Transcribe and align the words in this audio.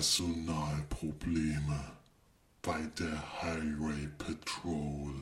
Personalprobleme 0.00 1.78
bei 2.62 2.80
der 2.98 3.42
Highway 3.42 4.08
Patrol. 4.16 5.12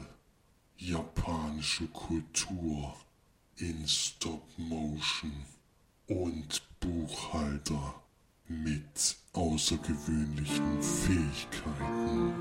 Japanische 0.77 1.89
Kultur 1.89 2.95
in 3.56 3.88
Stop 3.88 4.46
Motion 4.56 5.33
und 6.06 6.62
Buchhalter 6.79 8.01
mit 8.46 9.16
außergewöhnlichen 9.33 10.80
Fähigkeiten. 10.80 12.33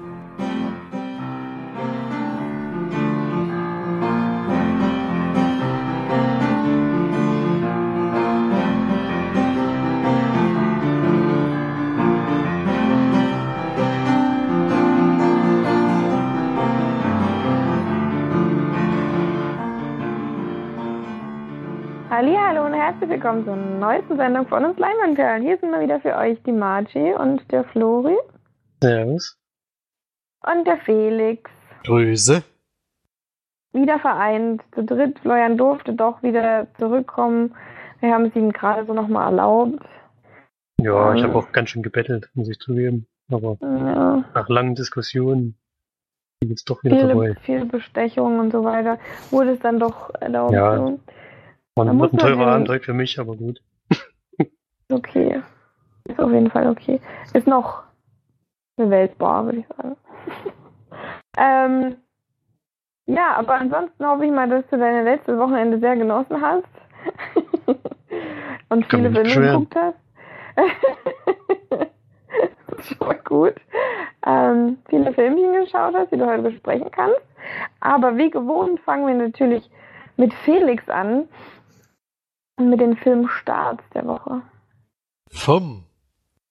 Willkommen 23.27 23.43
zur 23.45 23.55
neuesten 23.57 24.15
Sendung 24.15 24.47
von 24.47 24.63
uns 24.63 24.79
Leinwandperlen. 24.79 25.43
Hier 25.43 25.57
sind 25.57 25.71
wir 25.71 25.81
wieder 25.81 25.99
für 25.99 26.15
euch 26.15 26.41
die 26.43 26.53
Margie 26.53 27.11
und 27.13 27.51
der 27.51 27.65
Flori 27.65 28.15
Servus. 28.81 29.37
und 30.49 30.65
der 30.65 30.77
Felix. 30.77 31.51
Grüße. 31.85 32.41
Wieder 33.73 33.99
vereint, 33.99 34.61
zu 34.73 34.81
dritt. 34.85 35.19
Florian 35.19 35.57
durfte 35.57 35.91
doch 35.91 36.23
wieder 36.23 36.67
zurückkommen. 36.79 37.53
Wir 37.99 38.13
haben 38.13 38.27
es 38.27 38.35
ihm 38.37 38.53
gerade 38.53 38.85
so 38.85 38.93
nochmal 38.93 39.25
erlaubt. 39.25 39.83
Ja, 40.79 41.13
ich 41.13 41.21
Ähm. 41.21 41.27
habe 41.27 41.39
auch 41.39 41.51
ganz 41.51 41.71
schön 41.71 41.83
gebettelt, 41.83 42.29
muss 42.33 42.47
ich 42.47 42.59
zugeben. 42.59 43.07
Aber 43.29 43.57
Ja, 43.61 44.23
nach 44.35 44.47
langen 44.47 44.75
Diskussionen 44.75 45.57
jetzt 46.45 46.69
doch 46.69 46.81
wieder 46.81 46.95
viele, 46.95 47.07
dabei. 47.09 47.35
viele 47.41 47.65
Bestechungen 47.65 48.39
und 48.39 48.51
so 48.53 48.63
weiter. 48.63 48.97
Wurde 49.31 49.51
es 49.51 49.59
dann 49.59 49.79
doch 49.79 50.13
erlaubt. 50.21 50.53
Ja. 50.53 50.77
So. 50.77 50.99
War 51.77 51.85
Da 51.85 51.91
ein, 51.91 52.17
teurer 52.17 52.59
heute 52.67 52.83
für 52.83 52.93
mich, 52.93 53.19
aber 53.19 53.35
gut. 53.35 53.61
Ist 54.39 54.51
okay. 54.91 55.43
Ist 56.05 56.19
auf 56.19 56.31
jeden 56.31 56.49
Fall 56.49 56.67
okay. 56.69 56.99
Ist 57.33 57.45
noch 57.45 57.83
bewältbar, 58.77 59.45
würde 59.45 59.59
ich 59.59 59.67
sagen. 59.67 59.95
ähm, 61.37 61.97
ja, 63.05 63.35
aber 63.35 63.55
ansonsten 63.55 64.05
hoffe 64.05 64.25
ich 64.25 64.31
mal, 64.31 64.49
dass 64.49 64.65
du 64.71 64.77
deine 64.77 65.03
letzte 65.03 65.37
Wochenende 65.37 65.79
sehr 65.79 65.95
genossen 65.95 66.41
hast. 66.41 66.65
Und 68.69 68.85
viele 68.89 69.11
Filme 69.11 69.47
geguckt 69.47 69.75
hast. 69.75 69.97
das 72.67 72.79
ist 72.79 72.97
schon 72.97 73.07
mal 73.07 73.19
gut. 73.23 73.53
Ähm, 74.25 74.77
viele 74.89 75.13
Filmchen 75.13 75.53
geschaut 75.53 75.93
hast, 75.95 76.11
die 76.11 76.17
du 76.17 76.25
heute 76.25 76.41
besprechen 76.41 76.89
kannst. 76.91 77.21
Aber 77.81 78.17
wie 78.17 78.31
gewohnt 78.31 78.79
fangen 78.79 79.05
wir 79.05 79.13
natürlich 79.13 79.69
mit 80.17 80.33
Felix 80.33 80.89
an. 80.89 81.29
Mit 82.59 82.81
den 82.81 82.97
Filmstarts 82.97 83.83
der 83.93 84.05
Woche. 84.07 84.41
Vom 85.29 85.83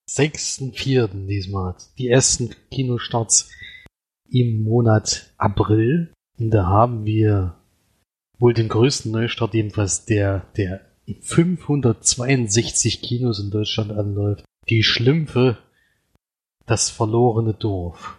6.4. 0.08 1.26
diesmal. 1.26 1.74
Die 1.98 2.08
ersten 2.08 2.54
Kinostarts 2.70 3.50
im 4.30 4.62
Monat 4.62 5.34
April. 5.36 6.12
Und 6.38 6.50
da 6.50 6.66
haben 6.66 7.04
wir 7.04 7.56
wohl 8.38 8.54
den 8.54 8.68
größten 8.68 9.10
Neustart, 9.10 9.54
jedenfalls 9.54 10.04
der, 10.04 10.46
der 10.56 10.80
in 11.06 11.20
562 11.22 13.02
Kinos 13.02 13.40
in 13.40 13.50
Deutschland 13.50 13.90
anläuft. 13.90 14.44
Die 14.68 14.82
Schlümpfe, 14.82 15.58
das 16.66 16.90
verlorene 16.90 17.54
Dorf. 17.54 18.18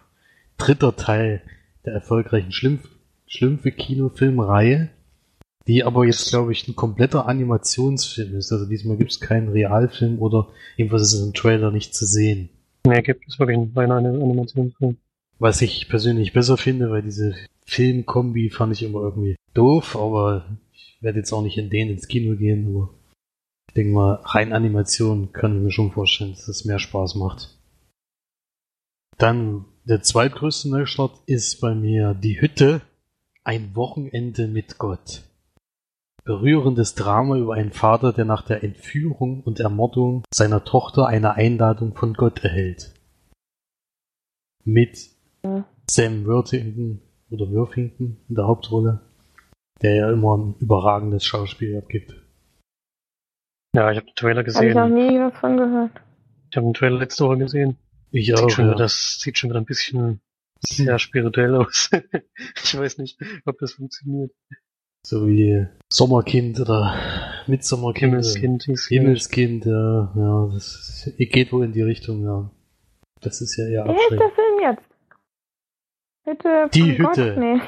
Dritter 0.58 0.96
Teil 0.96 1.42
der 1.84 1.94
erfolgreichen 1.94 2.52
Schlümpf 2.52 2.88
Schlümpfe-Kinofilmreihe, 3.28 4.88
die 5.68 5.84
aber 5.84 6.06
jetzt, 6.06 6.30
glaube 6.30 6.50
ich, 6.52 6.66
ein 6.66 6.74
kompletter 6.74 7.26
Animationsfilm 7.28 8.36
ist. 8.36 8.50
Also 8.50 8.64
diesmal 8.64 8.96
gibt 8.96 9.12
es 9.12 9.20
keinen 9.20 9.50
Realfilm 9.50 10.18
oder 10.18 10.48
jedenfalls 10.76 11.02
ist 11.02 11.12
es 11.12 11.26
im 11.26 11.34
Trailer 11.34 11.70
nicht 11.70 11.94
zu 11.94 12.06
sehen. 12.06 12.48
Nee, 12.86 13.02
gibt 13.02 13.28
es 13.28 13.38
wirklich 13.38 13.58
eine 13.58 13.76
reine 13.76 13.94
Animationsfilm. 13.94 14.96
Was 15.38 15.60
ich 15.60 15.88
persönlich 15.90 16.32
besser 16.32 16.56
finde, 16.56 16.90
weil 16.90 17.02
diese 17.02 17.34
Filmkombi 17.66 18.48
fand 18.48 18.72
ich 18.72 18.82
immer 18.82 19.00
irgendwie 19.00 19.36
doof, 19.52 19.94
aber 19.94 20.46
ich 20.72 20.96
werde 21.00 21.18
jetzt 21.18 21.32
auch 21.32 21.42
nicht 21.42 21.58
in 21.58 21.68
den 21.68 21.90
ins 21.90 22.08
Kino 22.08 22.34
gehen, 22.36 22.74
aber 22.74 22.94
ich 23.68 23.74
denke 23.74 23.92
mal, 23.92 24.14
rein 24.24 24.54
Animation 24.54 25.32
kann 25.32 25.54
ich 25.54 25.62
mir 25.62 25.70
schon 25.70 25.92
vorstellen, 25.92 26.32
dass 26.32 26.46
das 26.46 26.64
mehr 26.64 26.78
Spaß 26.78 27.16
macht. 27.16 27.58
Dann 29.18 29.66
der 29.84 30.00
zweitgrößte 30.00 30.70
Neustart 30.70 31.20
ist 31.26 31.60
bei 31.60 31.74
mir 31.74 32.14
Die 32.14 32.40
Hütte, 32.40 32.80
ein 33.44 33.76
Wochenende 33.76 34.48
mit 34.48 34.78
Gott. 34.78 35.27
Berührendes 36.28 36.94
Drama 36.94 37.38
über 37.38 37.54
einen 37.54 37.72
Vater, 37.72 38.12
der 38.12 38.26
nach 38.26 38.42
der 38.42 38.62
Entführung 38.62 39.42
und 39.44 39.60
Ermordung 39.60 40.24
seiner 40.30 40.62
Tochter 40.62 41.06
eine 41.06 41.36
Einladung 41.36 41.94
von 41.94 42.12
Gott 42.12 42.44
erhält. 42.44 42.92
Mit 44.62 45.08
Ja. 45.42 45.64
Sam 45.90 46.26
Worthington 46.26 47.00
oder 47.30 47.50
Worthington 47.50 48.18
in 48.28 48.34
der 48.34 48.46
Hauptrolle, 48.46 49.00
der 49.80 49.94
ja 49.94 50.12
immer 50.12 50.36
ein 50.36 50.54
überragendes 50.60 51.24
Schauspiel 51.24 51.78
abgibt. 51.78 52.12
Ja, 53.74 53.90
ich 53.90 53.96
habe 53.96 54.08
den 54.08 54.14
Trailer 54.14 54.40
Habe 54.40 54.66
ich 54.68 54.74
noch 54.74 54.86
gesehen. 54.86 54.94
nie 54.94 55.18
was 55.18 55.38
von 55.38 55.56
gehört. 55.56 55.92
Ich 56.50 56.56
habe 56.58 56.66
den 56.66 56.74
Trailer 56.74 56.98
letzte 56.98 57.24
Woche 57.24 57.38
gesehen. 57.38 57.78
Ich 58.10 58.26
Sieht 58.26 58.38
auch, 58.38 58.50
schon 58.50 58.66
ja. 58.66 58.72
wieder, 58.72 58.78
das 58.82 59.18
sieht 59.18 59.38
schon 59.38 59.48
wieder 59.48 59.60
ein 59.60 59.64
bisschen 59.64 60.20
sehr 60.62 60.98
spirituell 60.98 61.54
aus. 61.54 61.88
ich 62.64 62.78
weiß 62.78 62.98
nicht, 62.98 63.18
ob 63.46 63.56
das 63.60 63.72
funktioniert. 63.72 64.32
So 65.06 65.26
wie 65.26 65.66
Sommerkind 65.90 66.60
oder 66.60 66.94
Mitsommerkind. 67.46 68.10
Himmelskind 68.12 68.62
Himmelskind, 68.88 69.64
ja, 69.64 70.12
ja, 70.14 70.50
das 70.52 71.06
ist, 71.08 71.16
geht 71.30 71.50
wohl 71.52 71.64
in 71.64 71.72
die 71.72 71.80
Richtung, 71.82 72.22
ja. 72.24 72.50
Das 73.20 73.40
ist 73.40 73.56
ja 73.56 73.66
eher 73.66 73.84
Wie 73.86 73.90
heißt 73.90 74.10
der. 74.10 74.30
Film 74.30 74.60
jetzt? 74.60 74.82
Hütte 76.24 76.68
Die 76.74 76.96
von 76.96 77.06
Gott? 77.06 77.16
Hütte. 77.16 77.40
Nee? 77.40 77.60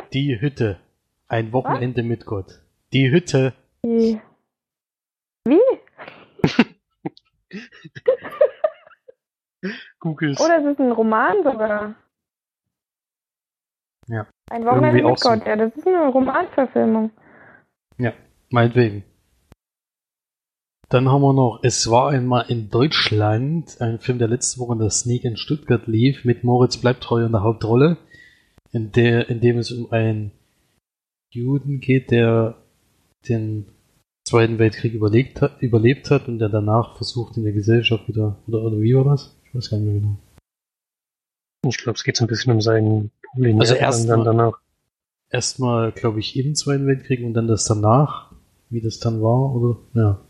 Die 0.12 0.40
Hütte. 0.40 0.80
Ein 1.28 1.52
Wochenende 1.52 2.02
mit 2.02 2.26
Gott. 2.26 2.60
Die 2.92 3.08
Hütte. 3.10 3.52
Die- 3.84 4.20
Wie? 5.46 5.60
Googles. 10.00 10.40
Oder 10.40 10.58
ist 10.58 10.66
es 10.74 10.78
ein 10.78 10.92
Roman 10.92 11.42
sogar? 11.44 11.94
Ja. 14.08 14.26
Ein 14.50 14.64
Wochenende 14.64 15.02
mit. 15.02 15.20
Gott, 15.20 15.46
ja, 15.46 15.56
das 15.56 15.74
ist 15.76 15.86
eine 15.86 16.08
Romanverfilmung. 16.08 17.10
Meinetwegen. 18.50 19.04
Dann 20.88 21.08
haben 21.10 21.20
wir 21.20 21.34
noch 21.34 21.60
Es 21.62 21.90
war 21.90 22.10
einmal 22.10 22.46
in 22.48 22.70
Deutschland, 22.70 23.78
ein 23.80 23.98
Film, 23.98 24.18
der 24.18 24.28
letzte 24.28 24.58
Woche 24.58 24.72
in 24.72 24.78
der 24.78 24.90
Sneak 24.90 25.24
in 25.24 25.36
Stuttgart 25.36 25.86
lief, 25.86 26.24
mit 26.24 26.44
Moritz 26.44 26.78
Bleibtreu 26.78 27.26
in 27.26 27.32
der 27.32 27.42
Hauptrolle, 27.42 27.98
in, 28.72 28.90
der, 28.92 29.28
in 29.28 29.40
dem 29.40 29.58
es 29.58 29.70
um 29.70 29.92
einen 29.92 30.32
Juden 31.30 31.80
geht, 31.80 32.10
der 32.10 32.56
den 33.28 33.66
Zweiten 34.26 34.58
Weltkrieg 34.58 34.94
überlegt 34.94 35.42
hat, 35.42 35.60
überlebt 35.60 36.10
hat 36.10 36.26
und 36.26 36.38
der 36.38 36.48
danach 36.48 36.96
versucht, 36.96 37.36
in 37.36 37.44
der 37.44 37.52
Gesellschaft 37.52 38.08
wieder, 38.08 38.38
oder, 38.46 38.62
oder 38.62 38.80
wie 38.80 38.94
war 38.94 39.04
das? 39.04 39.38
Ich 39.44 39.54
weiß 39.54 39.68
gar 39.68 39.78
nicht 39.78 39.86
mehr 39.86 40.00
genau. 40.00 40.16
Ich 41.66 41.78
glaube, 41.78 41.96
es 41.96 42.04
geht 42.04 42.16
so 42.16 42.24
ein 42.24 42.28
bisschen 42.28 42.52
um 42.52 42.60
seinen 42.60 43.10
Problem. 43.32 43.60
Also 43.60 43.74
Ja, 43.74 43.80
erst 43.80 44.08
dann 44.08 44.20
mal- 44.20 44.24
danach. 44.24 44.58
erstmal, 45.30 45.92
glaube 45.92 46.20
ich, 46.20 46.36
im 46.36 46.54
Zweiten 46.54 46.86
Weltkrieg 46.86 47.22
und 47.24 47.34
dann 47.34 47.48
das 47.48 47.64
danach, 47.64 48.32
wie 48.70 48.80
das 48.80 48.98
dann 49.00 49.20
war, 49.22 49.54
oder? 49.54 49.78
Ja. 49.94 50.20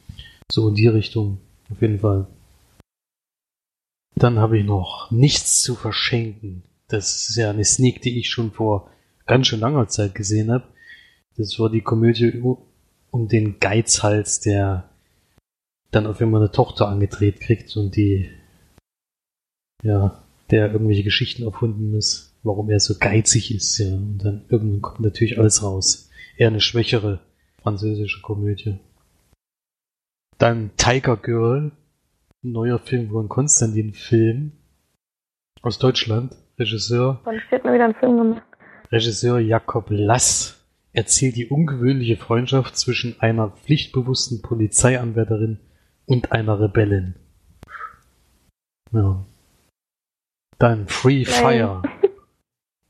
So 0.50 0.68
in 0.68 0.74
die 0.74 0.86
Richtung, 0.88 1.38
auf 1.70 1.80
jeden 1.82 2.00
Fall. 2.00 2.26
Dann 4.16 4.38
habe 4.38 4.58
ich 4.58 4.64
noch 4.64 5.10
nichts 5.10 5.62
zu 5.62 5.74
verschenken. 5.76 6.62
Das 6.88 7.28
ist 7.28 7.36
ja 7.36 7.50
eine 7.50 7.64
Sneak, 7.64 8.00
die 8.02 8.18
ich 8.18 8.30
schon 8.30 8.50
vor 8.50 8.90
ganz 9.26 9.46
schön 9.46 9.60
langer 9.60 9.86
Zeit 9.88 10.14
gesehen 10.14 10.50
habe. 10.50 10.64
Das 11.36 11.58
war 11.60 11.70
die 11.70 11.82
Komödie 11.82 12.42
um 13.10 13.28
den 13.28 13.60
Geizhals, 13.60 14.40
der 14.40 14.88
dann 15.90 16.06
auf 16.06 16.20
einmal 16.20 16.40
eine 16.40 16.50
Tochter 16.50 16.88
angedreht 16.88 17.40
kriegt 17.40 17.76
und 17.76 17.94
die, 17.94 18.30
ja, 19.82 20.24
der 20.50 20.72
irgendwelche 20.72 21.04
Geschichten 21.04 21.44
erfunden 21.44 21.90
muss, 21.90 22.34
warum 22.42 22.70
er 22.70 22.80
so 22.80 22.94
geizig 22.98 23.54
ist, 23.54 23.78
ja. 23.78 23.94
Und 23.94 24.18
dann 24.18 24.44
irgendwann 24.48 24.82
kommt 24.82 25.00
natürlich 25.00 25.38
alles 25.38 25.62
raus. 25.62 26.10
Eher 26.36 26.48
eine 26.48 26.60
schwächere 26.60 27.20
französische 27.62 28.22
Komödie. 28.22 28.78
Dann 30.38 30.70
Tiger 30.76 31.16
Girl, 31.16 31.72
ein 32.44 32.52
neuer 32.52 32.78
Film 32.78 33.10
von 33.10 33.28
Konstantin 33.28 33.92
Film 33.92 34.52
aus 35.62 35.78
Deutschland. 35.78 36.36
Regisseur 36.58 37.20
Und 37.24 37.40
hat 37.50 37.64
mir 37.64 37.74
wieder 37.74 37.84
einen 37.84 37.94
Film 37.94 38.16
gemacht. 38.16 38.42
Regisseur 38.90 39.38
Jakob 39.38 39.86
Lass 39.90 40.64
erzählt 40.92 41.36
die 41.36 41.46
ungewöhnliche 41.46 42.16
Freundschaft 42.16 42.76
zwischen 42.76 43.20
einer 43.20 43.50
pflichtbewussten 43.50 44.42
Polizeianwärterin 44.42 45.58
und 46.06 46.32
einer 46.32 46.58
Rebellin. 46.58 47.14
Ja. 48.92 49.24
Dann 50.58 50.88
Free 50.88 51.24
Fire. 51.24 51.82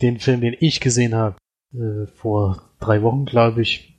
den 0.03 0.19
Film, 0.19 0.41
den 0.41 0.57
ich 0.59 0.81
gesehen 0.81 1.15
habe, 1.15 1.37
äh, 1.75 2.07
vor 2.07 2.63
drei 2.81 3.03
Wochen, 3.03 3.25
glaube 3.27 3.63
ich, 3.63 3.95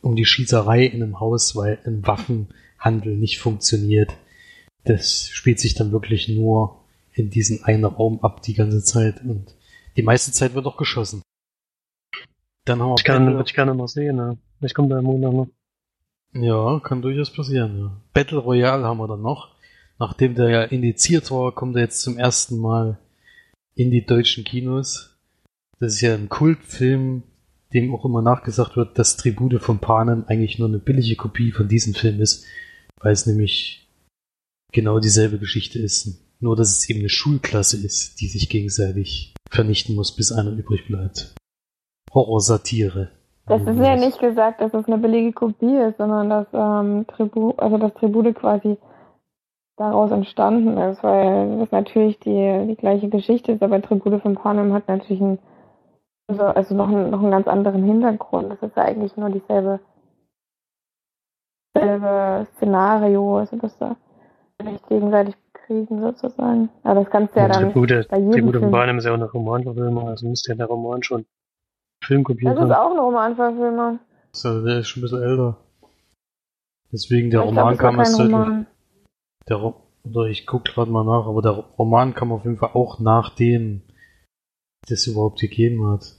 um 0.00 0.16
die 0.16 0.24
Schießerei 0.24 0.84
in 0.84 1.02
einem 1.02 1.20
Haus, 1.20 1.56
weil 1.56 1.78
ein 1.84 2.06
Waffenhandel 2.06 3.16
nicht 3.16 3.38
funktioniert. 3.38 4.14
Das 4.84 5.28
spielt 5.28 5.60
sich 5.60 5.74
dann 5.74 5.92
wirklich 5.92 6.28
nur 6.28 6.84
in 7.12 7.30
diesem 7.30 7.64
einen 7.64 7.84
Raum 7.84 8.20
ab 8.22 8.42
die 8.42 8.54
ganze 8.54 8.82
Zeit 8.82 9.22
und 9.24 9.54
die 9.96 10.02
meiste 10.02 10.32
Zeit 10.32 10.54
wird 10.54 10.66
auch 10.66 10.76
geschossen. 10.76 11.22
Dann 12.64 12.80
haben 12.80 12.90
wir 12.90 12.94
ich 12.98 13.04
kann, 13.04 13.26
Battle, 13.26 13.42
ich 13.44 13.54
gerne 13.54 13.74
noch 13.74 13.88
sehen, 13.88 14.18
ja. 14.18 14.36
Ich 14.60 14.74
komme 14.74 14.88
da 14.88 14.98
im 14.98 15.04
Monat 15.04 15.32
noch. 15.32 15.48
Ja, 16.34 16.80
kann 16.80 17.02
durchaus 17.02 17.32
passieren, 17.32 17.78
ja. 17.78 18.00
Battle 18.12 18.38
Royale 18.38 18.84
haben 18.84 18.98
wir 18.98 19.08
dann 19.08 19.22
noch. 19.22 19.56
Nachdem 19.98 20.34
der 20.34 20.48
ja 20.48 20.62
indiziert 20.62 21.30
war, 21.30 21.52
kommt 21.52 21.76
er 21.76 21.82
jetzt 21.82 22.02
zum 22.02 22.18
ersten 22.18 22.58
Mal 22.58 22.98
in 23.74 23.90
die 23.90 24.06
deutschen 24.06 24.44
Kinos. 24.44 25.16
Das 25.80 25.94
ist 25.94 26.00
ja 26.00 26.14
ein 26.14 26.28
Kultfilm, 26.28 27.22
dem 27.72 27.94
auch 27.94 28.04
immer 28.04 28.22
nachgesagt 28.22 28.76
wird, 28.76 28.98
dass 28.98 29.16
Tribute 29.16 29.60
von 29.60 29.78
Panem 29.78 30.24
eigentlich 30.26 30.58
nur 30.58 30.68
eine 30.68 30.78
billige 30.78 31.16
Kopie 31.16 31.52
von 31.52 31.68
diesem 31.68 31.94
Film 31.94 32.20
ist, 32.20 32.46
weil 33.00 33.12
es 33.12 33.26
nämlich 33.26 33.88
genau 34.72 35.00
dieselbe 35.00 35.38
Geschichte 35.38 35.78
ist. 35.78 36.24
Nur, 36.40 36.54
dass 36.54 36.70
es 36.70 36.88
eben 36.88 37.00
eine 37.00 37.08
Schulklasse 37.08 37.84
ist, 37.84 38.20
die 38.20 38.28
sich 38.28 38.48
gegenseitig 38.48 39.34
vernichten 39.50 39.96
muss, 39.96 40.14
bis 40.14 40.30
einer 40.30 40.52
übrig 40.52 40.86
bleibt. 40.86 41.34
Horrorsatire. 42.12 43.10
Das 43.46 43.62
ist 43.62 43.78
ja 43.78 43.96
nicht 43.96 44.18
gesagt, 44.20 44.60
dass 44.60 44.72
es 44.74 44.86
eine 44.86 44.98
billige 44.98 45.32
Kopie 45.32 45.76
ist, 45.88 45.96
sondern 45.96 46.28
dass 46.28 46.46
ähm, 46.52 47.06
Tribut, 47.08 47.58
also 47.58 47.78
das 47.78 47.94
Tribute 47.94 48.34
quasi 48.34 48.76
daraus 49.78 50.10
entstanden 50.10 50.76
ist, 50.76 51.02
weil 51.02 51.58
das 51.58 51.70
natürlich 51.70 52.18
die, 52.20 52.66
die 52.68 52.76
gleiche 52.76 53.08
Geschichte 53.08 53.52
ist, 53.52 53.62
aber 53.62 53.80
Tribute 53.80 54.20
von 54.20 54.34
Panem 54.34 54.72
hat 54.72 54.88
natürlich 54.88 55.22
einen, 55.22 55.38
also, 56.28 56.42
also 56.42 56.74
noch, 56.74 56.88
einen, 56.88 57.10
noch 57.10 57.20
einen 57.20 57.30
ganz 57.30 57.46
anderen 57.46 57.84
Hintergrund. 57.84 58.50
Das 58.50 58.62
ist 58.62 58.76
ja 58.76 58.84
eigentlich 58.84 59.16
nur 59.16 59.30
dieselbe 59.30 59.80
selbe 61.74 62.46
Szenario, 62.56 63.38
also 63.38 63.56
dass 63.56 63.78
da 63.78 63.96
nicht 64.62 64.86
gegenseitig 64.88 65.36
bekriegen 65.52 66.00
sozusagen. 66.00 66.68
Aber 66.82 67.00
das 67.02 67.10
kannst 67.10 67.34
du 67.34 67.40
ja, 67.40 67.46
ja 67.46 67.52
dann 67.52 67.72
Tribute, 67.72 68.08
bei 68.08 68.18
jedem 68.18 68.32
Tribute 68.32 68.56
von 68.56 68.70
Panem 68.70 68.98
ist 68.98 69.04
ja 69.04 69.12
auch 69.12 69.16
eine 69.16 69.30
Romanverfilmung, 69.30 70.08
also 70.08 70.26
müsste 70.26 70.52
ja 70.52 70.56
der 70.56 70.66
Roman 70.66 71.02
schon 71.02 71.24
Film 72.04 72.24
kopiert 72.24 72.56
Das 72.56 72.64
ist 72.64 72.76
auch 72.76 72.92
ein 72.92 72.98
Romanverfilmung. 72.98 74.00
So, 74.32 74.64
der 74.64 74.80
ist 74.80 74.88
schon 74.88 75.00
ein 75.00 75.02
bisschen 75.02 75.22
älter. 75.22 75.56
Deswegen 76.92 77.30
der 77.30 77.40
Roman 77.40 77.76
glaub, 77.76 77.78
kam 77.78 77.98
erst 77.98 78.20
Roman. 78.20 78.66
Der 79.48 79.74
oder 80.04 80.26
ich 80.26 80.46
guck 80.46 80.64
gerade 80.64 80.90
mal 80.90 81.04
nach, 81.04 81.26
aber 81.26 81.42
der 81.42 81.52
Roman 81.52 82.14
kam 82.14 82.32
auf 82.32 82.44
jeden 82.44 82.56
Fall 82.56 82.70
auch 82.74 82.98
nachdem 82.98 83.82
das 84.86 85.06
überhaupt 85.06 85.40
gegeben 85.40 85.86
hat. 85.86 86.14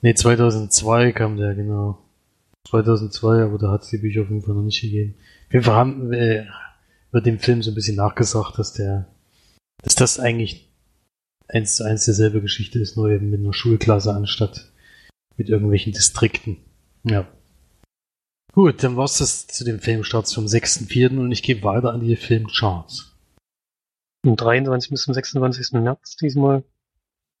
Ne, 0.00 0.14
2002 0.14 1.12
kam 1.12 1.36
der, 1.36 1.54
genau. 1.54 1.98
2002, 2.68 3.42
aber 3.42 3.58
da 3.58 3.70
hat 3.70 3.82
es 3.82 3.90
die 3.90 3.98
Bücher 3.98 4.22
auf 4.22 4.28
jeden 4.28 4.42
Fall 4.42 4.54
noch 4.54 4.62
nicht 4.62 4.80
gegeben. 4.80 5.14
Auf 5.46 5.52
jeden 5.52 5.64
Fall 5.64 5.74
haben, 5.74 6.12
äh, 6.12 6.46
wird 7.10 7.26
dem 7.26 7.38
Film 7.38 7.62
so 7.62 7.70
ein 7.70 7.74
bisschen 7.74 7.96
nachgesagt, 7.96 8.58
dass 8.58 8.72
der, 8.72 9.08
dass 9.82 9.94
das 9.94 10.20
eigentlich 10.20 10.72
eins 11.48 11.76
zu 11.76 11.84
eins 11.84 12.04
derselbe 12.04 12.40
Geschichte 12.40 12.78
ist, 12.78 12.96
nur 12.96 13.10
eben 13.10 13.30
mit 13.30 13.40
einer 13.40 13.52
Schulklasse 13.52 14.12
anstatt 14.12 14.72
mit 15.36 15.48
irgendwelchen 15.48 15.92
Distrikten. 15.92 16.58
Ja. 17.04 17.26
Gut, 18.54 18.82
dann 18.82 18.98
war's 18.98 19.16
das 19.16 19.46
zu 19.46 19.64
dem 19.64 19.80
Filmstart 19.80 20.26
zum 20.26 20.44
6.4. 20.44 21.18
und 21.18 21.32
ich 21.32 21.42
gehe 21.42 21.62
weiter 21.62 21.90
an 21.94 22.00
die 22.00 22.16
Filmcharts. 22.16 23.16
Am 24.26 24.36
23. 24.36 24.90
bis 24.90 25.04
zum 25.04 25.14
26. 25.14 25.72
März 25.72 26.16
diesmal 26.16 26.62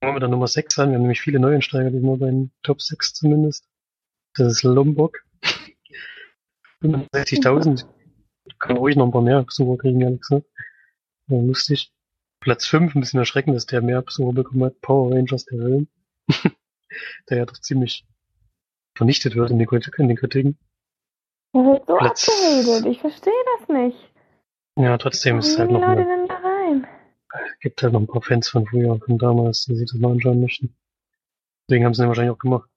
wir 0.00 0.12
mit 0.14 0.22
der 0.22 0.30
Nummer 0.30 0.48
6 0.48 0.78
an. 0.78 0.88
Wir 0.88 0.94
haben 0.94 1.02
nämlich 1.02 1.20
viele 1.20 1.38
Neuensteiger, 1.38 1.90
diesmal 1.90 2.16
bei 2.16 2.30
den 2.30 2.50
Top 2.62 2.80
6 2.80 3.12
zumindest. 3.12 3.68
Das 4.34 4.50
ist 4.50 4.62
Lombok. 4.62 5.22
65.000. 6.82 7.84
Kann 8.58 8.78
ruhig 8.78 8.96
noch 8.96 9.04
ein 9.04 9.12
paar 9.12 9.20
mehr 9.20 9.42
Besucher 9.42 9.82
kriegen, 9.82 10.00
ehrlich 10.00 10.22
gesagt. 10.22 10.46
Ja, 11.26 11.38
lustig. 11.42 11.92
Platz 12.40 12.64
5, 12.66 12.94
ein 12.94 13.00
bisschen 13.00 13.20
erschreckend, 13.20 13.54
dass 13.54 13.66
der 13.66 13.82
mehr 13.82 14.00
Besucher 14.00 14.32
bekommen 14.32 14.64
hat. 14.64 14.80
Power 14.80 15.14
Rangers 15.14 15.44
der 15.44 15.58
Film. 15.58 15.88
der 17.28 17.36
ja 17.36 17.44
doch 17.44 17.58
ziemlich 17.58 18.06
vernichtet 18.96 19.36
wird 19.36 19.50
in 19.50 19.58
den, 19.58 19.68
in 19.68 20.08
den 20.08 20.16
Kritiken. 20.16 20.58
Er 21.54 21.64
wird 21.64 21.86
so 21.86 21.96
Platz... 21.96 22.28
abgeredet, 22.28 22.86
ich 22.86 23.00
verstehe 23.00 23.32
das 23.58 23.68
nicht. 23.68 24.12
Ja, 24.76 24.96
trotzdem 24.96 25.38
ist 25.38 25.48
es 25.48 25.58
halt 25.58 25.70
noch. 25.70 25.80
Leute 25.80 26.04
denn 26.04 26.26
da 26.26 26.34
rein? 26.34 26.86
Gibt 27.60 27.82
halt 27.82 27.92
noch 27.92 28.00
ein 28.00 28.06
paar 28.06 28.22
Fans 28.22 28.48
von 28.48 28.66
früher, 28.66 28.98
von 28.98 29.18
damals, 29.18 29.64
die 29.66 29.76
sich 29.76 29.90
das 29.90 30.00
mal 30.00 30.12
anschauen 30.12 30.40
möchten. 30.40 30.74
Deswegen 31.68 31.84
haben 31.84 31.94
sie 31.94 32.02
den 32.02 32.08
wahrscheinlich 32.08 32.34
auch 32.34 32.38
gemacht. 32.38 32.68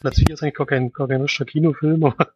Platz 0.00 0.18
4 0.18 0.30
ist 0.30 0.42
eigentlich 0.42 0.54
gar 0.54 0.66
kein, 0.66 0.92
gar 0.92 1.08
kein 1.08 1.20
richtiger 1.20 1.44
Kinofilm, 1.44 2.04
aber 2.04 2.32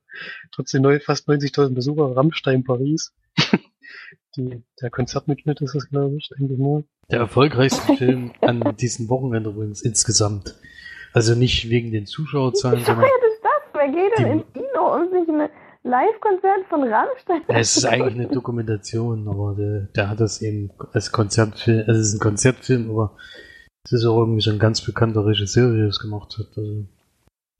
trotzdem 0.50 0.82
neu, 0.82 1.00
fast 1.00 1.28
90.000 1.28 1.74
Besucher, 1.74 2.16
Rammstein 2.16 2.64
Paris. 2.64 3.12
Die, 4.36 4.62
der 4.80 4.90
Konzertmitschnitt 4.90 5.60
ist 5.60 5.74
es, 5.74 5.90
glaube 5.90 6.16
ich, 6.16 6.30
denke 6.38 6.54
ich 6.54 6.58
mal. 6.58 6.84
Der 7.10 7.18
erfolgreichste 7.18 7.94
Film 7.96 8.32
an 8.40 8.76
diesem 8.78 9.08
Wochenende 9.10 9.50
übrigens 9.50 9.82
insgesamt. 9.82 10.54
Also 11.12 11.34
nicht 11.34 11.68
wegen 11.68 11.92
den 11.92 12.06
Zuschauerzahlen, 12.06 12.80
Wie 12.80 12.84
sondern. 12.84 13.04
Wie 13.04 13.28
ist 13.28 13.42
das? 13.42 13.52
Wer 13.74 13.88
geht 13.88 14.18
denn 14.18 14.32
ins 14.32 14.52
Kino 14.54 14.94
und 14.94 15.10
sich 15.10 15.28
ein 15.28 15.50
Live-Konzert 15.84 16.66
von 16.68 16.82
Rammstein? 16.84 17.42
Es 17.48 17.76
ist 17.76 17.84
eigentlich 17.84 18.14
eine 18.14 18.28
Dokumentation, 18.28 19.28
aber 19.28 19.54
der, 19.54 19.80
der 19.94 20.08
hat 20.08 20.20
das 20.20 20.42
eben 20.42 20.70
als 20.92 21.12
Konzertfilm, 21.12 21.84
also 21.86 22.00
es 22.00 22.08
ist 22.08 22.14
ein 22.14 22.20
Konzertfilm, 22.20 22.90
aber 22.90 23.16
es 23.84 23.92
ist 23.92 24.04
auch 24.04 24.18
irgendwie 24.18 24.42
so 24.42 24.50
ein 24.50 24.58
ganz 24.58 24.80
bekannter 24.80 25.26
Regisseur, 25.26 25.74
der 25.74 25.86
das 25.86 25.98
gemacht 25.98 26.36
hat. 26.38 26.46
Also 26.56 26.84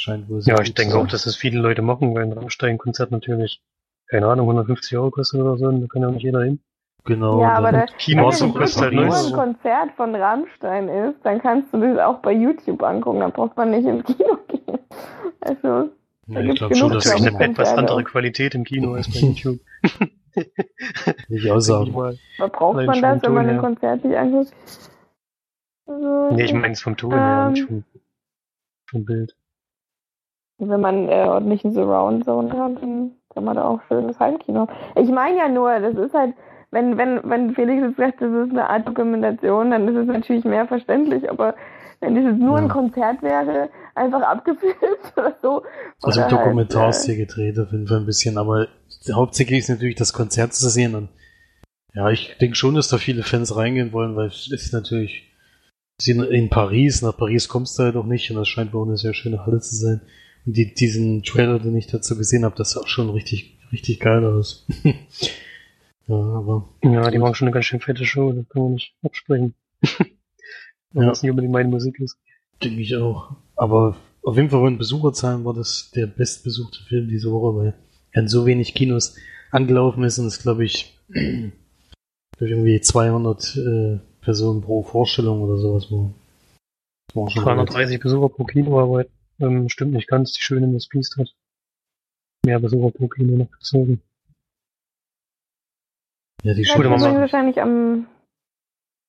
scheint 0.00 0.28
wohl 0.28 0.40
Ja, 0.44 0.60
ich 0.60 0.74
denke 0.74 0.96
auch, 0.96 1.06
dass 1.06 1.24
das 1.24 1.36
viele 1.36 1.60
Leute 1.60 1.82
machen, 1.82 2.14
weil 2.14 2.22
ein 2.22 2.32
Rammstein-Konzert 2.32 3.10
natürlich 3.10 3.62
keine 4.12 4.26
Ahnung, 4.26 4.46
150 4.46 4.98
Euro 4.98 5.10
kostet 5.10 5.40
oder 5.40 5.56
so, 5.56 5.70
da 5.70 5.86
kann 5.86 6.02
ja 6.02 6.08
auch 6.08 6.12
nicht 6.12 6.22
jeder 6.22 6.42
hin. 6.42 6.60
Genau. 7.04 7.40
Ja, 7.40 7.54
aber 7.54 7.72
da, 7.72 7.86
Kinobesuch 7.86 8.54
kostet 8.54 8.82
halt 8.82 8.92
nur 8.92 9.04
ein 9.06 9.32
Konzert 9.32 9.90
von 9.96 10.14
Rammstein 10.14 10.88
ist, 10.88 11.16
dann 11.24 11.40
kannst 11.40 11.72
du 11.72 11.80
das 11.80 11.98
auch 11.98 12.18
bei 12.18 12.32
YouTube 12.32 12.82
angucken, 12.82 13.20
dann 13.20 13.32
braucht 13.32 13.56
man 13.56 13.70
nicht 13.70 13.86
ins 13.86 14.04
Kino 14.04 14.38
gehen. 14.48 14.60
Also, 15.44 15.90
ja, 16.26 16.40
ich 16.40 16.54
glaube 16.56 16.74
schon, 16.74 16.92
dass 16.92 17.06
es 17.06 17.12
eine 17.12 17.44
etwas 17.44 17.72
andere 17.72 18.04
Qualität 18.04 18.54
im 18.54 18.64
Kino 18.64 18.94
als 18.94 19.08
bei 19.08 19.18
YouTube. 19.20 19.60
ich 21.28 21.50
auch 21.50 21.60
sagen. 21.60 21.94
Aber 21.94 22.48
braucht 22.48 22.86
man 22.86 23.00
das, 23.00 23.22
wenn 23.22 23.34
man 23.34 23.48
ein 23.48 23.58
Konzert 23.58 24.02
sich 24.02 24.16
anguckt? 24.16 24.52
Also, 25.86 26.30
nee, 26.34 26.44
ich 26.44 26.54
meine 26.54 26.72
es 26.72 26.80
vom 26.80 26.96
Ton 26.96 27.12
her, 27.12 27.50
nicht 27.50 27.66
vom, 27.66 27.84
vom 28.88 29.04
Bild. 29.04 29.36
Wenn 30.58 30.80
man 30.80 31.08
äh, 31.08 31.24
ordentlichen 31.26 31.72
Surround 31.72 32.24
Zone 32.24 32.52
hat, 32.52 32.80
dann 32.80 33.12
kann 33.34 33.44
man 33.44 33.56
da 33.56 33.64
auch 33.64 33.80
schönes 33.88 34.18
Heimkino. 34.20 34.68
Ich 34.94 35.10
meine 35.10 35.38
ja 35.38 35.48
nur, 35.48 35.80
das 35.80 35.96
ist 35.96 36.14
halt, 36.14 36.34
wenn, 36.70 36.96
wenn, 36.98 37.20
wenn 37.24 37.54
Felix 37.54 37.82
jetzt 37.82 37.96
sagt, 37.96 38.22
das 38.22 38.32
ist 38.32 38.50
eine 38.50 38.70
Art 38.70 38.86
Dokumentation, 38.86 39.72
dann 39.72 39.88
ist 39.88 39.96
es 39.96 40.06
natürlich 40.06 40.44
mehr 40.44 40.66
verständlich, 40.66 41.28
aber 41.28 41.54
wenn 42.00 42.14
das 42.14 42.24
jetzt 42.24 42.40
nur 42.40 42.58
ja. 42.58 42.64
ein 42.64 42.68
Konzert 42.68 43.22
wäre, 43.22 43.70
einfach 43.94 44.22
abgefilmt 44.22 44.76
oder 45.16 45.36
so. 45.40 45.62
Also 46.02 46.20
oder 46.20 46.28
Dokumentar 46.28 46.84
halt, 46.84 46.94
ist 46.94 47.04
hier 47.04 47.16
gedreht 47.16 47.58
auf 47.58 47.72
jeden 47.72 47.86
Fall 47.86 47.98
ein 47.98 48.06
bisschen, 48.06 48.38
aber 48.38 48.68
hauptsächlich 49.12 49.60
ist 49.60 49.68
natürlich 49.68 49.96
das 49.96 50.12
Konzert 50.12 50.54
zu 50.54 50.68
sehen 50.68 50.94
und 50.94 51.08
ja, 51.94 52.10
ich 52.10 52.36
denke 52.40 52.56
schon, 52.56 52.74
dass 52.74 52.88
da 52.88 52.98
viele 52.98 53.22
Fans 53.22 53.54
reingehen 53.54 53.92
wollen, 53.92 54.16
weil 54.16 54.28
es 54.28 54.50
ist 54.50 54.72
natürlich 54.72 55.28
in 56.06 56.48
Paris, 56.48 57.02
nach 57.02 57.16
Paris 57.16 57.48
kommst 57.48 57.78
du 57.78 57.84
halt 57.84 57.96
auch 57.96 58.06
nicht 58.06 58.30
und 58.30 58.36
das 58.36 58.48
scheint 58.48 58.72
wohl 58.72 58.86
eine 58.86 58.96
sehr 58.96 59.14
schöne 59.14 59.44
Halle 59.44 59.60
zu 59.60 59.76
sein. 59.76 60.00
Und 60.44 60.56
die, 60.56 60.74
diesen 60.74 61.22
Trailer, 61.22 61.58
den 61.58 61.76
ich 61.76 61.86
dazu 61.86 62.16
gesehen 62.16 62.44
habe, 62.44 62.56
das 62.56 62.72
sah 62.72 62.80
auch 62.80 62.88
schon 62.88 63.10
richtig, 63.10 63.58
richtig 63.70 64.00
geil 64.00 64.24
aus. 64.24 64.66
ja, 64.82 66.16
aber. 66.16 66.68
Ja, 66.82 67.10
die 67.10 67.18
machen 67.18 67.34
schon 67.34 67.46
eine 67.46 67.54
ganz 67.54 67.66
schön 67.66 67.80
fette 67.80 68.04
Show, 68.04 68.32
da 68.32 68.42
kann 68.48 68.62
man 68.62 68.72
nicht 68.72 68.94
absprechen. 69.04 69.54
Wenn 70.92 71.02
ja. 71.04 71.08
das 71.10 71.22
nicht 71.22 71.30
unbedingt 71.30 71.52
meine 71.52 71.68
Musik 71.68 72.00
ist. 72.00 72.18
Denke 72.62 72.80
ich 72.80 72.96
auch. 72.96 73.36
Aber 73.62 73.96
auf 74.24 74.34
jeden 74.34 74.50
Fall 74.50 74.58
von 74.58 74.76
Besucherzahlen 74.76 75.44
war 75.44 75.54
das 75.54 75.92
der 75.92 76.08
bestbesuchte 76.08 76.82
Film 76.82 77.06
diese 77.06 77.30
Woche, 77.30 77.56
weil 77.56 77.74
er 78.10 78.22
in 78.22 78.26
so 78.26 78.44
wenig 78.44 78.74
Kinos 78.74 79.16
angelaufen 79.52 80.02
ist 80.02 80.18
und 80.18 80.26
es 80.26 80.42
glaube 80.42 80.64
ich 80.64 80.98
durch 81.12 82.50
irgendwie 82.50 82.80
200 82.80 83.56
äh, 83.56 83.98
Personen 84.20 84.62
pro 84.62 84.82
Vorstellung 84.82 85.42
oder 85.42 85.58
sowas 85.58 85.92
war. 85.92 86.12
330 87.14 88.00
Besucher 88.00 88.30
pro 88.30 88.42
Kino, 88.42 88.80
aber 88.80 89.06
ähm, 89.38 89.68
stimmt 89.68 89.92
nicht 89.92 90.08
ganz, 90.08 90.32
die 90.32 90.42
Schöne 90.42 90.66
Miss 90.66 90.88
Beast 90.88 91.16
hat 91.16 91.32
mehr 92.44 92.58
Besucher 92.58 92.90
pro 92.90 93.06
Kino 93.06 93.36
noch 93.36 93.50
gezogen. 93.52 94.02
Ja, 96.42 96.54
die 96.54 96.64
Schule 96.64 96.86
ja, 96.86 96.90
muss 96.90 97.02
wahrscheinlich 97.02 97.60
am 97.62 98.08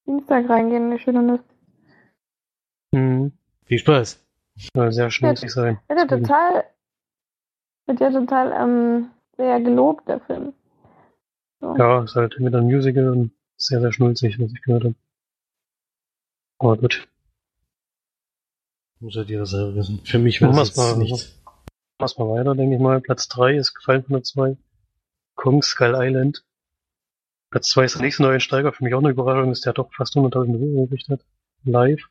Dienstag 0.05 0.47
reingehen, 0.47 0.91
die 0.91 0.99
Schöne 0.99 1.23
Miss. 1.23 1.41
Mhm. 2.91 3.31
Viel 3.65 3.79
Spaß. 3.79 4.22
Soll 4.55 4.91
sehr 4.91 5.11
schmutzig 5.11 5.49
ja, 5.49 5.55
sein. 5.55 5.79
Wird 5.87 5.99
ja 5.99 6.05
total, 6.05 6.63
wird 7.85 7.99
ja 7.99 8.11
total 8.11 8.51
ähm, 8.51 9.11
sehr 9.37 9.59
gelobt, 9.59 10.07
der 10.07 10.19
Film. 10.19 10.53
So. 11.59 11.75
Ja, 11.77 12.03
ist 12.03 12.15
halt 12.15 12.37
wieder 12.39 12.59
ein 12.59 12.65
Musical 12.65 13.09
und 13.09 13.31
sehr, 13.57 13.81
sehr 13.81 13.91
schnulzig, 13.91 14.39
was 14.39 14.51
ich 14.51 14.61
gehört 14.61 14.83
habe. 14.83 14.95
Aber 16.59 16.77
gut. 16.77 17.07
Muss 18.99 19.15
ja 19.15 19.23
jeder 19.23 19.45
selber 19.45 19.75
wissen. 19.75 19.99
Für 20.05 20.19
mich 20.19 20.41
wäre 20.41 20.53
jetzt 20.53 20.77
mal. 20.77 20.97
nicht. 20.97 21.41
Mach's 21.99 22.17
mal 22.17 22.29
weiter, 22.29 22.55
denke 22.55 22.75
ich 22.75 22.81
mal. 22.81 23.01
Platz 23.01 23.27
3 23.27 23.55
ist 23.55 23.73
gefallen 23.73 24.03
von 24.03 24.13
der 24.13 24.23
2. 24.23 24.57
Kong 25.35 25.61
Skull 25.61 25.95
Island. 25.97 26.45
Platz 27.49 27.69
2 27.69 27.85
ist 27.85 27.95
der 27.95 28.01
nächste 28.01 28.23
neue 28.23 28.39
Steiger. 28.39 28.71
Für 28.73 28.83
mich 28.83 28.93
auch 28.93 28.99
eine 28.99 29.09
Überraschung, 29.09 29.49
dass 29.49 29.61
der 29.61 29.73
doch 29.73 29.93
fast 29.93 30.15
100.000 30.15 30.53
Euro 30.53 30.87
gekriegt 30.87 31.09
hat. 31.09 31.21
Live. 31.63 32.09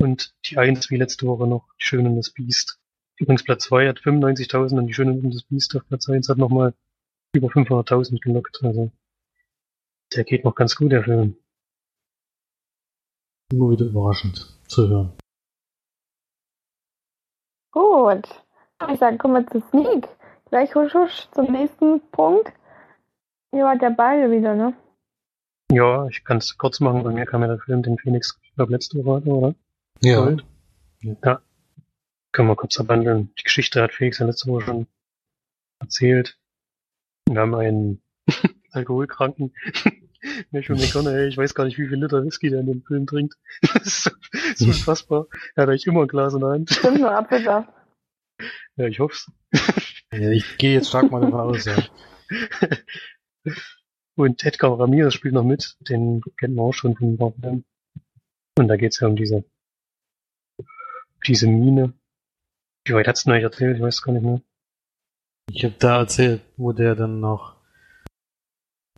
Und 0.00 0.32
die 0.46 0.58
1 0.58 0.90
wie 0.90 0.96
letzte 0.96 1.26
Woche 1.26 1.46
noch. 1.46 1.68
Die 1.80 1.84
Schöne 1.84 2.08
und 2.08 2.16
das 2.16 2.30
Biest. 2.30 2.78
Übrigens 3.16 3.42
Platz 3.42 3.64
2 3.64 3.88
hat 3.88 3.98
95.000 3.98 4.78
und 4.78 4.86
die 4.86 4.94
Schöne 4.94 5.12
und 5.12 5.34
das 5.34 5.42
Biest 5.42 5.74
auf 5.76 5.86
Platz 5.86 6.08
1 6.08 6.28
hat 6.28 6.38
nochmal 6.38 6.72
über 7.32 7.48
500.000 7.48 8.20
gelockt. 8.20 8.60
Also 8.62 8.92
der 10.14 10.24
geht 10.24 10.44
noch 10.44 10.54
ganz 10.54 10.76
gut, 10.76 10.92
der 10.92 11.02
Film. 11.02 11.36
Immer 13.52 13.70
wieder 13.70 13.86
überraschend 13.86 14.46
zu 14.68 14.88
hören. 14.88 15.12
Gut. 17.72 18.28
Ich 18.90 18.98
sage, 19.00 19.18
kommen 19.18 19.34
wir 19.34 19.46
zu 19.50 19.66
Sneak. 19.68 20.08
Gleich 20.50 20.74
husch 20.74 20.94
husch 20.94 21.28
zum 21.32 21.50
nächsten 21.50 22.00
Punkt. 22.10 22.52
Ihr 23.52 23.64
wart 23.64 23.82
ja 23.82 23.90
beide 23.90 24.30
wieder, 24.30 24.54
ne? 24.54 24.74
Ja, 25.72 26.06
ich 26.06 26.24
kann 26.24 26.38
es 26.38 26.56
kurz 26.56 26.80
machen. 26.80 27.02
Bei 27.02 27.10
mir 27.10 27.26
kam 27.26 27.42
ja 27.42 27.48
der 27.48 27.58
Film, 27.58 27.82
den 27.82 27.98
Phoenix, 27.98 28.38
ich 28.42 28.54
glaube, 28.54 28.72
letzte 28.72 29.04
Woche, 29.04 29.28
oder? 29.28 29.54
Ja. 30.00 30.24
Gold. 30.24 30.44
Ja. 31.00 31.42
Können 32.32 32.48
wir 32.48 32.56
kurz 32.56 32.78
abhandeln. 32.78 33.32
Die 33.38 33.42
Geschichte 33.42 33.82
hat 33.82 33.92
Felix 33.92 34.18
ja 34.18 34.26
letzte 34.26 34.50
Woche 34.50 34.64
schon 34.64 34.86
erzählt. 35.80 36.38
Wir 37.28 37.40
haben 37.40 37.54
einen 37.54 38.02
Alkoholkranken. 38.72 39.54
Matthew 40.50 40.74
McConaughey, 40.74 41.28
ich 41.28 41.36
weiß 41.36 41.54
gar 41.54 41.64
nicht, 41.64 41.78
wie 41.78 41.86
viel 41.86 42.02
Liter 42.02 42.24
Whisky 42.24 42.50
der 42.50 42.60
in 42.60 42.66
dem 42.66 42.82
Film 42.82 43.06
trinkt. 43.06 43.36
Das 43.72 43.86
ist 43.86 44.02
so, 44.04 44.10
so 44.56 44.64
unfassbar. 44.66 45.26
Er 45.54 45.62
hat 45.62 45.70
eigentlich 45.70 45.86
immer 45.86 46.02
ein 46.02 46.08
Glas 46.08 46.34
in 46.34 46.40
der 46.40 46.50
Hand. 46.50 46.70
Stimmt 46.70 47.00
nur 47.00 47.12
Apfelsaft. 47.12 47.68
Ja, 48.76 48.86
ich 48.86 49.00
hoff's. 49.00 49.30
ja 50.12 50.30
ich 50.30 50.58
gehe 50.58 50.74
jetzt 50.74 50.88
stark 50.88 51.10
mal 51.10 51.20
davon 51.20 51.40
aus, 51.40 51.64
ja. 51.64 51.76
Und 54.16 54.44
Edgar 54.44 54.78
Ramirez 54.78 55.14
spielt 55.14 55.34
noch 55.34 55.44
mit. 55.44 55.76
Den 55.80 56.22
kennt 56.36 56.54
man 56.54 56.66
auch 56.66 56.74
schon 56.74 56.96
von. 56.96 57.64
Und 58.56 58.68
da 58.68 58.76
geht's 58.76 59.00
ja 59.00 59.08
um 59.08 59.16
diese, 59.16 59.44
diese 61.26 61.46
Mine. 61.46 61.92
Wie 62.84 62.94
weit 62.94 63.08
hat's 63.08 63.24
denn 63.24 63.32
eigentlich 63.32 63.44
erzählt? 63.44 63.76
Ich 63.76 63.82
weiß 63.82 63.96
es 63.96 64.02
gar 64.02 64.12
nicht 64.12 64.22
mehr. 64.22 64.40
Ich 65.50 65.64
habe 65.64 65.74
da 65.78 65.98
erzählt, 65.98 66.42
wo 66.56 66.72
der 66.72 66.94
dann 66.94 67.20
noch 67.20 67.56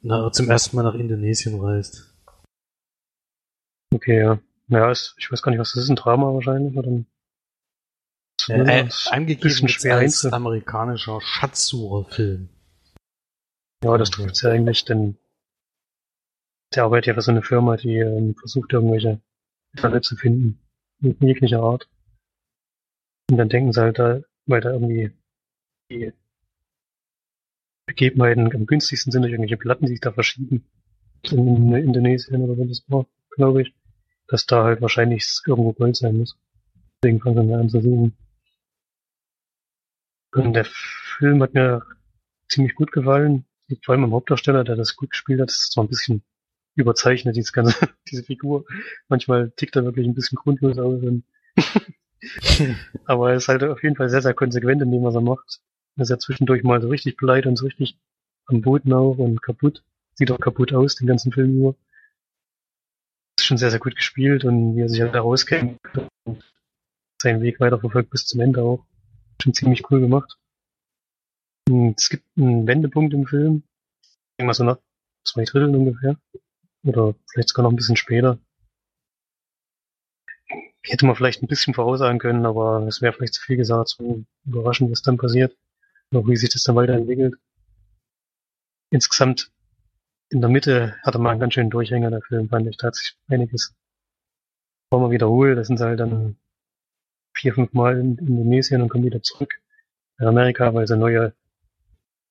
na, 0.02 0.32
zum 0.32 0.48
ersten 0.48 0.76
Mal 0.76 0.82
nach 0.82 0.94
Indonesien 0.94 1.60
reist. 1.60 2.14
Okay, 3.92 4.20
ja. 4.20 4.38
Naja, 4.68 4.90
ist, 4.90 5.14
ich 5.18 5.30
weiß 5.30 5.42
gar 5.42 5.50
nicht, 5.50 5.60
was 5.60 5.72
das 5.72 5.84
ist, 5.84 5.90
ein 5.90 5.96
Drama 5.96 6.32
wahrscheinlich, 6.32 6.76
oder 6.76 6.90
ein 6.90 7.06
Äh, 8.48 8.80
äh, 8.80 8.88
angegeben 9.10 9.66
ist 9.66 9.86
als 9.86 10.24
amerikanischer 10.24 11.20
Schatzsucherfilm. 11.20 12.48
Ja, 13.84 13.98
das 13.98 14.10
trifft's 14.10 14.42
ja 14.42 14.50
eigentlich, 14.50 14.84
denn 14.84 15.18
der 16.74 16.84
arbeitet 16.84 17.06
ja 17.08 17.14
für 17.14 17.22
so 17.22 17.30
eine 17.30 17.42
Firma, 17.42 17.76
die 17.76 17.96
ähm, 17.98 18.34
versucht, 18.36 18.72
irgendwelche 18.72 19.20
Fälle 19.74 20.00
zu 20.00 20.16
finden. 20.16 20.60
In 21.02 21.16
jeglicher 21.20 21.60
Art. 21.60 21.88
Und 23.30 23.36
dann 23.36 23.48
denken 23.48 23.72
sie 23.72 23.80
halt 23.80 23.98
da, 23.98 24.20
weil 24.46 24.60
da 24.60 24.72
irgendwie 24.72 25.12
die 25.88 26.12
Begebenheiten 27.86 28.52
am 28.52 28.66
günstigsten 28.66 29.12
sind 29.12 29.22
durch 29.22 29.32
irgendwelche 29.32 29.56
Platten, 29.56 29.86
die 29.86 29.92
sich 29.92 30.00
da 30.00 30.12
verschieben. 30.12 30.64
In 31.30 31.72
Indonesien 31.74 32.42
oder 32.42 32.56
wo 32.56 32.64
das 32.64 32.82
war, 32.88 33.06
glaube 33.30 33.62
ich. 33.62 33.74
Dass 34.26 34.46
da 34.46 34.64
halt 34.64 34.80
wahrscheinlich 34.80 35.28
irgendwo 35.46 35.72
Gold 35.72 35.96
sein 35.96 36.16
muss. 36.16 36.36
Deswegen 37.02 37.20
fangen 37.20 37.48
wir 37.48 37.58
an 37.58 37.68
zu 37.68 37.80
suchen. 37.80 38.16
Und 40.32 40.52
der 40.52 40.64
Film 40.64 41.42
hat 41.42 41.54
mir 41.54 41.82
ziemlich 42.48 42.74
gut 42.74 42.90
gefallen. 42.90 43.44
Vor 43.84 43.94
allem 43.94 44.04
am 44.04 44.12
Hauptdarsteller, 44.12 44.64
der 44.64 44.74
das 44.74 44.96
gut 44.96 45.10
gespielt 45.10 45.40
hat. 45.40 45.48
Das 45.48 45.56
ist 45.56 45.72
zwar 45.72 45.84
ein 45.84 45.88
bisschen 45.88 46.22
überzeichnet, 46.74 47.36
dieses 47.36 47.52
ganze, 47.52 47.74
diese 48.10 48.24
Figur. 48.24 48.64
Manchmal 49.08 49.52
tickt 49.52 49.76
er 49.76 49.84
wirklich 49.84 50.06
ein 50.06 50.14
bisschen 50.14 50.36
grundlos 50.36 50.78
aus. 50.78 51.00
Aber 53.04 53.30
er 53.30 53.36
ist 53.36 53.48
halt 53.48 53.62
auf 53.62 53.82
jeden 53.82 53.96
Fall 53.96 54.10
sehr, 54.10 54.22
sehr 54.22 54.34
konsequent 54.34 54.82
in 54.82 54.90
dem, 54.90 55.02
was 55.02 55.14
er 55.14 55.20
macht. 55.20 55.60
Er 55.96 56.02
ist 56.02 56.10
ja 56.10 56.18
zwischendurch 56.18 56.62
mal 56.62 56.80
so 56.80 56.88
richtig 56.88 57.16
pleite 57.16 57.48
und 57.48 57.56
so 57.56 57.64
richtig 57.66 57.98
am 58.46 58.60
Boden 58.60 58.92
auch 58.92 59.18
und 59.18 59.42
kaputt. 59.42 59.82
Sieht 60.14 60.30
auch 60.30 60.40
kaputt 60.40 60.72
aus, 60.72 60.96
den 60.96 61.06
ganzen 61.06 61.32
Film 61.32 61.58
über. 61.58 61.74
Ist 63.38 63.46
schon 63.46 63.58
sehr, 63.58 63.70
sehr 63.70 63.80
gut 63.80 63.96
gespielt 63.96 64.44
und 64.44 64.76
wie 64.76 64.82
er 64.82 64.88
sich 64.88 65.00
halt 65.00 65.14
da 65.14 65.20
rauskämpft 65.20 65.80
und 66.24 66.44
seinen 67.20 67.42
Weg 67.42 67.60
weiterverfolgt 67.60 68.10
bis 68.10 68.26
zum 68.26 68.40
Ende 68.40 68.62
auch. 68.62 68.84
Schon 69.40 69.54
ziemlich 69.54 69.90
cool 69.90 70.00
gemacht. 70.00 70.36
Und 71.68 71.98
es 71.98 72.08
gibt 72.08 72.24
einen 72.36 72.66
Wendepunkt 72.66 73.14
im 73.14 73.26
Film. 73.26 73.62
Irgendwas 74.36 74.58
so 74.58 74.64
nach 74.64 74.78
zwei 75.24 75.44
Dritteln 75.44 75.74
ungefähr. 75.74 76.16
Oder 76.82 77.14
vielleicht 77.30 77.50
sogar 77.50 77.62
noch 77.62 77.70
ein 77.70 77.76
bisschen 77.76 77.96
später. 77.96 78.38
Hätte 80.82 81.06
man 81.06 81.14
vielleicht 81.14 81.42
ein 81.42 81.46
bisschen 81.46 81.74
voraussagen 81.74 82.18
können, 82.18 82.46
aber 82.46 82.86
es 82.86 83.02
wäre 83.02 83.12
vielleicht 83.12 83.34
zu 83.34 83.42
viel 83.42 83.56
gesagt, 83.56 83.90
so 83.90 84.24
überraschend, 84.46 84.90
was 84.90 85.02
dann 85.02 85.18
passiert. 85.18 85.56
Noch 86.10 86.26
wie 86.26 86.36
sich 86.36 86.50
das 86.50 86.62
dann 86.62 86.76
weiterentwickelt. 86.76 87.34
Insgesamt 88.90 89.50
in 90.30 90.40
der 90.40 90.50
Mitte 90.50 90.96
hatte 91.02 91.18
man 91.18 91.32
einen 91.32 91.40
ganz 91.40 91.54
schönen 91.54 91.70
Durchhänger, 91.70 92.10
der 92.10 92.22
Film, 92.22 92.48
fand 92.48 92.66
ich. 92.66 92.76
Da 92.76 92.88
hat 92.88 92.94
sich 92.94 93.16
einiges 93.28 93.70
ein 93.70 94.90
paar 94.90 95.00
Mal 95.00 95.10
wiederholt. 95.10 95.58
Da 95.58 95.64
sind 95.64 95.76
sie 95.76 95.84
halt 95.84 96.00
dann 96.00 96.36
vier, 97.34 97.54
fünf 97.54 97.72
Mal 97.72 97.98
in 97.98 98.16
Indonesien 98.18 98.82
und 98.82 98.88
kommen 98.88 99.04
wieder 99.04 99.22
zurück 99.22 99.60
in 100.18 100.26
Amerika, 100.26 100.72
weil 100.74 100.86
sie 100.86 100.96
neue 100.96 101.34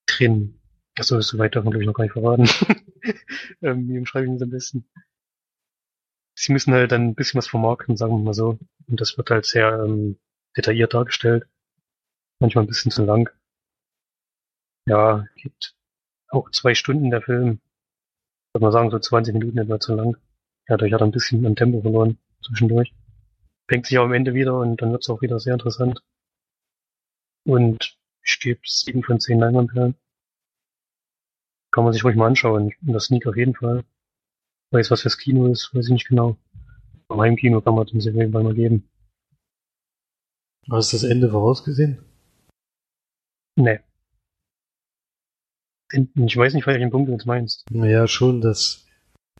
drin. 0.06 0.60
Achso, 0.98 1.20
so 1.22 1.38
weit 1.38 1.56
davon, 1.56 1.72
glaube 1.72 1.84
ich, 1.84 1.88
noch 1.88 1.94
gar 1.94 2.03
nicht 2.03 2.13
verraten. 2.13 2.48
ähm, 3.62 3.88
wie 3.88 4.00
umschreibe 4.00 4.27
ich 4.27 4.34
das 4.34 4.41
am 4.41 4.50
besten? 4.50 4.86
Sie 6.41 6.53
müssen 6.53 6.74
halt 6.74 6.93
dann 6.93 7.10
ein 7.10 7.15
bisschen 7.15 7.38
was 7.38 7.50
vermarkten, 7.50 7.98
sagen 7.98 8.13
wir 8.13 8.24
mal 8.24 8.34
so. 8.34 8.58
Und 8.88 9.01
das 9.01 9.17
wird 9.17 9.29
halt 9.29 9.46
sehr 9.46 9.84
ähm, 9.84 10.17
detailliert 10.55 10.93
dargestellt. 10.93 11.46
Manchmal 12.39 12.63
ein 12.63 12.67
bisschen 12.67 12.91
zu 12.91 13.03
lang. 13.03 13.29
Ja, 14.86 15.27
gibt 15.36 15.75
auch 16.29 16.50
zwei 16.51 16.75
Stunden 16.75 17.12
der 17.12 17.22
Film. 17.22 17.60
Würde 18.53 18.63
man 18.63 18.72
sagen, 18.72 18.89
so 18.89 19.00
20 19.00 19.34
Minuten 19.34 19.58
etwa 19.58 19.81
zu 19.81 19.93
lang. 19.93 20.15
Dadurch 20.65 20.93
hat 20.93 21.01
er 21.01 21.08
ein 21.08 21.12
bisschen 21.12 21.46
an 21.46 21.58
Tempo 21.58 21.81
verloren 21.81 22.17
zwischendurch. 22.41 22.93
Fängt 23.67 23.88
sich 23.88 23.98
auch 23.98 24.05
am 24.05 24.13
Ende 24.13 24.34
wieder 24.34 24.58
und 24.60 24.81
dann 24.81 24.93
wird 24.93 25.01
es 25.01 25.10
auch 25.10 25.22
wieder 25.22 25.41
sehr 25.41 25.53
interessant. 25.53 26.01
Und 27.46 27.98
steht 28.22 28.62
sieben 28.63 29.03
von 29.03 29.19
zehn 29.19 29.39
Leinwandperlen. 29.39 29.96
Kann 31.72 31.84
man 31.84 31.91
sich 31.91 32.05
ruhig 32.05 32.15
mal 32.15 32.27
anschauen. 32.27 32.74
Das 32.79 33.05
Sneak 33.05 33.27
auf 33.27 33.36
jeden 33.36 33.55
Fall. 33.55 33.84
Weiß, 34.71 34.91
was 34.91 35.01
fürs 35.01 35.17
Kino 35.17 35.47
ist, 35.47 35.73
weiß 35.73 35.85
ich 35.88 35.91
nicht 35.93 36.07
genau. 36.07 36.38
Beim 37.07 37.21
Heimkino 37.21 37.61
kann 37.61 37.73
man 37.75 37.88
den 37.88 37.97
auf 37.99 38.05
jeden 38.05 38.31
Fall 38.31 38.43
mal 38.43 38.53
geben. 38.53 38.88
Hast 40.69 40.93
du 40.93 40.97
das 40.97 41.03
Ende 41.03 41.29
vorausgesehen? 41.31 41.97
Nee. 43.55 43.79
Ich 45.91 46.38
weiß 46.38 46.53
nicht, 46.53 46.67
welchen 46.67 46.91
Punkt 46.91 47.07
du 47.09 47.13
jetzt 47.13 47.25
meinst. 47.25 47.65
Naja, 47.71 48.07
schon 48.07 48.41
das 48.41 48.85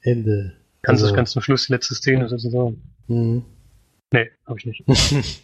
Ende. 0.01 0.57
Kannst 0.81 1.01
du 1.03 1.05
Also- 1.05 1.15
ganz 1.15 1.31
zum 1.31 1.43
Schluss 1.43 1.67
die 1.67 1.74
letzte 1.74 1.93
Szene 1.93 2.27
sozusagen? 2.27 2.81
Mhm. 3.07 3.45
Nee, 4.12 4.31
hab 4.48 4.57
ich 4.57 4.65
nicht. 4.65 4.83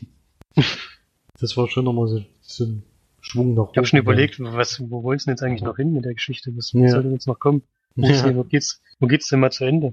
das 1.40 1.56
war 1.58 1.70
schon 1.70 1.86
nochmal 1.86 2.08
so, 2.08 2.26
so 2.42 2.66
ein 2.66 2.84
Schwung 3.22 3.54
nach 3.54 3.70
Ich 3.72 3.78
habe 3.78 3.86
schon 3.86 4.00
überlegt, 4.00 4.40
was, 4.40 4.80
wo 4.90 5.04
wollen 5.04 5.20
sie 5.20 5.26
denn 5.26 5.34
jetzt 5.34 5.44
eigentlich 5.44 5.62
noch 5.62 5.76
hin 5.76 5.94
mit 5.94 6.06
der 6.06 6.16
Geschichte? 6.16 6.52
Was 6.58 6.72
Ja. 6.72 6.90
soll 6.90 7.04
denn 7.04 7.12
jetzt 7.12 7.28
noch 7.28 7.40
kommen? 7.40 7.62
Ja. 7.96 8.22
denn- 8.24 8.36
wo 8.38 8.44
geht's, 8.44 8.82
wo 9.00 9.08
geht's 9.08 9.28
denn 9.30 9.40
mal 9.40 9.52
zu 9.52 9.66
Ende? 9.66 9.88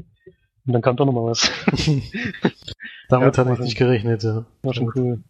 Und 0.66 0.72
dann 0.72 0.82
kam 0.82 0.96
doch 0.96 1.06
noch 1.06 1.12
mal 1.12 1.24
was. 1.24 1.50
Damit 3.08 3.36
Ja, 3.36 3.44
hatte 3.44 3.52
ich 3.54 3.58
nicht 3.60 3.76
gerechnet, 3.76 4.22
ja. 4.22 4.44
War 4.62 4.74
schon 4.74 4.92
cool. 4.94 5.22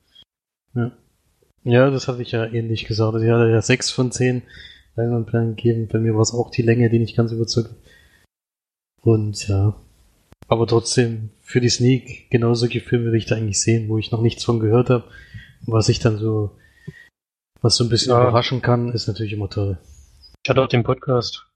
Ja, 1.65 1.91
das 1.91 2.09
hatte 2.09 2.23
ich 2.23 2.33
ja 2.33 2.45
ähnlich 2.47 2.85
gesagt. 2.87 3.17
Ich 3.23 3.31
hatte 3.31 3.51
ja 3.51 3.63
sechs 3.63 3.91
von 3.91 4.11
zehn 4.13 4.43
Leinwandperlen 4.97 5.57
gegeben. 5.57 5.89
Bei 5.89 5.99
mir 5.99 6.15
war 6.15 6.21
es 6.23 6.35
auch 6.35 6.51
die 6.51 6.63
Länge, 6.63 6.91
die 6.91 6.99
nicht 6.99 7.17
ganz 7.17 7.33
überzeugt. 7.33 7.71
Und 9.01 9.49
ja. 9.49 9.75
Aber 10.49 10.67
trotzdem, 10.67 11.31
für 11.41 11.61
die 11.61 11.71
Sneak, 11.71 12.31
genau 12.31 12.55
solche 12.55 12.81
Filme 12.81 13.07
will 13.13 13.19
ich 13.19 13.27
da 13.27 13.37
eigentlich 13.37 13.61
sehen, 13.61 13.89
wo 13.89 13.97
ich 13.99 14.11
noch 14.11 14.21
nichts 14.21 14.45
von 14.45 14.61
gehört 14.61 14.91
habe. 14.91 15.05
Was 15.67 15.89
ich 15.89 15.99
dann 16.01 16.19
so, 16.19 16.51
was 17.63 17.77
so 17.77 17.85
ein 17.85 17.91
bisschen 17.91 18.13
Ja. 18.13 18.21
überraschen 18.23 18.61
kann, 18.61 18.91
ist 18.93 19.07
natürlich 19.07 19.33
immer 19.33 19.49
toll. 19.49 19.79
Ich 20.45 20.51
hatte 20.51 20.61
auch 20.63 20.69
den 20.69 20.83
Podcast 20.83 21.47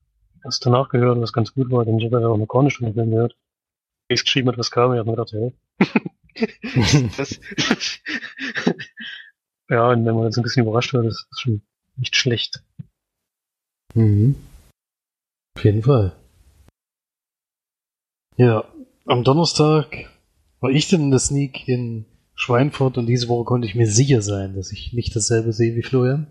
erst 0.45 0.64
danach 0.66 0.88
gehört, 0.88 1.21
was 1.21 1.33
ganz 1.33 1.52
gut 1.55 1.71
war, 1.71 1.85
denn 1.85 1.99
ich 1.99 2.07
habe 2.07 2.21
ja 2.21 2.28
auch 2.28 2.37
noch 2.37 2.49
gar 2.49 2.62
nicht 2.62 2.76
von 2.76 2.87
dem 2.87 2.95
Film 2.95 3.11
gehört. 3.11 3.37
Es 4.09 4.25
geschrieben 4.25 4.49
hat, 4.49 4.59
was 4.59 4.71
kam, 4.71 4.93
ich 4.93 4.99
habe 4.99 5.11
mir 5.11 5.16
gedacht, 5.16 5.33
hey. 5.33 5.52
das, 7.16 7.40
ja, 9.69 9.88
und 9.88 10.05
wenn 10.05 10.14
man 10.14 10.31
so 10.33 10.40
ein 10.40 10.45
bisschen 10.45 10.64
überrascht 10.64 10.93
wird, 10.93 11.07
das 11.07 11.26
ist 11.31 11.40
schon 11.40 11.62
nicht 11.97 12.14
schlecht. 12.14 12.62
Mhm. 13.95 14.37
Auf 15.57 15.64
jeden 15.64 15.83
Fall. 15.83 16.14
Ja, 18.37 18.64
am 19.07 19.25
Donnerstag 19.25 20.11
war 20.61 20.71
ich 20.71 20.88
denn 20.88 21.00
in 21.00 21.11
der 21.11 21.21
Sneak 21.21 21.66
in 21.69 22.05
Schweinfurt 22.35 22.99
und 22.99 23.07
diese 23.07 23.28
Woche 23.28 23.45
konnte 23.45 23.66
ich 23.66 23.75
mir 23.75 23.87
sicher 23.87 24.21
sein, 24.21 24.55
dass 24.55 24.73
ich 24.73 24.93
nicht 24.93 25.16
dasselbe 25.16 25.52
sehe 25.52 25.75
wie 25.75 25.83
Florian. 25.83 26.31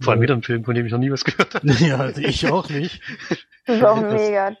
Vor 0.00 0.12
allem 0.12 0.22
wieder 0.22 0.34
ein 0.34 0.42
Film, 0.42 0.64
von 0.64 0.74
dem 0.74 0.86
ich 0.86 0.92
noch 0.92 0.98
nie 0.98 1.10
was 1.10 1.24
gehört 1.24 1.54
habe. 1.54 1.70
ja, 1.80 1.96
also 1.96 2.20
ich 2.20 2.48
auch 2.50 2.68
nicht. 2.68 3.00
Das 3.66 3.76
ist 3.76 3.84
auch 3.84 4.00
mega, 4.00 4.54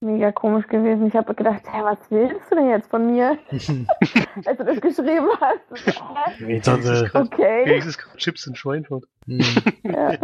mega 0.00 0.32
komisch 0.32 0.66
gewesen. 0.66 1.08
Ich 1.08 1.14
habe 1.14 1.34
gedacht, 1.34 1.62
hey, 1.70 1.84
was 1.84 1.98
willst 2.08 2.50
du 2.50 2.54
denn 2.56 2.70
jetzt 2.70 2.88
von 2.88 3.12
mir? 3.12 3.38
Als 3.50 4.58
du 4.58 4.64
das 4.64 4.80
geschrieben 4.80 5.28
hast. 5.40 6.40
Ich 6.48 6.62
dachte, 6.62 7.10
okay. 7.12 7.66
Wenigstens 7.66 7.98
Chips 8.16 8.46
in 8.46 8.54
Schweinfurt. 8.54 9.04
hm. 9.26 9.40
Ja. 9.82 10.16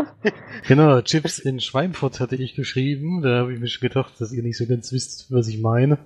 Genau, 0.66 1.00
Chips 1.02 1.38
in 1.38 1.60
Schweinfurt 1.60 2.20
hatte 2.20 2.36
ich 2.36 2.54
geschrieben. 2.54 3.20
Da 3.20 3.40
habe 3.40 3.52
ich 3.52 3.60
mir 3.60 3.68
schon 3.68 3.86
gedacht, 3.86 4.14
dass 4.18 4.32
ihr 4.32 4.42
nicht 4.42 4.56
so 4.56 4.66
ganz 4.66 4.92
wisst, 4.92 5.30
was 5.30 5.48
ich 5.48 5.60
meine. 5.60 5.98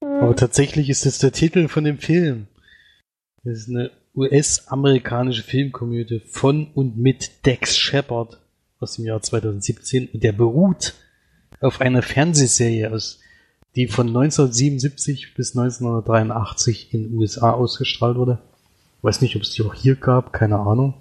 Aber 0.00 0.36
tatsächlich 0.36 0.88
ist 0.88 1.04
das 1.04 1.18
der 1.18 1.32
Titel 1.32 1.66
von 1.66 1.82
dem 1.82 1.98
Film. 1.98 2.46
Das 3.42 3.58
ist 3.58 3.68
eine 3.68 3.90
US-amerikanische 4.18 5.44
Filmkomödie 5.44 6.20
von 6.26 6.72
und 6.74 6.98
mit 6.98 7.46
Dex 7.46 7.76
Shepard 7.76 8.40
aus 8.80 8.96
dem 8.96 9.06
Jahr 9.06 9.22
2017 9.22 10.08
und 10.12 10.22
der 10.22 10.32
beruht 10.32 10.94
auf 11.60 11.80
einer 11.80 12.02
Fernsehserie 12.02 12.92
aus, 12.92 13.20
die 13.76 13.86
von 13.86 14.08
1977 14.08 15.34
bis 15.34 15.56
1983 15.56 16.92
in 16.92 17.04
den 17.04 17.14
USA 17.14 17.52
ausgestrahlt 17.52 18.16
wurde. 18.16 18.38
Weiß 19.02 19.20
nicht, 19.20 19.36
ob 19.36 19.42
es 19.42 19.50
die 19.50 19.62
auch 19.62 19.74
hier 19.74 19.94
gab, 19.94 20.32
keine 20.32 20.58
Ahnung. 20.58 20.94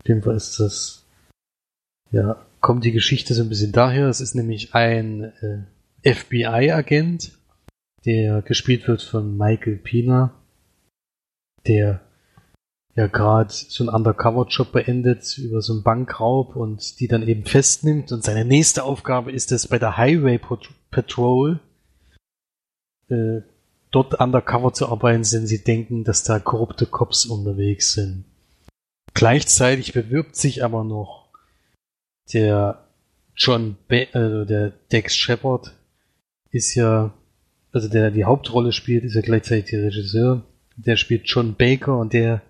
Auf 0.00 0.08
jeden 0.08 0.22
Fall 0.22 0.34
ist 0.34 0.58
das, 0.58 1.04
ja, 2.10 2.44
kommt 2.60 2.84
die 2.84 2.92
Geschichte 2.92 3.34
so 3.34 3.42
ein 3.42 3.48
bisschen 3.48 3.72
daher. 3.72 4.08
Es 4.08 4.20
ist 4.20 4.34
nämlich 4.34 4.74
ein 4.74 5.32
äh, 6.02 6.14
FBI-Agent, 6.14 7.32
der 8.04 8.42
gespielt 8.42 8.88
wird 8.88 9.02
von 9.02 9.36
Michael 9.36 9.76
Pina, 9.76 10.34
der 11.66 12.05
ja 12.96 13.06
gerade 13.06 13.52
so 13.52 13.84
einen 13.84 13.94
Undercover-Job 13.94 14.72
beendet 14.72 15.36
über 15.38 15.60
so 15.60 15.74
einen 15.74 15.82
Bankraub 15.82 16.56
und 16.56 16.98
die 16.98 17.08
dann 17.08 17.28
eben 17.28 17.44
festnimmt. 17.44 18.10
Und 18.10 18.24
seine 18.24 18.44
nächste 18.44 18.84
Aufgabe 18.84 19.30
ist 19.30 19.52
es, 19.52 19.68
bei 19.68 19.78
der 19.78 19.98
Highway 19.98 20.38
Pat- 20.38 20.70
Patrol 20.90 21.60
äh, 23.08 23.42
dort 23.90 24.18
undercover 24.18 24.72
zu 24.72 24.88
arbeiten, 24.88 25.24
denn 25.30 25.46
sie 25.46 25.62
denken, 25.62 26.04
dass 26.04 26.24
da 26.24 26.38
korrupte 26.38 26.86
Cops 26.86 27.26
unterwegs 27.26 27.92
sind. 27.92 28.24
Gleichzeitig 29.12 29.92
bewirbt 29.92 30.34
sich 30.36 30.64
aber 30.64 30.82
noch 30.82 31.28
der 32.32 32.82
John, 33.36 33.76
Be 33.88 34.08
also 34.12 34.46
der 34.46 34.70
Dex 34.90 35.14
Shepard 35.14 35.74
ist 36.50 36.74
ja, 36.74 37.12
also 37.72 37.88
der 37.88 38.10
die 38.10 38.24
Hauptrolle 38.24 38.72
spielt, 38.72 39.04
ist 39.04 39.14
ja 39.14 39.20
gleichzeitig 39.20 39.66
der 39.66 39.84
Regisseur. 39.84 40.42
Der 40.76 40.96
spielt 40.96 41.28
John 41.28 41.54
Baker 41.54 41.98
und 41.98 42.14
der 42.14 42.40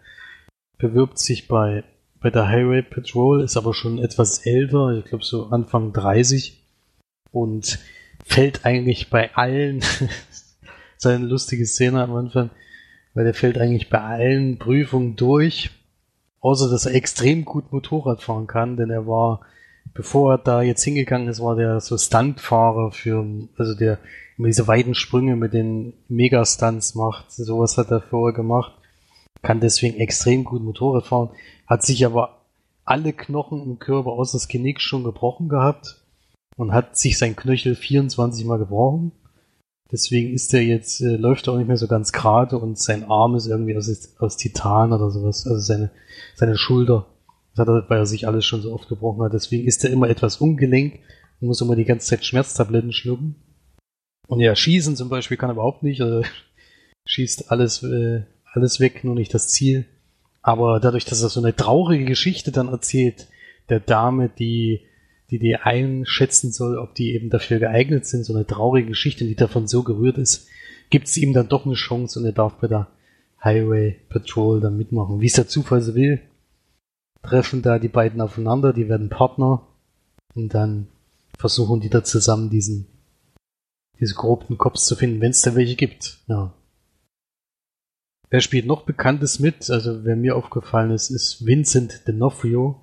bewirbt 0.78 1.18
sich 1.18 1.48
bei, 1.48 1.84
bei 2.20 2.30
der 2.30 2.48
Highway 2.48 2.82
Patrol, 2.82 3.42
ist 3.42 3.56
aber 3.56 3.74
schon 3.74 3.98
etwas 3.98 4.44
älter, 4.46 4.90
ich 4.98 5.04
glaube 5.04 5.24
so 5.24 5.46
Anfang 5.46 5.92
30 5.92 6.62
und 7.30 7.78
fällt 8.24 8.64
eigentlich 8.64 9.10
bei 9.10 9.34
allen, 9.34 9.82
seine 10.96 11.26
lustige 11.26 11.66
Szene 11.66 12.02
am 12.02 12.14
Anfang, 12.14 12.50
weil 13.14 13.24
der 13.24 13.34
fällt 13.34 13.58
eigentlich 13.58 13.88
bei 13.88 14.00
allen 14.00 14.58
Prüfungen 14.58 15.16
durch, 15.16 15.70
außer 16.40 16.70
dass 16.70 16.86
er 16.86 16.94
extrem 16.94 17.44
gut 17.44 17.72
Motorrad 17.72 18.22
fahren 18.22 18.46
kann, 18.46 18.76
denn 18.76 18.90
er 18.90 19.06
war, 19.06 19.40
bevor 19.94 20.32
er 20.32 20.38
da 20.38 20.62
jetzt 20.62 20.84
hingegangen 20.84 21.28
ist, 21.28 21.40
war 21.40 21.56
der 21.56 21.80
so 21.80 21.96
Stuntfahrer 21.96 22.92
für, 22.92 23.24
also 23.56 23.74
der 23.74 23.98
immer 24.36 24.48
diese 24.48 24.68
weiten 24.68 24.94
Sprünge 24.94 25.36
mit 25.36 25.54
den 25.54 25.94
Megastunts 26.08 26.94
macht, 26.94 27.32
sowas 27.32 27.78
hat 27.78 27.90
er 27.90 28.02
vorher 28.02 28.34
gemacht 28.34 28.72
kann 29.42 29.60
deswegen 29.60 29.98
extrem 29.98 30.44
gut 30.44 30.62
Motorrad 30.62 31.06
fahren, 31.06 31.30
hat 31.66 31.82
sich 31.82 32.04
aber 32.04 32.42
alle 32.84 33.12
Knochen 33.12 33.62
im 33.62 33.78
Körper 33.78 34.10
außer 34.10 34.38
das 34.38 34.48
Genick 34.48 34.80
schon 34.80 35.04
gebrochen 35.04 35.48
gehabt 35.48 36.02
und 36.56 36.72
hat 36.72 36.96
sich 36.96 37.18
sein 37.18 37.36
Knöchel 37.36 37.74
24 37.74 38.44
Mal 38.46 38.58
gebrochen. 38.58 39.12
Deswegen 39.92 40.32
ist 40.32 40.52
er 40.52 40.62
jetzt, 40.62 41.00
äh, 41.00 41.16
läuft 41.16 41.46
er 41.46 41.52
auch 41.52 41.58
nicht 41.58 41.68
mehr 41.68 41.76
so 41.76 41.86
ganz 41.86 42.12
gerade 42.12 42.58
und 42.58 42.78
sein 42.78 43.04
Arm 43.04 43.36
ist 43.36 43.46
irgendwie 43.46 43.76
aus, 43.76 44.16
aus 44.18 44.36
Titan 44.36 44.92
oder 44.92 45.10
sowas, 45.10 45.46
also 45.46 45.60
seine, 45.60 45.90
seine 46.34 46.56
Schulter. 46.56 47.06
Das 47.54 47.60
hat 47.60 47.68
er, 47.68 47.88
weil 47.88 47.98
er 47.98 48.06
sich 48.06 48.26
alles 48.26 48.44
schon 48.44 48.62
so 48.62 48.72
oft 48.72 48.88
gebrochen 48.88 49.22
hat. 49.22 49.32
Deswegen 49.32 49.66
ist 49.66 49.84
er 49.84 49.90
immer 49.90 50.08
etwas 50.08 50.38
ungelenk 50.38 51.00
und 51.40 51.48
muss 51.48 51.60
immer 51.60 51.76
die 51.76 51.84
ganze 51.84 52.08
Zeit 52.08 52.24
Schmerztabletten 52.24 52.92
schlucken. 52.92 53.36
Und 54.26 54.40
ja, 54.40 54.56
schießen 54.56 54.96
zum 54.96 55.08
Beispiel 55.08 55.36
kann 55.36 55.50
er 55.50 55.54
überhaupt 55.54 55.82
nicht, 55.82 56.00
also 56.00 56.22
schießt 57.06 57.52
alles, 57.52 57.82
äh, 57.84 58.24
alles 58.56 58.80
weg, 58.80 59.04
nur 59.04 59.14
nicht 59.14 59.34
das 59.34 59.48
Ziel. 59.48 59.86
Aber 60.42 60.80
dadurch, 60.80 61.04
dass 61.04 61.22
er 61.22 61.28
so 61.28 61.40
eine 61.40 61.56
traurige 61.56 62.04
Geschichte 62.04 62.52
dann 62.52 62.68
erzählt, 62.68 63.28
der 63.68 63.80
Dame, 63.80 64.28
die, 64.28 64.82
die 65.30 65.38
die 65.38 65.56
einschätzen 65.56 66.52
soll, 66.52 66.78
ob 66.78 66.94
die 66.94 67.14
eben 67.14 67.30
dafür 67.30 67.58
geeignet 67.58 68.06
sind, 68.06 68.24
so 68.24 68.34
eine 68.34 68.46
traurige 68.46 68.88
Geschichte, 68.88 69.24
die 69.24 69.34
davon 69.34 69.66
so 69.66 69.82
gerührt 69.82 70.18
ist, 70.18 70.46
gibt 70.90 71.08
es 71.08 71.16
ihm 71.16 71.32
dann 71.32 71.48
doch 71.48 71.66
eine 71.66 71.74
Chance 71.74 72.18
und 72.18 72.26
er 72.26 72.32
darf 72.32 72.54
bei 72.60 72.68
der 72.68 72.88
Highway 73.42 73.96
Patrol 74.08 74.60
dann 74.60 74.76
mitmachen. 74.76 75.20
Wie 75.20 75.26
es 75.26 75.32
der 75.32 75.48
Zufall 75.48 75.80
so 75.80 75.94
will, 75.94 76.20
treffen 77.22 77.62
da 77.62 77.78
die 77.78 77.88
beiden 77.88 78.20
aufeinander, 78.20 78.72
die 78.72 78.88
werden 78.88 79.08
Partner 79.08 79.66
und 80.34 80.54
dann 80.54 80.88
versuchen 81.38 81.80
die 81.80 81.90
da 81.90 82.04
zusammen 82.04 82.50
diesen, 82.50 82.86
diese 83.98 84.14
korrupten 84.14 84.58
Cops 84.58 84.84
zu 84.84 84.96
finden, 84.96 85.20
wenn 85.20 85.30
es 85.30 85.42
da 85.42 85.54
welche 85.54 85.76
gibt. 85.76 86.18
Ja. 86.28 86.54
Wer 88.28 88.40
spielt 88.40 88.66
noch 88.66 88.84
Bekanntes 88.84 89.38
mit? 89.38 89.70
Also 89.70 90.04
wer 90.04 90.16
mir 90.16 90.36
aufgefallen 90.36 90.90
ist, 90.90 91.10
ist 91.10 91.46
Vincent 91.46 92.02
D'Onofrio. 92.06 92.80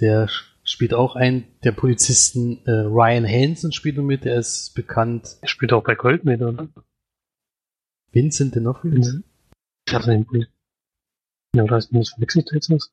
Der 0.00 0.28
spielt 0.62 0.94
auch 0.94 1.14
einen 1.16 1.44
der 1.62 1.72
Polizisten. 1.72 2.64
Äh, 2.64 2.70
Ryan 2.70 3.26
Hansen 3.26 3.72
spielt 3.72 3.96
noch 3.96 4.04
mit, 4.04 4.24
der 4.24 4.38
ist 4.38 4.74
bekannt. 4.74 5.36
Er 5.42 5.48
spielt 5.48 5.72
auch 5.72 5.84
bei 5.84 5.94
Gold 5.94 6.24
mit, 6.24 6.40
oder? 6.40 6.68
Vincent 8.12 8.56
D'Onofrio? 8.56 9.12
Mhm. 9.12 9.24
Ich 9.86 9.94
hatte 9.94 10.10
den 10.10 10.24
Bild. 10.24 10.48
Ja, 11.54 11.64
oder 11.64 11.76
heißt 11.76 11.90
das 11.92 12.10
verwechselt 12.10 12.50
jetzt 12.52 12.70
was? 12.70 12.90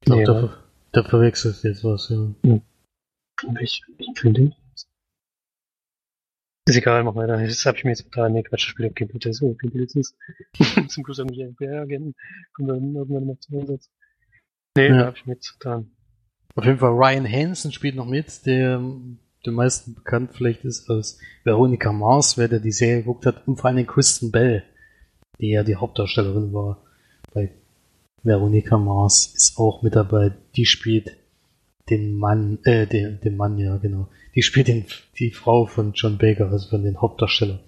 Ich 0.00 0.06
glaube, 0.06 0.20
Nee, 0.20 0.26
da, 0.26 0.62
da 0.92 1.08
verwechselt 1.08 1.62
jetzt 1.64 1.84
was, 1.84 2.08
ja. 2.08 2.32
Ich, 3.60 3.82
ich 3.98 4.18
finde 4.18 4.40
den. 4.40 4.54
Ist 6.68 6.76
egal, 6.76 7.02
mach 7.02 7.16
weiter. 7.16 7.38
Das 7.38 7.66
habe 7.66 7.76
ich 7.76 7.84
mir 7.84 7.90
jetzt 7.90 8.04
total, 8.04 8.30
nee, 8.30 8.42
Quatsch, 8.42 8.62
das 8.64 8.70
Spiel 8.70 8.86
auf 8.86 8.94
Gameplay 8.94 9.30
ist 9.30 9.38
so, 9.38 9.54
Gameplay 9.54 9.84
ist. 9.84 10.14
Zum 10.88 11.04
Schluss 11.04 11.18
haben 11.18 11.32
die 11.32 11.44
FBI-Agenten, 11.44 12.14
kommen 12.54 12.68
dann 12.68 12.94
irgendwann 12.94 13.26
noch 13.26 13.38
zum 13.40 13.58
Einsatz. 13.58 13.90
Nee, 14.76 14.88
Ja. 14.88 15.06
habe 15.06 15.16
ich 15.16 15.26
mir 15.26 15.34
jetzt 15.34 15.56
total. 15.58 15.86
Auf 16.54 16.64
jeden 16.64 16.78
Fall 16.78 16.90
Ryan 16.92 17.30
Hansen 17.30 17.72
spielt 17.72 17.96
noch 17.96 18.06
mit, 18.06 18.46
der 18.46 18.80
den 19.44 19.54
meisten 19.54 19.94
bekannt 19.94 20.30
vielleicht 20.34 20.64
ist 20.64 20.88
als 20.88 21.18
Veronica 21.42 21.92
Mars, 21.92 22.38
wer 22.38 22.46
der 22.46 22.60
die 22.60 22.70
Serie 22.70 22.98
geguckt 22.98 23.26
hat, 23.26 23.46
und 23.48 23.56
vor 23.56 23.70
allem 23.70 23.86
Kristen 23.86 24.30
Bell, 24.30 24.62
die 25.40 25.50
ja 25.50 25.64
die 25.64 25.76
Hauptdarstellerin 25.76 26.52
war 26.52 26.84
bei 27.34 27.50
Veronica 28.22 28.78
Mars, 28.78 29.32
ist 29.34 29.58
auch 29.58 29.82
mit 29.82 29.96
dabei. 29.96 30.32
Die 30.54 30.66
spielt 30.66 31.16
den 31.90 32.14
Mann, 32.14 32.60
äh, 32.62 32.86
den, 32.86 33.18
den 33.20 33.36
Mann, 33.36 33.58
ja, 33.58 33.78
genau. 33.78 34.08
Die 34.34 34.42
spielt 34.42 34.68
den, 34.68 34.84
die 35.18 35.30
Frau 35.30 35.66
von 35.66 35.92
John 35.92 36.18
Baker, 36.18 36.50
also 36.50 36.70
von 36.70 36.84
den 36.84 37.00
Hauptdarsteller. 37.00 37.60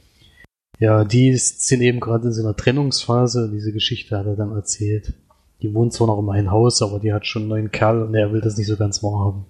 Ja, 0.79 1.05
die 1.05 1.29
ist, 1.29 1.67
sind 1.67 1.83
eben 1.83 2.01
gerade 2.01 2.27
in 2.27 2.33
so 2.33 2.43
einer 2.43 2.57
Trennungsphase. 2.57 3.51
Diese 3.53 3.73
Geschichte 3.73 4.19
hat 4.19 4.27
er 4.27 4.35
dann 4.37 4.53
erzählt. 4.53 5.13
Die 5.63 5.73
wohnt 5.73 5.93
zwar 5.93 6.09
noch 6.09 6.19
in 6.19 6.25
meinem 6.25 6.51
Haus, 6.51 6.83
aber 6.83 6.99
die 6.99 7.13
hat 7.13 7.27
schon 7.27 7.43
einen 7.43 7.51
neuen 7.51 7.71
Kerl 7.71 8.03
und 8.03 8.13
er 8.15 8.33
will 8.33 8.41
das 8.41 8.57
nicht 8.57 8.67
so 8.67 8.77
ganz 8.77 9.01
wahrhaben. 9.03 9.45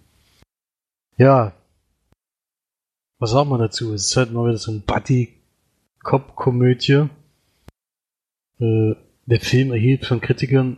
Ja. 1.17 1.55
Was 3.19 3.31
sagen 3.31 3.49
wir 3.49 3.59
dazu? 3.59 3.95
Es 3.95 4.07
ist 4.07 4.17
halt 4.17 4.33
mal 4.33 4.49
wieder 4.49 4.59
so 4.59 4.73
ein 4.73 4.83
Buddy-Cop-Komödie. 4.83 7.09
Äh, 8.61 8.95
der 9.27 9.41
Film 9.41 9.73
erhielt 9.73 10.05
von 10.05 10.21
Kritikern 10.21 10.77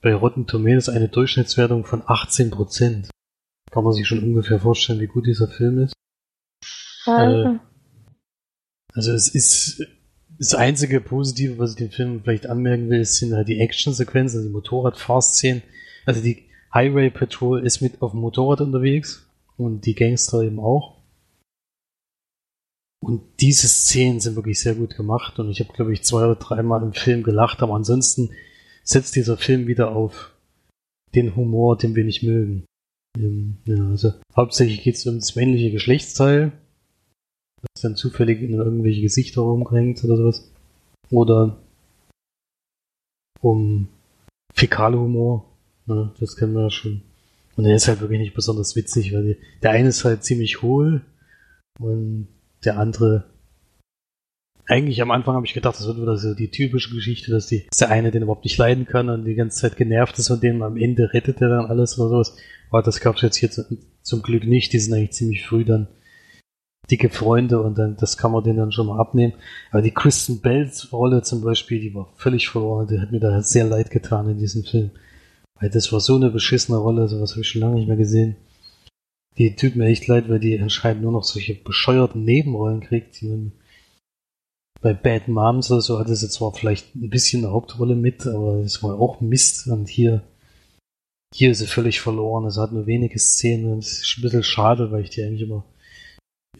bei 0.00 0.14
Rotten 0.14 0.46
Tomatoes 0.46 0.88
eine 0.88 1.08
Durchschnittswertung 1.08 1.84
von 1.84 2.02
18%. 2.02 3.08
Kann 3.70 3.84
man 3.84 3.92
sich 3.92 4.06
schon 4.06 4.22
ungefähr 4.22 4.60
vorstellen, 4.60 5.00
wie 5.00 5.06
gut 5.06 5.26
dieser 5.26 5.48
Film 5.48 5.80
ist. 5.80 5.92
Wahnsinn. 7.04 7.60
Also 8.92 9.12
es 9.12 9.28
ist 9.28 9.86
das 10.38 10.54
einzige 10.54 11.00
Positive, 11.00 11.58
was 11.58 11.70
ich 11.72 11.76
dem 11.76 11.90
Film 11.90 12.22
vielleicht 12.22 12.46
anmerken 12.46 12.90
will, 12.90 13.04
sind 13.04 13.34
halt 13.34 13.48
die 13.48 13.60
Action-Sequenzen, 13.60 14.38
also 14.38 14.48
die 14.48 14.52
Motorrad-Fahrszenen. 14.52 15.62
Also 16.04 16.22
die 16.22 16.44
Highway 16.72 17.10
Patrol 17.10 17.64
ist 17.64 17.80
mit 17.80 18.02
auf 18.02 18.12
dem 18.12 18.20
Motorrad 18.20 18.60
unterwegs 18.60 19.26
und 19.56 19.86
die 19.86 19.94
Gangster 19.94 20.42
eben 20.42 20.60
auch. 20.60 20.96
Und 23.00 23.22
diese 23.40 23.68
Szenen 23.68 24.20
sind 24.20 24.36
wirklich 24.36 24.60
sehr 24.60 24.74
gut 24.74 24.96
gemacht 24.96 25.38
und 25.38 25.50
ich 25.50 25.60
habe, 25.60 25.72
glaube 25.72 25.92
ich, 25.92 26.02
zwei 26.02 26.24
oder 26.24 26.36
dreimal 26.36 26.82
im 26.82 26.92
Film 26.92 27.22
gelacht, 27.22 27.62
aber 27.62 27.74
ansonsten 27.74 28.30
setzt 28.82 29.16
dieser 29.16 29.36
Film 29.36 29.66
wieder 29.66 29.94
auf 29.94 30.32
den 31.14 31.36
Humor, 31.36 31.76
den 31.76 31.94
wir 31.94 32.04
nicht 32.04 32.22
mögen. 32.22 32.64
Ähm, 33.16 33.56
ja, 33.64 33.88
also 33.88 34.12
hauptsächlich 34.34 34.82
geht 34.82 34.96
es 34.96 35.06
um 35.06 35.16
das 35.16 35.34
männliche 35.36 35.70
Geschlechtsteil, 35.70 36.52
das 37.62 37.82
dann 37.82 37.96
zufällig 37.96 38.42
in 38.42 38.54
irgendwelche 38.54 39.02
Gesichter 39.02 39.42
rumhängt 39.42 40.02
oder 40.04 40.16
sowas. 40.16 40.50
Oder 41.10 41.56
um 43.40 43.88
Fäkalhumor, 44.54 45.44
ne, 45.86 46.12
das 46.18 46.36
kennen 46.36 46.54
wir 46.54 46.62
ja 46.62 46.70
schon. 46.70 47.02
Und 47.56 47.64
er 47.64 47.76
ist 47.76 47.88
halt 47.88 48.00
wirklich 48.00 48.20
nicht 48.20 48.34
besonders 48.34 48.76
witzig, 48.76 49.14
weil 49.14 49.24
die, 49.24 49.36
der 49.62 49.70
eine 49.70 49.88
ist 49.88 50.04
halt 50.04 50.24
ziemlich 50.24 50.62
hohl 50.62 51.02
und 51.78 52.28
der 52.64 52.78
andere 52.78 53.24
eigentlich 54.68 55.00
am 55.00 55.10
Anfang 55.10 55.34
habe 55.34 55.46
ich 55.46 55.54
gedacht, 55.54 55.76
das 55.76 55.86
wird 55.86 56.00
wieder 56.00 56.16
so 56.16 56.34
die 56.34 56.50
typische 56.50 56.94
Geschichte, 56.94 57.30
dass, 57.30 57.46
die, 57.46 57.66
dass 57.70 57.78
der 57.78 57.90
eine 57.90 58.10
den 58.10 58.22
überhaupt 58.22 58.44
nicht 58.44 58.58
leiden 58.58 58.86
kann 58.86 59.08
und 59.08 59.24
die 59.24 59.34
ganze 59.34 59.60
Zeit 59.60 59.76
genervt 59.76 60.18
ist 60.18 60.28
von 60.28 60.40
dem. 60.40 60.62
Am 60.62 60.76
Ende 60.76 61.12
rettet 61.12 61.40
er 61.40 61.48
dann 61.48 61.66
alles 61.66 61.98
oder 61.98 62.08
sowas. 62.08 62.36
Aber 62.70 62.82
das 62.82 63.00
gab 63.00 63.16
es 63.16 63.22
jetzt 63.22 63.36
hier 63.36 63.50
zum 63.50 64.22
Glück 64.22 64.44
nicht. 64.44 64.72
Die 64.72 64.78
sind 64.78 64.94
eigentlich 64.94 65.12
ziemlich 65.12 65.46
früh 65.46 65.64
dann 65.64 65.88
dicke 66.90 67.10
Freunde 67.10 67.60
und 67.60 67.78
dann 67.78 67.96
das 67.96 68.16
kann 68.16 68.32
man 68.32 68.44
denen 68.44 68.58
dann 68.58 68.72
schon 68.72 68.86
mal 68.88 68.98
abnehmen. 68.98 69.34
Aber 69.70 69.82
die 69.82 69.92
Kristen 69.92 70.40
Bells 70.40 70.92
Rolle 70.92 71.22
zum 71.22 71.42
Beispiel, 71.42 71.80
die 71.80 71.94
war 71.94 72.12
völlig 72.16 72.48
verloren. 72.48 72.88
Die 72.88 73.00
hat 73.00 73.12
mir 73.12 73.20
da 73.20 73.40
sehr 73.42 73.64
leid 73.64 73.90
getan 73.90 74.28
in 74.28 74.38
diesem 74.38 74.64
Film. 74.64 74.90
Weil 75.60 75.70
das 75.70 75.92
war 75.92 76.00
so 76.00 76.16
eine 76.16 76.30
beschissene 76.30 76.78
Rolle, 76.78 77.08
sowas 77.08 77.32
habe 77.32 77.40
ich 77.40 77.48
schon 77.48 77.62
lange 77.62 77.76
nicht 77.76 77.88
mehr 77.88 77.96
gesehen. 77.96 78.36
Die 79.38 79.54
tut 79.54 79.76
mir 79.76 79.86
echt 79.86 80.06
leid, 80.06 80.28
weil 80.28 80.40
die 80.40 80.58
anscheinend 80.60 81.02
nur 81.02 81.12
noch 81.12 81.24
solche 81.24 81.54
bescheuerten 81.54 82.24
Nebenrollen 82.24 82.80
kriegt, 82.80 83.20
die 83.20 83.28
man 83.28 83.52
bei 84.80 84.92
Bad 84.92 85.28
Moms 85.28 85.70
oder 85.70 85.80
so 85.80 85.98
hatte 85.98 86.14
sie 86.14 86.28
zwar 86.28 86.52
vielleicht 86.52 86.94
ein 86.94 87.10
bisschen 87.10 87.44
eine 87.44 87.52
Hauptrolle 87.52 87.94
mit, 87.94 88.26
aber 88.26 88.56
es 88.60 88.82
war 88.82 89.00
auch 89.00 89.20
Mist. 89.20 89.66
Und 89.66 89.88
hier, 89.88 90.22
hier 91.34 91.50
ist 91.50 91.58
sie 91.58 91.66
völlig 91.66 92.00
verloren. 92.00 92.46
Es 92.46 92.58
hat 92.58 92.72
nur 92.72 92.86
wenige 92.86 93.18
Szenen 93.18 93.72
und 93.72 93.78
es 93.78 94.02
ist 94.02 94.18
ein 94.18 94.22
bisschen 94.22 94.42
schade, 94.42 94.90
weil 94.92 95.02
ich 95.02 95.10
die 95.10 95.22
eigentlich 95.22 95.42
immer 95.42 95.64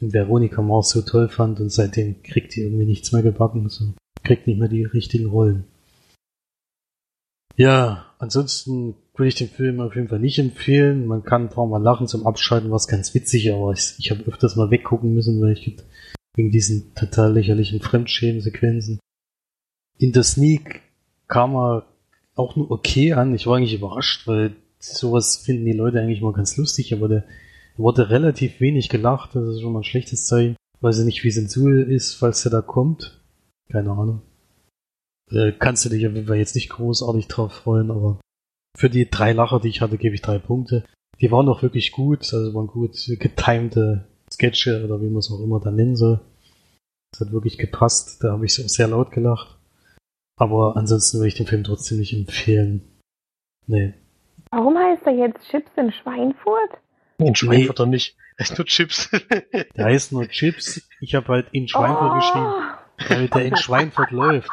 in 0.00 0.12
Veronica 0.12 0.60
Mars 0.62 0.90
so 0.90 1.02
toll 1.02 1.28
fand 1.28 1.60
und 1.60 1.70
seitdem 1.70 2.22
kriegt 2.22 2.54
die 2.54 2.62
irgendwie 2.62 2.86
nichts 2.86 3.12
mehr 3.12 3.22
gebacken. 3.22 3.68
So. 3.68 3.94
Kriegt 4.24 4.46
nicht 4.46 4.58
mehr 4.58 4.68
die 4.68 4.84
richtigen 4.84 5.26
Rollen. 5.26 5.64
Ja, 7.56 8.06
ansonsten 8.18 8.96
würde 9.14 9.28
ich 9.28 9.34
den 9.34 9.48
Film 9.48 9.80
auf 9.80 9.94
jeden 9.94 10.08
Fall 10.08 10.18
nicht 10.18 10.38
empfehlen. 10.38 11.06
Man 11.06 11.22
kann 11.22 11.42
ein 11.42 11.50
paar 11.50 11.66
Mal 11.66 11.82
lachen 11.82 12.06
zum 12.06 12.26
Abschalten, 12.26 12.70
was 12.70 12.86
ganz 12.86 13.14
witzig, 13.14 13.50
aber 13.52 13.72
ich, 13.72 13.94
ich 13.98 14.10
habe 14.10 14.24
öfters 14.24 14.56
mal 14.56 14.70
weggucken 14.70 15.14
müssen, 15.14 15.40
weil 15.40 15.52
ich 15.52 15.76
wegen 16.36 16.50
diesen 16.50 16.94
total 16.94 17.32
lächerlichen 17.32 17.80
Fremdschämen-Sequenzen. 17.80 19.00
In 19.98 20.12
der 20.12 20.22
Sneak 20.22 20.82
kam 21.26 21.56
er 21.56 21.86
auch 22.34 22.54
nur 22.54 22.70
okay 22.70 23.14
an. 23.14 23.34
Ich 23.34 23.46
war 23.46 23.56
eigentlich 23.56 23.74
überrascht, 23.74 24.26
weil 24.28 24.54
sowas 24.78 25.38
finden 25.38 25.64
die 25.64 25.72
Leute 25.72 26.00
eigentlich 26.00 26.20
mal 26.20 26.34
ganz 26.34 26.56
lustig, 26.56 26.92
aber 26.92 27.08
der 27.08 27.24
wurde 27.76 28.10
relativ 28.10 28.60
wenig 28.60 28.90
gelacht. 28.90 29.34
Das 29.34 29.48
ist 29.48 29.62
schon 29.62 29.72
mal 29.72 29.80
ein 29.80 29.84
schlechtes 29.84 30.26
Zeichen. 30.26 30.56
Weiß 30.80 30.98
ich 30.98 31.06
nicht, 31.06 31.24
wie 31.24 31.30
Sensur 31.30 31.86
ist, 31.86 32.14
falls 32.14 32.44
er 32.44 32.50
da 32.50 32.60
kommt. 32.60 33.24
Keine 33.72 33.90
Ahnung. 33.90 34.20
Äh, 35.30 35.52
kannst 35.52 35.84
du 35.84 35.88
dich 35.88 36.06
auf 36.06 36.14
jetzt 36.14 36.54
nicht 36.54 36.68
großartig 36.68 37.26
drauf 37.28 37.52
freuen, 37.52 37.90
aber 37.90 38.20
für 38.76 38.90
die 38.90 39.08
drei 39.08 39.32
Lacher, 39.32 39.58
die 39.58 39.68
ich 39.68 39.80
hatte, 39.80 39.96
gebe 39.96 40.14
ich 40.14 40.22
drei 40.22 40.38
Punkte. 40.38 40.84
Die 41.20 41.30
waren 41.30 41.48
auch 41.48 41.62
wirklich 41.62 41.92
gut, 41.92 42.32
also 42.34 42.54
waren 42.54 42.66
gut 42.66 42.94
getimte 43.18 44.06
Sketche 44.36 44.84
oder 44.84 45.00
wie 45.00 45.08
man 45.08 45.18
es 45.18 45.30
auch 45.30 45.42
immer 45.42 45.60
dann 45.60 45.76
nennen 45.76 45.96
soll. 45.96 46.20
Das 47.12 47.20
hat 47.20 47.32
wirklich 47.32 47.56
gepasst. 47.58 48.22
Da 48.22 48.32
habe 48.32 48.44
ich 48.44 48.62
auch 48.62 48.68
sehr 48.68 48.88
laut 48.88 49.10
gelacht. 49.10 49.56
Aber 50.38 50.76
ansonsten 50.76 51.18
würde 51.18 51.28
ich 51.28 51.34
den 51.34 51.46
Film 51.46 51.64
trotzdem 51.64 51.98
nicht 51.98 52.12
empfehlen. 52.12 52.82
Nee. 53.66 53.94
Warum 54.50 54.76
heißt 54.78 55.02
er 55.06 55.14
jetzt 55.14 55.48
Chips 55.50 55.70
in 55.76 55.92
Schweinfurt? 55.92 56.78
In 57.18 57.34
Schweinfurt 57.34 57.78
nee. 57.80 57.86
nicht. 57.86 58.16
Er 58.38 58.44
heißt 58.44 58.58
nur 58.58 58.66
Chips. 58.66 59.10
der 59.76 59.84
heißt 59.86 60.12
nur 60.12 60.28
Chips. 60.28 60.86
Ich 61.00 61.14
habe 61.14 61.28
halt 61.28 61.46
in 61.52 61.68
Schweinfurt 61.68 62.12
oh. 62.12 62.16
geschrieben, 62.16 62.52
weil 63.08 63.28
der 63.28 63.44
in 63.46 63.56
Schweinfurt 63.56 64.10
läuft. 64.10 64.50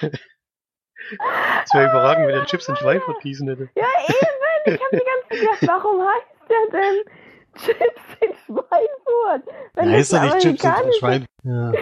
Das 0.00 1.74
wäre 1.74 1.90
überragend, 1.90 2.28
wenn 2.28 2.36
der 2.36 2.46
Chips 2.46 2.68
in 2.68 2.76
Schweinfurt 2.76 3.20
gießen 3.22 3.48
hätte. 3.48 3.68
Ja, 3.74 3.88
eben. 4.06 4.74
Ich 4.74 4.80
habe 4.80 4.90
die 4.92 5.04
ganze 5.04 5.28
Zeit 5.28 5.40
gedacht, 5.40 5.82
warum 5.84 6.00
heißt 6.00 6.48
der 6.48 6.80
denn 6.80 7.25
Chips 7.56 8.02
in 8.20 8.34
Schweinfurt. 8.44 9.54
Wenn 9.74 9.90
ja, 9.90 9.96
ist 9.98 10.12
doch 10.12 10.22
nicht 10.22 10.38
Chips 10.40 10.64
in 10.64 10.92
Schweinfurt. 10.98 11.30
Ja. 11.44 11.72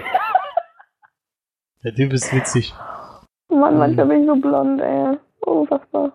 Der 1.85 1.95
Typ 1.95 2.13
ist 2.13 2.33
witzig. 2.33 2.73
Mann, 3.49 3.79
manchmal 3.79 4.07
bin 4.07 4.23
ich 4.23 4.27
so 4.27 4.37
blond, 4.37 4.81
ey. 4.81 5.17
Unfassbar. 5.41 6.13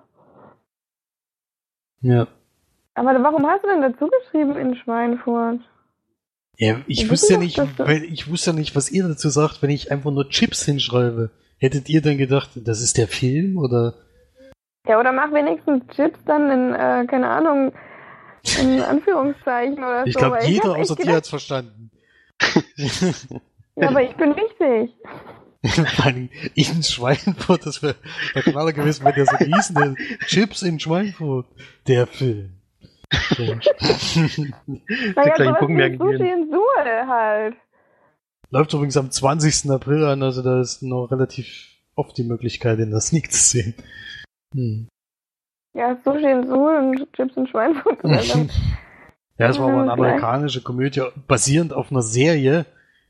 Ja. 2.02 2.28
Aber 2.96 3.24
warum 3.24 3.46
hast 3.48 3.64
du 3.64 3.68
denn 3.68 3.82
dazu 3.82 4.08
geschrieben 4.08 4.58
in 4.58 4.76
Schweinfurt? 4.76 5.60
Ja, 6.58 6.82
ich 6.88 7.04
ich 7.04 7.12
wusste 7.12 7.34
ja 7.34 7.40
nicht, 7.40 7.58
weil 7.80 8.04
ich 8.04 8.30
wusste 8.30 8.52
ja 8.52 8.56
nicht, 8.58 8.76
was 8.76 8.92
ihr 8.92 9.08
dazu 9.08 9.30
sagt, 9.30 9.62
wenn 9.62 9.70
ich 9.70 9.92
einfach 9.92 10.12
nur 10.12 10.28
Chips 10.30 10.66
hinschreibe. 10.66 11.32
Hättet 11.58 11.90
ihr 11.90 12.02
dann 12.02 12.18
gedacht, 12.18 12.50
das 12.56 12.82
ist 12.82 12.98
der 12.98 13.08
Film 13.08 13.58
oder? 13.58 13.94
Ja, 14.88 15.00
oder 15.00 15.12
mach 15.12 15.32
wenigstens 15.32 15.86
Chips 15.96 16.20
dann 16.26 16.50
in, 16.50 16.74
äh, 16.74 17.06
keine 17.06 17.30
Ahnung, 17.30 17.74
in 18.60 18.82
Anführungszeichen 18.82 19.78
oder 19.78 20.06
ich 20.06 20.14
so. 20.14 20.20
Glaub, 20.20 20.36
ich 20.36 20.40
glaube, 20.40 20.52
jeder 20.52 20.76
außer 20.78 20.96
dir 20.96 21.14
hat's 21.14 21.30
verstanden. 21.30 21.92
ja, 23.76 23.88
aber 23.90 24.04
ich 24.04 24.16
bin 24.16 24.36
wichtig. 24.36 24.96
in 26.56 26.84
Schweinfurt, 26.84 27.66
das 27.66 27.84
wäre 27.84 27.96
der 28.34 28.44
Knaller 28.44 28.72
gewesen, 28.72 29.04
wenn 29.04 29.16
der 29.16 29.26
so 29.26 29.38
hieß, 29.38 29.74
der 29.74 29.96
Chips 30.26 30.62
in 30.62 30.80
Schweinfurt, 30.80 31.48
der 31.86 32.08
Film. 32.08 32.54
naja, 33.38 33.60
kleinen 35.34 35.56
Punkt 35.56 36.00
Sushi 36.00 36.30
in 36.30 36.50
Suhl 36.50 37.08
halt. 37.08 37.56
Läuft 38.52 38.74
übrigens 38.74 38.98
am 38.98 39.12
20. 39.12 39.70
April 39.72 40.06
an, 40.06 40.24
also 40.24 40.42
da 40.42 40.62
ist 40.62 40.82
noch 40.82 41.08
relativ 41.12 41.68
oft 41.96 42.18
die 42.18 42.24
Möglichkeit, 42.24 42.80
in 42.80 42.92
der 42.92 43.02
Sneak 43.02 43.32
zu 43.32 43.40
sehen. 43.40 43.74
Hm. 44.54 44.88
Ja, 45.74 45.98
Sushi 46.04 46.26
in 46.26 46.48
Suhl 46.48 46.76
und 46.76 47.14
Chips 47.14 47.38
in 47.38 47.48
Schweinfurt. 47.48 48.00
ja, 48.04 49.48
es 49.50 49.60
war 49.60 49.70
aber 49.70 49.82
eine 49.82 49.92
amerikanische 49.92 50.62
Komödie, 50.62 51.04
basierend 51.28 51.74
auf 51.74 51.92
einer 51.92 52.02
Serie. 52.02 52.66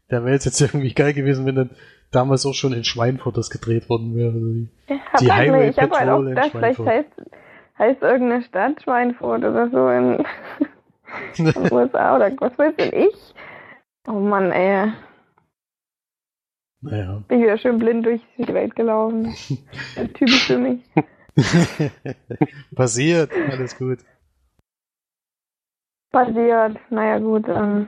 Da 0.09 0.25
wäre 0.25 0.35
es 0.35 0.45
jetzt 0.45 0.59
irgendwie 0.59 0.93
geil 0.93 1.13
gewesen, 1.13 1.45
wenn 1.45 1.55
dann 1.55 1.69
damals 2.11 2.45
auch 2.45 2.53
schon 2.53 2.73
in 2.73 2.83
Schweinfurt 2.83 3.37
das 3.37 3.49
gedreht 3.49 3.89
worden 3.89 4.15
wäre. 4.15 4.33
Also 4.33 5.19
die, 5.19 5.25
die 5.25 5.31
Highway 5.31 5.69
ich 5.69 5.75
Patrol 5.75 5.97
halt 5.97 6.09
auch 6.09 6.23
gedacht, 6.23 6.51
vielleicht 6.51 6.79
heißt, 6.79 7.09
heißt 7.77 8.01
irgendeine 8.01 8.43
Stadt 8.43 8.81
Schweinfurt 8.81 9.43
oder 9.43 9.69
so 9.69 9.89
in, 9.89 10.25
in 11.37 11.45
den 11.53 11.73
USA 11.73 12.15
oder 12.15 12.31
was 12.39 12.57
weiß 12.57 12.75
denn 12.77 12.93
ich? 12.93 13.15
Oh 14.07 14.13
Mann, 14.13 14.51
ey. 14.51 14.91
Naja. 16.81 17.23
Bin 17.27 17.41
wieder 17.41 17.57
schön 17.57 17.77
blind 17.77 18.05
durch 18.05 18.21
die 18.37 18.53
Welt 18.53 18.75
gelaufen. 18.75 19.33
Typisch 20.13 20.47
für 20.47 20.57
mich. 20.57 20.79
Passiert, 22.75 23.31
alles 23.51 23.77
gut. 23.77 23.99
Passiert, 26.11 26.77
naja 26.89 27.19
gut. 27.19 27.47
Ähm. 27.47 27.87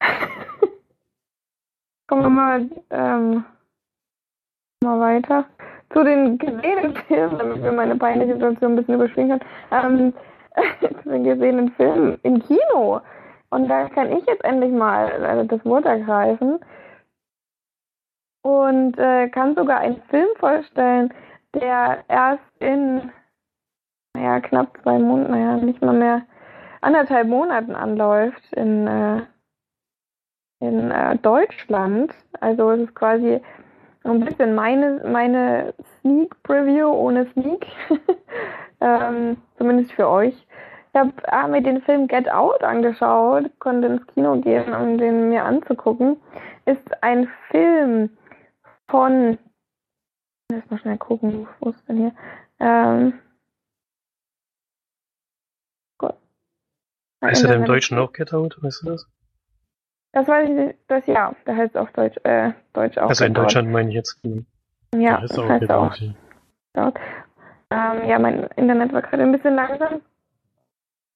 Kommen 2.08 2.22
wir 2.22 2.30
mal, 2.30 2.66
ähm, 2.90 3.44
mal 4.82 5.00
weiter. 5.00 5.44
Zu 5.92 6.04
den 6.04 6.38
gesehenen 6.38 6.96
Filmen, 7.06 7.38
damit 7.38 7.62
wir 7.62 7.72
meine 7.72 7.96
peinliche 7.96 8.34
Situation 8.34 8.72
ein 8.72 8.76
bisschen 8.76 8.94
überspringen 8.94 9.38
können. 9.38 9.50
Ähm, 9.70 10.14
zu 11.02 11.08
den 11.10 11.24
gesehenen 11.24 11.70
Filmen 11.72 12.18
im 12.22 12.42
Kino. 12.42 13.00
Und 13.50 13.68
da 13.68 13.88
kann 13.88 14.12
ich 14.12 14.24
jetzt 14.26 14.44
endlich 14.44 14.72
mal 14.72 15.08
äh, 15.08 15.46
das 15.46 15.64
Wort 15.64 15.86
ergreifen 15.86 16.58
und 18.42 18.98
äh, 18.98 19.28
kann 19.28 19.54
sogar 19.54 19.80
einen 19.80 20.02
Film 20.10 20.28
vorstellen, 20.38 21.12
der 21.54 22.04
erst 22.08 22.42
in 22.60 23.10
naja, 24.18 24.40
knapp 24.40 24.76
zwei 24.82 24.98
Monaten, 24.98 25.32
naja, 25.32 25.56
nicht 25.56 25.80
mal 25.80 25.94
mehr 25.94 26.22
anderthalb 26.80 27.28
Monaten 27.28 27.74
anläuft 27.74 28.42
in, 28.52 28.86
äh, 28.86 29.22
in 30.60 30.90
äh, 30.90 31.16
Deutschland. 31.18 32.12
Also 32.40 32.70
es 32.72 32.80
ist 32.80 32.94
quasi 32.94 33.40
ein 34.04 34.24
bisschen 34.24 34.54
meine, 34.54 35.02
meine 35.04 35.74
Sneak 36.00 36.34
Preview 36.42 36.88
ohne 36.88 37.26
Sneak. 37.32 37.66
ähm, 38.80 39.36
zumindest 39.56 39.92
für 39.92 40.08
euch. 40.08 40.34
Ich 40.92 40.98
habe 40.98 41.12
hab 41.30 41.50
mir 41.50 41.62
den 41.62 41.82
Film 41.82 42.08
Get 42.08 42.30
Out 42.30 42.64
angeschaut, 42.64 43.50
konnte 43.58 43.88
ins 43.88 44.06
Kino 44.08 44.40
gehen, 44.40 44.72
um 44.74 44.98
den 44.98 45.28
mir 45.28 45.44
anzugucken. 45.44 46.16
Ist 46.64 47.02
ein 47.02 47.28
Film 47.50 48.10
von 48.88 49.38
Lass 50.50 50.70
mal 50.70 50.78
schnell 50.78 50.96
gucken, 50.96 51.46
wo 51.60 51.70
ist 51.70 51.86
denn 51.88 51.96
hier? 51.98 52.12
Ähm, 52.58 53.20
Gott. 55.98 56.16
Heißt 57.22 57.44
er 57.44 57.50
denn 57.50 57.60
im 57.60 57.66
Deutschen 57.66 57.98
auch 57.98 58.14
Get 58.14 58.32
Out? 58.32 58.56
Weißt 58.62 58.82
du 58.82 58.86
das? 58.86 59.06
Das 60.12 60.26
weiß 60.26 60.48
ich 60.48 60.54
nicht. 60.54 60.78
Das 60.88 61.06
ja, 61.06 61.34
der 61.46 61.54
heißt 61.54 61.76
auf 61.76 61.92
Deutsch, 61.92 62.16
äh, 62.24 62.52
Deutsch 62.72 62.96
auch. 62.96 63.10
Also 63.10 63.26
in 63.26 63.34
Deutschland 63.34 63.70
meine 63.70 63.90
ich 63.90 63.94
jetzt. 63.94 64.22
Ja, 64.94 65.20
das 65.20 65.36
heißt 65.36 65.70
auch. 65.70 65.94
Get 65.94 66.08
Out. 66.74 66.98
Ähm, 67.70 68.08
ja, 68.08 68.18
mein 68.18 68.44
Internet 68.56 68.94
war 68.94 69.02
gerade 69.02 69.24
ein 69.24 69.32
bisschen 69.32 69.54
langsam. 69.54 70.00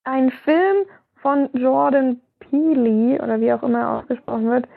Ein 0.03 0.29
Film 0.29 0.85
von 1.15 1.49
Jordan 1.53 2.21
Peele 2.39 3.19
oder 3.19 3.41
wie 3.41 3.51
auch 3.51 3.63
immer 3.63 3.97
ausgesprochen 3.97 4.47
wird. 4.47 4.67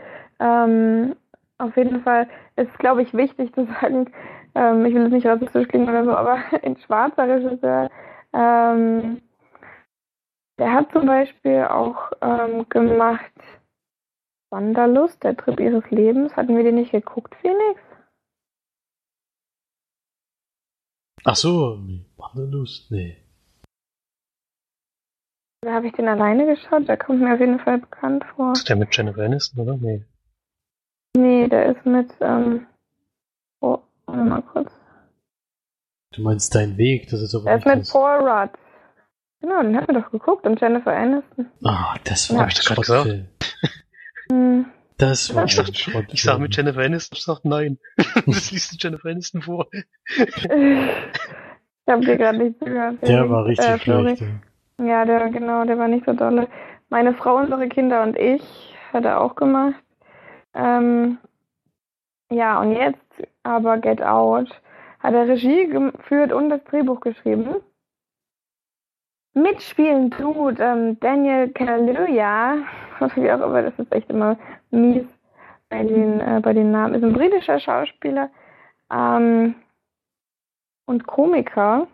Ähm, 0.41 1.15
auf 1.59 1.77
jeden 1.77 2.03
Fall 2.03 2.29
ist, 2.57 2.79
glaube 2.79 3.03
ich, 3.03 3.15
wichtig 3.15 3.55
zu 3.55 3.67
sagen, 3.67 4.13
ähm, 4.55 4.85
ich 4.85 4.95
will 4.95 5.03
jetzt 5.03 5.13
nicht 5.13 5.27
rassistisch 5.27 5.69
klingen 5.69 5.89
oder 5.89 6.05
so, 6.05 6.13
aber 6.13 6.39
ein 6.63 6.77
schwarzer 6.79 7.29
Regisseur, 7.29 7.91
ähm, 8.33 9.23
der 10.59 10.73
hat 10.73 10.91
zum 10.93 11.07
Beispiel 11.07 11.65
auch 11.65 12.13
ähm, 12.23 12.67
gemacht 12.69 13.33
Wanderlust, 14.51 15.23
der 15.23 15.37
Trip 15.37 15.61
ihres 15.61 15.91
Lebens. 15.91 16.35
Hatten 16.37 16.57
wir 16.57 16.65
den 16.65 16.77
nicht 16.77 16.93
geguckt, 16.93 17.35
Phoenix? 17.37 17.81
Ach 21.25 21.37
so. 21.37 21.79
Wanderlust, 22.17 22.91
nee. 22.91 23.17
Da 25.63 25.75
habe 25.75 25.89
ich 25.89 25.93
den 25.95 26.09
alleine 26.09 26.47
geschaut, 26.47 26.89
der 26.89 26.97
kommt 26.97 27.21
mir 27.21 27.35
auf 27.35 27.41
jeden 27.41 27.59
Fall 27.59 27.79
bekannt 27.79 28.25
vor. 28.37 28.53
Ist 28.53 28.69
der 28.69 28.77
mit 28.77 28.97
Jennifer 28.97 29.25
Aniston, 29.25 29.63
oder? 29.63 29.77
Nee. 29.77 30.05
Nee, 31.17 31.49
der 31.49 31.67
ist 31.75 31.87
mit, 31.87 32.11
ähm, 32.21 32.67
oh, 33.61 33.79
warte 34.07 34.23
mal 34.25 34.43
kurz. 34.43 34.71
Du 36.13 36.23
meinst 36.23 36.55
dein 36.55 36.77
Weg, 36.77 37.09
das 37.09 37.21
ist 37.21 37.35
aber 37.35 37.45
Der 37.45 37.57
ist 37.57 37.67
mit 37.67 37.79
das. 37.81 37.91
Paul 37.91 38.29
Rudd. 38.29 38.51
Genau, 39.41 39.63
den 39.63 39.77
hatten 39.77 39.95
wir 39.95 40.01
doch 40.01 40.11
geguckt 40.11 40.47
und 40.47 40.61
Jennifer 40.61 40.95
Aniston. 40.95 41.47
Ah, 41.65 41.95
das 42.05 42.29
Ja, 42.29 42.37
war 42.37 42.43
hab 42.45 42.51
ich 42.53 42.59
ein 42.59 42.63
Schrottfilm. 42.63 43.29
Hm. 44.29 44.65
Das 44.99 45.33
war 45.35 45.45
Ich 45.45 45.59
ein 45.59 45.67
Schrottfilm. 45.75 46.07
Ich 46.11 46.23
sag 46.23 46.39
mit 46.41 46.57
Jennifer 46.57 46.81
Aniston, 46.81 47.17
ich 47.17 47.23
sag 47.25 47.45
nein. 47.45 47.79
das 48.27 48.51
liest 48.51 48.73
du 48.73 48.77
Jennifer 48.81 49.09
Aniston 49.09 49.43
vor. 49.43 49.69
ich 49.73 50.37
habe 51.89 52.05
dir 52.05 52.17
gerade 52.17 52.39
nicht 52.39 52.59
zugehört. 52.59 52.97
Der 53.03 53.31
war 53.31 53.45
richtig 53.45 53.67
äh, 53.67 53.79
schlecht. 53.79 54.25
Ja, 54.83 55.05
der, 55.05 55.29
genau, 55.31 55.65
der 55.65 55.79
war 55.79 55.87
nicht 55.89 56.07
so 56.07 56.13
dolle. 56.13 56.49
Meine 56.89 57.15
Frau, 57.15 57.37
unsere 57.37 57.69
Kinder 57.69 58.03
und 58.03 58.17
ich 58.19 58.43
hat 58.93 59.05
er 59.05 59.21
auch 59.21 59.37
gemacht. 59.37 59.77
Ähm, 60.57 61.19
ja, 62.31 62.61
und 62.61 62.73
jetzt 62.73 62.99
aber 63.43 63.79
Get 63.79 64.03
Out 64.03 64.49
hat 65.01 65.15
er 65.15 65.29
Regie 65.29 65.69
geführt 65.69 66.33
und 66.33 66.51
das 66.51 66.65
Drehbuch 66.65 67.01
geschrieben. 67.01 67.57
Mitspielen 69.35 70.11
tut 70.11 70.59
ähm, 70.61 70.99
Daniel 70.99 71.51
Kaluuya, 71.51 72.57
wie 73.15 73.31
auch 73.31 73.41
immer, 73.41 73.63
das 73.63 73.79
ist 73.79 73.93
echt 73.93 74.09
immer 74.09 74.39
mies 74.71 75.07
bei 75.69 75.85
den, 75.85 76.21
äh, 76.21 76.41
bei 76.43 76.55
den 76.55 76.71
Namen, 76.71 76.95
ist 76.95 77.05
ein 77.05 77.13
britischer 77.13 77.61
Schauspieler 77.61 78.31
ähm, 78.91 79.55
und 80.87 81.07
Komiker. 81.07 81.87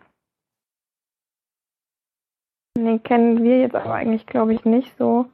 Den 2.77 3.03
kennen 3.03 3.43
wir 3.43 3.59
jetzt 3.59 3.75
aber 3.75 3.93
eigentlich, 3.93 4.25
glaube 4.25 4.53
ich, 4.53 4.63
nicht 4.63 4.97
so. 4.97 5.25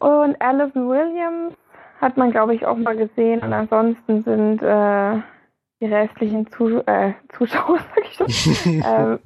Und 0.00 0.40
Alison 0.40 0.88
Williams 0.88 1.56
hat 2.00 2.16
man, 2.16 2.30
glaube 2.30 2.54
ich, 2.54 2.66
auch 2.66 2.76
mal 2.76 2.96
gesehen. 2.96 3.40
Und 3.40 3.52
ansonsten 3.52 4.22
sind 4.24 4.62
äh, 4.62 5.20
die 5.80 5.86
restlichen 5.86 6.46
Zus 6.50 6.82
äh, 6.86 7.12
Zuschauer, 7.36 7.78
sag 7.94 8.04
ich 8.04 8.14
schon, 8.14 8.82
ähm, 8.84 9.18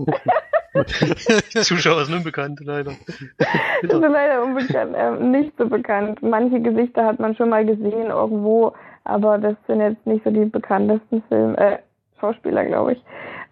Zuschauer 1.62 2.04
sind 2.04 2.16
unbekannt, 2.16 2.60
leider. 2.64 2.92
sind 3.82 4.00
leider 4.00 4.42
unbekannt, 4.42 4.94
ähm, 4.96 5.30
nicht 5.30 5.52
so 5.58 5.68
bekannt. 5.68 6.22
Manche 6.22 6.60
Gesichter 6.60 7.06
hat 7.06 7.18
man 7.18 7.34
schon 7.34 7.50
mal 7.50 7.64
gesehen 7.64 8.08
irgendwo, 8.08 8.72
aber 9.04 9.38
das 9.38 9.56
sind 9.66 9.80
jetzt 9.80 10.06
nicht 10.06 10.24
so 10.24 10.30
die 10.30 10.44
bekanntesten 10.44 11.22
Film 11.28 11.54
äh, 11.56 11.78
Schauspieler, 12.20 12.64
glaube 12.66 12.92
ich. 12.92 13.04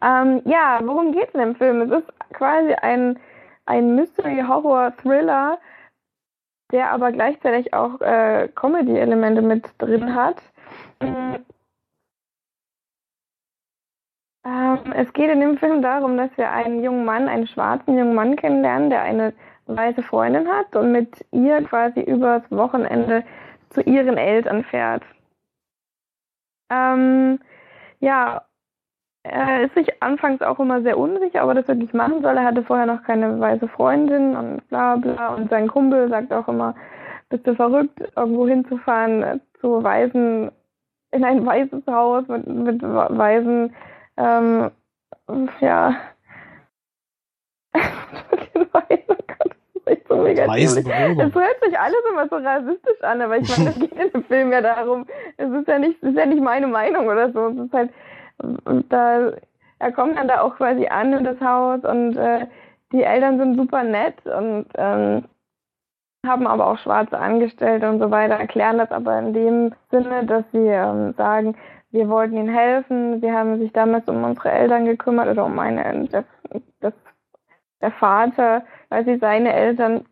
Ähm, 0.02 0.42
ja, 0.44 0.81
worum 0.83 1.12
geht's 1.12 1.35
in 1.35 1.40
dem 1.40 1.57
Film? 1.57 1.81
Es 1.83 1.98
ist 1.98 2.09
quasi 2.35 2.72
ein, 2.83 3.18
ein 3.66 3.96
Mystery-Horror-Thriller, 3.96 5.59
der 6.72 6.90
aber 6.90 7.12
gleichzeitig 7.12 7.72
auch 7.74 8.00
äh, 8.00 8.48
Comedy-Elemente 8.54 9.42
mit 9.42 9.70
drin 9.78 10.14
hat. 10.14 10.42
Ähm, 14.44 14.92
es 14.94 15.12
geht 15.12 15.31
in 15.31 15.40
dem 15.40 15.59
Film 15.59 15.83
darum, 15.83 16.16
dass 16.16 16.37
wir 16.37 16.50
einen 16.50 16.83
jungen 16.83 17.04
Mann, 17.04 17.28
einen 17.28 17.46
schwarzen 17.46 17.98
jungen 17.98 18.14
Mann 18.14 18.37
kennenlernen, 18.37 18.90
der 18.90 19.02
eine 19.02 19.35
weiße 19.66 20.02
Freundin 20.02 20.48
hat 20.48 20.74
und 20.76 20.92
mit 20.92 21.24
ihr 21.33 21.62
quasi 21.64 22.00
übers 22.00 22.42
Wochenende 22.50 23.24
zu 23.70 23.83
ihren 23.83 24.16
Eltern 24.16 24.64
fährt. 24.64 25.02
Ähm, 26.70 27.38
ja, 28.00 28.47
er 29.30 29.62
ist 29.62 29.74
sich 29.74 30.02
anfangs 30.02 30.42
auch 30.42 30.58
immer 30.58 30.82
sehr 30.82 30.98
unsicher, 30.98 31.44
ob 31.44 31.50
er 31.50 31.54
das 31.56 31.68
wirklich 31.68 31.92
machen 31.92 32.22
soll. 32.22 32.36
Er 32.36 32.44
hatte 32.44 32.62
vorher 32.62 32.86
noch 32.86 33.02
keine 33.02 33.38
weiße 33.38 33.68
Freundin 33.68 34.36
und 34.36 34.68
bla 34.68 34.96
bla. 34.96 35.34
Und 35.34 35.50
sein 35.50 35.68
Kumpel 35.68 36.08
sagt 36.08 36.32
auch 36.32 36.48
immer, 36.48 36.74
bist 37.28 37.46
du 37.46 37.54
verrückt, 37.54 38.00
irgendwo 38.16 38.46
hinzufahren 38.48 39.40
zu 39.60 39.82
Waisen, 39.82 40.50
in 41.10 41.24
ein 41.24 41.44
weißes 41.44 41.86
Haus 41.86 42.26
mit, 42.28 42.46
mit 42.46 42.82
Waisen, 42.82 43.74
ähm, 44.16 44.70
ja. 45.60 45.94
so 50.08 50.16
mega. 50.16 50.46
Es 50.56 51.34
hört 51.34 51.60
sich 51.62 51.78
alles 51.78 52.00
immer 52.10 52.28
so 52.28 52.36
rassistisch 52.36 53.02
an, 53.02 53.20
aber 53.20 53.36
ich 53.36 53.56
meine, 53.56 53.70
es 53.74 53.78
geht 53.78 53.92
in 53.92 54.10
dem 54.10 54.24
Film 54.24 54.52
ja 54.52 54.60
darum, 54.60 55.06
es 55.36 55.50
ist 55.50 55.68
ja 55.68 55.78
nicht, 55.78 56.02
es 56.02 56.10
ist 56.10 56.16
ja 56.18 56.26
nicht 56.26 56.42
meine 56.42 56.66
Meinung 56.66 57.06
oder 57.06 57.30
so. 57.32 57.48
Es 57.48 57.56
ist 57.58 57.72
halt, 57.72 57.90
und 58.38 58.92
da, 58.92 59.33
er 59.79 59.92
kommt 59.92 60.16
dann 60.16 60.29
da 60.29 60.40
auch 60.40 60.57
quasi 60.57 60.87
an 60.87 61.12
in 61.12 61.24
das 61.24 61.40
Haus 61.40 61.85
und 61.85 62.16
äh, 62.16 62.46
die 62.92 63.03
Eltern 63.03 63.38
sind 63.38 63.57
super 63.57 63.85
nett 63.85 64.14
und 64.27 64.66
ähm, 64.74 65.24
haben 66.27 66.46
aber 66.46 66.66
auch 66.66 66.79
schwarze 66.79 67.18
Angestellte 67.18 67.88
und 67.88 68.01
so 68.01 68.11
weiter, 68.11 68.35
erklären 68.35 68.79
das 68.79 68.90
aber 68.90 69.18
in 69.18 69.33
dem 69.33 69.74
Sinne, 69.90 70.24
dass 70.24 70.44
sie 70.53 70.66
ähm, 70.66 71.14
sagen, 71.14 71.57
wir 71.90 72.09
wollten 72.09 72.37
ihnen 72.37 72.55
helfen, 72.55 73.20
sie 73.20 73.33
haben 73.33 73.59
sich 73.59 73.72
damals 73.72 74.09
um 74.09 74.22
unsere 74.24 74.51
Eltern 74.51 74.85
gekümmert 74.85 75.29
oder 75.29 75.46
um 75.46 75.55
meine, 75.55 76.07
das, 76.09 76.24
das, 76.81 76.92
der 77.81 77.92
Vater, 77.92 78.64
weil 78.88 79.05
sie 79.05 79.16
seine 79.18 79.53
Eltern 79.53 80.05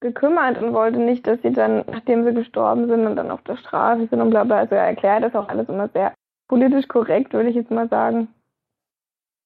gekümmert 0.00 0.62
und 0.62 0.74
wollte 0.74 0.98
nicht, 0.98 1.26
dass 1.26 1.40
sie 1.42 1.52
dann, 1.52 1.84
nachdem 1.90 2.24
sie 2.24 2.34
gestorben 2.34 2.86
sind 2.86 3.06
und 3.06 3.16
dann 3.16 3.30
auf 3.30 3.42
der 3.42 3.56
Straße 3.56 4.06
sind 4.06 4.20
und 4.20 4.30
bla 4.30 4.44
bla, 4.44 4.58
also 4.58 4.74
er 4.74 4.86
erklärt 4.86 5.24
das 5.24 5.34
auch 5.34 5.48
alles 5.48 5.68
immer 5.68 5.88
sehr 5.88 6.12
politisch 6.48 6.88
korrekt, 6.88 7.32
würde 7.32 7.48
ich 7.48 7.56
jetzt 7.56 7.70
mal 7.70 7.88
sagen. 7.88 8.28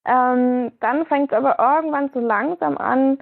Ähm, 0.06 0.72
dann 0.80 1.06
fängt 1.06 1.32
es 1.32 1.36
aber 1.36 1.58
irgendwann 1.58 2.10
so 2.12 2.20
langsam 2.20 2.78
an, 2.78 3.18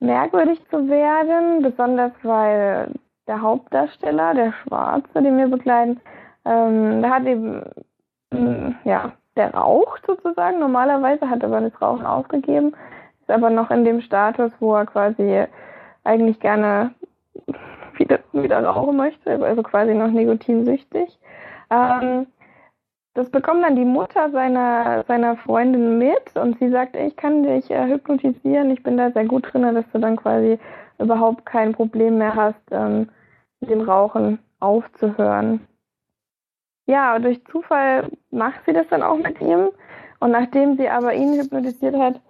merkwürdig 0.00 0.60
zu 0.70 0.88
werden, 0.88 1.62
besonders 1.62 2.12
weil 2.22 2.92
der 3.26 3.40
Hauptdarsteller, 3.40 4.34
der 4.34 4.52
Schwarze, 4.52 5.22
den 5.22 5.36
wir 5.38 5.48
begleiten, 5.48 6.00
ähm, 6.44 7.02
der 7.02 7.10
hat 7.10 7.24
eben, 7.24 7.62
mh, 8.30 8.74
ja, 8.84 9.12
der 9.36 9.54
raucht 9.54 10.04
sozusagen. 10.06 10.58
Normalerweise 10.58 11.28
hat 11.28 11.42
er 11.42 11.48
aber 11.48 11.60
das 11.60 11.80
Rauchen 11.80 12.04
aufgegeben, 12.04 12.74
ist 13.20 13.30
aber 13.30 13.50
noch 13.50 13.70
in 13.70 13.84
dem 13.84 14.00
Status, 14.00 14.52
wo 14.60 14.74
er 14.74 14.86
quasi 14.86 15.44
eigentlich 16.04 16.40
gerne 16.40 16.94
wieder, 17.96 18.18
wieder 18.32 18.64
rauchen 18.64 18.96
möchte, 18.96 19.42
also 19.44 19.62
quasi 19.62 19.94
noch 19.94 20.08
nikotinsüchtig. 20.08 21.18
Ähm, 21.70 22.26
das 23.14 23.28
bekommt 23.30 23.62
dann 23.62 23.76
die 23.76 23.84
Mutter 23.84 24.30
seiner, 24.30 25.04
seiner 25.04 25.36
Freundin 25.36 25.98
mit 25.98 26.34
und 26.34 26.58
sie 26.58 26.70
sagt, 26.70 26.96
ich 26.96 27.14
kann 27.16 27.42
dich 27.42 27.70
äh, 27.70 27.86
hypnotisieren, 27.86 28.70
ich 28.70 28.82
bin 28.82 28.96
da 28.96 29.10
sehr 29.10 29.26
gut 29.26 29.52
drin, 29.52 29.74
dass 29.74 29.84
du 29.92 29.98
dann 29.98 30.16
quasi 30.16 30.58
überhaupt 30.98 31.44
kein 31.44 31.72
Problem 31.72 32.18
mehr 32.18 32.34
hast, 32.34 32.62
ähm, 32.70 33.10
mit 33.60 33.70
dem 33.70 33.82
Rauchen 33.82 34.38
aufzuhören. 34.60 35.66
Ja, 36.86 37.18
durch 37.18 37.44
Zufall 37.46 38.08
macht 38.30 38.64
sie 38.64 38.72
das 38.72 38.88
dann 38.88 39.02
auch 39.02 39.18
mit 39.18 39.40
ihm 39.40 39.68
und 40.20 40.30
nachdem 40.30 40.76
sie 40.76 40.88
aber 40.88 41.14
ihn 41.14 41.38
hypnotisiert 41.38 41.96
hat, 41.96 42.20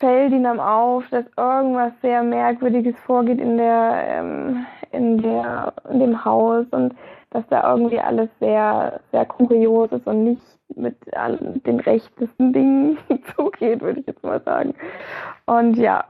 fällt 0.00 0.32
dann 0.32 0.60
auf, 0.60 1.08
dass 1.10 1.24
irgendwas 1.36 1.92
sehr 2.02 2.22
Merkwürdiges 2.22 2.96
vorgeht 3.00 3.40
in 3.40 3.56
der, 3.56 4.04
ähm, 4.06 4.66
in 4.92 5.20
der, 5.20 5.72
in 5.90 5.98
dem 5.98 6.24
Haus 6.24 6.66
und 6.70 6.94
dass 7.30 7.46
da 7.48 7.70
irgendwie 7.70 8.00
alles 8.00 8.30
sehr, 8.40 9.00
sehr 9.12 9.26
kurios 9.26 9.92
ist 9.92 10.06
und 10.06 10.24
nicht 10.24 10.42
mit 10.74 10.96
den 11.66 11.80
rechtesten 11.80 12.52
Dingen 12.52 12.98
zugeht, 13.36 13.80
würde 13.80 14.00
ich 14.00 14.06
jetzt 14.06 14.22
mal 14.22 14.40
sagen. 14.42 14.74
Und 15.46 15.76
ja, 15.76 16.04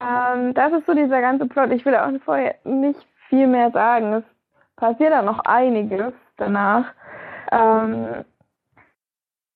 ähm, 0.00 0.54
das 0.54 0.72
ist 0.72 0.86
so 0.86 0.94
dieser 0.94 1.20
ganze 1.20 1.46
Plot. 1.46 1.70
Ich 1.72 1.84
will 1.84 1.94
auch 1.94 2.10
vorher 2.24 2.56
nicht 2.64 3.06
viel 3.28 3.46
mehr 3.46 3.70
sagen. 3.70 4.12
Es 4.12 4.24
passiert 4.76 5.12
da 5.12 5.22
noch 5.22 5.40
einiges 5.40 6.12
danach. 6.36 6.86
Ähm, 7.50 8.24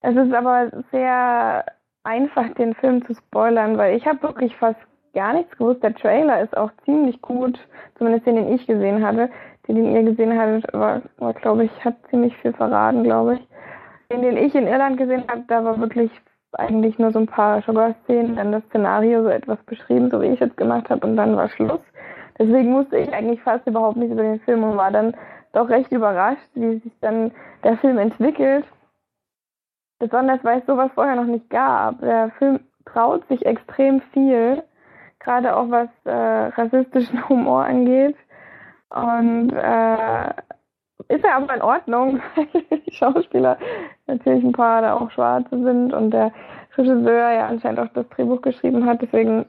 es 0.01 0.17
ist 0.17 0.33
aber 0.33 0.71
sehr 0.93 1.65
einfach, 2.05 2.49
den 2.55 2.75
Film 2.75 3.05
zu 3.07 3.15
spoilern, 3.15 3.77
weil 3.77 3.97
ich 3.97 4.07
habe 4.07 4.23
wirklich 4.23 4.57
fast 4.57 4.79
gar 5.15 5.33
nichts 5.33 5.57
gewusst. 5.57 5.83
Der 5.83 5.95
Trailer 5.95 6.41
ist 6.43 6.57
auch 6.57 6.71
ziemlich 6.85 7.21
gut, 7.23 7.59
zumindest 7.97 8.27
den, 8.27 8.37
den 8.37 8.55
ich 8.55 8.67
gesehen 8.67 9.05
hatte. 9.05 9.31
Den, 9.69 9.77
den 9.77 9.97
ihr 9.97 10.03
gesehen 10.05 10.39
hattet, 10.39 10.73
war, 10.73 11.03
war 11.19 11.35
glaube 11.35 11.65
ich, 11.65 11.85
hat 11.85 11.97
ziemlich 12.11 12.37
viel 12.39 12.53
verraten, 12.53 13.03
glaube 13.03 13.35
ich. 13.35 13.49
den, 14.11 14.23
den 14.23 14.37
ich 14.37 14.55
in 14.55 14.67
Irland 14.67 14.97
gesehen 14.97 15.25
habe, 15.29 15.45
da 15.49 15.65
war 15.65 15.81
wirklich 15.81 16.11
eigentlich 16.53 16.99
nur 16.99 17.11
so 17.11 17.19
ein 17.19 17.27
paar 17.27 17.63
Sugar-Szenen, 17.63 18.37
dann 18.37 18.53
das 18.53 18.65
Szenario 18.65 19.23
so 19.23 19.29
etwas 19.29 19.59
beschrieben, 19.65 20.11
so 20.11 20.21
wie 20.21 20.29
ich 20.29 20.41
es 20.41 20.55
gemacht 20.57 20.89
habe, 20.91 21.07
und 21.07 21.17
dann 21.17 21.37
war 21.37 21.49
Schluss. 21.49 21.81
Deswegen 22.39 22.75
wusste 22.75 22.99
ich 22.99 23.13
eigentlich 23.13 23.43
fast 23.43 23.67
überhaupt 23.67 23.97
nicht 23.97 24.11
über 24.11 24.23
den 24.23 24.41
Film 24.41 24.63
und 24.63 24.77
war 24.77 24.91
dann 24.91 25.15
doch 25.53 25.69
recht 25.69 25.91
überrascht, 25.91 26.49
wie 26.55 26.79
sich 26.79 26.93
dann 27.01 27.33
der 27.65 27.79
Film 27.79 27.99
entwickelt. 27.99 28.67
Besonders 29.99 30.45
weil 30.45 30.59
es 30.61 30.67
sowas 30.67 30.91
vorher 30.95 31.17
noch 31.17 31.25
nicht 31.25 31.49
gab. 31.49 32.01
Der 32.01 32.31
Film 32.39 32.61
traut 32.85 33.27
sich 33.29 33.45
extrem 33.47 34.03
viel, 34.13 34.63
gerade 35.19 35.57
auch 35.57 35.71
was 35.71 35.89
äh, 36.05 36.11
rassistischen 36.61 37.27
Humor 37.29 37.65
angeht. 37.65 38.17
Und 38.91 39.51
äh, 39.53 40.29
ist 41.09 41.25
ja 41.25 41.37
aber 41.37 41.55
in 41.55 41.63
Ordnung, 41.63 42.21
weil 42.35 42.81
die 42.81 42.93
Schauspieler 42.93 43.59
natürlich 44.07 44.45
ein 44.45 44.53
paar 44.53 44.83
da 44.83 44.95
auch 44.95 45.11
Schwarze 45.11 45.63
sind 45.63 45.93
und 45.93 46.11
der 46.11 46.33
Regisseur 46.77 47.33
ja 47.33 47.47
anscheinend 47.47 47.81
auch 47.81 47.89
das 47.95 48.09
Drehbuch 48.11 48.43
geschrieben 48.43 48.87
hat. 48.87 49.03
Deswegen 49.03 49.47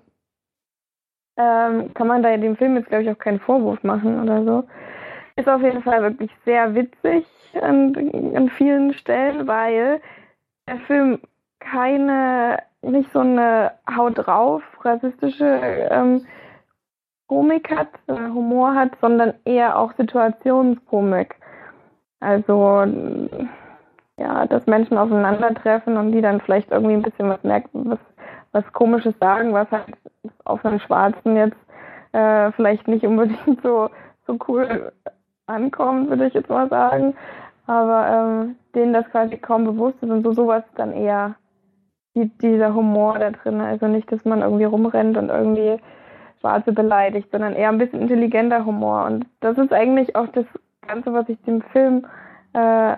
ähm, 1.37 1.93
kann 1.93 2.07
man 2.07 2.23
da 2.23 2.35
dem 2.35 2.57
Film 2.57 2.75
jetzt, 2.75 2.89
glaube 2.89 3.03
ich, 3.03 3.09
auch 3.09 3.17
keinen 3.17 3.39
Vorwurf 3.39 3.83
machen 3.83 4.21
oder 4.21 4.43
so. 4.43 4.63
Ist 5.35 5.47
auf 5.47 5.61
jeden 5.61 5.83
Fall 5.83 6.01
wirklich 6.01 6.31
sehr 6.45 6.73
witzig 6.73 7.25
an, 7.61 7.95
an 8.35 8.49
vielen 8.49 8.93
Stellen, 8.93 9.47
weil 9.47 10.01
der 10.67 10.77
Film 10.79 11.19
keine, 11.59 12.59
nicht 12.81 13.11
so 13.11 13.19
eine 13.19 13.73
Haut 13.95 14.17
drauf 14.17 14.63
rassistische 14.83 15.45
ähm, 15.91 16.25
Komik 17.27 17.69
hat, 17.69 17.89
äh, 18.07 18.13
Humor 18.13 18.73
hat, 18.73 18.91
sondern 19.01 19.33
eher 19.45 19.77
auch 19.77 19.93
Situationskomik. 19.97 21.35
Also 22.19 22.85
ja, 24.17 24.45
dass 24.47 24.65
Menschen 24.65 24.97
aufeinandertreffen 24.97 25.97
und 25.97 26.11
die 26.11 26.21
dann 26.21 26.41
vielleicht 26.41 26.71
irgendwie 26.71 26.95
ein 26.95 27.03
bisschen 27.03 27.29
was 27.29 27.43
merken, 27.43 27.91
was, 27.91 27.99
was 28.51 28.73
Komisches 28.73 29.13
sagen, 29.19 29.53
was 29.53 29.69
halt 29.71 29.85
auf 30.45 30.65
einen 30.65 30.79
Schwarzen 30.79 31.35
jetzt 31.35 31.57
äh, 32.13 32.51
vielleicht 32.53 32.87
nicht 32.87 33.05
unbedingt 33.05 33.61
so, 33.61 33.89
so 34.25 34.37
cool 34.47 34.91
ankommt, 35.45 36.09
würde 36.09 36.27
ich 36.27 36.33
jetzt 36.33 36.49
mal 36.49 36.67
sagen. 36.69 37.15
Aber 37.67 38.07
ähm, 38.07 38.55
denen 38.73 38.93
das 38.93 39.05
quasi 39.11 39.37
kaum 39.37 39.65
bewusst 39.65 40.01
ist 40.01 40.09
und 40.09 40.23
so 40.23 40.31
sowas 40.31 40.63
dann 40.75 40.93
eher 40.93 41.35
die, 42.15 42.29
dieser 42.39 42.73
Humor 42.73 43.19
da 43.19 43.31
drin. 43.31 43.61
Also 43.61 43.87
nicht, 43.87 44.11
dass 44.11 44.23
man 44.25 44.41
irgendwie 44.41 44.63
rumrennt 44.63 45.17
und 45.17 45.29
irgendwie 45.29 45.77
Schwarze 46.39 46.71
beleidigt, 46.71 47.29
sondern 47.31 47.53
eher 47.53 47.69
ein 47.69 47.77
bisschen 47.77 48.01
intelligenter 48.01 48.65
Humor. 48.65 49.05
Und 49.05 49.25
das 49.39 49.57
ist 49.57 49.73
eigentlich 49.73 50.15
auch 50.15 50.27
das 50.27 50.45
Ganze, 50.87 51.13
was 51.13 51.27
ich 51.29 51.41
dem 51.41 51.61
Film 51.61 52.05
äh, 52.53 52.95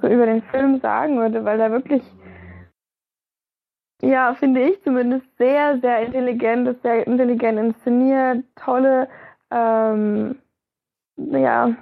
so 0.00 0.08
über 0.08 0.26
den 0.26 0.42
Film 0.42 0.80
sagen 0.80 1.18
würde, 1.18 1.44
weil 1.44 1.60
er 1.60 1.70
wirklich, 1.70 2.02
ja, 4.02 4.34
finde 4.34 4.62
ich 4.62 4.82
zumindest 4.82 5.26
sehr, 5.36 5.78
sehr 5.80 6.02
intelligent 6.02 6.68
ist, 6.68 6.82
sehr 6.82 7.06
intelligent 7.06 7.58
inszeniert, 7.58 8.44
tolle, 8.56 9.08
ähm, 9.50 10.36
ja, 11.16 11.74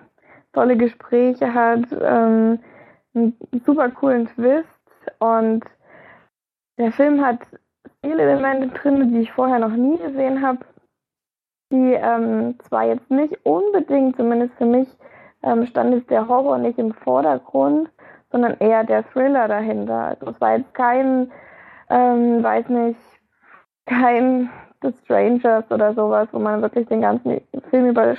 tolle 0.52 0.76
Gespräche 0.76 1.52
hat, 1.52 1.86
ähm, 2.00 2.58
einen 3.14 3.36
super 3.64 3.90
coolen 3.90 4.26
Twist 4.28 4.68
und 5.18 5.64
der 6.78 6.92
Film 6.92 7.24
hat 7.24 7.40
viele 8.04 8.22
Elemente 8.22 8.68
drin, 8.68 9.12
die 9.12 9.20
ich 9.20 9.32
vorher 9.32 9.58
noch 9.58 9.74
nie 9.74 9.98
gesehen 9.98 10.42
habe, 10.42 10.60
die 11.70 11.92
ähm, 11.94 12.58
zwar 12.60 12.84
jetzt 12.84 13.10
nicht 13.10 13.38
unbedingt, 13.44 14.16
zumindest 14.16 14.54
für 14.54 14.66
mich, 14.66 14.88
ähm, 15.42 15.66
stand 15.66 15.94
jetzt 15.94 16.10
der 16.10 16.28
Horror 16.28 16.58
nicht 16.58 16.78
im 16.78 16.92
Vordergrund, 16.92 17.90
sondern 18.30 18.56
eher 18.58 18.84
der 18.84 19.08
Thriller 19.10 19.48
dahinter. 19.48 20.08
Also 20.08 20.30
es 20.30 20.40
war 20.40 20.56
jetzt 20.56 20.74
kein, 20.74 21.30
ähm, 21.90 22.42
weiß 22.42 22.68
nicht, 22.68 23.00
kein 23.86 24.50
The 24.82 24.92
Strangers 25.04 25.70
oder 25.70 25.94
sowas, 25.94 26.28
wo 26.32 26.38
man 26.38 26.62
wirklich 26.62 26.86
den 26.88 27.00
ganzen 27.00 27.40
Film 27.70 27.88
über 27.88 28.14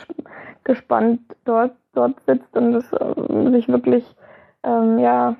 gespannt 0.63 1.21
dort, 1.45 1.75
dort 1.93 2.19
sitzt 2.21 2.55
und 2.55 2.75
es, 2.75 2.91
äh, 2.93 3.51
sich 3.51 3.67
wirklich 3.67 4.05
ähm, 4.63 4.99
ja, 4.99 5.35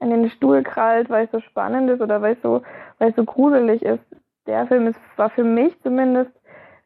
an 0.00 0.10
den 0.10 0.30
Stuhl 0.30 0.62
krallt, 0.62 1.10
weil 1.10 1.26
es 1.26 1.32
so 1.32 1.40
spannend 1.40 1.90
ist 1.90 2.00
oder 2.00 2.20
weil 2.22 2.34
es 2.34 2.42
so, 2.42 2.62
weil 2.98 3.10
es 3.10 3.16
so 3.16 3.24
gruselig 3.24 3.82
ist. 3.82 4.04
Der 4.46 4.66
Film 4.66 4.86
ist, 4.86 5.00
war 5.16 5.30
für 5.30 5.44
mich 5.44 5.80
zumindest 5.82 6.32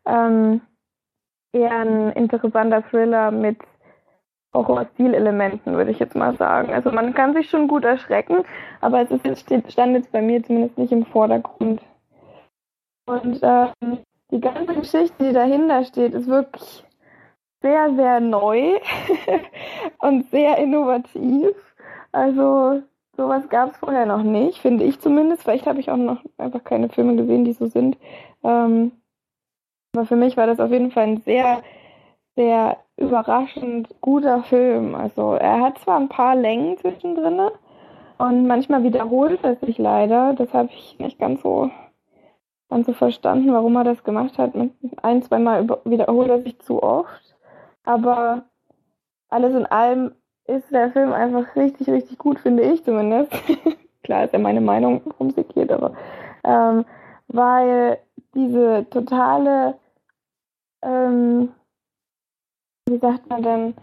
ähm, 0.09 0.61
eher 1.53 1.71
ein 1.71 2.11
interessanter 2.13 2.83
Thriller 2.91 3.31
mit 3.31 3.59
Horror-Stilelementen, 4.55 5.77
würde 5.77 5.91
ich 5.91 5.99
jetzt 5.99 6.17
mal 6.17 6.37
sagen. 6.37 6.73
Also 6.73 6.91
man 6.91 7.15
kann 7.15 7.35
sich 7.35 7.51
schon 7.51 7.69
gut 7.69 7.85
erschrecken, 7.85 8.45
aber 8.81 9.03
es 9.03 9.11
ist 9.11 9.25
jetzt, 9.25 9.73
stand 9.73 9.95
jetzt 9.95 10.11
bei 10.11 10.23
mir 10.23 10.43
zumindest 10.43 10.79
nicht 10.79 10.93
im 10.93 11.05
Vordergrund. 11.07 11.83
Und 13.07 13.41
ähm, 13.43 13.99
die 14.31 14.41
ganze 14.41 14.75
Geschichte, 14.75 15.25
die 15.25 15.33
dahinter 15.33 15.85
steht, 15.85 16.15
ist 16.15 16.27
wirklich 16.27 16.85
sehr, 17.63 17.95
sehr 17.95 18.21
neu 18.21 18.79
und 19.99 20.31
sehr 20.31 20.59
innovativ. 20.59 21.51
Also 22.13 22.83
sowas 23.17 23.49
gab 23.49 23.73
es 23.73 23.77
vorher 23.79 24.07
noch 24.07 24.23
nicht, 24.23 24.59
finde 24.59 24.85
ich 24.85 25.01
zumindest. 25.01 25.43
Vielleicht 25.43 25.67
habe 25.67 25.81
ich 25.81 25.91
auch 25.91 25.97
noch 25.97 26.23
einfach 26.37 26.65
keine 26.65 26.89
Filme 26.89 27.17
gesehen, 27.17 27.45
die 27.45 27.53
so 27.53 27.67
sind. 27.67 27.99
Ähm, 28.45 28.93
aber 29.95 30.07
für 30.07 30.17
mich 30.17 30.37
war 30.37 30.47
das 30.47 30.61
auf 30.61 30.71
jeden 30.71 30.91
Fall 30.91 31.05
ein 31.05 31.21
sehr, 31.23 31.63
sehr 32.37 32.77
überraschend 32.97 33.95
guter 34.01 34.43
Film. 34.43 34.95
Also 34.95 35.33
er 35.33 35.61
hat 35.61 35.79
zwar 35.79 35.99
ein 35.99 36.09
paar 36.09 36.35
Längen 36.35 36.77
zwischendrin 36.79 37.41
und 38.19 38.47
manchmal 38.47 38.83
wiederholt 38.83 39.41
er 39.43 39.57
sich 39.57 39.79
leider. 39.79 40.35
Das 40.35 40.53
habe 40.53 40.69
ich 40.73 40.99
nicht 40.99 41.19
ganz 41.19 41.43
so, 41.43 41.71
ganz 42.69 42.87
so 42.87 42.93
verstanden, 42.93 43.53
warum 43.53 43.77
er 43.77 43.85
das 43.85 44.05
gemacht 44.05 44.39
hat. 44.39 44.53
Ein, 45.03 45.23
zweimal 45.23 45.69
wiederholt 45.85 46.29
er 46.29 46.43
sich 46.43 46.59
zu 46.61 46.83
oft. 46.83 47.37
Aber 47.85 48.43
alles 49.31 49.55
in 49.55 49.67
allem 49.67 50.13
ist 50.47 50.71
der 50.73 50.91
Film 50.91 51.13
einfach 51.13 51.57
richtig, 51.57 51.89
richtig 51.89 52.19
gut, 52.19 52.41
finde 52.41 52.63
ich 52.63 52.85
zumindest. 52.85 53.33
Klar 54.03 54.25
ist 54.25 54.33
ja 54.33 54.39
meine 54.39 54.61
Meinung, 54.61 55.03
geht, 55.55 55.71
aber 55.71 55.93
ähm, 56.45 56.85
weil 57.29 57.99
diese 58.35 58.87
totale 58.91 59.75
ähm, 60.83 61.51
wie 62.89 62.99
sagt 62.99 63.29
man 63.29 63.43
denn, 63.43 63.75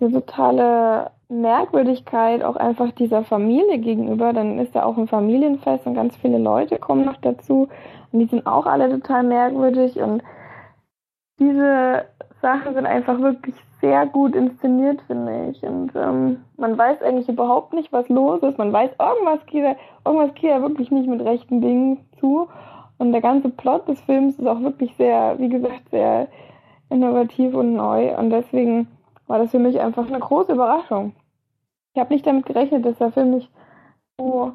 eine 0.00 0.12
totale 0.12 1.10
Merkwürdigkeit 1.28 2.42
auch 2.42 2.56
einfach 2.56 2.92
dieser 2.92 3.24
Familie 3.24 3.78
gegenüber. 3.78 4.32
Dann 4.32 4.58
ist 4.58 4.74
da 4.74 4.84
auch 4.84 4.96
ein 4.96 5.08
Familienfest 5.08 5.86
und 5.86 5.94
ganz 5.94 6.16
viele 6.16 6.38
Leute 6.38 6.78
kommen 6.78 7.04
noch 7.04 7.16
dazu 7.20 7.68
und 8.12 8.18
die 8.20 8.26
sind 8.26 8.46
auch 8.46 8.66
alle 8.66 8.88
total 8.90 9.22
merkwürdig 9.24 9.96
und 9.96 10.22
diese 11.38 12.04
Sachen 12.40 12.74
sind 12.74 12.86
einfach 12.86 13.20
wirklich 13.20 13.54
sehr 13.80 14.06
gut 14.06 14.34
inszeniert, 14.34 15.00
finde 15.02 15.50
ich. 15.50 15.62
Und 15.62 15.92
ähm, 15.94 16.44
man 16.56 16.76
weiß 16.76 17.02
eigentlich 17.02 17.28
überhaupt 17.28 17.72
nicht, 17.72 17.92
was 17.92 18.08
los 18.08 18.42
ist. 18.42 18.58
Man 18.58 18.72
weiß, 18.72 18.90
irgendwas 18.98 19.46
geht, 19.46 19.62
ja, 19.62 19.76
irgendwas 20.04 20.34
geht 20.34 20.60
wirklich 20.60 20.90
nicht 20.90 21.08
mit 21.08 21.20
rechten 21.20 21.60
Dingen 21.60 22.04
zu. 22.18 22.48
Und 22.98 23.12
der 23.12 23.20
ganze 23.20 23.48
Plot 23.48 23.88
des 23.88 24.00
Films 24.02 24.38
ist 24.38 24.46
auch 24.46 24.60
wirklich 24.60 24.94
sehr, 24.96 25.38
wie 25.38 25.48
gesagt, 25.48 25.88
sehr 25.90 26.28
innovativ 26.90 27.54
und 27.54 27.74
neu. 27.74 28.16
Und 28.16 28.30
deswegen 28.30 28.88
war 29.26 29.38
das 29.38 29.52
für 29.52 29.58
mich 29.58 29.80
einfach 29.80 30.06
eine 30.06 30.18
große 30.18 30.52
Überraschung. 30.52 31.14
Ich 31.94 32.00
habe 32.00 32.12
nicht 32.12 32.26
damit 32.26 32.46
gerechnet, 32.46 32.84
dass 32.84 32.98
der 32.98 33.12
Film 33.12 33.34
mich 33.34 33.50
so, 34.18 34.52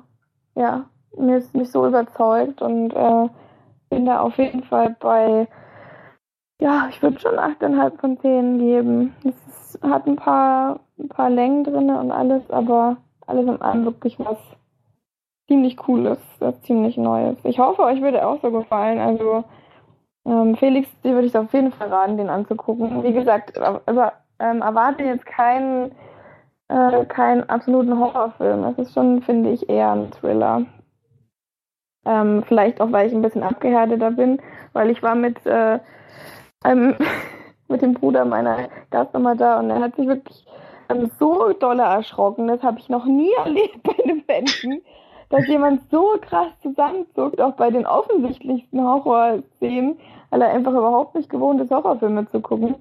ja, 0.55 0.85
mich, 1.17 1.53
mich 1.53 1.71
so 1.71 1.87
überzeugt 1.87 2.61
und 2.61 2.91
äh, 2.91 3.29
bin 3.89 4.05
da 4.05 4.21
auf 4.21 4.37
jeden 4.37 4.63
Fall 4.63 4.95
bei, 4.99 5.47
ja, 6.59 6.87
ich 6.89 7.01
würde 7.01 7.19
schon 7.19 7.35
8,5 7.35 7.99
von 7.99 8.19
10 8.19 8.59
geben. 8.59 9.15
Es 9.23 9.79
hat 9.81 10.07
ein 10.07 10.15
paar, 10.15 10.79
ein 10.99 11.09
paar 11.09 11.29
Längen 11.29 11.63
drin 11.63 11.89
und 11.89 12.11
alles, 12.11 12.49
aber 12.49 12.97
alles 13.25 13.47
in 13.47 13.61
allem 13.61 13.85
wirklich 13.85 14.19
was 14.19 14.37
ziemlich 15.53 15.77
Cooles, 15.77 16.17
was 16.39 16.59
ziemlich 16.63 16.97
Neues. 16.97 17.37
Ich 17.43 17.59
hoffe, 17.59 17.83
euch 17.83 18.01
würde 18.01 18.25
auch 18.25 18.41
so 18.41 18.49
gefallen. 18.49 18.97
Also 18.97 19.43
ähm, 20.25 20.55
Felix, 20.55 20.89
dir 21.03 21.13
würde 21.13 21.27
ich 21.27 21.37
auf 21.37 21.53
jeden 21.53 21.71
Fall 21.71 21.89
raten, 21.89 22.17
den 22.17 22.29
anzugucken. 22.29 23.03
Wie 23.03 23.13
gesagt, 23.13 23.55
aber 23.59 24.13
ähm, 24.39 24.63
erwarte 24.63 25.03
jetzt 25.03 25.27
keinen, 25.27 25.91
äh, 26.69 27.05
keinen 27.05 27.47
absoluten 27.49 27.99
Horrorfilm. 27.99 28.63
Es 28.63 28.79
ist 28.79 28.93
schon, 28.95 29.21
finde 29.21 29.51
ich, 29.51 29.69
eher 29.69 29.91
ein 29.91 30.09
Thriller. 30.09 30.65
Ähm, 32.05 32.43
vielleicht 32.47 32.81
auch, 32.81 32.91
weil 32.91 33.07
ich 33.07 33.13
ein 33.13 33.21
bisschen 33.21 33.43
abgehärteter 33.43 34.09
bin, 34.09 34.41
weil 34.73 34.89
ich 34.89 35.03
war 35.03 35.13
mit, 35.13 35.45
äh, 35.45 35.79
ähm, 36.65 36.95
mit 37.67 37.83
dem 37.83 37.93
Bruder 37.93 38.25
meiner 38.25 38.69
Gastnummer 38.89 39.35
da 39.35 39.59
und 39.59 39.69
er 39.69 39.81
hat 39.81 39.95
sich 39.97 40.07
wirklich 40.07 40.47
ähm, 40.89 41.11
so 41.19 41.53
dolle 41.53 41.83
erschrocken. 41.83 42.47
Das 42.47 42.63
habe 42.63 42.79
ich 42.79 42.89
noch 42.89 43.05
nie 43.05 43.31
erlebt 43.37 43.83
bei 43.83 44.03
einem 44.03 44.23
Menschen 44.27 44.81
dass 45.33 45.47
jemand 45.47 45.89
so 45.89 46.15
krass 46.21 46.49
zusammenzuckt, 46.61 47.41
auch 47.41 47.53
bei 47.53 47.71
den 47.71 47.87
offensichtlichsten 47.87 48.79
Horrorszenen, 48.79 49.97
weil 50.29 50.41
er 50.43 50.51
einfach 50.51 50.73
überhaupt 50.73 51.15
nicht 51.15 51.27
gewohnt 51.27 51.59
ist, 51.59 51.71
Horrorfilme 51.71 52.27
zu 52.27 52.39
gucken. 52.39 52.75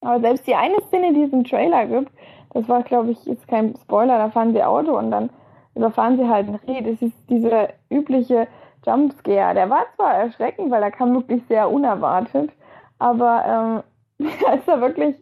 Aber 0.00 0.18
selbst 0.20 0.46
die 0.46 0.54
eine 0.54 0.80
Szene, 0.88 1.12
die 1.12 1.24
es 1.24 1.34
im 1.34 1.44
Trailer 1.44 1.84
gibt, 1.84 2.10
das 2.54 2.66
war, 2.66 2.82
glaube 2.82 3.10
ich, 3.10 3.22
jetzt 3.26 3.46
kein 3.46 3.76
Spoiler, 3.76 4.16
da 4.16 4.30
fahren 4.30 4.54
sie 4.54 4.62
Auto 4.62 4.96
und 4.96 5.10
dann 5.10 5.28
überfahren 5.74 6.16
sie 6.16 6.26
halt 6.26 6.48
ein 6.48 6.54
Reh. 6.66 6.80
Das 6.80 7.02
ist 7.02 7.14
dieser 7.28 7.68
übliche 7.90 8.48
Jumpscare. 8.86 9.52
Der 9.52 9.68
war 9.68 9.84
zwar 9.96 10.14
erschreckend, 10.14 10.70
weil 10.70 10.82
er 10.82 10.90
kam 10.90 11.12
wirklich 11.12 11.42
sehr 11.46 11.70
unerwartet, 11.70 12.52
aber 12.98 13.84
ähm, 14.18 14.26
er 14.46 14.54
ist 14.54 14.66
da 14.66 14.80
wirklich 14.80 15.14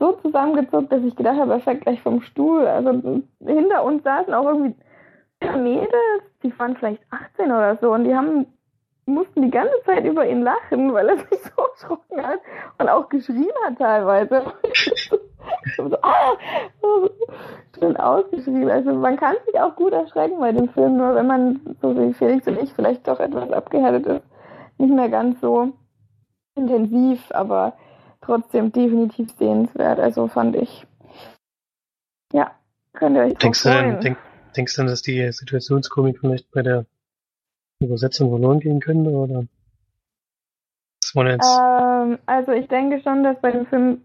so 0.00 0.14
zusammengezuckt, 0.14 0.90
dass 0.90 1.04
ich 1.04 1.14
gedacht 1.14 1.38
habe, 1.38 1.52
er 1.52 1.60
fällt 1.60 1.82
gleich 1.82 2.02
vom 2.02 2.22
Stuhl. 2.22 2.66
Also 2.66 2.90
hinter 3.46 3.84
uns 3.84 4.02
saßen 4.02 4.34
auch 4.34 4.46
irgendwie 4.46 4.74
Mädels, 5.56 6.24
die 6.42 6.58
waren 6.58 6.76
vielleicht 6.76 7.02
18 7.10 7.46
oder 7.46 7.76
so 7.80 7.92
und 7.92 8.04
die 8.04 8.14
haben 8.14 8.46
mussten 9.06 9.42
die 9.42 9.50
ganze 9.50 9.74
Zeit 9.84 10.04
über 10.04 10.26
ihn 10.26 10.42
lachen, 10.42 10.92
weil 10.92 11.08
er 11.08 11.18
sich 11.30 11.42
so 11.42 11.62
erschrocken 11.62 12.24
hat 12.24 12.40
und 12.78 12.88
auch 12.88 13.08
geschrien 13.08 13.50
hat 13.66 13.78
teilweise. 13.78 14.52
so, 15.76 15.96
ah! 16.02 16.36
Schön 17.78 17.96
ausgeschrieben. 17.96 18.70
Also 18.70 18.92
man 18.92 19.16
kann 19.16 19.36
sich 19.46 19.58
auch 19.58 19.74
gut 19.74 19.92
erschrecken 19.92 20.38
bei 20.38 20.52
dem 20.52 20.68
Film, 20.68 20.98
nur 20.98 21.14
wenn 21.14 21.26
man, 21.26 21.60
so 21.80 21.96
wie 21.96 22.12
Felix 22.12 22.46
und 22.46 22.58
ich, 22.58 22.72
vielleicht 22.74 23.08
doch 23.08 23.18
etwas 23.18 23.50
abgehärtet 23.50 24.06
ist, 24.06 24.24
nicht 24.78 24.92
mehr 24.92 25.08
ganz 25.08 25.40
so 25.40 25.72
intensiv, 26.54 27.20
aber 27.30 27.74
trotzdem 28.20 28.72
definitiv 28.72 29.32
sehenswert. 29.36 29.98
Also 29.98 30.28
fand 30.28 30.54
ich. 30.56 30.86
Ja, 32.32 32.52
könnt 32.92 33.16
ihr 33.16 33.22
euch 33.22 33.34
denkst 33.34 33.62
freuen. 33.62 34.00
Denk, 34.00 34.18
denkst 34.56 34.76
du, 34.76 34.84
dass 34.84 35.02
die 35.02 35.30
Situationskomik 35.30 36.20
vielleicht 36.20 36.50
bei 36.50 36.62
der 36.62 36.86
Übersetzung 37.80 38.30
verloren 38.30 38.60
gehen 38.60 38.80
könnte? 38.80 39.10
Oder? 39.10 39.44
Ähm, 41.14 42.18
also 42.26 42.52
ich 42.52 42.68
denke 42.68 43.00
schon, 43.02 43.22
dass 43.22 43.40
bei 43.40 43.50
dem 43.50 43.66
Film, 43.66 44.02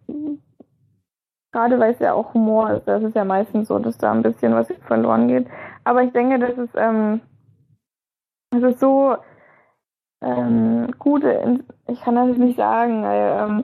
gerade 1.53 1.79
weil 1.79 1.93
es 1.93 1.99
ja 1.99 2.13
auch 2.13 2.33
Humor 2.33 2.71
ist, 2.71 2.87
das 2.87 3.03
ist 3.03 3.15
ja 3.15 3.23
meistens 3.23 3.67
so, 3.69 3.79
dass 3.79 3.97
da 3.97 4.11
ein 4.11 4.23
bisschen 4.23 4.53
was 4.53 4.67
verloren 4.87 5.27
geht. 5.27 5.47
Aber 5.83 6.03
ich 6.03 6.11
denke, 6.11 6.39
dass 6.39 6.57
es, 6.57 6.69
ähm, 6.75 7.21
es 8.51 8.63
ist 8.63 8.79
so 8.79 9.15
ähm, 10.21 10.93
gut, 10.97 11.23
ich 11.87 12.01
kann 12.01 12.15
das 12.15 12.37
nicht 12.37 12.57
sagen, 12.57 13.03
weil, 13.03 13.49
ähm, 13.49 13.63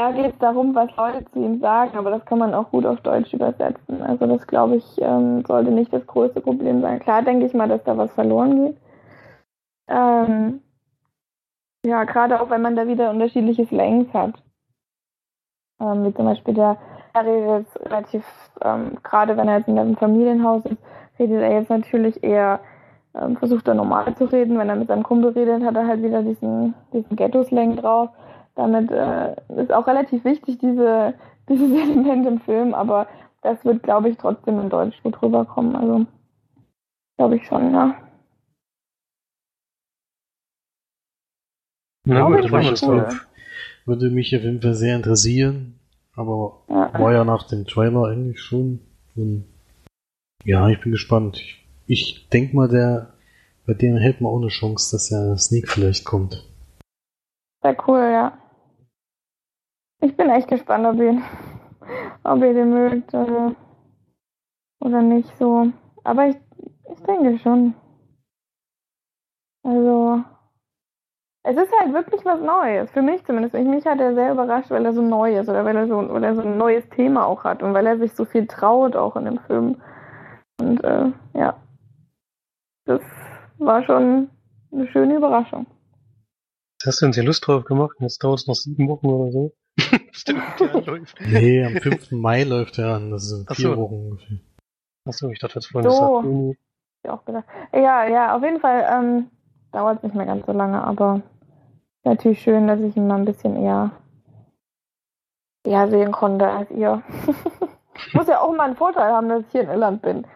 da 0.00 0.12
geht 0.12 0.32
es 0.32 0.38
darum, 0.38 0.74
was 0.74 0.88
Leute 0.96 1.26
zu 1.30 1.38
ihm 1.40 1.60
sagen, 1.60 1.98
aber 1.98 2.10
das 2.10 2.24
kann 2.24 2.38
man 2.38 2.54
auch 2.54 2.70
gut 2.70 2.86
auf 2.86 3.02
Deutsch 3.02 3.34
übersetzen. 3.34 4.00
Also 4.02 4.26
das, 4.26 4.46
glaube 4.46 4.76
ich, 4.76 4.84
ähm, 4.98 5.44
sollte 5.46 5.70
nicht 5.70 5.92
das 5.92 6.06
größte 6.06 6.40
Problem 6.40 6.80
sein. 6.80 7.00
Klar 7.00 7.20
denke 7.20 7.44
ich 7.44 7.52
mal, 7.52 7.68
dass 7.68 7.84
da 7.84 7.98
was 7.98 8.10
verloren 8.12 8.64
geht. 8.64 8.76
Ähm, 9.88 10.62
ja, 11.84 12.04
gerade 12.04 12.40
auch 12.40 12.48
wenn 12.48 12.62
man 12.62 12.76
da 12.76 12.86
wieder 12.86 13.10
unterschiedliche 13.10 13.66
Slangs 13.66 14.12
hat. 14.14 14.42
Ähm, 15.80 16.04
wie 16.04 16.14
zum 16.14 16.24
Beispiel 16.24 16.54
der, 16.54 16.78
er 17.12 17.26
redet 17.26 17.66
relativ, 17.84 18.24
ähm, 18.62 18.96
gerade 19.02 19.36
wenn 19.36 19.48
er 19.48 19.58
jetzt 19.58 19.68
in 19.68 19.78
einem 19.78 19.96
Familienhaus 19.98 20.64
ist, 20.64 20.78
redet 21.18 21.42
er 21.42 21.52
jetzt 21.52 21.70
natürlich 21.70 22.24
eher, 22.24 22.60
ähm, 23.14 23.36
versucht 23.36 23.68
er 23.68 23.74
normal 23.74 24.14
zu 24.14 24.24
reden. 24.24 24.58
Wenn 24.58 24.70
er 24.70 24.76
mit 24.76 24.88
seinem 24.88 25.02
Kumpel 25.02 25.32
redet, 25.32 25.62
hat 25.62 25.76
er 25.76 25.86
halt 25.86 26.02
wieder 26.02 26.22
diesen, 26.22 26.72
diesen 26.94 27.16
Ghetto-Slang 27.16 27.76
drauf. 27.76 28.08
Damit 28.54 28.90
äh, 28.90 29.36
ist 29.56 29.72
auch 29.72 29.86
relativ 29.86 30.24
wichtig, 30.24 30.58
diese, 30.58 31.14
dieses 31.48 31.70
Element 31.70 32.26
im 32.26 32.40
Film, 32.40 32.74
aber 32.74 33.06
das 33.42 33.64
wird, 33.64 33.82
glaube 33.82 34.10
ich, 34.10 34.18
trotzdem 34.18 34.60
in 34.60 34.68
Deutsch 34.68 35.02
gut 35.02 35.20
rüberkommen. 35.22 35.76
Also, 35.76 36.06
glaube 37.16 37.36
ich 37.36 37.46
schon, 37.46 37.72
ja. 37.72 37.96
Na 42.04 42.26
gut, 42.26 42.44
ich 42.44 42.50
mich 42.50 42.82
cool. 42.82 43.08
Würde 43.86 44.10
mich 44.10 44.34
auf 44.36 44.42
jeden 44.42 44.60
Fall 44.60 44.74
sehr 44.74 44.96
interessieren, 44.96 45.78
aber 46.14 46.62
ja. 46.68 46.92
war 46.98 47.12
ja 47.12 47.24
nach 47.24 47.44
dem 47.44 47.66
Trailer 47.66 48.08
eigentlich 48.08 48.40
schon. 48.40 48.80
Und 49.16 49.44
ja, 50.44 50.68
ich 50.68 50.80
bin 50.80 50.92
gespannt. 50.92 51.38
Ich, 51.38 51.66
ich 51.86 52.28
denke 52.28 52.56
mal, 52.56 52.68
der, 52.68 53.14
bei 53.66 53.74
dem 53.74 53.96
hält 53.96 54.20
man 54.20 54.32
auch 54.32 54.40
eine 54.40 54.48
Chance, 54.48 54.96
dass 54.96 55.10
ja 55.10 55.36
Sneak 55.36 55.68
vielleicht 55.68 56.04
kommt. 56.04 56.46
Sehr 57.62 57.76
cool, 57.86 58.00
ja. 58.00 58.32
Ich 60.00 60.16
bin 60.16 60.30
echt 60.30 60.48
gespannt, 60.48 60.86
ob 60.86 60.96
ihr, 60.96 61.20
ob 62.24 62.42
ihr 62.42 62.54
den 62.54 62.70
mögt 62.70 63.12
oder, 63.12 63.54
oder 64.80 65.02
nicht 65.02 65.36
so. 65.36 65.70
Aber 66.04 66.28
ich, 66.28 66.36
ich 66.90 67.02
denke 67.02 67.38
schon. 67.38 67.74
Also, 69.62 70.24
es 71.42 71.56
ist 71.56 71.72
halt 71.78 71.92
wirklich 71.92 72.24
was 72.24 72.40
Neues. 72.40 72.90
Für 72.92 73.02
mich 73.02 73.24
zumindest. 73.26 73.54
Mich 73.54 73.84
hat 73.84 74.00
er 74.00 74.14
sehr 74.14 74.32
überrascht, 74.32 74.70
weil 74.70 74.86
er 74.86 74.94
so 74.94 75.02
neu 75.02 75.38
ist 75.38 75.48
oder 75.48 75.64
weil 75.66 75.76
er 75.76 75.86
so, 75.86 75.96
weil 76.08 76.24
er 76.24 76.34
so 76.34 76.42
ein 76.42 76.56
neues 76.56 76.88
Thema 76.90 77.26
auch 77.26 77.44
hat 77.44 77.62
und 77.62 77.74
weil 77.74 77.86
er 77.86 77.98
sich 77.98 78.14
so 78.14 78.24
viel 78.24 78.46
traut 78.46 78.96
auch 78.96 79.16
in 79.16 79.26
dem 79.26 79.38
Film. 79.40 79.82
Und 80.60 80.82
äh, 80.84 81.12
ja, 81.34 81.56
das 82.86 83.02
war 83.58 83.82
schon 83.84 84.30
eine 84.72 84.86
schöne 84.88 85.16
Überraschung. 85.16 85.66
Hast 86.86 87.02
du 87.02 87.06
uns 87.06 87.16
ja 87.16 87.22
Lust 87.22 87.46
drauf 87.46 87.64
gemacht? 87.64 87.96
Jetzt 88.00 88.24
dauert 88.24 88.40
es 88.40 88.46
noch 88.46 88.54
sieben 88.54 88.88
Wochen 88.88 89.06
oder 89.06 89.30
so. 89.30 89.52
Stimmt, 90.12 90.42
der 90.58 90.80
läuft. 90.86 91.20
Nee, 91.20 91.64
am 91.64 91.76
5. 91.76 92.12
Mai 92.12 92.44
läuft 92.44 92.78
er 92.78 92.94
an. 92.94 93.10
Das 93.10 93.28
sind 93.28 93.54
vier 93.54 93.74
so. 93.74 93.76
Wochen 93.76 93.94
ungefähr. 93.94 94.38
Achso, 95.06 95.28
ich 95.30 95.38
dachte 95.38 95.56
jetzt 95.56 95.66
vorhin, 95.66 95.90
so. 95.90 96.16
das 96.16 96.24
Juni. 96.24 96.58
Ja, 97.04 97.12
auch 97.12 97.24
gedacht. 97.24 97.44
Ja, 97.72 98.06
ja, 98.06 98.36
auf 98.36 98.42
jeden 98.42 98.60
Fall. 98.60 98.86
Ähm, 98.90 99.30
dauert 99.72 100.02
nicht 100.02 100.14
mehr 100.14 100.26
ganz 100.26 100.46
so 100.46 100.52
lange, 100.52 100.82
aber 100.82 101.22
natürlich 102.04 102.40
schön, 102.40 102.66
dass 102.66 102.80
ich 102.80 102.96
ihn 102.96 103.06
mal 103.06 103.18
ein 103.18 103.24
bisschen 103.24 103.56
eher, 103.56 103.92
eher 105.64 105.88
sehen 105.88 106.12
konnte 106.12 106.48
als 106.48 106.70
ihr. 106.70 107.02
Muss 108.14 108.26
ja 108.26 108.40
auch 108.40 108.54
mal 108.54 108.64
einen 108.64 108.76
Vorteil 108.76 109.12
haben, 109.12 109.28
dass 109.28 109.42
ich 109.42 109.52
hier 109.52 109.62
in 109.62 109.68
Irland 109.68 110.02
bin. 110.02 110.26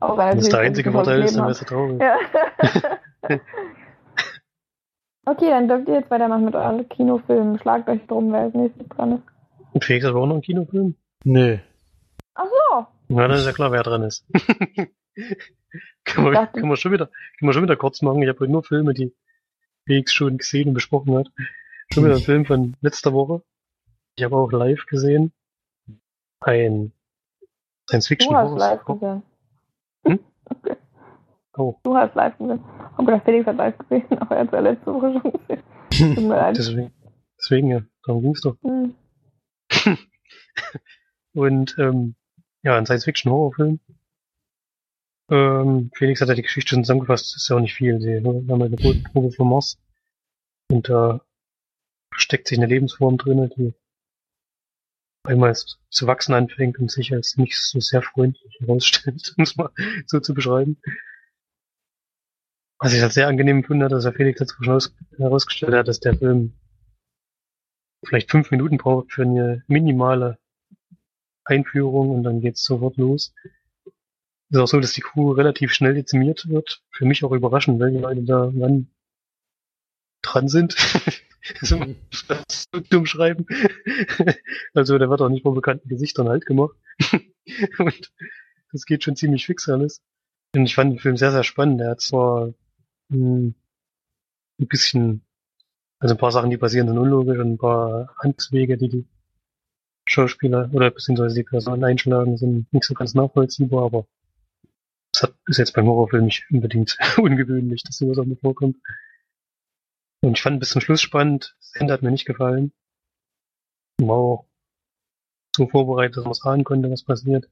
auch 0.00 0.16
wenn 0.16 0.38
das 0.38 0.48
der 0.48 0.60
einzige 0.60 0.90
Vorteil 0.90 1.22
ist, 1.22 1.36
dann 1.36 1.46
wärst 1.46 1.60
du 1.60 1.64
traurig. 1.66 2.00
Ja. 2.00 2.16
Okay, 5.26 5.50
dann 5.50 5.68
dürft 5.68 5.88
ihr 5.88 5.94
jetzt 5.94 6.10
weitermachen 6.10 6.44
mit 6.44 6.54
euren 6.54 6.88
Kinofilmen. 6.88 7.58
Schlagt 7.58 7.88
euch 7.88 8.04
drum, 8.06 8.32
wer 8.32 8.40
als 8.40 8.54
nächstes 8.54 8.88
dran 8.88 9.12
ist. 9.16 9.24
Und 9.72 9.84
Felix 9.84 10.04
hat 10.04 10.14
auch 10.14 10.26
noch 10.26 10.34
einen 10.34 10.42
Kinofilm? 10.42 10.94
Nö. 11.24 11.58
Ach 12.34 12.44
so. 12.44 12.86
Na, 13.08 13.28
dann 13.28 13.36
ist 13.36 13.46
ja 13.46 13.52
klar, 13.52 13.72
wer 13.72 13.82
dran 13.82 14.02
ist. 14.02 14.26
Kann 16.04 16.24
man, 16.24 16.52
kann, 16.52 16.68
man 16.68 16.76
schon 16.76 16.92
wieder, 16.92 17.06
kann 17.06 17.46
man 17.46 17.52
schon 17.54 17.62
wieder 17.62 17.76
kurz 17.76 18.02
machen. 18.02 18.22
Ich 18.22 18.28
habe 18.28 18.48
nur 18.48 18.62
Filme, 18.62 18.92
die 18.92 19.14
Felix 19.86 20.12
schon 20.12 20.38
gesehen 20.38 20.68
und 20.68 20.74
besprochen 20.74 21.16
hat. 21.16 21.28
Schon 21.92 22.04
wieder 22.04 22.16
ein 22.16 22.22
Film 22.22 22.44
von 22.44 22.76
letzter 22.80 23.12
Woche. 23.12 23.42
Ich 24.16 24.24
habe 24.24 24.36
auch 24.36 24.50
live 24.52 24.84
gesehen. 24.86 25.32
Ein 26.40 26.92
Science 27.88 28.08
Fiction 28.08 28.32
Du 28.32 28.38
hast 28.38 28.58
live 28.58 28.84
gesehen. 28.84 29.22
Hm? 30.04 30.18
Okay. 30.44 30.76
Oh. 31.56 31.76
Du 31.82 31.94
hast 31.96 32.14
live 32.14 32.36
gesehen. 32.38 32.60
Oh 32.98 33.04
Gott, 33.04 33.22
Felix 33.24 33.46
hat 33.46 33.56
live 33.56 33.76
gesehen, 33.78 34.18
aber 34.18 34.36
er 34.36 34.42
hat 34.46 34.52
ja 34.52 34.60
letzte 34.60 34.94
Woche 34.94 35.20
schon 35.20 35.32
gesehen. 35.32 36.14
Tut 36.14 36.24
mir 36.24 36.28
leid. 36.36 36.56
Deswegen, 36.56 36.92
deswegen 37.38 37.68
ja, 37.68 37.82
darum 38.04 38.22
ging's 38.22 38.40
doch. 38.40 38.56
Hm. 38.62 38.94
und 41.34 41.76
ähm, 41.78 42.14
ja, 42.62 42.76
ein 42.76 42.86
Science 42.86 43.04
Fiction 43.04 43.32
Horrorfilm 43.32 43.80
ähm, 45.32 45.90
Felix 45.94 46.20
hat 46.20 46.28
ja 46.28 46.34
die 46.34 46.42
Geschichte 46.42 46.70
schon 46.70 46.84
zusammengefasst, 46.84 47.34
das 47.34 47.42
ist 47.42 47.48
ja 47.48 47.56
auch 47.56 47.60
nicht 47.60 47.74
viel. 47.74 47.98
Sie 48.00 48.16
haben 48.16 48.62
eine 48.62 48.76
Probe 48.76 49.32
vom 49.32 49.48
Mars 49.48 49.78
und 50.70 50.90
da 50.90 51.22
steckt 52.14 52.48
sich 52.48 52.58
eine 52.58 52.66
Lebensform 52.66 53.16
drin, 53.16 53.50
die 53.56 53.72
einmal 55.24 55.54
zu 55.54 56.06
wachsen 56.06 56.34
anfängt 56.34 56.78
und 56.78 56.90
sich 56.90 57.14
als 57.14 57.38
nicht 57.38 57.56
so 57.58 57.80
sehr 57.80 58.02
freundlich 58.02 58.58
herausstellt, 58.60 59.32
um 59.38 59.44
es 59.44 59.56
mal 59.56 59.70
so 60.06 60.20
zu 60.20 60.34
beschreiben. 60.34 60.78
Was 62.82 62.92
ich 62.92 63.02
als 63.02 63.14
sehr 63.14 63.28
angenehm 63.28 63.64
hat, 63.82 63.92
dass 63.92 64.04
er 64.04 64.12
Felix 64.12 64.38
dazu 64.38 64.62
schon 64.62 64.80
herausgestellt 65.16 65.74
hat, 65.74 65.88
dass 65.88 66.00
der 66.00 66.16
Film 66.16 66.54
vielleicht 68.04 68.30
fünf 68.30 68.50
Minuten 68.50 68.78
braucht 68.78 69.12
für 69.12 69.22
eine 69.22 69.62
minimale 69.68 70.38
Einführung 71.44 72.10
und 72.10 72.24
dann 72.24 72.40
geht's 72.40 72.64
sofort 72.64 72.96
los 72.96 73.32
ist 74.52 74.58
auch 74.58 74.68
so, 74.68 74.80
dass 74.80 74.92
die 74.92 75.00
Crew 75.00 75.32
relativ 75.32 75.72
schnell 75.72 75.94
dezimiert 75.94 76.48
wird. 76.48 76.82
Für 76.90 77.06
mich 77.06 77.24
auch 77.24 77.32
überraschend, 77.32 77.80
welche 77.80 77.98
Leute 77.98 78.22
da 78.22 78.50
wann 78.54 78.90
dran 80.20 80.48
sind. 80.48 80.74
so 81.62 81.80
dumm 82.90 83.06
schreiben. 83.06 83.46
also 84.74 84.98
der 84.98 85.08
wird 85.08 85.22
auch 85.22 85.30
nicht 85.30 85.42
vor 85.42 85.54
bekannten 85.54 85.88
Gesichtern 85.88 86.28
halt 86.28 86.44
gemacht. 86.44 86.76
Und 87.78 88.12
das 88.72 88.84
geht 88.84 89.04
schon 89.04 89.16
ziemlich 89.16 89.46
fix 89.46 89.68
alles. 89.68 90.02
Und 90.54 90.66
ich 90.66 90.74
fand 90.74 90.92
den 90.92 90.98
Film 90.98 91.16
sehr, 91.16 91.32
sehr 91.32 91.44
spannend. 91.44 91.80
Er 91.80 91.92
hat 91.92 92.02
zwar 92.02 92.52
ein 93.12 93.54
bisschen, 94.58 95.22
also 95.98 96.14
ein 96.14 96.18
paar 96.18 96.32
Sachen, 96.32 96.50
die 96.50 96.56
passieren, 96.58 96.88
sind 96.88 96.98
unlogisch 96.98 97.38
und 97.38 97.52
ein 97.52 97.58
paar 97.58 98.14
Handwege, 98.18 98.76
die 98.76 98.88
die 98.88 99.06
Schauspieler 100.06 100.70
oder 100.72 100.90
beziehungsweise 100.90 101.34
die 101.36 101.44
Personen 101.44 101.84
einschlagen, 101.84 102.36
sind 102.36 102.72
nicht 102.72 102.84
so 102.84 102.94
ganz 102.94 103.14
nachvollziehbar, 103.14 103.84
aber 103.84 104.06
das 105.12 105.24
hat, 105.24 105.34
ist 105.46 105.58
jetzt 105.58 105.74
beim 105.74 105.86
Horrorfilm 105.86 106.24
nicht 106.24 106.46
unbedingt 106.50 106.96
ungewöhnlich, 107.18 107.82
dass 107.82 107.98
sowas 107.98 108.18
auch 108.18 108.24
mal 108.24 108.36
vorkommt. 108.36 108.76
Und 110.22 110.36
ich 110.36 110.42
fand 110.42 110.60
bis 110.60 110.70
zum 110.70 110.80
Schluss 110.80 111.02
spannend. 111.02 111.56
Das 111.60 111.74
Ende 111.74 111.92
hat 111.92 112.02
mir 112.02 112.10
nicht 112.10 112.26
gefallen. 112.26 112.72
Wow. 114.00 114.46
so 115.54 115.68
vorbereitet, 115.68 116.16
dass 116.16 116.24
man 116.24 116.32
es 116.32 116.42
ahnen 116.42 116.64
konnte, 116.64 116.90
was 116.90 117.04
passiert. 117.04 117.48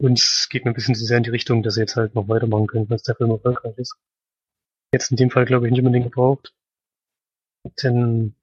Und 0.00 0.18
es 0.18 0.48
geht 0.48 0.64
mir 0.64 0.70
ein 0.70 0.74
bisschen 0.74 0.94
zu 0.94 1.04
sehr 1.04 1.18
in 1.18 1.24
die 1.24 1.30
Richtung, 1.30 1.62
dass 1.62 1.74
sie 1.74 1.80
jetzt 1.80 1.96
halt 1.96 2.14
noch 2.14 2.28
weitermachen 2.28 2.68
können, 2.68 2.88
dass 2.88 3.02
der 3.02 3.16
Film 3.16 3.30
erfolgreich 3.30 3.76
ist. 3.78 3.96
Jetzt 4.92 5.10
in 5.10 5.16
dem 5.16 5.30
Fall, 5.30 5.44
glaube 5.44 5.66
ich, 5.66 5.70
nicht 5.70 5.80
unbedingt 5.80 6.06
gebraucht. 6.06 6.54
Denn, 7.82 8.34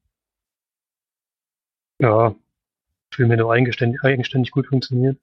ja, 2.00 2.36
Film 3.14 3.32
hätte 3.32 3.46
auch 3.46 3.52
eigenständig, 3.52 4.04
eigenständig 4.04 4.52
gut 4.52 4.68
funktioniert. 4.68 5.20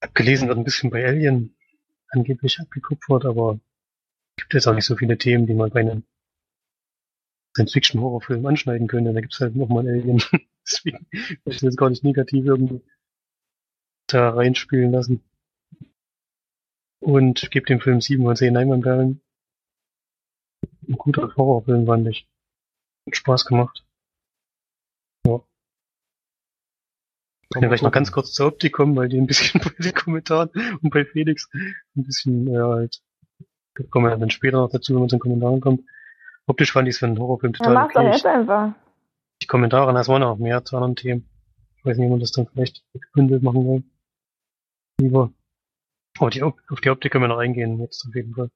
Abgelesen 0.00 0.48
wird 0.48 0.58
ein 0.58 0.64
bisschen 0.64 0.90
bei 0.90 1.06
Alien 1.06 1.54
angeblich 2.08 2.58
abgekupfert, 2.60 3.24
aber 3.24 3.60
gibt 4.36 4.54
jetzt 4.54 4.66
auch 4.66 4.74
nicht 4.74 4.84
so 4.84 4.96
viele 4.96 5.16
Themen, 5.16 5.46
die 5.46 5.54
man 5.54 5.70
bei 5.70 5.80
einem 5.80 6.04
Science-Fiction-Horrorfilm 7.54 8.44
anschneiden 8.46 8.88
könnte. 8.88 9.12
Da 9.12 9.20
gibt's 9.20 9.40
halt 9.40 9.56
nochmal 9.56 9.86
Alien. 9.86 10.22
Deswegen 10.66 11.06
möchte 11.12 11.50
ich 11.50 11.60
das 11.60 11.76
gar 11.76 11.90
nicht 11.90 12.04
negativ 12.04 12.44
irgendwie 12.44 12.82
da 14.06 14.30
reinspielen 14.30 14.92
lassen. 14.92 15.22
Und 17.02 17.50
gebe 17.50 17.66
dem 17.66 17.80
Film 17.80 18.00
7 18.00 18.22
von 18.22 18.36
10 18.36 18.54
Leinwandperlen. 18.54 19.20
Ein 20.88 20.94
guter 20.96 21.34
Horrorfilm, 21.36 21.84
fand 21.84 22.06
ich. 22.06 22.28
Hat 23.06 23.16
Spaß 23.16 23.44
gemacht. 23.44 23.84
Ja. 25.26 25.40
Kann 27.52 27.62
ja 27.62 27.68
vielleicht 27.68 27.82
noch 27.82 27.90
ganz 27.90 28.12
kurz 28.12 28.32
zur 28.32 28.46
Optik 28.46 28.72
kommen, 28.72 28.94
weil 28.94 29.08
die 29.08 29.18
ein 29.18 29.26
bisschen 29.26 29.60
bei 29.64 29.82
den 29.82 29.94
Kommentaren 29.94 30.50
und 30.80 30.90
bei 30.90 31.04
Felix 31.04 31.50
ein 31.96 32.04
bisschen, 32.04 32.46
ja, 32.46 32.68
halt, 32.68 33.02
da 33.74 33.82
kommen 33.90 34.08
wir 34.08 34.16
dann 34.16 34.30
später 34.30 34.58
noch 34.58 34.70
dazu, 34.70 34.94
wenn 34.94 35.00
man 35.00 35.08
zu 35.08 35.16
den 35.16 35.22
Kommentaren 35.22 35.60
kommt. 35.60 35.82
Optisch 36.46 36.70
fand 36.70 36.86
ich 36.86 36.94
es 36.94 36.98
für 37.00 37.06
einen 37.06 37.18
Horrorfilm 37.18 37.52
total 37.52 37.74
ja, 37.74 37.80
mach's 37.80 37.96
okay. 37.96 38.06
doch 38.06 38.12
jetzt 38.12 38.26
einfach. 38.26 38.74
Die 39.42 39.46
Kommentare, 39.48 39.92
das 39.92 40.06
waren 40.06 40.20
noch 40.20 40.38
mehr 40.38 40.64
zu 40.64 40.76
anderen 40.76 40.94
Themen. 40.94 41.28
Ich 41.78 41.84
weiß 41.84 41.96
nicht, 41.96 42.06
ob 42.06 42.12
man 42.12 42.20
das 42.20 42.30
dann 42.30 42.46
vielleicht 42.46 42.84
gebündelt 42.92 43.42
machen 43.42 43.66
will. 43.66 43.82
Lieber. 45.00 45.32
Aber 46.18 46.30
die, 46.30 46.42
auf 46.42 46.80
die 46.82 46.90
Optik 46.90 47.12
können 47.12 47.24
wir 47.24 47.28
noch 47.28 47.38
eingehen, 47.38 47.80
jetzt 47.80 48.06
auf 48.06 48.14
jeden 48.14 48.34
Fall. 48.34 48.50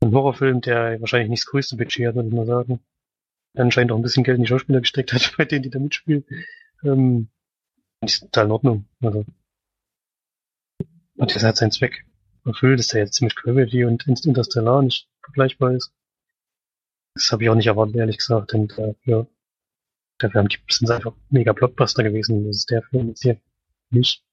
Ein 0.00 0.12
Horrorfilm, 0.12 0.60
der 0.60 1.00
wahrscheinlich 1.00 1.28
nicht 1.28 1.42
das 1.42 1.50
größte 1.50 1.76
Budget 1.76 2.06
hat, 2.06 2.14
würde 2.14 2.28
ich 2.28 2.34
mal 2.34 2.46
sagen. 2.46 2.80
Anscheinend 3.54 3.92
auch 3.92 3.96
ein 3.96 4.02
bisschen 4.02 4.24
Geld 4.24 4.36
in 4.36 4.44
die 4.44 4.48
Schauspieler 4.48 4.80
gesteckt 4.80 5.12
hat, 5.12 5.34
bei 5.38 5.44
denen, 5.44 5.62
die 5.62 5.70
da 5.70 5.78
mitspielen. 5.78 6.24
Ähm, 6.84 7.28
ist 8.00 8.20
total 8.20 8.46
in 8.46 8.52
Ordnung. 8.52 8.88
Also. 9.02 9.24
Und 11.16 11.34
das 11.34 11.42
hat 11.42 11.56
seinen 11.56 11.72
Zweck 11.72 12.04
erfüllt, 12.44 12.78
dass 12.78 12.88
der 12.88 13.02
jetzt 13.02 13.20
mit 13.20 13.34
Gravity 13.34 13.84
und 13.84 14.06
Interstellar 14.06 14.82
nicht 14.82 15.08
vergleichbar 15.20 15.72
ist. 15.72 15.92
Das 17.14 17.32
habe 17.32 17.42
ich 17.42 17.50
auch 17.50 17.56
nicht 17.56 17.66
erwartet, 17.66 17.96
ehrlich 17.96 18.18
gesagt. 18.18 18.54
Und 18.54 18.78
äh, 18.78 18.94
ja, 19.04 19.26
dafür 20.18 20.40
haben 20.40 20.48
die 20.48 20.58
sind 20.68 20.90
einfach 20.90 21.14
mega 21.30 21.52
Blockbuster 21.52 22.04
gewesen. 22.04 22.46
Das 22.46 22.58
ist 22.58 22.70
der 22.70 22.82
Film 22.82 23.08
jetzt 23.08 23.22
hier 23.22 23.40
nicht. 23.90 24.24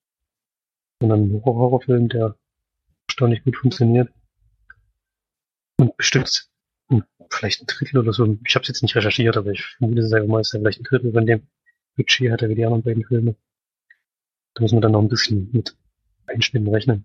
Sondern 1.00 1.42
Horrorfilm, 1.44 2.08
der 2.08 2.36
erstaunlich 3.08 3.44
gut 3.44 3.56
funktioniert. 3.56 4.12
Und 5.78 5.96
bestimmt 5.96 6.48
hm, 6.88 7.04
vielleicht 7.30 7.62
ein 7.62 7.66
Drittel 7.66 7.98
oder 7.98 8.12
so. 8.12 8.38
Ich 8.46 8.54
habe 8.54 8.62
es 8.62 8.68
jetzt 8.68 8.82
nicht 8.82 8.96
recherchiert, 8.96 9.36
aber 9.36 9.50
ich 9.50 9.64
vermute 9.78 10.00
es 10.00 10.12
einfach 10.12 10.28
mal, 10.28 10.38
dass 10.38 10.54
er 10.54 10.60
vielleicht 10.60 10.80
ein 10.80 10.84
Drittel 10.84 11.12
von 11.12 11.26
dem 11.26 11.46
Budget 11.96 12.30
hat 12.30 12.42
er 12.42 12.48
wie 12.48 12.54
die 12.54 12.64
anderen 12.64 12.82
beiden 12.82 13.04
Filme. 13.04 13.36
Da 14.54 14.62
muss 14.62 14.72
man 14.72 14.82
dann 14.82 14.92
noch 14.92 15.02
ein 15.02 15.08
bisschen 15.08 15.50
mit 15.52 15.76
Einschnitten 16.26 16.68
rechnen. 16.68 17.04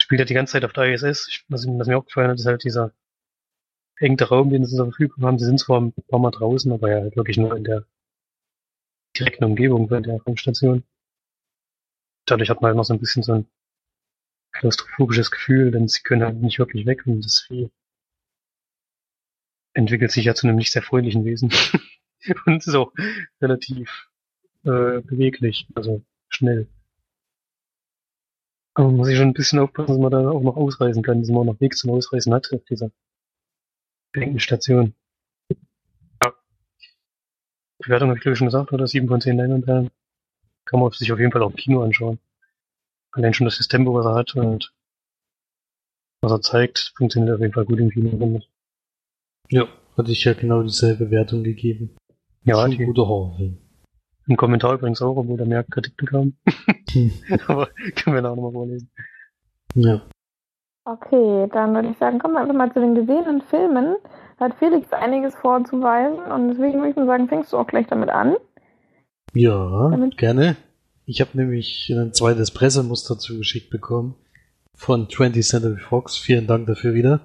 Spielt 0.00 0.20
ja 0.20 0.24
die 0.24 0.34
ganze 0.34 0.52
Zeit 0.52 0.64
auf 0.64 0.72
der 0.72 0.92
ISS. 0.92 1.28
Ich, 1.28 1.44
was, 1.48 1.66
was 1.66 1.86
mir 1.86 1.98
auch 1.98 2.06
gefallen 2.06 2.30
hat, 2.30 2.38
ist 2.38 2.46
halt 2.46 2.64
dieser 2.64 2.92
engte 3.96 4.28
Raum, 4.28 4.50
den 4.50 4.64
sie 4.64 4.76
zur 4.76 4.86
Verfügung 4.86 5.24
haben. 5.24 5.38
Sie 5.38 5.44
sind 5.44 5.60
zwar 5.60 5.80
ein 5.80 5.92
paar 6.08 6.20
Mal 6.20 6.30
draußen, 6.30 6.72
aber 6.72 6.90
ja 6.90 7.00
halt 7.00 7.16
wirklich 7.16 7.36
nur 7.36 7.56
in 7.56 7.64
der 7.64 7.86
direkten 9.16 9.44
Umgebung 9.44 9.88
von 9.88 10.02
der 10.02 10.20
Raumstation. 10.22 10.84
Dadurch 12.30 12.50
hat 12.50 12.60
man 12.60 12.68
halt 12.68 12.76
noch 12.76 12.84
so 12.84 12.94
ein 12.94 13.00
bisschen 13.00 13.22
so 13.22 13.32
ein 13.32 13.46
klaustrophobisches 14.52 15.30
Gefühl, 15.30 15.70
denn 15.70 15.88
sie 15.88 16.02
können 16.02 16.22
halt 16.22 16.36
nicht 16.36 16.58
wirklich 16.58 16.86
weg 16.86 17.06
und 17.06 17.24
das 17.24 17.40
Vieh 17.46 17.70
entwickelt 19.72 20.10
sich 20.10 20.24
ja 20.24 20.34
zu 20.34 20.46
einem 20.46 20.56
nicht 20.56 20.72
sehr 20.72 20.82
freundlichen 20.82 21.24
Wesen. 21.24 21.50
und 22.46 22.68
auch 22.74 22.92
relativ 23.40 24.08
äh, 24.64 25.00
beweglich, 25.00 25.66
also 25.74 26.02
schnell. 26.28 26.68
Aber 28.74 28.88
man 28.88 28.96
muss 28.96 29.08
sich 29.08 29.16
schon 29.16 29.28
ein 29.28 29.34
bisschen 29.34 29.58
aufpassen, 29.58 29.92
dass 29.92 29.98
man 29.98 30.12
da 30.12 30.30
auch 30.30 30.42
noch 30.42 30.56
ausreisen 30.56 31.02
kann, 31.02 31.20
dass 31.20 31.28
man 31.28 31.38
auch 31.38 31.52
noch 31.52 31.60
Weg 31.60 31.76
zum 31.76 31.90
Ausreisen 31.90 32.32
hat 32.32 32.52
auf 32.52 32.64
dieser 32.64 32.90
Station. 34.36 34.94
Ja. 36.22 36.32
Bewertung 37.78 38.08
habe 38.08 38.18
ich 38.18 38.22
glaube 38.22 38.32
ich 38.34 38.38
schon 38.38 38.48
gesagt, 38.48 38.72
oder? 38.72 38.86
7 38.86 39.08
von 39.08 39.20
10 39.20 39.36
Leinwandperlen. 39.36 39.90
Kann 40.70 40.78
man 40.78 40.90
sich 40.92 41.10
auf 41.12 41.18
jeden 41.18 41.32
Fall 41.32 41.42
auch 41.42 41.50
im 41.50 41.56
Kino 41.56 41.82
anschauen. 41.82 42.20
Allein 43.10 43.34
schon 43.34 43.46
das 43.46 43.58
Tempo, 43.66 43.92
was 43.92 44.06
er 44.06 44.14
hat 44.14 44.36
und 44.36 44.72
was 46.22 46.30
er 46.30 46.40
zeigt, 46.40 46.92
funktioniert 46.96 47.34
auf 47.34 47.40
jeden 47.40 47.52
Fall 47.52 47.64
gut 47.64 47.80
im 47.80 47.90
Kino. 47.90 48.40
Ja, 49.48 49.66
hatte 49.96 50.12
ich 50.12 50.22
ja 50.22 50.32
genau 50.34 50.62
dieselbe 50.62 51.10
Wertung 51.10 51.42
gegeben. 51.42 51.96
Ja, 52.44 52.62
Schon 52.62 52.70
die, 52.70 52.78
ein 52.78 52.86
guter 52.86 53.08
Horrorfilm. 53.08 53.58
im 54.28 54.36
Kommentar 54.36 54.74
übrigens 54.74 55.02
auch, 55.02 55.16
obwohl 55.16 55.36
da 55.36 55.44
mehr 55.44 55.64
Kritik 55.64 55.96
bekam. 55.96 56.34
Aber 57.48 57.68
können 57.96 58.14
wir 58.14 58.22
da 58.22 58.30
auch 58.30 58.36
nochmal 58.36 58.52
vorlesen. 58.52 58.90
Ja. 59.74 60.02
Okay, 60.84 61.48
dann 61.52 61.74
würde 61.74 61.88
ich 61.88 61.98
sagen, 61.98 62.20
kommen 62.20 62.34
wir 62.34 62.40
einfach 62.40 62.54
mal 62.54 62.72
zu 62.72 62.80
den 62.80 62.94
gesehenen 62.94 63.42
Filmen. 63.42 63.96
Da 64.38 64.46
hat 64.46 64.54
Felix 64.54 64.92
einiges 64.92 65.34
vorzuweisen 65.34 66.20
und 66.32 66.48
deswegen 66.48 66.78
würde 66.78 66.90
ich 66.90 66.96
mal 66.96 67.06
sagen, 67.06 67.28
fängst 67.28 67.52
du 67.52 67.58
auch 67.58 67.66
gleich 67.66 67.88
damit 67.88 68.08
an. 68.08 68.36
Ja, 69.34 69.90
Damit- 69.90 70.16
gerne. 70.18 70.56
Ich 71.06 71.20
habe 71.20 71.36
nämlich 71.36 71.88
ein 71.90 72.12
zweites 72.12 72.50
Pressemuster 72.50 73.18
zugeschickt 73.18 73.70
bekommen 73.70 74.14
von 74.76 75.08
20th 75.08 75.42
Century 75.48 75.80
Fox. 75.80 76.16
Vielen 76.16 76.46
Dank 76.46 76.66
dafür 76.66 76.94
wieder. 76.94 77.20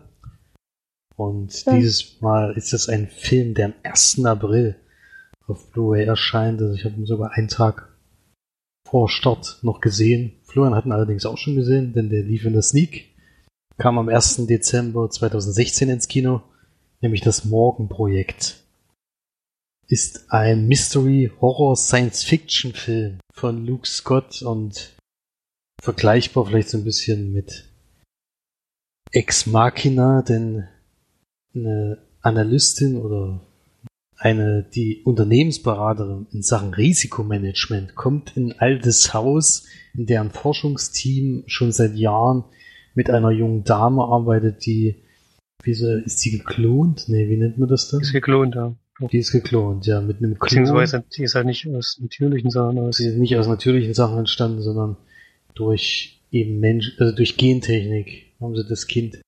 Und 1.16 1.66
Ja. 1.66 1.76
dieses 1.76 2.20
Mal 2.22 2.54
ist 2.58 2.74
es 2.74 2.90
ein 2.90 3.08
Film, 3.08 3.54
der 3.54 3.68
am 3.68 3.74
1. 3.84 4.26
April 4.26 4.76
auf 5.48 5.72
Blu-ray 5.72 6.06
erscheint. 6.06 6.62
Also 6.62 6.74
ich 6.74 6.84
habe 6.86 6.96
ihn 6.96 7.06
sogar 7.06 7.32
einen 7.32 7.48
Tag 7.48 7.90
vor 8.88 9.10
Start 9.10 9.60
noch 9.62 9.82
gesehen. 9.82 10.34
Florian 10.44 10.76
hat 10.76 10.86
ihn 10.86 10.92
allerdings 10.92 11.26
auch 11.26 11.38
schon 11.38 11.56
gesehen, 11.56 11.94
denn 11.94 12.10
der 12.10 12.24
lief 12.24 12.46
in 12.46 12.54
der 12.54 12.62
Sneak. 12.62 13.14
Kam 13.78 13.98
am 13.98 14.10
1. 14.10 14.48
Dezember 14.48 15.10
2016 15.10 15.90
ins 15.90 16.08
Kino, 16.08 16.42
nämlich 17.02 17.22
das 17.22 17.46
Morgenprojekt 17.46 18.64
ist 19.88 20.32
ein 20.32 20.68
Mystery 20.68 21.32
Horror 21.42 21.76
Science 21.76 22.24
Fiction 22.24 22.74
Film 22.74 23.20
von 23.34 23.66
Luke 23.66 23.88
Scott 23.88 24.42
und 24.42 24.96
vergleichbar 25.82 26.46
vielleicht 26.46 26.70
so 26.70 26.78
ein 26.78 26.84
bisschen 26.84 27.34
mit 27.34 27.70
Ex 29.12 29.46
Machina, 29.46 30.24
denn 30.24 30.68
eine 31.54 32.00
Analystin 32.22 32.98
oder 32.98 33.42
eine, 34.18 34.64
die 34.64 35.04
Unternehmensberaterin 35.04 36.28
in 36.32 36.42
Sachen 36.42 36.74
Risikomanagement 36.74 37.96
kommt 37.96 38.36
in 38.36 38.52
ein 38.52 38.60
altes 38.60 39.14
Haus, 39.14 39.66
in 39.94 40.06
deren 40.06 40.32
Forschungsteam 40.32 41.44
schon 41.48 41.72
seit 41.72 41.96
Jahren 41.96 42.46
mit 42.96 43.10
einer 43.10 43.32
jungen 43.32 43.64
Dame 43.64 44.04
arbeitet, 44.04 44.66
die, 44.66 45.04
wie 45.64 45.74
so, 45.74 45.88
ist 45.92 46.24
die 46.26 46.32
geklont? 46.32 47.06
Nee, 47.08 47.30
wie 47.30 47.38
nennt 47.38 47.58
man 47.58 47.70
das 47.70 47.90
dann? 47.90 48.02
Ist 48.02 48.14
geklont, 48.14 48.56
ja. 48.56 48.76
Die 49.00 49.18
ist 49.18 49.32
geklont, 49.32 49.86
ja, 49.88 50.00
mit 50.00 50.18
einem 50.18 50.40
Klon. 50.40 50.64
Beziehungsweise, 50.64 51.04
die 51.16 51.24
ist 51.24 51.36
halt 51.36 51.46
nicht 51.46 51.68
aus 51.68 52.00
natürlichen, 52.02 52.50
sondern 52.50 52.86
aus 52.88 52.98
Sie 52.98 53.08
ist 53.08 53.18
nicht 53.18 53.36
aus 53.36 53.48
natürlichen 53.48 53.94
Sachen 53.94 54.18
entstanden, 54.20 54.62
sondern 54.62 54.96
durch 55.54 56.22
eben 56.32 56.60
Mensch, 56.60 56.94
also 57.00 57.14
durch 57.16 57.36
Gentechnik 57.38 58.34
haben 58.40 58.56
sie 58.56 58.66
das 58.68 58.88
Kind. 58.88 59.20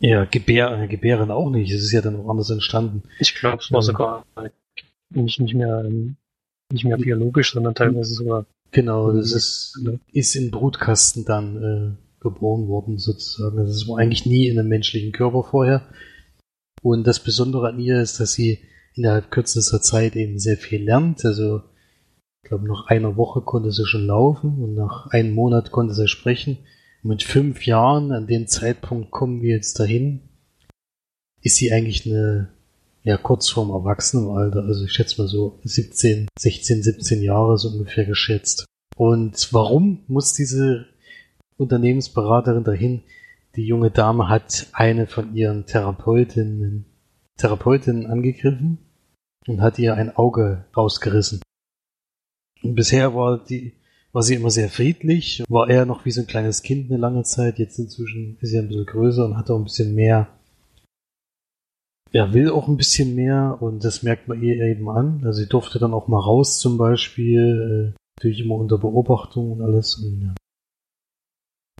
Ja, 0.00 0.24
Gebär, 0.24 0.86
Gebären 0.88 1.30
auch 1.30 1.50
nicht. 1.50 1.70
Es 1.72 1.82
ist 1.82 1.92
ja 1.92 2.00
dann 2.00 2.16
auch 2.16 2.28
anders 2.28 2.50
entstanden. 2.50 3.02
Ich 3.18 3.34
glaube, 3.34 3.58
es 3.62 3.70
war 3.70 3.78
Ja. 3.80 3.82
sogar 3.82 4.26
nicht, 5.10 5.40
nicht 5.40 5.54
mehr 5.54 5.84
ähm, 5.84 6.16
nicht 6.72 6.84
mehr 6.84 6.96
biologisch, 6.96 7.52
sondern 7.52 7.74
teilweise 7.74 8.14
sogar. 8.14 8.46
Genau, 8.72 9.12
das 9.12 9.32
ist, 9.32 9.78
ist 10.12 10.34
im 10.34 10.50
Brutkasten 10.50 11.24
dann 11.24 11.56
äh, 11.56 12.22
geboren 12.22 12.66
worden, 12.68 12.98
sozusagen. 12.98 13.58
Also 13.58 13.72
es 13.72 13.88
war 13.88 13.98
eigentlich 13.98 14.26
nie 14.26 14.48
in 14.48 14.58
einem 14.58 14.68
menschlichen 14.68 15.12
Körper 15.12 15.44
vorher. 15.44 15.88
Und 16.82 17.06
das 17.06 17.22
Besondere 17.22 17.68
an 17.68 17.78
ihr 17.78 18.00
ist, 18.00 18.20
dass 18.20 18.32
sie 18.32 18.60
innerhalb 18.96 19.30
kürzester 19.30 19.80
Zeit 19.80 20.16
eben 20.16 20.38
sehr 20.38 20.56
viel 20.56 20.82
lernt. 20.82 21.24
Also, 21.24 21.62
ich 22.42 22.48
glaube, 22.48 22.66
nach 22.66 22.86
einer 22.86 23.16
Woche 23.16 23.42
konnte 23.42 23.70
sie 23.70 23.86
schon 23.86 24.06
laufen 24.06 24.62
und 24.62 24.74
nach 24.74 25.08
einem 25.08 25.34
Monat 25.34 25.70
konnte 25.70 25.94
sie 25.94 26.08
sprechen. 26.08 26.58
Mit 27.02 27.22
fünf 27.22 27.66
Jahren, 27.66 28.10
an 28.10 28.26
dem 28.26 28.48
Zeitpunkt 28.48 29.10
kommen 29.10 29.42
wir 29.42 29.54
jetzt 29.54 29.78
dahin, 29.78 30.22
ist 31.42 31.56
sie 31.56 31.72
eigentlich 31.72 32.06
eine, 32.06 32.48
ja, 33.04 33.16
kurz 33.16 33.48
vorm 33.48 33.70
Erwachsenenalter. 33.70 34.62
Also 34.62 34.84
ich 34.84 34.92
schätze 34.92 35.20
mal 35.20 35.28
so 35.28 35.60
17, 35.62 36.28
16, 36.38 36.82
17 36.82 37.22
Jahre 37.22 37.58
so 37.58 37.68
ungefähr 37.68 38.06
geschätzt. 38.06 38.64
Und 38.96 39.52
warum 39.52 40.04
muss 40.08 40.32
diese 40.32 40.86
Unternehmensberaterin 41.58 42.64
dahin? 42.64 43.02
Die 43.56 43.66
junge 43.66 43.90
Dame 43.90 44.28
hat 44.28 44.66
eine 44.72 45.06
von 45.06 45.34
ihren 45.34 45.66
Therapeutinnen, 45.66 46.86
Therapeutinnen 47.36 48.06
angegriffen 48.06 48.85
und 49.46 49.60
hat 49.60 49.78
ihr 49.78 49.94
ein 49.94 50.14
Auge 50.16 50.64
rausgerissen. 50.76 51.40
bisher 52.62 53.14
war 53.14 53.44
die, 53.44 53.74
war 54.12 54.22
sie 54.22 54.34
immer 54.34 54.50
sehr 54.50 54.70
friedlich, 54.70 55.44
war 55.48 55.68
eher 55.68 55.86
noch 55.86 56.04
wie 56.04 56.10
so 56.10 56.22
ein 56.22 56.26
kleines 56.26 56.62
Kind 56.62 56.90
eine 56.90 56.98
lange 56.98 57.22
Zeit, 57.22 57.58
jetzt 57.58 57.78
inzwischen 57.78 58.38
ist 58.40 58.50
sie 58.50 58.58
ein 58.58 58.68
bisschen 58.68 58.86
größer 58.86 59.24
und 59.24 59.36
hat 59.36 59.50
auch 59.50 59.58
ein 59.58 59.64
bisschen 59.64 59.94
mehr, 59.94 60.28
er 62.12 62.32
will 62.32 62.50
auch 62.50 62.68
ein 62.68 62.76
bisschen 62.76 63.14
mehr 63.14 63.58
und 63.60 63.84
das 63.84 64.02
merkt 64.02 64.26
man 64.28 64.42
ihr 64.42 64.60
eben 64.60 64.88
an. 64.88 65.22
Also 65.24 65.40
sie 65.42 65.48
durfte 65.48 65.78
dann 65.78 65.92
auch 65.92 66.08
mal 66.08 66.20
raus 66.20 66.60
zum 66.60 66.78
Beispiel, 66.78 67.94
äh, 67.94 68.00
natürlich 68.18 68.40
immer 68.40 68.54
unter 68.54 68.78
Beobachtung 68.78 69.52
und 69.52 69.62
alles. 69.62 69.96
Und, 69.96 70.22
ja. 70.22 70.34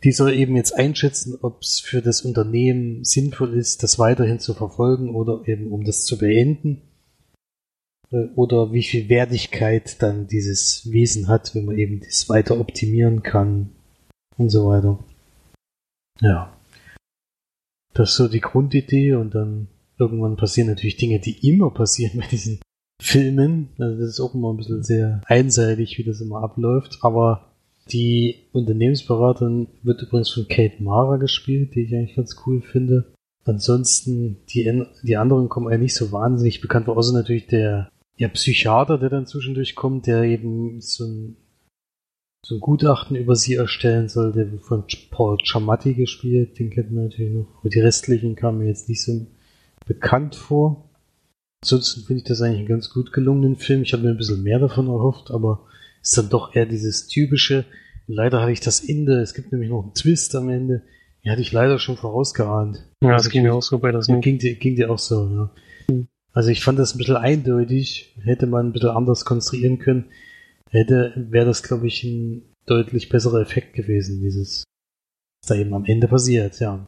Die 0.05 0.13
soll 0.13 0.35
eben 0.35 0.57
jetzt 0.57 0.73
einschätzen, 0.73 1.39
ob 1.41 1.63
es 1.63 1.81
für 1.81 2.03
das 2.03 2.23
Unternehmen 2.23 3.03
sinnvoll 3.03 3.55
ist, 3.55 3.83
das 3.83 3.99
weiterhin 3.99 4.39
zu 4.39 4.53
verfolgen 4.53 5.15
oder 5.15 5.43
eben 5.47 5.73
um 5.73 5.85
das 5.85 6.05
zu 6.05 6.19
beenden. 6.19 6.83
Äh, 8.11 8.27
oder 8.35 8.73
wie 8.73 8.83
viel 8.83 9.09
Wertigkeit 9.09 10.03
dann 10.03 10.27
dieses 10.27 10.91
Wesen 10.91 11.29
hat, 11.29 11.55
wenn 11.55 11.65
man 11.65 11.79
eben 11.79 12.01
das 12.01 12.29
weiter 12.29 12.59
optimieren 12.59 13.23
kann 13.23 13.71
und 14.37 14.51
so 14.51 14.69
weiter. 14.69 14.99
Ja. 16.21 16.53
Das 17.95 18.11
ist 18.11 18.17
so 18.17 18.29
die 18.29 18.41
Grundidee 18.41 19.15
und 19.15 19.35
dann 19.35 19.69
irgendwann 19.99 20.37
passieren 20.37 20.69
natürlich 20.69 20.97
Dinge, 20.97 21.19
die 21.19 21.49
immer 21.49 21.71
passieren 21.71 22.21
bei 22.21 22.27
diesen 22.27 22.61
Filmen. 23.01 23.71
Also 23.79 24.01
das 24.01 24.11
ist 24.11 24.21
auch 24.21 24.35
immer 24.35 24.53
ein 24.53 24.59
bisschen 24.59 24.83
sehr 24.83 25.23
einseitig, 25.27 25.99
wie 25.99 26.05
das 26.05 26.21
immer 26.21 26.43
abläuft. 26.43 26.99
Aber 27.03 27.53
die 27.91 28.49
Unternehmensberaterin 28.53 29.69
wird 29.83 30.03
übrigens 30.03 30.31
von 30.31 30.49
Kate 30.49 30.83
Mara 30.83 31.17
gespielt, 31.17 31.75
die 31.75 31.83
ich 31.83 31.95
eigentlich 31.95 32.17
ganz 32.17 32.37
cool 32.47 32.61
finde. 32.61 33.13
Ansonsten, 33.45 34.39
die, 34.49 34.85
die 35.05 35.17
anderen 35.17 35.49
kommen 35.49 35.69
eigentlich 35.69 35.83
nicht 35.83 35.95
so 35.95 36.11
wahnsinnig 36.11 36.61
bekannt 36.61 36.87
vor, 36.87 36.97
außer 36.97 37.13
natürlich 37.13 37.47
der, 37.47 37.89
der 38.19 38.29
Psychiater, 38.29 38.99
der 38.99 39.11
dann 39.11 39.27
zwischendurch 39.27 39.75
kommt, 39.75 40.07
der 40.07 40.23
eben 40.23 40.81
so 40.81 41.05
ein, 41.05 41.37
so 42.45 42.57
ein 42.57 42.61
Gutachten 42.61 43.17
über 43.17 43.37
sie 43.37 43.55
erstellen 43.55 44.09
soll, 44.09 44.33
der 44.33 44.51
wird 44.51 44.63
von 44.63 44.85
Paul 45.11 45.37
Giamatti 45.39 45.95
gespielt, 45.95 46.59
den 46.59 46.71
kennt 46.71 46.93
man 46.93 47.05
natürlich 47.05 47.35
noch. 47.35 47.49
Aber 47.61 47.69
die 47.69 47.81
restlichen 47.81 48.37
kamen 48.37 48.59
mir 48.59 48.69
jetzt 48.69 48.89
nicht 48.89 49.03
so 49.03 49.27
bekannt 49.87 50.35
vor. 50.35 50.91
Ansonsten 51.63 52.03
finde 52.03 52.19
ich 52.19 52.29
das 52.29 52.41
eigentlich 52.43 52.61
einen 52.61 52.69
ganz 52.69 52.91
gut 52.91 53.13
gelungenen 53.13 53.57
Film. 53.57 53.83
Ich 53.83 53.93
habe 53.93 54.03
mir 54.03 54.11
ein 54.11 54.17
bisschen 54.17 54.43
mehr 54.43 54.59
davon 54.59 54.87
erhofft, 54.87 55.31
aber 55.31 55.67
ist 56.03 56.17
dann 56.17 56.29
doch 56.29 56.55
eher 56.55 56.67
dieses 56.67 57.09
typische. 57.09 57.65
Leider 58.07 58.41
hatte 58.41 58.53
ich 58.53 58.61
das 58.61 58.81
Ende. 58.81 59.21
Es 59.21 59.35
gibt 59.35 59.51
nämlich 59.53 59.71
noch 59.71 59.83
einen 59.83 59.95
Twist 59.95 60.35
am 60.37 60.49
Ende. 60.49 60.83
Die 61.25 61.31
hatte 61.31 61.41
ich 61.41 61.51
leider 61.51 61.81
schon 61.81 61.97
vorausgeahnt. 61.97 62.85
Ja, 63.03 63.11
das 63.11 63.23
also 63.23 63.31
ging 63.31 63.43
mir 63.43 63.53
auch 63.53 63.63
so 63.63 63.81
bei 63.81 63.91
das 63.91 64.07
ja, 64.07 64.17
ging, 64.21 64.39
dir, 64.39 64.55
ging 64.55 64.77
dir 64.77 64.91
auch 64.91 64.99
so, 64.99 65.29
ja. 65.29 65.51
Hm. 65.91 66.07
Also 66.37 66.51
ich 66.51 66.63
fand 66.63 66.79
das 66.79 66.95
ein 66.95 66.99
bisschen 66.99 67.17
eindeutig. 67.17 68.15
Hätte 68.23 68.47
man 68.47 68.67
ein 68.67 68.73
bisschen 68.73 68.91
anders 68.91 69.25
konstruieren 69.25 69.79
können, 69.79 70.11
hätte, 70.69 71.15
wäre 71.31 71.47
das, 71.47 71.63
glaube 71.63 71.87
ich, 71.87 72.05
ein 72.05 72.43
deutlich 72.67 73.09
besserer 73.09 73.41
Effekt 73.41 73.73
gewesen, 73.73 74.21
dieses, 74.21 74.65
was 75.41 75.49
da 75.49 75.55
eben 75.55 75.73
am 75.73 75.87
Ende 75.87 76.09
passiert, 76.09 76.61
ja. 76.61 76.87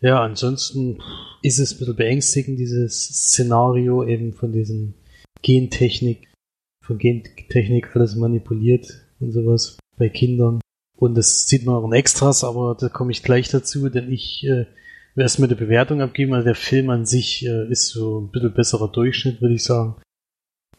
Ja, 0.00 0.22
ansonsten 0.22 1.02
ist 1.42 1.58
es 1.58 1.72
ein 1.74 1.78
bisschen 1.80 1.96
beängstigend, 1.96 2.58
dieses 2.58 3.04
Szenario 3.04 4.04
eben 4.04 4.32
von 4.32 4.52
diesen 4.52 4.94
Gentechnik, 5.42 6.32
von 6.82 6.96
Gentechnik 6.96 7.94
alles 7.94 8.16
manipuliert 8.16 9.06
und 9.20 9.32
sowas 9.32 9.76
bei 9.98 10.08
Kindern. 10.08 10.60
Und 10.96 11.14
das 11.14 11.46
sieht 11.46 11.66
man 11.66 11.74
auch 11.74 11.84
in 11.84 11.92
Extras, 11.92 12.42
aber 12.42 12.74
da 12.74 12.88
komme 12.88 13.12
ich 13.12 13.22
gleich 13.22 13.50
dazu, 13.50 13.90
denn 13.90 14.10
ich 14.10 14.46
äh, 14.46 14.64
erstmal 15.16 15.48
eine 15.48 15.56
Bewertung 15.56 16.00
abgeben. 16.00 16.34
Also 16.34 16.46
der 16.46 16.54
Film 16.54 16.90
an 16.90 17.06
sich 17.06 17.44
äh, 17.46 17.70
ist 17.70 17.88
so 17.88 18.20
ein 18.20 18.30
bisschen 18.30 18.54
besserer 18.54 18.88
Durchschnitt, 18.88 19.40
würde 19.40 19.54
ich 19.54 19.64
sagen. 19.64 19.96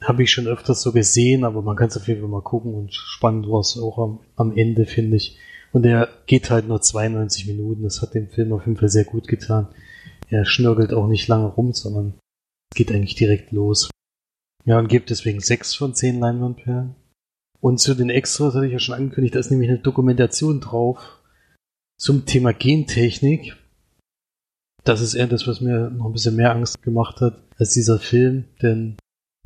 Habe 0.01 0.23
ich 0.23 0.31
schon 0.31 0.47
öfters 0.47 0.81
so 0.81 0.91
gesehen, 0.91 1.43
aber 1.45 1.61
man 1.61 1.75
kann 1.75 1.87
es 1.87 1.97
auf 1.97 2.07
jeden 2.07 2.21
Fall 2.21 2.29
mal 2.29 2.41
gucken 2.41 2.73
und 2.73 2.93
spannend 2.93 3.47
war 3.47 3.61
es 3.61 3.77
auch 3.77 3.97
am, 3.99 4.19
am 4.35 4.57
Ende, 4.57 4.85
finde 4.85 5.17
ich. 5.17 5.37
Und 5.71 5.85
er 5.85 6.09
geht 6.27 6.49
halt 6.49 6.67
nur 6.67 6.81
92 6.81 7.47
Minuten. 7.47 7.83
Das 7.83 8.01
hat 8.01 8.13
dem 8.13 8.29
Film 8.29 8.53
auf 8.53 8.65
jeden 8.65 8.77
Fall 8.77 8.89
sehr 8.89 9.05
gut 9.05 9.27
getan. 9.27 9.67
Er 10.29 10.45
schnörgelt 10.45 10.93
auch 10.93 11.07
nicht 11.07 11.27
lange 11.27 11.47
rum, 11.47 11.73
sondern 11.73 12.15
es 12.71 12.75
geht 12.75 12.91
eigentlich 12.91 13.15
direkt 13.15 13.51
los. 13.51 13.89
Ja, 14.65 14.79
und 14.79 14.87
gibt 14.87 15.09
deswegen 15.09 15.39
6 15.39 15.75
von 15.75 15.93
10 15.93 16.19
Leinwandperlen. 16.19 16.95
Und 17.59 17.79
zu 17.79 17.95
den 17.95 18.09
Extras 18.09 18.55
hatte 18.55 18.65
ich 18.65 18.73
ja 18.73 18.79
schon 18.79 18.95
angekündigt, 18.95 19.35
da 19.35 19.39
ist 19.39 19.51
nämlich 19.51 19.69
eine 19.69 19.79
Dokumentation 19.79 20.59
drauf 20.59 21.19
zum 21.97 22.25
Thema 22.25 22.51
Gentechnik. 22.51 23.55
Das 24.83 25.01
ist 25.01 25.13
eher 25.13 25.27
das, 25.27 25.47
was 25.47 25.61
mir 25.61 25.89
noch 25.89 26.07
ein 26.07 26.13
bisschen 26.13 26.35
mehr 26.35 26.53
Angst 26.53 26.81
gemacht 26.81 27.21
hat 27.21 27.41
als 27.57 27.71
dieser 27.71 27.99
Film, 27.99 28.45
denn 28.61 28.97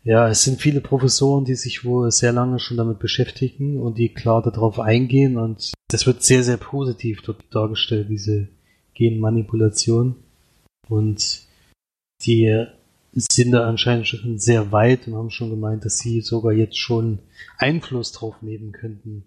ja, 0.04 0.30
es 0.30 0.44
sind 0.44 0.62
viele 0.62 0.80
Professoren, 0.80 1.44
die 1.44 1.56
sich 1.56 1.84
wohl 1.84 2.12
sehr 2.12 2.32
lange 2.32 2.60
schon 2.60 2.78
damit 2.78 3.00
beschäftigen 3.00 3.80
und 3.80 3.98
die 3.98 4.14
klar 4.14 4.42
darauf 4.42 4.80
eingehen 4.80 5.38
und 5.38 5.74
das 5.90 6.06
wird 6.06 6.24
sehr, 6.24 6.44
sehr 6.44 6.58
positiv 6.58 7.22
dort 7.22 7.44
dargestellt, 7.52 8.08
diese 8.10 8.48
Genmanipulation. 8.94 10.16
Und 10.88 11.42
die 12.26 12.66
sind 13.14 13.52
da 13.52 13.68
anscheinend 13.68 14.08
schon 14.08 14.40
sehr 14.40 14.72
weit 14.72 15.08
und 15.08 15.16
haben 15.16 15.30
schon 15.30 15.50
gemeint, 15.50 15.86
dass 15.86 15.98
sie 15.98 16.22
sogar 16.22 16.54
jetzt 16.54 16.78
schon 16.78 17.20
Einfluss 17.58 18.12
drauf 18.12 18.42
nehmen 18.42 18.72
könnten, 18.72 19.24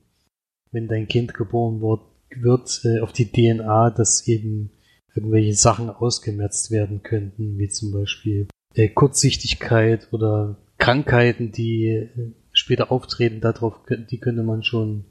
wenn 0.70 0.88
dein 0.88 1.08
Kind 1.08 1.34
geboren 1.34 1.80
wird, 1.80 2.00
wird 2.34 2.80
äh, 2.84 3.00
auf 3.00 3.12
die 3.12 3.30
DNA, 3.30 3.90
dass 3.90 4.26
eben 4.26 4.70
irgendwelche 5.14 5.54
Sachen 5.54 5.90
ausgemerzt 5.90 6.70
werden 6.70 7.02
könnten, 7.02 7.58
wie 7.58 7.68
zum 7.68 7.92
Beispiel 7.92 8.48
äh, 8.74 8.88
Kurzsichtigkeit 8.88 10.08
oder 10.12 10.56
Krankheiten, 10.78 11.52
die 11.52 11.88
äh, 11.88 12.08
später 12.52 12.90
auftreten, 12.90 13.40
darauf, 13.40 13.74
die 13.88 14.18
könnte 14.18 14.42
man 14.42 14.62
schon 14.62 15.04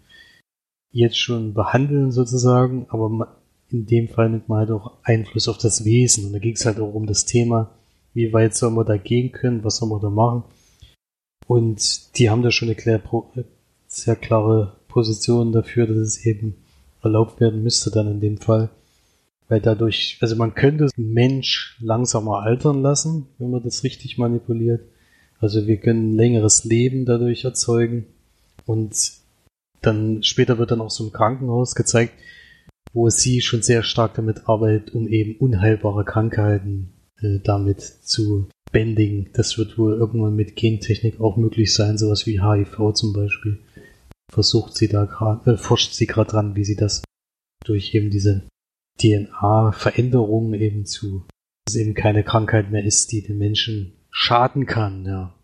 jetzt 0.91 1.18
schon 1.18 1.54
behandeln 1.54 2.12
sozusagen, 2.12 2.88
aber 2.89 3.38
in 3.70 3.86
dem 3.86 4.08
Fall 4.08 4.30
nimmt 4.30 4.50
man 4.50 4.60
halt 4.60 4.72
auch 4.72 4.97
Einfluss 5.04 5.47
auf 5.47 5.58
das 5.58 5.86
Wesen. 5.86 6.26
Und 6.26 6.34
da 6.34 6.39
ging 6.39 6.56
es 6.56 6.66
halt 6.66 6.80
auch 6.80 6.93
um 6.93 7.06
das 7.06 7.26
Thema, 7.26 7.76
wie 8.14 8.34
weit 8.34 8.56
soll 8.56 8.72
man 8.72 8.86
da 8.86 8.97
gehen 8.97 9.32
können, 9.32 9.64
was 9.64 9.78
soll 9.78 9.89
man 9.89 10.02
da 10.02 10.10
machen. 10.10 10.43
Und 11.45 12.18
die 12.18 12.30
haben 12.30 12.41
da 12.41 12.52
schon 12.52 12.68
eine 12.68 12.76
klar, 12.76 13.02
sehr 13.88 14.16
klare 14.16 14.78
Position 14.88 15.52
dafür, 15.52 15.88
dass 15.88 15.97
es 15.97 16.26
eben 16.26 16.56
erlaubt 17.02 17.39
werden 17.39 17.64
müsste 17.64 17.91
dann 17.91 18.08
in 18.08 18.20
dem 18.20 18.38
Fall, 18.38 18.70
weil 19.50 19.60
dadurch, 19.60 20.18
also 20.22 20.36
man 20.36 20.54
könnte 20.54 20.88
den 20.95 21.12
Mensch 21.12 21.78
langsamer 21.82 22.43
altern 22.43 22.82
lassen, 22.82 23.28
wenn 23.39 23.50
man 23.50 23.64
das 23.64 23.84
richtig 23.84 24.18
manipuliert, 24.18 24.82
also 25.39 25.68
wir 25.68 25.78
können 25.78 26.14
ein 26.14 26.16
längeres 26.16 26.64
Leben 26.66 27.06
dadurch 27.06 27.43
erzeugen. 27.45 28.06
Und 28.66 29.14
dann 29.82 30.22
später 30.24 30.58
wird 30.58 30.72
dann 30.72 30.82
auch 30.82 30.91
so 30.91 31.06
ein 31.06 31.14
Krankenhaus 31.14 31.76
gezeigt, 31.76 32.14
wo 32.93 33.10
sie 33.10 33.41
schon 33.41 33.62
sehr 33.62 33.84
stark 33.84 34.16
damit 34.16 34.47
arbeitet, 34.47 34.93
um 34.93 35.08
eben 35.08 35.36
unheilbare 35.38 36.06
Krankheiten 36.06 36.93
äh, 37.22 37.39
damit 37.43 37.82
zu 37.82 38.50
bändigen. 38.72 39.30
Das 39.34 39.58
wird 39.58 39.78
wohl 39.78 39.93
irgendwann 39.93 40.36
mit 40.36 40.56
Gentechnik 40.56 41.20
auch 41.20 41.38
möglich 41.38 41.74
sein, 41.74 41.97
sowas 41.97 42.28
wie 42.28 42.41
HIV 42.41 42.93
zum 42.93 43.14
Beispiel. 43.14 43.60
Versucht 44.32 44.76
sie 44.76 44.89
da 44.89 45.06
gerade, 45.06 45.54
äh, 45.54 45.58
forscht 45.58 45.93
sie 45.93 46.06
gerade 46.06 46.32
dran, 46.32 46.56
wie 46.56 46.66
sie 46.66 46.76
das 46.76 47.02
durch 47.66 47.95
eben 47.95 48.10
diese 48.10 48.43
DNA-Veränderungen 49.02 50.54
eben 50.54 50.86
zu, 50.86 51.26
dass 51.66 51.76
es 51.76 51.82
eben 51.82 51.93
keine 51.93 52.24
Krankheit 52.24 52.72
mehr 52.72 52.84
ist, 52.84 53.12
die 53.12 53.22
den 53.22 53.38
Menschen 53.38 53.93
schaden 54.12 54.66
kann, 54.66 55.06
ja. 55.06 55.36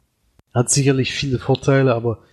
Hat 0.53 0.69
sicherlich 0.69 1.13
viele 1.13 1.39
Vorteile, 1.39 1.93
aber 1.93 2.23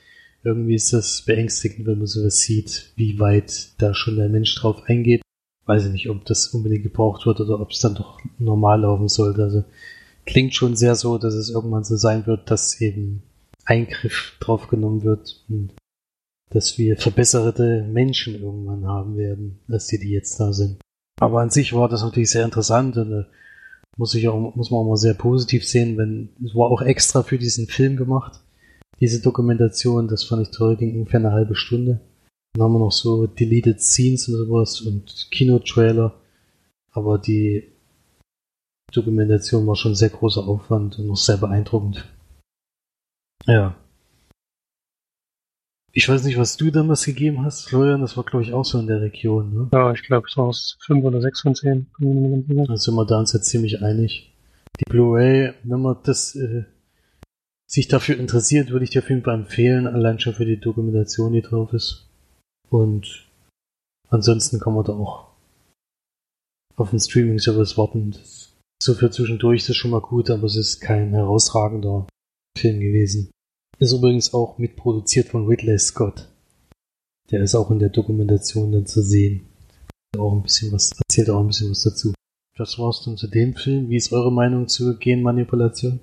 irgendwie 0.44 0.74
ist 0.74 0.92
das 0.92 1.22
beängstigend, 1.22 1.86
wenn 1.86 1.98
man 1.98 2.06
sowas 2.06 2.38
sieht, 2.38 2.92
wie 2.96 3.18
weit 3.18 3.80
da 3.80 3.94
schon 3.94 4.16
der 4.16 4.28
Mensch 4.28 4.54
drauf 4.56 4.82
eingeht. 4.86 5.22
Weiß 5.66 5.86
ich 5.86 5.92
nicht, 5.92 6.08
ob 6.08 6.24
das 6.24 6.48
unbedingt 6.48 6.82
gebraucht 6.82 7.26
wird 7.26 7.40
oder 7.40 7.60
ob 7.60 7.70
es 7.70 7.78
dann 7.78 7.94
doch 7.94 8.20
normal 8.38 8.80
laufen 8.80 9.08
sollte. 9.08 9.42
Also 9.42 9.64
klingt 10.26 10.54
schon 10.54 10.74
sehr 10.74 10.96
so, 10.96 11.18
dass 11.18 11.34
es 11.34 11.50
irgendwann 11.50 11.84
so 11.84 11.96
sein 11.96 12.26
wird, 12.26 12.50
dass 12.50 12.80
eben 12.80 13.22
Eingriff 13.64 14.36
drauf 14.40 14.66
genommen 14.68 15.04
wird 15.04 15.44
und 15.48 15.72
dass 16.50 16.76
wir 16.78 16.96
verbesserte 16.96 17.88
Menschen 17.90 18.34
irgendwann 18.34 18.86
haben 18.86 19.16
werden, 19.16 19.60
als 19.68 19.86
die, 19.86 19.98
die 19.98 20.10
jetzt 20.10 20.38
da 20.38 20.52
sind. 20.52 20.81
Aber 21.22 21.40
an 21.40 21.50
sich 21.50 21.72
war 21.72 21.88
das 21.88 22.02
natürlich 22.02 22.30
sehr 22.30 22.44
interessant 22.44 22.96
und 22.96 23.12
äh, 23.12 23.24
muss 23.96 24.12
ich 24.16 24.28
auch, 24.28 24.56
muss 24.56 24.72
man 24.72 24.80
auch 24.80 24.88
mal 24.88 24.96
sehr 24.96 25.14
positiv 25.14 25.64
sehen, 25.64 25.96
wenn, 25.96 26.30
es 26.44 26.52
war 26.56 26.68
auch 26.68 26.82
extra 26.82 27.22
für 27.22 27.38
diesen 27.38 27.68
Film 27.68 27.96
gemacht. 27.96 28.40
Diese 28.98 29.22
Dokumentation, 29.22 30.08
das 30.08 30.24
fand 30.24 30.42
ich 30.42 30.50
toll, 30.50 30.76
ging 30.76 30.98
ungefähr 30.98 31.20
eine 31.20 31.30
halbe 31.30 31.54
Stunde. 31.54 32.00
Dann 32.52 32.64
haben 32.64 32.72
wir 32.72 32.80
noch 32.80 32.90
so 32.90 33.28
Deleted 33.28 33.80
Scenes 33.80 34.26
und 34.28 34.34
sowas 34.34 34.80
und 34.80 35.28
Kinotrailer. 35.30 36.12
Aber 36.90 37.18
die 37.18 37.70
Dokumentation 38.92 39.64
war 39.68 39.76
schon 39.76 39.94
sehr 39.94 40.10
großer 40.10 40.44
Aufwand 40.44 40.98
und 40.98 41.06
noch 41.06 41.16
sehr 41.16 41.36
beeindruckend. 41.36 42.04
Ja. 43.46 43.76
Ich 45.94 46.08
weiß 46.08 46.24
nicht, 46.24 46.38
was 46.38 46.56
du 46.56 46.70
damals 46.70 47.04
gegeben 47.04 47.44
hast, 47.44 47.68
Florian, 47.68 48.00
das 48.00 48.16
war 48.16 48.24
glaube 48.24 48.44
ich 48.44 48.54
auch 48.54 48.64
so 48.64 48.78
in 48.78 48.86
der 48.86 49.02
Region, 49.02 49.52
ne? 49.52 49.68
Ja, 49.72 49.92
ich 49.92 50.02
glaube, 50.02 50.26
es 50.28 50.36
war 50.38 50.46
aus 50.46 50.78
5 50.86 51.04
oder 51.04 51.20
6 51.20 51.40
von 51.42 51.54
10. 51.54 51.86
Da 52.66 52.76
sind 52.76 52.94
wir 52.94 53.04
da 53.04 53.18
uns 53.18 53.34
jetzt 53.34 53.50
ziemlich 53.50 53.82
einig. 53.82 54.32
Die 54.80 54.90
Blu-ray, 54.90 55.52
wenn 55.64 55.82
man 55.82 55.98
das 56.04 56.34
äh, 56.34 56.64
sich 57.70 57.88
dafür 57.88 58.18
interessiert, 58.18 58.70
würde 58.70 58.84
ich 58.84 58.90
dir 58.90 59.02
auf 59.02 59.10
jeden 59.10 59.22
Fall 59.22 59.34
empfehlen, 59.34 59.86
allein 59.86 60.18
schon 60.18 60.32
für 60.32 60.46
die 60.46 60.58
Dokumentation, 60.58 61.34
die 61.34 61.42
drauf 61.42 61.74
ist. 61.74 62.08
Und 62.70 63.28
ansonsten 64.08 64.60
kann 64.60 64.74
man 64.74 64.84
da 64.84 64.94
auch 64.94 65.28
auf 66.76 66.88
den 66.88 67.00
Streaming-Service 67.00 67.76
warten. 67.76 68.12
Das, 68.12 68.54
so 68.82 68.94
für 68.94 69.10
zwischendurch 69.10 69.60
ist 69.60 69.68
das 69.68 69.76
schon 69.76 69.90
mal 69.90 70.00
gut, 70.00 70.30
aber 70.30 70.44
es 70.44 70.56
ist 70.56 70.80
kein 70.80 71.10
herausragender 71.10 72.06
Film 72.56 72.80
gewesen. 72.80 73.30
Ist 73.82 73.92
übrigens 73.92 74.32
auch 74.32 74.58
mitproduziert 74.58 75.30
von 75.30 75.48
Ridley 75.48 75.76
Scott. 75.76 76.28
Der 77.32 77.42
ist 77.42 77.56
auch 77.56 77.68
in 77.72 77.80
der 77.80 77.88
Dokumentation 77.88 78.70
dann 78.70 78.86
zu 78.86 79.02
sehen. 79.02 79.48
Auch 80.16 80.34
ein 80.34 80.44
bisschen 80.44 80.70
was, 80.70 80.92
erzählt 80.96 81.28
auch 81.30 81.40
ein 81.40 81.48
bisschen 81.48 81.72
was 81.72 81.82
dazu. 81.82 82.12
Das 82.56 82.78
war's 82.78 83.02
dann 83.04 83.16
zu 83.16 83.26
dem 83.26 83.56
Film. 83.56 83.88
Wie 83.90 83.96
ist 83.96 84.12
eure 84.12 84.30
Meinung 84.30 84.68
zur 84.68 84.96
Genmanipulation? 85.00 85.98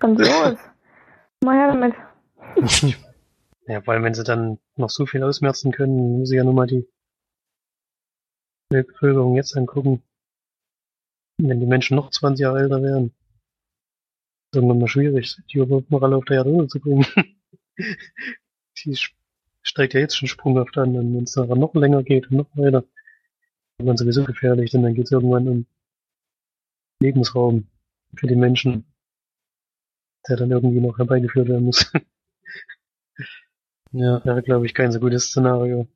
Grandios. 0.00 0.58
Mal 1.44 1.56
her 1.56 1.68
damit. 1.68 1.94
ja, 3.68 3.80
vor 3.80 3.94
allem, 3.94 4.02
wenn 4.02 4.14
sie 4.14 4.24
dann 4.24 4.58
noch 4.74 4.90
so 4.90 5.06
viel 5.06 5.22
ausmerzen 5.22 5.70
können, 5.70 6.18
muss 6.18 6.32
ich 6.32 6.38
ja 6.38 6.42
nur 6.42 6.54
mal 6.54 6.66
die 6.66 6.88
Weltbevölkerung 8.70 9.36
jetzt 9.36 9.56
angucken. 9.56 10.02
Wenn 11.40 11.60
die 11.60 11.66
Menschen 11.66 11.94
noch 11.94 12.10
20 12.10 12.42
Jahre 12.42 12.58
älter 12.58 12.82
wären, 12.82 13.12
ist 14.50 14.56
irgendwann 14.56 14.78
mal 14.78 14.88
schwierig, 14.88 15.36
die 15.52 15.58
überhaupt 15.58 15.90
noch 15.90 16.02
alle 16.02 16.16
auf 16.16 16.24
der 16.24 16.38
Erde 16.38 16.66
zu 16.68 16.80
bringen. 16.80 17.04
die 18.84 18.98
steigt 19.62 19.94
ja 19.94 20.00
jetzt 20.00 20.16
schon 20.16 20.28
sprunghaft 20.28 20.78
an, 20.78 20.96
und 20.96 21.14
wenn 21.14 21.24
es 21.24 21.32
dann 21.32 21.48
noch 21.58 21.74
länger 21.74 22.02
geht 22.02 22.30
und 22.30 22.38
noch 22.38 22.56
weiter, 22.56 22.84
wird 23.76 23.86
man 23.86 23.96
sowieso 23.96 24.24
gefährlich, 24.24 24.70
denn 24.70 24.82
dann 24.82 24.94
geht 24.94 25.04
es 25.04 25.12
irgendwann 25.12 25.48
um 25.48 25.66
Lebensraum 27.00 27.68
für 28.14 28.26
die 28.26 28.36
Menschen, 28.36 28.86
der 30.28 30.36
dann 30.36 30.50
irgendwie 30.50 30.80
noch 30.80 30.96
herbeigeführt 30.96 31.48
werden 31.48 31.66
muss. 31.66 31.92
ja. 33.92 34.20
Wäre, 34.24 34.42
glaube 34.42 34.64
ich, 34.64 34.74
kein 34.74 34.92
so 34.92 34.98
gutes 34.98 35.26
Szenario. 35.26 35.86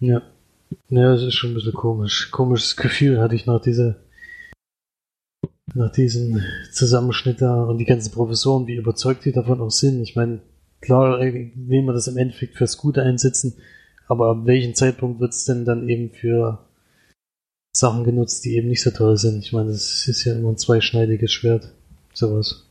Ja. 0.00 0.22
Ja, 0.88 1.14
es 1.14 1.22
ist 1.22 1.34
schon 1.34 1.50
ein 1.50 1.54
bisschen 1.54 1.72
komisch. 1.72 2.30
Komisches 2.30 2.76
Gefühl 2.76 3.20
hatte 3.20 3.34
ich 3.34 3.46
nach 3.46 3.60
dieser, 3.60 4.02
nach 5.74 5.90
diesem 5.90 6.42
Zusammenschnitt 6.72 7.40
da 7.40 7.64
und 7.64 7.78
die 7.78 7.84
ganzen 7.84 8.12
Professoren, 8.12 8.66
wie 8.66 8.76
überzeugt 8.76 9.24
die 9.24 9.32
davon 9.32 9.60
auch 9.60 9.70
sind. 9.70 10.02
Ich 10.02 10.16
meine, 10.16 10.40
klar 10.80 11.20
will 11.20 11.82
man 11.82 11.94
das 11.94 12.08
im 12.08 12.16
Endeffekt 12.16 12.56
fürs 12.56 12.76
Gute 12.76 13.02
einsetzen, 13.02 13.54
aber 14.08 14.30
ab 14.30 14.38
welchem 14.44 14.74
Zeitpunkt 14.74 15.20
wird 15.20 15.32
es 15.32 15.44
denn 15.44 15.64
dann 15.64 15.88
eben 15.88 16.10
für 16.10 16.58
Sachen 17.74 18.04
genutzt, 18.04 18.44
die 18.44 18.56
eben 18.56 18.68
nicht 18.68 18.82
so 18.82 18.90
toll 18.90 19.16
sind? 19.16 19.38
Ich 19.38 19.52
meine, 19.52 19.70
das 19.70 20.06
ist 20.06 20.24
ja 20.24 20.34
immer 20.34 20.50
ein 20.50 20.58
zweischneidiges 20.58 21.32
Schwert, 21.32 21.72
sowas. 22.12 22.68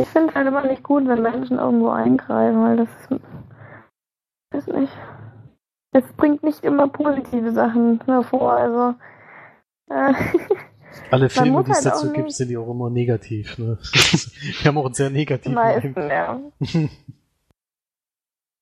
Ich 0.00 0.08
finde 0.08 0.30
es 0.30 0.34
halt 0.34 0.48
immer 0.48 0.66
nicht 0.66 0.82
gut, 0.82 1.06
wenn 1.06 1.22
Menschen 1.22 1.58
irgendwo 1.58 1.90
eingreifen, 1.90 2.62
weil 2.62 2.76
das 2.76 2.88
ist 3.00 4.68
nicht. 4.68 4.92
Es 5.92 6.04
bringt 6.16 6.42
nicht 6.42 6.64
immer 6.64 6.88
positive 6.88 7.52
Sachen 7.52 8.00
hervor, 8.04 8.52
also. 8.52 8.94
Äh, 9.90 10.14
Alle 11.10 11.28
Filme, 11.30 11.64
die 11.64 11.70
es 11.70 11.84
halt 11.84 11.94
dazu 11.94 12.12
gibt, 12.12 12.32
sind 12.32 12.50
ja 12.50 12.58
auch 12.60 12.70
immer 12.70 12.90
negativ. 12.90 13.58
Ne? 13.58 13.78
Wir 13.82 14.68
haben 14.68 14.78
auch 14.78 14.86
einen 14.86 14.94
sehr 14.94 15.10
negativen 15.10 15.54
Meisten, 15.54 15.94
ja. 15.96 16.40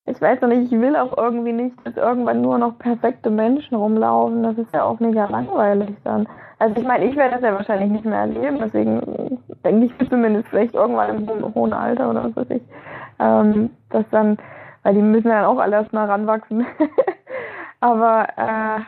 Ich 0.09 0.21
weiß 0.21 0.39
noch 0.39 0.47
nicht, 0.47 0.71
ich 0.71 0.79
will 0.79 0.95
auch 0.95 1.17
irgendwie 1.17 1.51
nicht, 1.51 1.75
dass 1.83 1.97
irgendwann 1.97 2.41
nur 2.41 2.57
noch 2.57 2.79
perfekte 2.79 3.29
Menschen 3.29 3.75
rumlaufen. 3.75 4.41
Das 4.41 4.57
ist 4.57 4.73
ja 4.73 4.83
auch 4.83 5.01
mega 5.01 5.25
langweilig 5.25 5.89
dann. 6.05 6.25
Also 6.59 6.79
ich 6.79 6.87
meine, 6.87 7.05
ich 7.05 7.15
werde 7.17 7.35
das 7.35 7.43
ja 7.43 7.53
wahrscheinlich 7.53 7.91
nicht 7.91 8.05
mehr 8.05 8.19
erleben, 8.19 8.57
deswegen 8.57 9.37
denke 9.65 9.85
ich 9.99 10.09
zumindest 10.09 10.47
vielleicht 10.47 10.73
irgendwann 10.73 11.27
im 11.27 11.53
hohen 11.53 11.73
Alter 11.73 12.09
oder 12.09 12.23
was 12.23 12.35
weiß 12.37 12.49
ich, 12.51 12.61
ähm, 13.19 13.69
dass 13.89 14.05
dann, 14.09 14.37
weil 14.83 14.95
die 14.95 15.01
müssen 15.01 15.27
ja 15.27 15.45
auch 15.45 15.59
alle 15.59 15.75
erstmal 15.75 16.09
ranwachsen. 16.09 16.65
Aber 17.81 18.27
äh, 18.37 18.79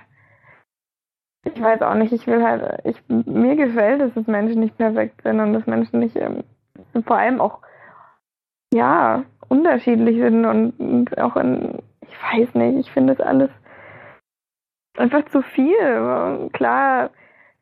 ich 1.53 1.61
weiß 1.61 1.81
auch 1.81 1.95
nicht, 1.95 2.13
ich 2.13 2.27
will 2.27 2.43
halt, 2.43 2.81
ich, 2.85 3.01
mir 3.07 3.55
gefällt 3.55 4.01
es, 4.01 4.13
dass 4.13 4.27
Menschen 4.27 4.61
nicht 4.61 4.77
perfekt 4.77 5.21
sind 5.23 5.39
und 5.39 5.53
dass 5.53 5.65
Menschen 5.65 5.99
nicht, 5.99 6.15
ähm, 6.15 6.43
vor 7.05 7.17
allem 7.17 7.41
auch, 7.41 7.59
ja, 8.73 9.23
unterschiedlich 9.47 10.17
sind 10.17 10.45
und, 10.45 10.79
und 10.79 11.17
auch 11.17 11.35
in, 11.35 11.79
ich 12.01 12.15
weiß 12.21 12.53
nicht, 12.55 12.87
ich 12.87 12.91
finde 12.91 13.15
das 13.15 13.25
alles 13.25 13.49
einfach 14.97 15.25
zu 15.25 15.41
viel. 15.41 16.49
Klar 16.53 17.09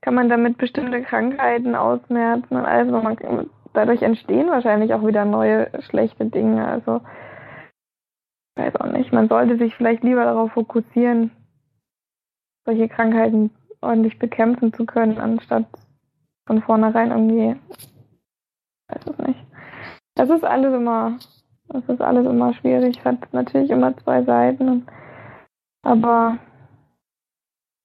kann 0.01 0.15
man 0.15 0.29
damit 0.29 0.57
bestimmte 0.57 1.01
Krankheiten 1.01 1.75
ausmerzen 1.75 2.55
und 2.55 2.65
alles, 2.65 2.89
aber 2.89 3.01
man, 3.01 3.49
dadurch 3.73 4.01
entstehen 4.01 4.49
wahrscheinlich 4.49 4.93
auch 4.93 5.05
wieder 5.05 5.25
neue 5.25 5.69
schlechte 5.83 6.25
Dinge. 6.25 6.67
Also, 6.67 7.01
ich 8.55 8.63
weiß 8.63 8.75
auch 8.77 8.91
nicht, 8.91 9.13
man 9.13 9.29
sollte 9.29 9.57
sich 9.57 9.75
vielleicht 9.75 10.03
lieber 10.03 10.23
darauf 10.23 10.51
fokussieren, 10.51 11.31
solche 12.65 12.89
Krankheiten 12.89 13.51
ordentlich 13.81 14.19
bekämpfen 14.19 14.73
zu 14.73 14.85
können, 14.85 15.17
anstatt 15.19 15.65
von 16.45 16.61
vornherein 16.61 17.11
irgendwie, 17.11 17.59
weiß 18.89 19.05
es 19.05 19.27
nicht. 19.27 19.39
Das 20.15 20.29
ist 20.29 20.43
alles 20.43 20.73
immer, 20.73 21.17
das 21.69 21.87
ist 21.87 22.01
alles 22.01 22.25
immer 22.25 22.53
schwierig. 22.55 23.03
Hat 23.05 23.33
natürlich 23.33 23.69
immer 23.69 23.95
zwei 23.97 24.23
Seiten, 24.23 24.87
aber 25.83 26.37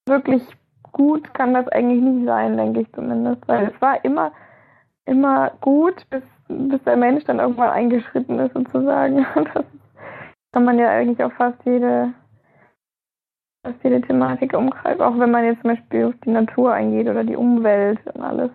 wirklich 0.07 0.43
gut 0.91 1.33
kann 1.33 1.53
das 1.53 1.67
eigentlich 1.69 2.01
nicht 2.01 2.25
sein, 2.25 2.57
denke 2.57 2.81
ich 2.81 2.93
zumindest, 2.93 3.47
weil 3.47 3.71
es 3.73 3.81
war 3.81 4.03
immer, 4.05 4.31
immer 5.05 5.51
gut, 5.61 6.07
bis, 6.09 6.23
bis 6.47 6.81
der 6.83 6.97
Mensch 6.97 7.23
dann 7.25 7.39
irgendwann 7.39 7.71
eingeschritten 7.71 8.39
ist 8.39 8.53
sozusagen. 8.53 9.25
Das 10.53 10.59
kann 10.59 10.65
man 10.65 10.77
ja 10.77 10.87
eigentlich 10.87 11.23
auf 11.23 11.33
fast 11.33 11.57
jede 11.65 12.13
was 13.63 13.75
jede 13.81 14.01
Thematik 14.01 14.53
umgreift, 14.53 15.01
auch 15.01 15.17
wenn 15.17 15.31
man 15.31 15.45
jetzt 15.45 15.61
zum 15.61 15.71
Beispiel 15.71 16.05
auf 16.05 16.15
die 16.25 16.31
Natur 16.31 16.73
eingeht 16.73 17.07
oder 17.07 17.23
die 17.23 17.35
Umwelt 17.35 17.99
und 18.13 18.21
alles. 18.21 18.51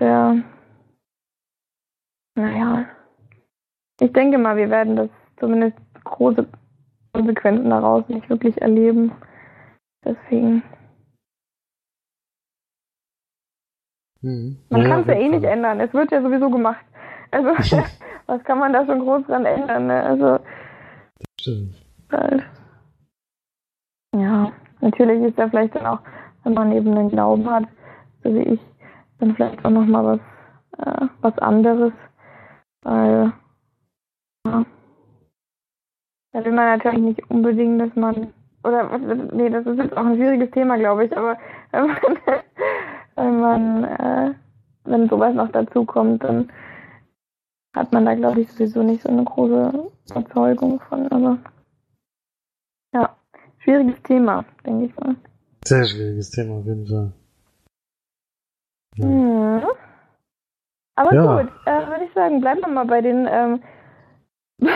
Ja. 0.00 0.36
Naja. 2.34 2.86
Ich 4.00 4.12
denke 4.12 4.38
mal, 4.38 4.56
wir 4.56 4.70
werden 4.70 4.96
das 4.96 5.10
zumindest 5.38 5.76
große 6.02 6.46
Konsequenzen 7.12 7.70
daraus 7.70 8.08
nicht 8.08 8.28
wirklich 8.30 8.60
erleben. 8.60 9.12
Deswegen. 10.04 10.62
Hm. 14.22 14.56
Man 14.70 14.82
ja, 14.82 14.88
kann 14.88 15.00
es 15.02 15.06
ja 15.08 15.14
eh 15.14 15.28
nicht 15.28 15.44
ändern. 15.44 15.80
Es 15.80 15.92
wird 15.92 16.10
ja 16.10 16.22
sowieso 16.22 16.48
gemacht. 16.50 16.84
Also, 17.30 17.50
was 18.26 18.42
kann 18.44 18.58
man 18.58 18.72
da 18.72 18.86
schon 18.86 19.00
groß 19.00 19.26
dran 19.26 19.44
ändern? 19.44 19.88
Ne? 19.88 20.02
Also, 20.02 20.38
das 20.38 21.26
stimmt. 21.40 21.74
Halt. 22.10 22.44
Ja, 24.14 24.52
natürlich 24.80 25.22
ist 25.22 25.38
ja 25.38 25.48
vielleicht 25.48 25.74
dann 25.74 25.86
auch, 25.86 26.00
wenn 26.44 26.54
man 26.54 26.72
eben 26.72 26.94
den 26.94 27.08
Glauben 27.08 27.48
hat, 27.50 27.64
so 28.22 28.34
wie 28.34 28.42
ich, 28.42 28.60
dann 29.18 29.34
vielleicht 29.34 29.64
auch 29.64 29.70
nochmal 29.70 30.20
was, 30.76 30.86
äh, 30.86 31.06
was 31.22 31.38
anderes. 31.38 31.92
Weil, 32.82 33.32
ja, 34.46 34.64
da 36.32 36.44
will 36.44 36.52
man 36.52 36.78
natürlich 36.78 37.00
nicht 37.00 37.30
unbedingt, 37.30 37.80
dass 37.80 37.94
man, 37.96 38.34
oder, 38.64 38.98
nee, 38.98 39.48
das 39.48 39.66
ist 39.66 39.78
jetzt 39.78 39.96
auch 39.96 40.04
ein 40.04 40.16
schwieriges 40.16 40.50
Thema, 40.50 40.76
glaube 40.76 41.06
ich, 41.06 41.16
aber 41.16 41.38
wenn 41.70 41.86
man, 41.86 41.96
wenn 43.16 43.40
man, 43.40 43.84
äh, 43.84 44.34
wenn 44.84 45.08
sowas 45.08 45.34
noch 45.34 45.50
dazu 45.52 45.86
kommt, 45.86 46.22
dann 46.24 46.50
hat 47.74 47.92
man 47.92 48.04
da, 48.04 48.14
glaube 48.14 48.40
ich, 48.40 48.52
sowieso 48.52 48.82
nicht 48.82 49.02
so 49.02 49.08
eine 49.08 49.24
große 49.24 49.90
Überzeugung 50.10 50.80
von, 50.80 51.10
aber 51.10 51.38
schwieriges 53.62 54.02
Thema, 54.02 54.44
denke 54.66 54.86
ich 54.86 54.96
mal. 54.96 55.16
Sehr 55.64 55.84
schwieriges 55.84 56.30
Thema 56.30 56.58
auf 56.58 56.66
jeden 56.66 56.86
Fall. 56.86 57.12
Ja. 58.96 59.06
Mhm. 59.06 59.62
Aber 60.94 61.14
ja. 61.14 61.42
gut, 61.42 61.52
äh, 61.64 61.86
würde 61.88 62.04
ich 62.04 62.12
sagen, 62.12 62.40
bleiben 62.40 62.60
wir 62.60 62.68
mal 62.68 62.84
bei 62.84 63.00
den, 63.00 63.26
ähm, 63.30 63.62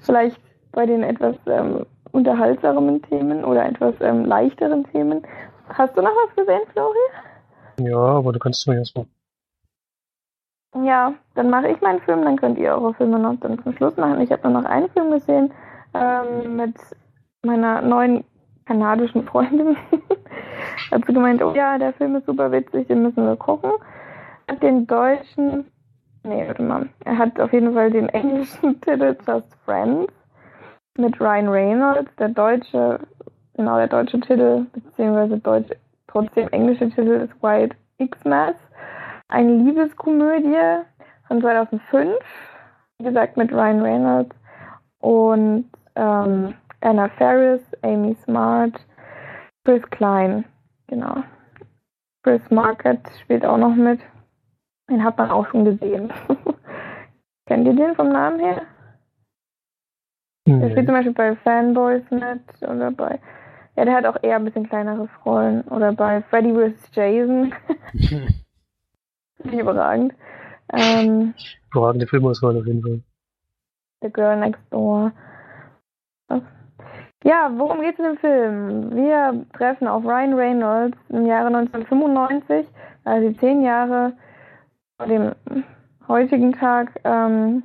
vielleicht 0.00 0.40
bei 0.72 0.84
den 0.84 1.02
etwas 1.02 1.36
ähm, 1.46 1.86
unterhaltsameren 2.12 3.02
Themen 3.02 3.44
oder 3.44 3.66
etwas 3.66 3.94
ähm, 4.00 4.26
leichteren 4.26 4.84
Themen. 4.92 5.22
Hast 5.68 5.96
du 5.96 6.02
noch 6.02 6.10
was 6.10 6.36
gesehen, 6.36 6.60
Flori? 6.72 6.98
Ja, 7.80 7.96
aber 7.96 8.32
du 8.32 8.38
kannst 8.38 8.66
mir 8.68 8.76
erstmal. 8.76 9.06
Ja, 10.84 11.14
dann 11.34 11.48
mache 11.48 11.68
ich 11.68 11.80
meinen 11.80 12.00
Film, 12.00 12.22
dann 12.22 12.36
könnt 12.36 12.58
ihr 12.58 12.72
eure 12.72 12.92
Filme 12.94 13.18
noch 13.18 13.36
dann 13.40 13.62
zum 13.62 13.72
Schluss 13.74 13.96
machen. 13.96 14.20
Ich 14.20 14.30
habe 14.30 14.48
nur 14.48 14.60
noch 14.60 14.68
einen 14.68 14.90
Film 14.90 15.10
gesehen 15.10 15.52
ähm, 15.94 16.56
mit 16.56 16.74
meiner 17.42 17.82
neuen 17.82 18.24
kanadischen 18.66 19.24
Freundin 19.26 19.76
hat 20.90 21.04
sie 21.06 21.12
gemeint, 21.12 21.42
oh 21.42 21.54
ja, 21.54 21.78
der 21.78 21.92
Film 21.94 22.16
ist 22.16 22.26
super 22.26 22.50
witzig, 22.52 22.88
den 22.88 23.02
müssen 23.02 23.24
wir 23.24 23.36
gucken. 23.36 23.70
Hat 24.48 24.62
den 24.62 24.86
deutschen, 24.86 25.66
nee, 26.24 26.46
warte 26.46 26.62
mal, 26.62 26.88
er 27.04 27.18
hat 27.18 27.40
auf 27.40 27.52
jeden 27.52 27.74
Fall 27.74 27.90
den 27.90 28.08
englischen 28.08 28.80
Titel 28.80 29.16
Just 29.26 29.54
Friends 29.64 30.12
mit 30.98 31.20
Ryan 31.20 31.48
Reynolds, 31.48 32.10
der 32.16 32.28
deutsche, 32.30 33.00
genau 33.54 33.76
der 33.76 33.88
deutsche 33.88 34.20
Titel, 34.20 34.66
beziehungsweise 34.72 35.38
deutsche 35.38 35.76
trotzdem 36.06 36.48
englische 36.48 36.88
Titel 36.88 37.28
ist 37.28 37.42
White 37.42 37.76
Xmas. 37.98 38.54
Eine 39.28 39.56
Liebeskomödie 39.56 40.82
von 41.28 41.40
2005, 41.40 42.14
wie 42.98 43.04
gesagt 43.04 43.36
mit 43.36 43.52
Ryan 43.52 43.82
Reynolds 43.82 44.36
und 45.00 45.66
ähm, 45.94 46.54
Anna 46.86 47.08
Ferris, 47.18 47.62
Amy 47.82 48.14
Smart, 48.22 48.72
Chris 49.64 49.82
Klein, 49.90 50.44
genau. 50.86 51.24
Chris 52.22 52.40
Market 52.48 53.00
spielt 53.22 53.44
auch 53.44 53.58
noch 53.58 53.74
mit. 53.74 54.00
Den 54.88 55.02
hat 55.02 55.18
man 55.18 55.32
auch 55.32 55.48
schon 55.48 55.64
gesehen. 55.64 56.12
Kennt 57.48 57.66
ihr 57.66 57.74
den 57.74 57.96
vom 57.96 58.10
Namen 58.10 58.38
her? 58.38 58.62
Mhm. 60.46 60.60
Der 60.60 60.70
spielt 60.70 60.86
zum 60.86 60.94
Beispiel 60.94 61.12
bei 61.12 61.34
Fanboys 61.34 62.08
mit 62.10 62.62
oder 62.62 62.92
bei. 62.92 63.18
Ja, 63.74 63.84
der 63.84 63.94
hat 63.94 64.06
auch 64.06 64.22
eher 64.22 64.36
ein 64.36 64.44
bisschen 64.44 64.68
kleinere 64.68 65.08
Rollen. 65.24 65.62
Oder 65.62 65.92
bei 65.92 66.22
Freddy 66.22 66.54
vs. 66.54 66.90
Jason. 66.94 67.52
überragend. 69.42 70.14
Ähm, 70.72 71.34
Überragende 71.72 72.06
Filmauswahl 72.06 72.56
auf 72.56 72.66
jeden 72.66 72.82
Fall. 72.82 73.00
The 74.02 74.12
Girl 74.12 74.38
Next 74.38 74.62
Door. 74.70 75.10
Ja, 77.26 77.50
worum 77.56 77.80
geht 77.80 77.94
es 77.94 77.98
in 77.98 78.04
dem 78.04 78.18
Film? 78.18 78.94
Wir 78.94 79.44
treffen 79.52 79.88
auf 79.88 80.04
Ryan 80.04 80.34
Reynolds 80.34 80.96
im 81.08 81.26
Jahre 81.26 81.48
1995, 81.48 82.68
also 83.02 83.32
zehn 83.40 83.62
Jahre 83.62 84.12
vor 84.96 85.08
dem 85.08 85.32
heutigen 86.06 86.52
Tag, 86.52 86.92
ähm, 87.02 87.64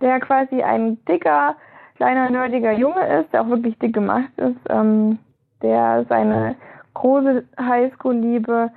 der 0.00 0.20
quasi 0.20 0.62
ein 0.62 1.04
dicker, 1.04 1.54
kleiner, 1.96 2.30
nerdiger 2.30 2.72
Junge 2.72 3.06
ist, 3.20 3.30
der 3.30 3.42
auch 3.42 3.50
wirklich 3.50 3.78
dick 3.78 3.92
gemacht 3.92 4.30
ist, 4.38 4.56
ähm, 4.70 5.18
der 5.60 6.06
seine 6.08 6.56
große 6.94 7.44
Highschool-Liebe 7.60 8.70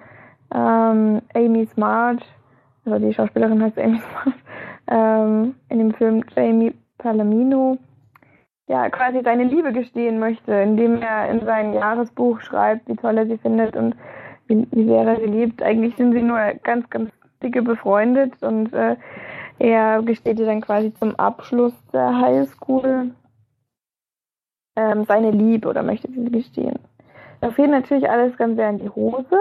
ähm, 0.54 1.22
Amy 1.34 1.66
Smart, 1.68 2.22
also 2.84 3.00
die 3.00 3.14
Schauspielerin 3.14 3.64
heißt 3.64 3.80
Amy 3.80 4.00
Smart, 4.00 4.36
ähm, 4.88 5.56
in 5.70 5.78
dem 5.78 5.94
Film 5.94 6.22
Jamie 6.36 6.74
Palomino, 6.98 7.78
ja, 8.72 8.90
quasi 8.90 9.20
seine 9.22 9.44
Liebe 9.44 9.74
gestehen 9.74 10.18
möchte, 10.18 10.54
indem 10.54 11.02
er 11.02 11.30
in 11.30 11.44
sein 11.44 11.74
Jahresbuch 11.74 12.40
schreibt, 12.40 12.88
wie 12.88 12.96
toll 12.96 13.18
er 13.18 13.26
sie 13.26 13.38
findet 13.38 13.76
und 13.76 13.98
wie, 14.48 14.66
wie 14.72 14.86
sehr 14.86 15.06
er 15.06 15.18
sie 15.18 15.26
liebt. 15.26 15.62
Eigentlich 15.62 15.98
sind 15.98 16.14
sie 16.14 16.22
nur 16.22 16.40
ganz, 16.64 16.90
ganz 16.90 17.12
dicke 17.44 17.64
befreundet 17.64 18.42
und 18.42 18.72
äh, 18.72 18.96
er 19.60 20.02
gesteht 20.04 20.40
ihr 20.40 20.46
dann 20.46 20.62
quasi 20.62 20.94
zum 20.94 21.18
Abschluss 21.18 21.74
der 21.92 22.18
Highschool 22.18 23.12
ähm, 24.78 25.04
seine 25.04 25.32
Liebe 25.32 25.68
oder 25.68 25.84
möchte 25.84 26.10
sie 26.10 26.32
gestehen. 26.32 26.80
Da 27.42 27.52
fehlt 27.52 27.72
natürlich 27.72 28.10
alles 28.10 28.38
ganz 28.38 28.56
sehr 28.56 28.70
in 28.70 28.80
die 28.80 28.90
Hose 28.90 29.38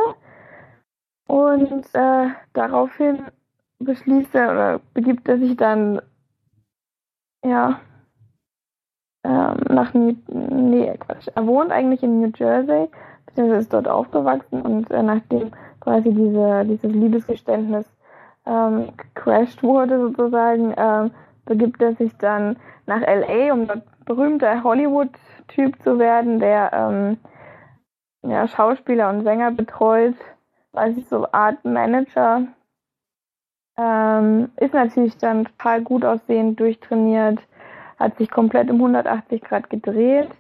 und 1.29 1.85
äh, 1.95 2.27
daraufhin 2.53 3.27
beschließt 3.79 4.35
er 4.35 4.51
oder 4.51 4.81
begibt 4.93 5.29
er 5.29 5.39
sich 5.39 5.57
dann 5.57 6.03
ja 7.45 7.81
ähm, 9.25 9.57
nach 9.69 9.93
New, 9.95 10.15
nee, 10.29 10.97
Quatsch, 10.99 11.29
er 11.35 11.47
wohnt 11.47 11.73
eigentlich 11.73 12.03
in 12.03 12.21
New 12.21 12.33
Jersey, 12.35 12.89
beziehungsweise 13.27 13.61
ist 13.61 13.73
dort 13.73 13.89
aufgewachsen 13.89 14.63
und 14.63 14.91
äh, 14.91 15.03
nachdem 15.03 15.51
quasi 15.81 16.13
diese, 16.13 16.65
dieses 16.65 16.91
Liebesgeständnis 16.91 17.87
ähm, 18.47 18.89
gecrashed 18.97 19.63
wurde 19.63 19.99
sozusagen, 20.01 20.75
ähm, 20.77 21.11
begibt 21.45 21.83
er 21.83 21.95
sich 21.95 22.17
dann 22.17 22.57
nach 22.87 23.01
LA, 23.01 23.53
um 23.53 23.67
dort 23.67 23.83
berühmter 24.05 24.63
Hollywood-Typ 24.63 25.83
zu 25.83 25.99
werden, 25.99 26.41
der 26.41 26.73
ähm, 26.73 27.19
ja, 28.23 28.49
Schauspieler 28.49 29.11
und 29.11 29.23
Sänger 29.23 29.51
betreut, 29.51 30.15
weiß 30.73 30.97
ich 30.97 31.07
so 31.09 31.27
Art 31.33 31.65
Manager. 31.65 32.47
Ähm, 33.79 34.51
ist 34.57 34.75
natürlich 34.75 35.17
dann 35.17 35.45
total 35.45 35.83
gut 35.83 36.05
aussehend, 36.05 36.61
durchtrainiert, 36.61 37.39
hat 38.01 38.17
sich 38.17 38.31
komplett 38.31 38.71
um 38.71 38.77
180 38.77 39.43
Grad 39.43 39.71
gedreht. 39.71 40.31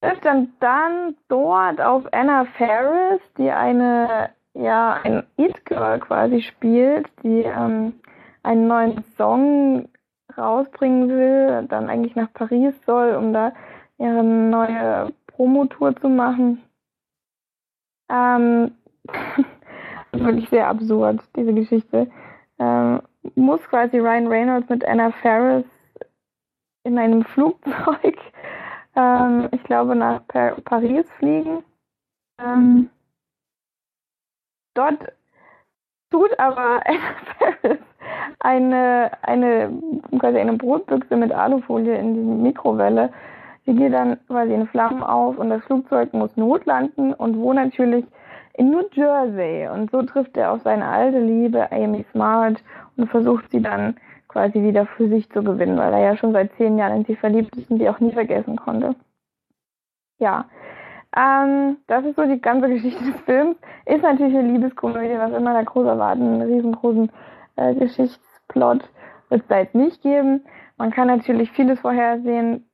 Trifft 0.00 0.24
dann, 0.24 0.52
dann 0.60 1.16
dort 1.28 1.80
auf 1.80 2.04
Anna 2.12 2.44
Ferris, 2.44 3.20
die 3.36 3.50
eine, 3.50 4.30
ja, 4.54 5.00
ein 5.02 5.24
It-Girl 5.36 5.98
quasi 5.98 6.42
spielt, 6.42 7.08
die 7.24 7.42
ähm, 7.42 7.94
einen 8.44 8.68
neuen 8.68 9.02
Song 9.16 9.88
rausbringen 10.36 11.08
will, 11.08 11.66
dann 11.68 11.88
eigentlich 11.88 12.14
nach 12.14 12.32
Paris 12.32 12.74
soll, 12.86 13.16
um 13.16 13.32
da 13.32 13.52
ihre 13.98 14.22
neue 14.22 15.12
Promotour 15.26 15.96
zu 15.96 16.08
machen. 16.08 16.62
Ähm, 18.08 18.72
wirklich 20.12 20.48
sehr 20.50 20.68
absurd, 20.68 21.20
diese 21.34 21.52
Geschichte. 21.52 22.08
Ähm, 22.60 23.00
muss 23.34 23.60
quasi 23.68 23.98
Ryan 23.98 24.28
Reynolds 24.28 24.68
mit 24.68 24.84
Anna 24.84 25.10
Ferris 25.10 25.64
in 26.88 26.98
einem 26.98 27.22
Flugzeug, 27.24 28.18
ähm, 28.96 29.48
ich 29.52 29.62
glaube, 29.64 29.94
nach 29.94 30.26
Par 30.26 30.52
Paris 30.64 31.06
fliegen. 31.18 31.62
Ähm, 32.42 32.88
dort 34.74 35.12
tut 36.10 36.38
aber 36.38 36.82
eine, 38.40 39.10
eine, 39.22 39.70
quasi 40.18 40.38
eine 40.38 40.54
Brotbüchse 40.54 41.16
mit 41.16 41.30
Alufolie 41.30 41.96
in 41.96 42.14
die 42.14 42.42
Mikrowelle. 42.42 43.12
Die 43.66 43.74
geht 43.74 43.92
dann 43.92 44.18
quasi 44.26 44.54
in 44.54 44.66
Flammen 44.68 45.02
auf 45.02 45.36
und 45.36 45.50
das 45.50 45.62
Flugzeug 45.64 46.14
muss 46.14 46.34
notlanden 46.36 47.12
und 47.12 47.36
wo 47.36 47.52
natürlich 47.52 48.06
in 48.54 48.70
New 48.70 48.84
Jersey. 48.92 49.68
Und 49.68 49.90
so 49.90 50.02
trifft 50.02 50.38
er 50.38 50.52
auf 50.52 50.62
seine 50.62 50.86
alte 50.86 51.18
Liebe 51.18 51.70
Amy 51.70 52.06
Smart 52.12 52.62
und 52.96 53.10
versucht 53.10 53.50
sie 53.50 53.60
dann 53.60 53.96
quasi 54.28 54.62
wieder 54.62 54.86
für 54.86 55.08
sich 55.08 55.30
zu 55.30 55.42
gewinnen, 55.42 55.78
weil 55.78 55.92
er 55.92 56.00
ja 56.00 56.16
schon 56.16 56.32
seit 56.32 56.52
zehn 56.56 56.78
Jahren 56.78 56.98
in 56.98 57.04
sie 57.04 57.16
verliebt 57.16 57.56
ist 57.56 57.70
und 57.70 57.78
die 57.78 57.88
auch 57.88 58.00
nie 58.00 58.12
vergessen 58.12 58.56
konnte. 58.56 58.94
Ja, 60.18 60.46
ähm, 61.16 61.78
das 61.86 62.04
ist 62.04 62.16
so 62.16 62.26
die 62.26 62.40
ganze 62.40 62.68
Geschichte 62.72 63.04
des 63.04 63.20
Films. 63.22 63.56
Ist 63.86 64.02
natürlich 64.02 64.36
eine 64.36 64.52
Liebeskomödie, 64.52 65.18
was 65.18 65.32
immer 65.32 65.52
der 65.54 65.64
groß 65.64 65.86
erwarten, 65.86 66.22
einen 66.22 66.42
riesengroßen 66.42 67.10
äh, 67.56 67.74
Geschichtsplot 67.74 68.88
wird 69.28 69.42
es 69.42 69.48
da 69.48 69.78
nicht 69.78 70.02
geben. 70.02 70.44
Man 70.76 70.90
kann 70.90 71.08
natürlich 71.08 71.50
vieles 71.52 71.80
vorhersehen. 71.80 72.68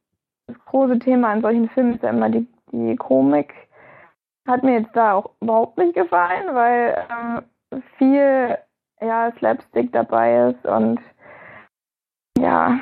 Das 0.46 0.58
große 0.66 0.98
Thema 0.98 1.30
an 1.30 1.40
solchen 1.40 1.68
Filmen 1.70 1.94
ist 1.94 2.02
ja 2.02 2.10
immer 2.10 2.28
die, 2.28 2.46
die 2.70 2.96
Komik. 2.96 3.54
Hat 4.46 4.62
mir 4.62 4.80
jetzt 4.80 4.94
da 4.94 5.14
auch 5.14 5.30
überhaupt 5.40 5.78
nicht 5.78 5.94
gefallen, 5.94 6.54
weil 6.54 7.06
ähm, 7.10 7.42
viel 7.96 8.58
ja, 9.00 9.32
Slapstick 9.38 9.90
dabei 9.92 10.50
ist 10.50 10.66
und 10.66 11.00
ja, 12.44 12.78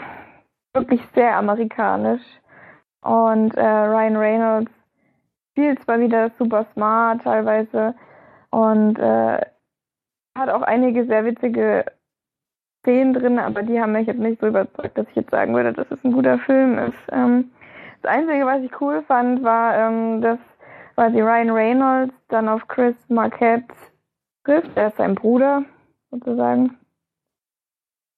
wirklich 0.75 1.01
sehr 1.15 1.37
amerikanisch. 1.37 2.23
Und 3.03 3.55
äh, 3.57 3.61
Ryan 3.65 4.17
Reynolds 4.17 4.73
spielt 5.53 5.83
zwar 5.83 6.01
wieder 6.01 6.31
super 6.39 6.67
smart 6.73 7.23
teilweise 7.23 7.95
und 8.51 8.99
äh, 8.99 9.41
hat 10.37 10.49
auch 10.49 10.63
einige 10.63 11.05
sehr 11.07 11.25
witzige 11.25 11.85
Szenen 12.81 13.15
drin, 13.15 13.39
aber 13.39 13.63
die 13.63 13.81
haben 13.81 13.93
mich 13.93 14.09
jetzt 14.09 14.19
nicht 14.19 14.41
so 14.41 14.49
überzeugt, 14.49 14.99
dass 14.99 15.07
ich 15.11 15.17
jetzt 15.17 15.31
sagen 15.31 15.55
würde, 15.55 15.73
dass 15.73 15.91
es 15.91 16.05
ein 16.05 16.13
guter 16.13 16.39
Film 16.39 16.79
ist. 16.79 16.99
Ähm, 17.13 17.53
das 18.01 18.11
Einzige, 18.11 18.45
was 18.47 18.63
ich 18.63 18.81
cool 18.81 19.03
fand, 19.03 19.45
war, 19.45 19.77
ähm, 19.77 20.21
dass 20.21 20.39
quasi 20.95 21.21
Ryan 21.21 21.51
Reynolds 21.51 22.15
dann 22.29 22.49
auf 22.49 22.67
Chris 22.67 22.97
Marquette 23.09 23.73
trifft. 24.45 24.71
Er 24.77 24.89
ist 24.89 24.97
sein 24.97 25.15
Bruder, 25.15 25.65
sozusagen. 26.11 26.77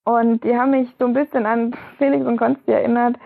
Und 0.05 0.45
die 0.45 0.57
haben 0.57 0.71
mich 0.71 0.89
so 0.99 1.07
ein 1.07 1.15
bisschen 1.15 1.47
an 1.47 1.75
Felix 1.99 2.25
und 2.27 2.37
Konsti 2.37 2.71
erinnert, 2.71 3.17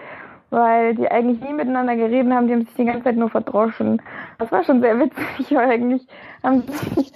weil 0.51 0.95
die 0.95 1.11
eigentlich 1.11 1.41
nie 1.41 1.53
miteinander 1.53 1.97
geredet 1.97 2.33
haben, 2.33 2.47
die 2.47 2.55
haben 2.55 2.65
sich 2.65 2.75
die 2.75 2.85
ganze 2.85 3.05
Zeit 3.05 3.17
nur 3.17 3.31
verdroschen. 3.31 4.01
Das 4.39 4.51
war 4.53 4.65
schon 4.65 4.81
sehr 4.81 4.99
witzig, 4.99 5.51
weil 5.55 5.71
eigentlich 5.71 6.07
haben 6.43 6.63
sie 6.63 7.13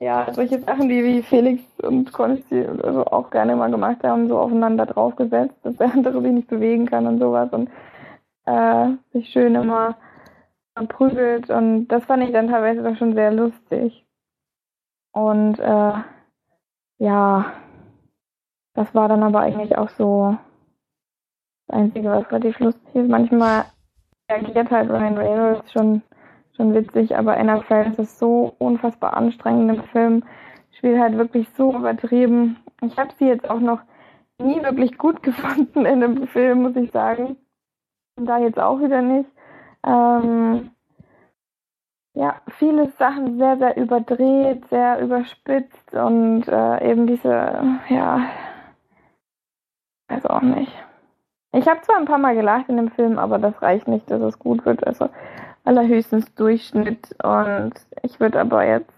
ja 0.00 0.32
solche 0.32 0.60
Sachen, 0.60 0.88
die 0.88 1.04
wie 1.04 1.22
Felix 1.22 1.62
und 1.82 2.12
Konsti 2.12 2.64
also 2.82 3.04
auch 3.06 3.30
gerne 3.30 3.56
mal 3.56 3.70
gemacht 3.70 4.02
haben, 4.04 4.28
so 4.28 4.38
aufeinander 4.38 4.86
draufgesetzt, 4.86 5.56
dass 5.62 5.76
der 5.76 5.92
andere 5.92 6.22
sich 6.22 6.32
nicht 6.32 6.48
bewegen 6.48 6.86
kann 6.86 7.06
und 7.06 7.18
sowas 7.18 7.52
und 7.52 7.68
äh, 8.46 8.88
sich 9.12 9.28
schön 9.30 9.54
immer 9.54 9.96
prügelt 10.88 11.50
und 11.50 11.88
das 11.88 12.04
fand 12.04 12.22
ich 12.22 12.32
dann 12.32 12.48
teilweise 12.48 12.82
doch 12.82 12.96
schon 12.96 13.14
sehr 13.14 13.30
lustig. 13.32 14.06
Und 15.12 15.58
äh, 15.58 15.92
ja, 16.98 17.52
das 18.74 18.94
war 18.94 19.08
dann 19.08 19.22
aber 19.22 19.40
eigentlich 19.40 19.76
auch 19.76 19.88
so 19.90 20.36
das 21.66 21.78
Einzige, 21.78 22.10
was 22.10 22.30
relativ 22.30 22.58
lustig 22.60 22.94
ist. 22.94 23.08
Manchmal 23.08 23.64
reagiert 24.30 24.70
halt 24.70 24.90
Ryan 24.90 25.18
Reynolds 25.18 25.72
schon, 25.72 26.02
schon 26.56 26.74
witzig, 26.74 27.16
aber 27.16 27.36
Anna 27.36 27.60
Faris 27.62 27.98
ist 27.98 28.18
so 28.18 28.54
unfassbar 28.58 29.14
anstrengend 29.14 29.76
im 29.76 29.84
Film. 29.84 30.24
Spielt 30.72 30.98
halt 30.98 31.16
wirklich 31.16 31.48
so 31.56 31.74
übertrieben. 31.74 32.56
Ich 32.82 32.96
habe 32.96 33.10
sie 33.18 33.26
jetzt 33.26 33.48
auch 33.50 33.60
noch 33.60 33.80
nie 34.38 34.62
wirklich 34.62 34.96
gut 34.98 35.22
gefunden 35.22 35.84
in 35.84 36.00
dem 36.00 36.26
Film, 36.28 36.62
muss 36.62 36.76
ich 36.76 36.90
sagen. 36.90 37.36
Und 38.16 38.26
da 38.26 38.38
jetzt 38.38 38.58
auch 38.58 38.80
wieder 38.80 39.02
nicht. 39.02 39.30
Ähm, 39.86 40.70
ja, 42.14 42.40
viele 42.58 42.90
Sachen 42.98 43.38
sehr, 43.38 43.56
sehr 43.58 43.76
überdreht, 43.76 44.66
sehr 44.68 45.00
überspitzt 45.00 45.94
und 45.94 46.46
äh, 46.48 46.90
eben 46.90 47.06
diese, 47.06 47.78
ja, 47.88 48.28
weiß 50.10 50.26
auch 50.26 50.42
nicht. 50.42 50.72
Ich 51.52 51.66
habe 51.68 51.80
zwar 51.82 51.96
ein 51.96 52.04
paar 52.04 52.18
Mal 52.18 52.34
gelacht 52.34 52.68
in 52.68 52.76
dem 52.76 52.90
Film, 52.90 53.18
aber 53.18 53.38
das 53.38 53.60
reicht 53.60 53.88
nicht, 53.88 54.10
dass 54.10 54.20
es 54.20 54.38
gut 54.38 54.64
wird. 54.64 54.86
Also 54.86 55.08
allerhöchstens 55.64 56.34
Durchschnitt 56.34 57.16
und 57.22 57.72
ich 58.02 58.20
würde 58.20 58.40
aber 58.40 58.64
jetzt 58.64 58.92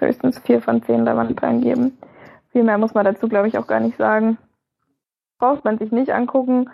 höchstens 0.00 0.38
vier 0.40 0.60
von 0.60 0.82
zehn 0.82 1.04
Leinwandperlen 1.04 1.60
geben. 1.60 1.98
Viel 2.50 2.64
mehr 2.64 2.78
muss 2.78 2.94
man 2.94 3.04
dazu, 3.04 3.28
glaube 3.28 3.48
ich, 3.48 3.58
auch 3.58 3.66
gar 3.66 3.80
nicht 3.80 3.96
sagen. 3.96 4.38
Braucht 5.38 5.64
man 5.64 5.78
sich 5.78 5.92
nicht 5.92 6.12
angucken. 6.12 6.70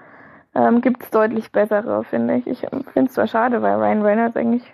Ähm, 0.55 0.81
Gibt 0.81 1.03
es 1.03 1.11
deutlich 1.11 1.53
bessere, 1.53 2.03
finde 2.05 2.37
ich. 2.37 2.47
Ich 2.47 2.61
finde 2.61 3.09
es 3.09 3.13
zwar 3.13 3.27
schade, 3.27 3.63
weil 3.63 3.77
Ryan 3.77 4.03
Reynolds 4.03 4.37
eigentlich 4.37 4.73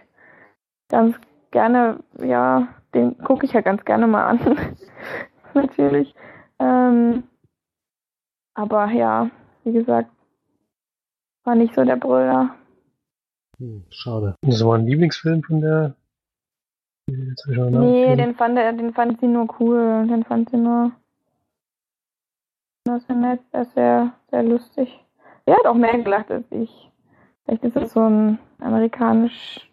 ganz 0.89 1.17
gerne, 1.51 1.99
ja, 2.21 2.69
den 2.95 3.19
gucke 3.19 3.45
ich 3.45 3.53
ja 3.53 3.61
ganz 3.61 3.85
gerne 3.85 4.07
mal 4.07 4.27
an. 4.27 4.41
Natürlich. 5.55 6.15
Ähm, 6.59 7.25
aber 8.55 8.91
ja, 8.91 9.31
wie 9.65 9.73
gesagt, 9.73 10.11
war 11.45 11.55
nicht 11.55 11.75
so 11.75 11.85
der 11.85 11.97
Brüller. 11.97 12.55
Hm, 13.59 13.85
schade. 13.91 14.35
Das 14.43 14.65
war 14.65 14.77
ein 14.77 14.87
Lieblingsfilm 14.87 15.43
von 15.43 15.61
der. 15.61 15.95
Nee, 17.07 18.17
den 18.17 18.35
fand, 18.35 18.57
er, 18.57 18.73
den 18.73 18.95
fand 18.95 19.21
sie 19.21 19.27
nur 19.27 19.47
cool. 19.61 20.07
Den 20.09 20.25
fand 20.25 20.51
sie 20.51 20.57
nur. 20.57 20.93
Das 22.85 23.03
ist 23.03 23.09
ja 23.09 23.15
nett, 23.15 23.41
er 23.53 23.63
ist 23.63 23.75
sehr, 23.75 24.13
sehr 24.31 24.43
lustig. 24.43 25.05
Er 25.47 25.57
hat 25.57 25.67
auch 25.67 25.75
mehr 25.75 25.99
gelacht 25.99 26.31
als 26.31 26.47
ich. 26.51 26.91
Vielleicht 27.45 27.65
ist 27.65 27.77
es 27.77 27.93
so 27.93 28.01
ein 28.01 28.39
amerikanisch 28.59 29.71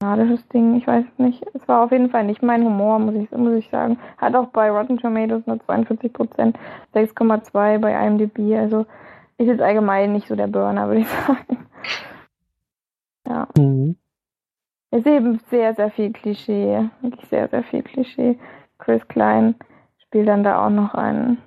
kanadisches 0.00 0.48
Ding, 0.48 0.76
ich 0.76 0.86
weiß 0.86 1.04
nicht. 1.18 1.44
Es 1.52 1.68
war 1.68 1.84
auf 1.84 1.92
jeden 1.92 2.08
Fall 2.10 2.24
nicht 2.24 2.42
mein 2.42 2.64
Humor, 2.64 2.98
muss 2.98 3.14
ich, 3.14 3.30
muss 3.32 3.54
ich 3.54 3.68
sagen. 3.68 3.98
Hat 4.16 4.34
auch 4.34 4.46
bei 4.46 4.70
Rotten 4.70 4.96
Tomatoes 4.96 5.46
nur 5.46 5.60
42 5.60 6.12
Prozent, 6.12 6.58
6,2 6.94 7.78
bei 7.78 8.06
IMDb. 8.06 8.56
Also 8.56 8.86
ist 9.36 9.46
jetzt 9.46 9.60
allgemein 9.60 10.12
nicht 10.12 10.26
so 10.26 10.36
der 10.36 10.46
Burner, 10.46 10.88
würde 10.88 11.02
ich 11.02 11.08
sagen. 11.26 11.66
Ja. 13.28 13.48
Mhm. 13.58 13.96
Es 14.90 15.00
ist 15.00 15.06
eben 15.06 15.38
sehr, 15.50 15.74
sehr 15.74 15.90
viel 15.90 16.12
Klischee. 16.12 16.88
Wirklich 17.02 17.28
sehr, 17.28 17.48
sehr 17.48 17.62
viel 17.64 17.82
Klischee. 17.82 18.38
Chris 18.78 19.06
Klein 19.06 19.54
spielt 19.98 20.28
dann 20.28 20.42
da 20.42 20.64
auch 20.66 20.70
noch 20.70 20.94
einen, 20.94 21.38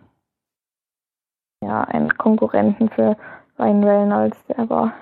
ja, 1.63 1.81
einen 1.81 2.15
Konkurrenten 2.17 2.89
für 2.89 3.17
Ryan 3.57 3.83
Reynolds, 3.83 4.45
der 4.45 4.59
aber 4.59 4.93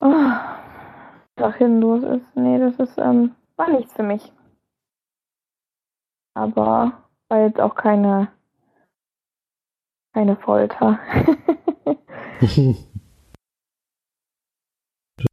oh, 0.00 0.30
einfach 1.36 1.56
hinlos 1.56 2.02
ist. 2.02 2.36
Nee, 2.36 2.58
das 2.58 2.76
ist, 2.78 2.98
ähm, 2.98 3.34
war 3.56 3.70
nichts 3.70 3.92
für 3.94 4.02
mich. 4.02 4.32
Aber 6.34 7.04
war 7.28 7.40
jetzt 7.40 7.60
auch 7.60 7.74
keine, 7.74 8.28
keine 10.12 10.36
Folter. 10.36 10.98
das 12.40 12.66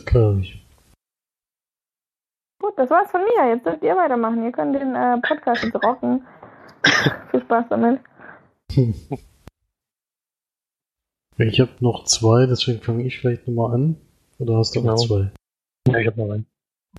glaube 0.05 0.41
ich. 0.41 0.57
Gut, 2.59 2.73
das 2.77 2.89
war's 2.89 3.09
von 3.09 3.21
mir. 3.23 3.49
Jetzt 3.49 3.65
dürft 3.65 3.83
ihr 3.83 3.95
weitermachen. 3.95 4.43
Ihr 4.43 4.51
könnt 4.51 4.75
den 4.75 4.95
äh, 4.95 5.17
Podcast 5.19 5.63
jetzt 5.63 5.83
rocken. 5.83 6.25
Viel 7.31 7.41
Spaß 7.41 7.65
damit. 7.69 7.99
Ich 11.37 11.59
habe 11.59 11.71
noch 11.79 12.05
zwei, 12.05 12.45
deswegen 12.45 12.81
fange 12.81 13.03
ich 13.03 13.19
vielleicht 13.19 13.47
nochmal 13.47 13.73
an. 13.73 13.97
Oder 14.37 14.57
hast 14.57 14.75
du 14.75 14.81
genau. 14.81 14.93
noch 14.93 15.07
zwei? 15.07 15.31
Ja, 15.87 15.97
ich 15.97 16.07
habe 16.07 16.21
noch 16.21 16.31
einen. 16.31 16.45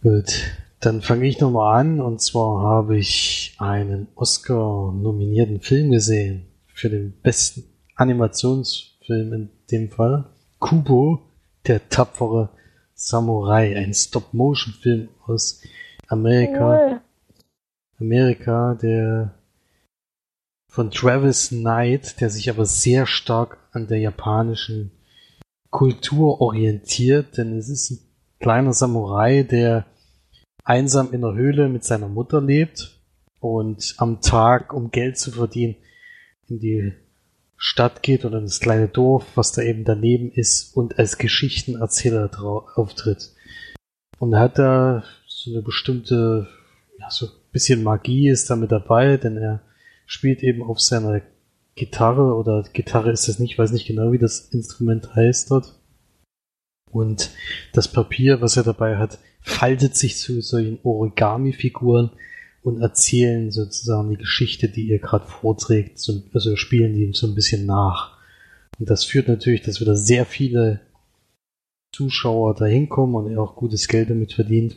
Gut, 0.02 0.56
dann 0.80 1.02
fange 1.02 1.26
ich 1.26 1.40
nochmal 1.40 1.80
an. 1.80 2.00
Und 2.00 2.20
zwar 2.20 2.62
habe 2.62 2.98
ich 2.98 3.54
einen 3.58 4.08
Oscar-nominierten 4.14 5.60
Film 5.60 5.90
gesehen. 5.90 6.46
Für 6.66 6.90
den 6.90 7.12
besten 7.22 7.64
Animationsfilm 7.96 9.32
in 9.32 9.50
dem 9.70 9.90
Fall. 9.90 10.24
Kubo, 10.58 11.20
der 11.66 11.88
tapfere 11.88 12.50
Samurai, 12.94 13.76
ein 13.76 13.94
Stop-Motion-Film 13.94 15.08
aus 15.26 15.62
Amerika. 16.08 17.02
Amerika, 17.98 18.74
der 18.74 19.34
von 20.66 20.90
Travis 20.90 21.50
Knight, 21.50 22.20
der 22.20 22.30
sich 22.30 22.48
aber 22.48 22.64
sehr 22.64 23.06
stark 23.06 23.58
an 23.72 23.86
der 23.86 23.98
japanischen 23.98 24.90
Kultur 25.70 26.40
orientiert, 26.40 27.36
denn 27.36 27.58
es 27.58 27.68
ist 27.68 27.90
ein 27.90 28.11
kleiner 28.42 28.72
Samurai, 28.74 29.44
der 29.44 29.86
einsam 30.64 31.12
in 31.12 31.22
der 31.22 31.34
Höhle 31.34 31.68
mit 31.68 31.84
seiner 31.84 32.08
Mutter 32.08 32.42
lebt 32.42 33.00
und 33.40 33.94
am 33.98 34.20
Tag, 34.20 34.74
um 34.74 34.90
Geld 34.90 35.16
zu 35.16 35.32
verdienen, 35.32 35.76
in 36.48 36.58
die 36.58 36.92
Stadt 37.56 38.02
geht 38.02 38.24
oder 38.24 38.38
in 38.38 38.44
das 38.44 38.60
kleine 38.60 38.88
Dorf, 38.88 39.24
was 39.36 39.52
da 39.52 39.62
eben 39.62 39.84
daneben 39.84 40.30
ist 40.32 40.76
und 40.76 40.98
als 40.98 41.16
Geschichtenerzähler 41.16 42.30
auftritt. 42.74 43.32
Und 44.18 44.36
hat 44.36 44.58
da 44.58 45.04
so 45.26 45.52
eine 45.52 45.62
bestimmte, 45.62 46.48
ja, 46.98 47.10
so 47.10 47.26
ein 47.26 47.32
bisschen 47.52 47.82
Magie 47.82 48.28
ist 48.28 48.50
da 48.50 48.56
mit 48.56 48.72
dabei, 48.72 49.16
denn 49.16 49.36
er 49.36 49.62
spielt 50.06 50.42
eben 50.42 50.62
auf 50.62 50.80
seiner 50.80 51.22
Gitarre 51.74 52.34
oder 52.34 52.64
Gitarre 52.72 53.12
ist 53.12 53.28
es 53.28 53.38
nicht, 53.38 53.56
weiß 53.56 53.72
nicht 53.72 53.86
genau, 53.86 54.12
wie 54.12 54.18
das 54.18 54.48
Instrument 54.50 55.14
heißt 55.14 55.50
dort. 55.50 55.81
Und 56.92 57.30
das 57.72 57.88
Papier, 57.88 58.40
was 58.40 58.56
er 58.56 58.62
dabei 58.62 58.98
hat, 58.98 59.18
faltet 59.40 59.96
sich 59.96 60.18
zu 60.18 60.40
solchen 60.40 60.78
Origami-Figuren 60.82 62.10
und 62.62 62.80
erzählen 62.80 63.50
sozusagen 63.50 64.10
die 64.10 64.16
Geschichte, 64.16 64.68
die 64.68 64.86
ihr 64.88 65.00
gerade 65.00 65.26
vorträgt, 65.26 65.98
so, 65.98 66.22
also 66.32 66.54
spielen 66.56 66.94
die 66.94 67.02
ihm 67.02 67.14
so 67.14 67.26
ein 67.26 67.34
bisschen 67.34 67.66
nach. 67.66 68.16
Und 68.78 68.88
das 68.88 69.04
führt 69.04 69.28
natürlich, 69.28 69.62
dass 69.62 69.80
wieder 69.80 69.96
sehr 69.96 70.26
viele 70.26 70.80
Zuschauer 71.94 72.54
da 72.54 72.66
hinkommen 72.66 73.16
und 73.16 73.32
er 73.32 73.42
auch 73.42 73.56
gutes 73.56 73.88
Geld 73.88 74.10
damit 74.10 74.32
verdient. 74.32 74.76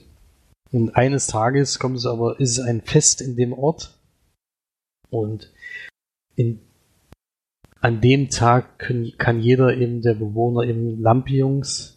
Und 0.71 0.95
eines 0.95 1.27
Tages 1.27 1.79
kommt 1.79 1.97
es 1.97 2.05
aber, 2.05 2.39
ist 2.39 2.57
es 2.57 2.59
ein 2.59 2.81
Fest 2.81 3.21
in 3.21 3.35
dem 3.35 3.53
Ort. 3.53 3.97
Und 5.09 5.53
in, 6.35 6.59
an 7.79 8.01
dem 8.01 8.29
Tag 8.29 8.79
können, 8.79 9.13
kann 9.17 9.39
jeder 9.39 9.77
eben 9.77 10.01
der 10.01 10.15
Bewohner 10.15 10.63
eben 10.63 11.01
Lampions 11.01 11.94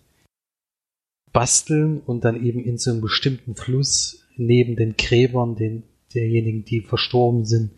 basteln 1.38 2.00
und 2.00 2.24
dann 2.24 2.44
eben 2.44 2.64
in 2.64 2.78
so 2.78 2.90
einem 2.90 3.00
bestimmten 3.00 3.54
Fluss 3.54 4.24
neben 4.36 4.74
den 4.74 4.96
Gräbern 4.96 5.54
den, 5.54 5.84
derjenigen, 6.12 6.64
die 6.64 6.80
verstorben 6.80 7.44
sind, 7.44 7.70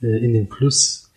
äh, 0.00 0.24
in 0.24 0.32
den 0.32 0.48
Fluss 0.48 1.12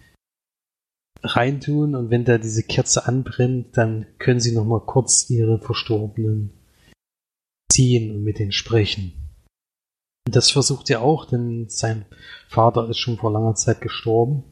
reintun 1.23 1.95
und 1.95 2.09
wenn 2.09 2.25
da 2.25 2.37
diese 2.37 2.63
Kerze 2.63 3.07
anbrennt, 3.07 3.77
dann 3.77 4.07
können 4.17 4.41
sie 4.41 4.51
nochmal 4.51 4.81
kurz 4.81 5.29
ihre 5.29 5.57
Verstorbenen 5.57 6.49
ziehen 7.71 8.11
und 8.11 8.25
mit 8.25 8.39
denen 8.39 8.51
sprechen. 8.51 9.13
Das 10.29 10.51
versucht 10.51 10.89
er 10.89 11.01
auch, 11.01 11.23
denn 11.23 11.69
sein 11.69 12.03
Vater 12.49 12.89
ist 12.89 12.99
schon 12.99 13.15
vor 13.15 13.31
langer 13.31 13.55
Zeit 13.55 13.79
gestorben. 13.79 14.43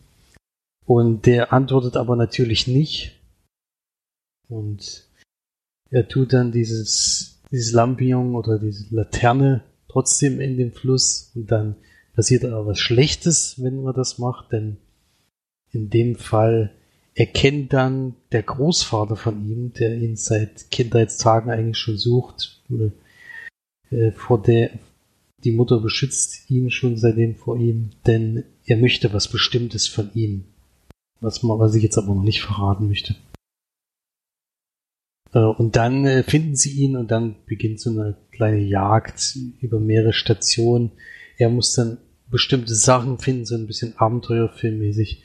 Und 0.86 1.26
der 1.26 1.52
antwortet 1.52 1.98
aber 1.98 2.16
natürlich 2.16 2.68
nicht. 2.68 3.20
Und 4.48 5.10
er 5.90 6.08
tut 6.08 6.32
dann 6.32 6.52
dieses, 6.52 7.33
dieses 7.54 7.72
Lampion 7.72 8.36
oder 8.36 8.58
diese 8.58 8.94
Laterne 8.94 9.64
trotzdem 9.88 10.42
in 10.42 10.58
den 10.58 10.74
Fluss 10.74 11.32
und 11.36 11.52
dann 11.52 11.76
passiert 12.16 12.44
aber 12.46 12.66
was 12.66 12.80
Schlechtes, 12.80 13.62
wenn 13.62 13.84
man 13.84 13.94
das 13.94 14.18
macht, 14.18 14.52
denn 14.52 14.78
in 15.72 15.90
dem 15.92 16.16
Fall 16.16 16.72
erkennt 17.14 17.72
dann 17.74 18.16
der 18.32 18.42
Großvater 18.42 19.16
von 19.16 19.48
ihm, 19.48 19.72
der 19.74 19.96
ihn 19.96 20.16
seit 20.16 20.72
Kindheitstagen 20.72 21.52
eigentlich 21.52 21.78
schon 21.78 21.98
sucht, 21.98 22.64
äh, 23.92 24.12
vor 24.12 24.42
der 24.42 24.72
die 25.44 25.52
Mutter 25.52 25.80
beschützt 25.80 26.50
ihn 26.50 26.72
schon 26.72 26.98
seitdem 26.98 27.36
vor 27.36 27.58
ihm, 27.58 27.92
denn 28.08 28.46
er 28.66 28.78
möchte 28.78 29.14
was 29.14 29.28
Bestimmtes 29.28 29.88
von 29.88 30.10
ihm, 30.16 30.46
was 31.20 31.44
man, 31.44 31.60
was 31.60 31.76
ich 31.76 31.84
jetzt 31.84 31.98
aber 31.98 32.16
noch 32.16 32.24
nicht 32.24 32.42
verraten 32.42 32.88
möchte. 32.88 33.16
Äh, 35.34 35.40
und 35.40 35.76
dann 35.76 36.06
äh, 36.06 36.24
finden 36.24 36.56
sie 36.56 36.72
ihn 36.72 36.96
und 36.96 37.12
dann 37.12 37.36
beginnt 37.46 37.80
so 37.80 37.90
eine 37.90 38.16
kleine 38.32 38.60
Jagd 38.60 39.38
über 39.62 39.80
mehrere 39.80 40.14
Stationen. 40.14 40.92
Er 41.38 41.50
muss 41.50 41.74
dann 41.74 41.98
bestimmte 42.30 42.74
Sachen 42.76 43.20
finden, 43.20 43.46
so 43.46 43.56
ein 43.56 43.68
bisschen 43.68 43.98
Abenteuerfilmmäßig. 43.98 45.24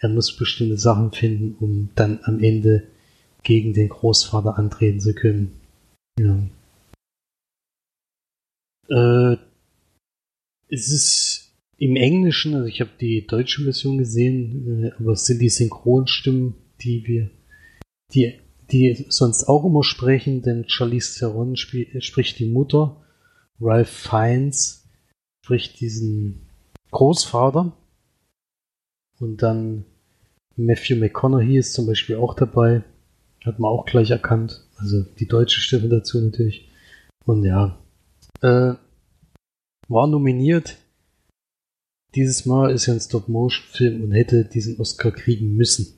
Er 0.00 0.08
muss 0.08 0.36
bestimmte 0.36 0.78
Sachen 0.78 1.12
finden, 1.12 1.56
um 1.58 1.90
dann 1.94 2.20
am 2.22 2.42
Ende 2.42 2.84
gegen 3.42 3.72
den 3.72 3.88
Großvater 3.88 4.58
antreten 4.58 5.00
zu 5.00 5.14
können. 5.14 5.52
Ja. 6.18 6.38
Äh, 8.88 9.36
es 10.68 10.90
ist 10.90 11.52
im 11.78 11.96
Englischen, 11.96 12.54
also 12.54 12.66
ich 12.66 12.80
habe 12.80 12.90
die 13.00 13.26
deutsche 13.26 13.62
Version 13.62 13.98
gesehen, 13.98 14.84
äh, 14.84 14.90
aber 14.98 15.12
es 15.12 15.26
sind 15.26 15.40
die 15.40 15.48
Synchronstimmen, 15.48 16.54
die 16.80 17.06
wir, 17.06 17.30
die 18.12 18.34
die 18.72 19.06
sonst 19.08 19.44
auch 19.44 19.64
immer 19.64 19.84
sprechen, 19.84 20.42
denn 20.42 20.68
Charlize 20.68 21.18
Theron 21.18 21.56
spiel, 21.56 22.00
spricht 22.02 22.38
die 22.38 22.46
Mutter 22.46 23.02
Ralph 23.60 23.88
Fiennes 23.88 24.84
spricht 25.44 25.80
diesen 25.80 26.48
Großvater. 26.90 27.72
Und 29.18 29.42
dann 29.42 29.84
Matthew 30.56 30.96
McConaughey 30.96 31.58
ist 31.58 31.72
zum 31.72 31.86
Beispiel 31.86 32.16
auch 32.16 32.34
dabei. 32.34 32.82
Hat 33.44 33.58
man 33.58 33.70
auch 33.70 33.86
gleich 33.86 34.10
erkannt. 34.10 34.66
Also 34.76 35.02
die 35.02 35.26
deutsche 35.26 35.60
Stimme 35.60 35.88
dazu 35.88 36.20
natürlich. 36.20 36.68
Und 37.24 37.44
ja, 37.44 37.78
äh, 38.40 38.74
war 39.88 40.06
nominiert. 40.06 40.76
Dieses 42.14 42.44
Mal 42.44 42.72
ist 42.72 42.86
ja 42.86 42.94
ein 42.94 43.00
Stop-Motion-Film 43.00 44.02
und 44.02 44.12
hätte 44.12 44.44
diesen 44.44 44.80
Oscar 44.80 45.12
kriegen 45.12 45.54
müssen. 45.54 45.94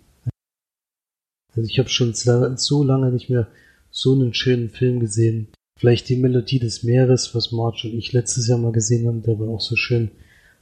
Also 1.58 1.70
ich 1.70 1.78
habe 1.78 1.88
schon 1.88 2.14
so 2.14 2.84
lange 2.84 3.10
nicht 3.10 3.30
mehr 3.30 3.48
so 3.90 4.14
einen 4.14 4.32
schönen 4.32 4.70
Film 4.70 5.00
gesehen. 5.00 5.48
Vielleicht 5.76 6.08
die 6.08 6.16
Melodie 6.16 6.60
des 6.60 6.84
Meeres, 6.84 7.34
was 7.34 7.52
Marge 7.52 7.88
und 7.88 7.98
ich 7.98 8.12
letztes 8.12 8.48
Jahr 8.48 8.58
mal 8.58 8.72
gesehen 8.72 9.06
haben, 9.06 9.22
der 9.22 9.38
war 9.38 9.48
auch 9.48 9.60
so 9.60 9.74
schön. 9.74 10.10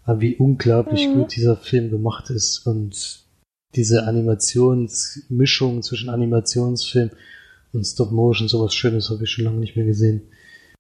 Aber 0.05 0.21
wie 0.21 0.37
unglaublich 0.37 1.07
mhm. 1.07 1.15
gut 1.15 1.37
dieser 1.37 1.57
Film 1.57 1.91
gemacht 1.91 2.31
ist 2.31 2.67
und 2.67 3.25
diese 3.75 4.05
Animationsmischung 4.05 5.83
zwischen 5.83 6.09
Animationsfilm 6.09 7.11
und 7.73 7.85
Stop 7.85 8.11
Motion, 8.11 8.49
sowas 8.49 8.75
Schönes 8.75 9.11
habe 9.11 9.25
ich 9.25 9.31
schon 9.31 9.45
lange 9.45 9.59
nicht 9.59 9.77
mehr 9.77 9.85
gesehen. 9.85 10.23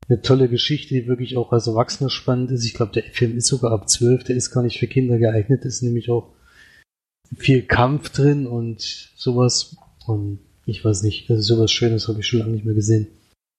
Eine 0.08 0.22
tolle 0.22 0.48
Geschichte, 0.48 0.94
die 0.94 1.08
wirklich 1.08 1.36
auch 1.36 1.52
als 1.52 1.66
Erwachsener 1.66 2.08
spannend 2.08 2.52
ist. 2.52 2.64
Ich 2.64 2.74
glaube, 2.74 2.92
der 2.92 3.02
Film 3.02 3.36
ist 3.36 3.48
sogar 3.48 3.72
ab 3.72 3.90
12, 3.90 4.24
der 4.24 4.36
ist 4.36 4.50
gar 4.50 4.62
nicht 4.62 4.78
für 4.78 4.86
Kinder 4.86 5.18
geeignet, 5.18 5.64
ist 5.64 5.82
nämlich 5.82 6.08
auch 6.08 6.32
viel 7.36 7.62
Kampf 7.62 8.10
drin 8.10 8.46
und 8.46 9.10
sowas. 9.16 9.76
Und 10.06 10.40
ich 10.64 10.84
weiß 10.84 11.02
nicht, 11.02 11.30
also 11.30 11.42
sowas 11.42 11.70
Schönes 11.70 12.08
habe 12.08 12.20
ich 12.20 12.26
schon 12.26 12.40
lange 12.40 12.52
nicht 12.52 12.64
mehr 12.64 12.74
gesehen. 12.74 13.08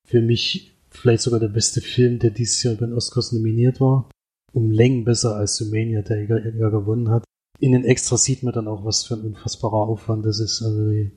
Für 0.05 0.21
mich 0.21 0.73
vielleicht 0.89 1.21
sogar 1.21 1.39
der 1.39 1.47
beste 1.47 1.81
Film, 1.81 2.19
der 2.19 2.31
dieses 2.31 2.63
Jahr 2.63 2.75
bei 2.75 2.85
den 2.85 2.95
Oscars 2.95 3.31
nominiert 3.31 3.79
war. 3.79 4.09
Um 4.53 4.71
Längen 4.71 5.03
besser 5.03 5.35
als 5.35 5.57
Sumania, 5.57 6.01
der 6.01 6.23
ja 6.23 6.69
gewonnen 6.69 7.09
hat. 7.09 7.23
In 7.59 7.71
den 7.71 7.85
Extras 7.85 8.23
sieht 8.23 8.43
man 8.43 8.53
dann 8.53 8.67
auch, 8.67 8.85
was 8.85 9.03
für 9.03 9.15
ein 9.15 9.21
unfassbarer 9.21 9.87
Aufwand 9.87 10.25
das 10.25 10.39
ist. 10.39 10.61
Also 10.61 10.89
die, 10.89 11.11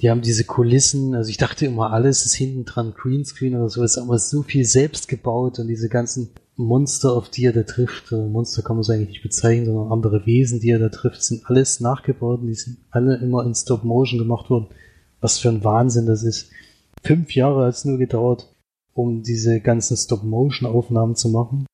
die 0.00 0.10
haben 0.10 0.22
diese 0.22 0.44
Kulissen, 0.44 1.14
also 1.14 1.30
ich 1.30 1.36
dachte 1.36 1.66
immer, 1.66 1.92
alles 1.92 2.24
ist 2.24 2.34
hinten 2.34 2.64
dran 2.64 2.94
Greenscreen 2.94 3.56
oder 3.56 3.68
so, 3.68 3.82
ist 3.82 3.98
aber 3.98 4.18
so 4.18 4.42
viel 4.42 4.64
selbst 4.64 5.08
gebaut 5.08 5.58
und 5.58 5.68
diese 5.68 5.88
ganzen 5.88 6.30
Monster, 6.60 7.12
auf 7.12 7.30
die 7.30 7.44
er 7.44 7.52
da 7.52 7.62
trifft, 7.62 8.12
also 8.12 8.26
Monster 8.26 8.62
kann 8.62 8.76
man 8.76 8.82
es 8.82 8.90
eigentlich 8.90 9.08
nicht 9.08 9.22
bezeichnen, 9.22 9.66
sondern 9.66 9.92
andere 9.92 10.26
Wesen, 10.26 10.60
die 10.60 10.70
er 10.70 10.78
da 10.78 10.90
trifft, 10.90 11.22
sind 11.22 11.46
alles 11.46 11.80
nachgebaut 11.80 12.40
und 12.40 12.48
die 12.48 12.54
sind 12.54 12.78
alle 12.90 13.16
immer 13.16 13.44
in 13.44 13.54
Stop 13.54 13.82
Motion 13.82 14.18
gemacht 14.18 14.50
worden. 14.50 14.66
Was 15.20 15.38
für 15.38 15.48
ein 15.48 15.64
Wahnsinn 15.64 16.06
das 16.06 16.22
ist. 16.22 16.50
Fünf 17.02 17.34
Jahre 17.34 17.64
hat 17.64 17.74
es 17.74 17.84
nur 17.84 17.98
gedauert, 17.98 18.54
um 18.92 19.22
diese 19.22 19.60
ganzen 19.60 19.96
Stop 19.96 20.22
Motion 20.22 20.70
Aufnahmen 20.70 21.16
zu 21.16 21.30
machen. 21.30 21.66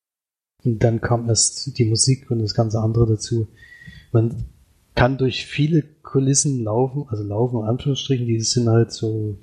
Und 0.63 0.83
dann 0.83 1.01
kam 1.01 1.27
erst 1.27 1.77
die 1.77 1.85
Musik 1.85 2.31
und 2.31 2.39
das 2.39 2.53
ganze 2.53 2.79
andere 2.79 3.07
dazu. 3.07 3.47
Man 4.11 4.45
kann 4.95 5.17
durch 5.17 5.45
viele 5.45 5.83
Kulissen 6.01 6.63
laufen, 6.63 7.05
also 7.09 7.23
laufen 7.23 7.59
in 7.59 7.65
Anführungsstrichen, 7.65 8.25
die 8.25 8.39
sind 8.39 8.69
halt 8.69 8.91
so 8.91 9.37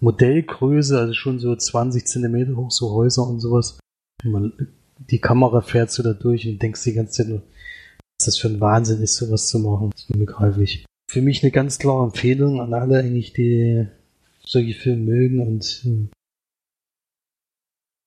Modellgröße, 0.00 0.98
also 0.98 1.12
schon 1.12 1.38
so 1.38 1.54
20 1.54 2.06
Zentimeter 2.06 2.56
hoch, 2.56 2.70
so 2.70 2.92
Häuser 2.92 3.26
und 3.26 3.40
sowas. 3.40 3.78
Man, 4.24 4.52
die 4.98 5.18
Kamera 5.18 5.60
fährt 5.60 5.90
so 5.90 6.02
da 6.02 6.12
durch 6.12 6.46
und 6.48 6.60
denkst 6.60 6.84
die 6.84 6.94
ganze 6.94 7.12
Zeit 7.12 7.28
nur, 7.28 7.42
was 8.18 8.26
das 8.26 8.38
für 8.38 8.48
ein 8.48 8.60
Wahnsinn 8.60 9.02
ist, 9.02 9.16
sowas 9.16 9.48
zu 9.48 9.58
machen. 9.58 9.90
Das 9.90 10.02
ist 10.02 10.10
unbegreiflich. 10.10 10.86
Für 11.10 11.22
mich 11.22 11.42
eine 11.42 11.52
ganz 11.52 11.78
klare 11.78 12.04
Empfehlung 12.04 12.60
an 12.60 12.74
alle 12.74 12.98
eigentlich, 12.98 13.32
die 13.32 13.86
solche 14.44 14.74
Filme 14.74 15.02
mögen 15.02 15.40
und 15.40 15.64
hm, 15.82 16.08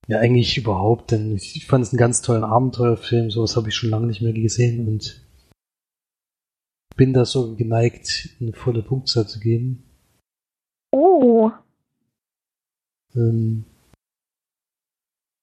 ja, 0.10 0.18
eigentlich 0.18 0.58
überhaupt, 0.58 1.12
denn 1.12 1.36
ich 1.36 1.68
fand 1.68 1.86
es 1.86 1.92
einen 1.92 2.00
ganz 2.00 2.24
tollen 2.24 2.44
Abenteuerfilm, 2.44 3.30
sowas 3.30 3.56
habe 3.56 3.70
ich 3.70 3.76
schon 3.76 3.92
lange 3.92 4.08
nicht 4.08 4.22
mehr 4.22 4.34
gesehen 4.34 4.88
und 4.88 5.24
bin 6.96 7.14
da 7.14 7.26
so 7.26 7.56
geneigt, 7.56 8.30
eine 8.42 8.54
volle 8.54 8.82
Punktzahl 8.82 9.28
zu 9.28 9.40
geben. 9.40 9.84
Oh. 10.92 11.52
Ähm, 13.16 13.66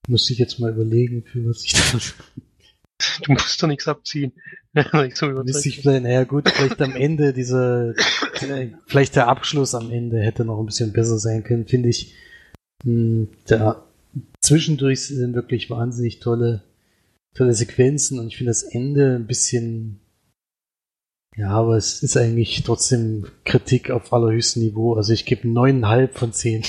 müsste 0.08 0.32
ich 0.32 0.38
jetzt 0.38 0.58
mal 0.58 0.72
überlegen, 0.72 1.24
für 1.24 1.44
was 1.46 1.64
ich 1.64 1.72
da. 1.72 1.80
Du 3.24 3.32
musst 3.32 3.62
doch 3.62 3.68
nichts 3.68 3.86
abziehen. 3.88 4.32
nicht 4.74 5.18
so 5.18 5.26
Müsste 5.26 5.68
ich 5.68 5.80
vielleicht, 5.80 6.02
naja 6.02 6.24
gut, 6.24 6.48
vielleicht 6.48 6.80
am 6.80 6.96
Ende 6.96 7.34
dieser, 7.34 7.92
vielleicht 8.86 9.16
der 9.16 9.28
Abschluss 9.28 9.74
am 9.74 9.90
Ende 9.90 10.18
hätte 10.20 10.46
noch 10.46 10.58
ein 10.58 10.64
bisschen 10.64 10.94
besser 10.94 11.18
sein 11.18 11.44
können, 11.44 11.66
finde 11.66 11.90
ich. 11.90 12.14
Hm, 12.84 13.28
da 13.46 13.84
zwischendurch 14.40 15.02
sind 15.08 15.34
wirklich 15.34 15.68
wahnsinnig 15.68 16.20
tolle, 16.20 16.62
tolle 17.34 17.52
Sequenzen 17.52 18.18
und 18.18 18.28
ich 18.28 18.38
finde 18.38 18.50
das 18.50 18.62
Ende 18.62 19.16
ein 19.16 19.26
bisschen 19.26 20.00
ja, 21.36 21.50
aber 21.50 21.76
es 21.76 22.02
ist 22.02 22.16
eigentlich 22.16 22.62
trotzdem 22.62 23.26
Kritik 23.44 23.90
auf 23.90 24.10
allerhöchstem 24.10 24.62
Niveau. 24.62 24.94
Also 24.94 25.12
ich 25.12 25.26
gebe 25.26 25.46
neuneinhalb 25.46 26.16
von 26.16 26.32
zehn. 26.32 26.62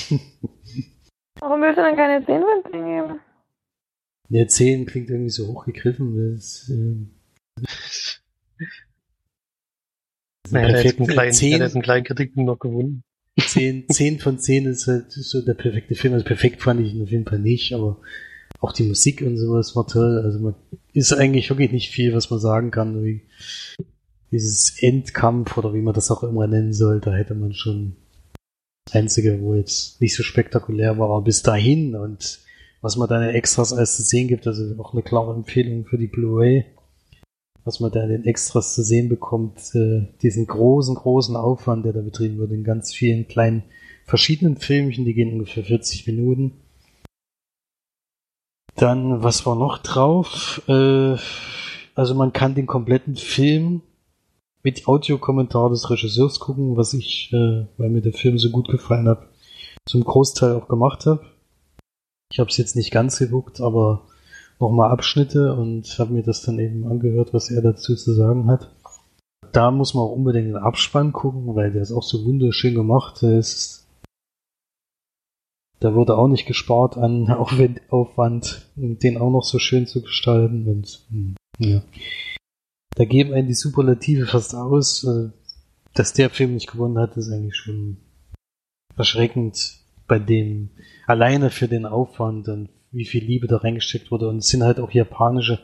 Warum 1.40 1.62
willst 1.62 1.78
du 1.78 1.82
dann 1.82 1.96
keine 1.96 2.24
zehn 2.26 2.42
von 2.42 2.70
zehn 2.70 2.84
geben? 2.84 3.20
Ja, 4.30 4.46
zehn 4.46 4.86
klingt 4.86 5.10
irgendwie 5.10 5.30
so 5.30 5.48
hochgegriffen. 5.48 6.34
Das, 6.34 6.68
ähm, 6.68 7.10
naja, 10.50 10.68
der 10.68 10.84
hat 10.84 10.98
einen 10.98 11.06
kleinen, 11.08 11.32
10, 11.32 11.62
einen 11.62 11.82
kleinen 11.82 12.04
Kritikpunkt 12.04 12.46
noch 12.46 12.58
gewonnen. 12.58 13.02
Zehn, 13.38 13.88
zehn 13.88 14.18
von 14.18 14.38
zehn 14.38 14.66
ist 14.66 14.86
halt 14.88 15.12
so 15.12 15.40
der 15.42 15.54
perfekte 15.54 15.94
Film. 15.94 16.14
Also 16.14 16.24
perfekt 16.24 16.62
fand 16.62 16.80
ich 16.80 16.92
ihn 16.92 17.02
auf 17.02 17.10
jeden 17.10 17.26
Fall 17.26 17.38
nicht, 17.38 17.72
aber 17.72 18.00
auch 18.60 18.72
die 18.72 18.82
Musik 18.82 19.22
und 19.22 19.38
sowas 19.38 19.76
war 19.76 19.86
toll. 19.86 20.20
Also 20.24 20.40
man 20.40 20.54
ist 20.92 21.12
eigentlich 21.12 21.48
wirklich 21.48 21.70
nicht 21.70 21.90
viel, 21.90 22.12
was 22.14 22.30
man 22.30 22.40
sagen 22.40 22.70
kann. 22.70 23.04
Wie, 23.04 23.22
dieses 24.30 24.82
Endkampf 24.82 25.56
oder 25.56 25.72
wie 25.72 25.80
man 25.80 25.94
das 25.94 26.10
auch 26.10 26.22
immer 26.22 26.46
nennen 26.46 26.72
soll, 26.72 27.00
da 27.00 27.14
hätte 27.14 27.34
man 27.34 27.54
schon 27.54 27.96
das 28.84 28.96
einzige, 28.96 29.40
wo 29.40 29.54
jetzt 29.54 30.00
nicht 30.00 30.14
so 30.14 30.22
spektakulär 30.22 30.98
war, 30.98 31.10
aber 31.10 31.22
bis 31.22 31.42
dahin 31.42 31.94
und 31.94 32.40
was 32.80 32.96
man 32.96 33.08
da 33.08 33.22
in 33.22 33.34
Extras 33.34 33.72
alles 33.72 33.96
zu 33.96 34.02
sehen 34.02 34.28
gibt, 34.28 34.46
also 34.46 34.80
auch 34.82 34.92
eine 34.92 35.02
klare 35.02 35.34
Empfehlung 35.34 35.84
für 35.84 35.98
die 35.98 36.06
Blu-ray, 36.06 36.64
was 37.64 37.80
man 37.80 37.90
da 37.90 38.02
in 38.02 38.10
den 38.10 38.24
Extras 38.24 38.74
zu 38.74 38.82
sehen 38.82 39.08
bekommt, 39.08 39.74
äh, 39.74 40.06
diesen 40.22 40.46
großen, 40.46 40.94
großen 40.94 41.36
Aufwand, 41.36 41.84
der 41.84 41.92
da 41.92 42.00
betrieben 42.00 42.38
wird 42.38 42.52
in 42.52 42.64
ganz 42.64 42.92
vielen 42.92 43.26
kleinen 43.26 43.64
verschiedenen 44.04 44.56
Filmchen, 44.56 45.04
die 45.04 45.14
gehen 45.14 45.32
ungefähr 45.32 45.64
40 45.64 46.06
Minuten. 46.06 46.52
Dann, 48.76 49.22
was 49.22 49.44
war 49.44 49.56
noch 49.56 49.78
drauf? 49.78 50.62
Äh, 50.68 51.16
also 51.94 52.14
man 52.14 52.32
kann 52.32 52.54
den 52.54 52.66
kompletten 52.66 53.16
Film 53.16 53.82
mit 54.62 54.86
Audiokommentar 54.86 55.70
des 55.70 55.90
Regisseurs 55.90 56.38
gucken, 56.38 56.76
was 56.76 56.94
ich, 56.94 57.32
äh, 57.32 57.66
weil 57.76 57.90
mir 57.90 58.02
der 58.02 58.12
Film 58.12 58.38
so 58.38 58.50
gut 58.50 58.68
gefallen 58.68 59.08
hat, 59.08 59.26
zum 59.84 60.04
Großteil 60.04 60.54
auch 60.54 60.68
gemacht 60.68 61.06
habe. 61.06 61.24
Ich 62.30 62.38
habe 62.38 62.50
es 62.50 62.56
jetzt 62.56 62.76
nicht 62.76 62.90
ganz 62.90 63.18
geguckt, 63.18 63.60
aber 63.60 64.06
nochmal 64.60 64.90
Abschnitte 64.90 65.54
und 65.54 65.98
habe 65.98 66.12
mir 66.12 66.22
das 66.22 66.42
dann 66.42 66.58
eben 66.58 66.86
angehört, 66.86 67.32
was 67.32 67.50
er 67.50 67.62
dazu 67.62 67.94
zu 67.94 68.12
sagen 68.12 68.50
hat. 68.50 68.70
Da 69.52 69.70
muss 69.70 69.94
man 69.94 70.04
auch 70.04 70.12
unbedingt 70.12 70.48
den 70.48 70.56
Abspann 70.56 71.12
gucken, 71.12 71.54
weil 71.54 71.72
der 71.72 71.82
ist 71.82 71.92
auch 71.92 72.02
so 72.02 72.24
wunderschön 72.24 72.74
gemacht. 72.74 73.22
Ist, 73.22 73.86
da 75.80 75.94
wurde 75.94 76.18
auch 76.18 76.28
nicht 76.28 76.46
gespart 76.46 76.98
an 76.98 77.30
Aufwand, 77.88 78.66
den 78.76 79.16
auch 79.16 79.30
noch 79.30 79.44
so 79.44 79.58
schön 79.58 79.86
zu 79.86 80.02
gestalten. 80.02 80.68
Und, 80.68 81.06
hm, 81.10 81.36
ja 81.58 81.82
da 82.98 83.04
geben 83.04 83.32
einen 83.32 83.46
die 83.46 83.54
Superlative 83.54 84.26
fast 84.26 84.54
aus. 84.54 85.04
Äh, 85.04 85.30
dass 85.94 86.12
der 86.12 86.30
Film 86.30 86.54
nicht 86.54 86.70
gewonnen 86.70 86.98
hat, 86.98 87.16
ist 87.16 87.30
eigentlich 87.30 87.56
schon 87.56 87.96
erschreckend 88.96 89.78
bei 90.06 90.18
dem, 90.18 90.70
alleine 91.08 91.50
für 91.50 91.68
den 91.68 91.86
Aufwand 91.86 92.48
und 92.48 92.68
wie 92.92 93.06
viel 93.06 93.24
Liebe 93.24 93.46
da 93.46 93.58
reingesteckt 93.58 94.10
wurde. 94.10 94.28
Und 94.28 94.38
es 94.38 94.48
sind 94.48 94.62
halt 94.62 94.78
auch 94.78 94.90
japanische 94.90 95.58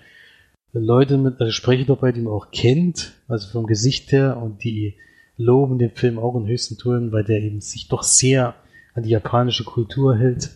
Leute 0.72 1.18
mit, 1.18 1.40
also 1.40 1.52
Sprecher 1.52 1.84
dabei, 1.84 2.12
die 2.12 2.20
man 2.20 2.32
auch 2.32 2.50
kennt, 2.50 3.12
also 3.28 3.50
vom 3.50 3.66
Gesicht 3.66 4.10
her, 4.10 4.38
und 4.38 4.64
die 4.64 4.96
loben 5.36 5.78
den 5.78 5.90
Film 5.90 6.18
auch 6.18 6.34
in 6.36 6.46
höchsten 6.46 6.78
Tönen, 6.78 7.12
weil 7.12 7.24
der 7.24 7.40
eben 7.40 7.60
sich 7.60 7.88
doch 7.88 8.02
sehr 8.02 8.54
an 8.94 9.02
die 9.02 9.10
japanische 9.10 9.64
Kultur 9.64 10.16
hält, 10.16 10.50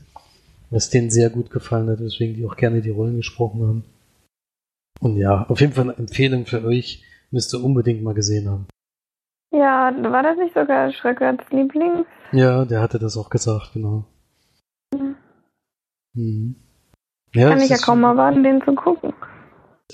was 0.71 0.91
denen 0.91 1.11
sehr 1.11 1.31
gut 1.31 1.51
gefallen 1.51 1.89
hat, 1.89 2.01
weswegen 2.01 2.35
die 2.35 2.47
auch 2.47 2.57
gerne 2.57 2.81
die 2.81 2.91
Rollen 2.91 3.17
gesprochen 3.17 3.63
haben. 3.63 3.85
Und 5.01 5.17
ja, 5.17 5.47
auf 5.49 5.61
jeden 5.61 5.73
Fall 5.73 5.85
eine 5.85 5.99
Empfehlung 5.99 6.47
für 6.47 6.65
euch, 6.65 7.05
müsst 7.31 7.55
ihr 7.55 7.63
unbedingt 7.63 8.03
mal 8.03 8.15
gesehen 8.15 8.49
haben. 8.49 8.67
Ja, 9.51 9.95
war 10.03 10.23
das 10.23 10.37
nicht 10.39 10.55
sogar 10.55 10.93
Schröckerts 10.93 11.45
Liebling? 11.51 12.05
Ja, 12.33 12.65
der 12.65 12.81
hatte 12.81 12.99
das 12.99 13.17
auch 13.17 13.31
gesagt, 13.31 13.73
genau. 13.75 14.05
Mhm. 16.19 16.57
Ja, 17.35 17.51
Kann 17.51 17.61
ich 17.61 17.69
ja 17.71 17.77
kaum 17.77 18.01
mal 18.01 18.17
warten, 18.17 18.43
den 18.43 18.61
zu 18.63 18.75
gucken. 18.75 19.13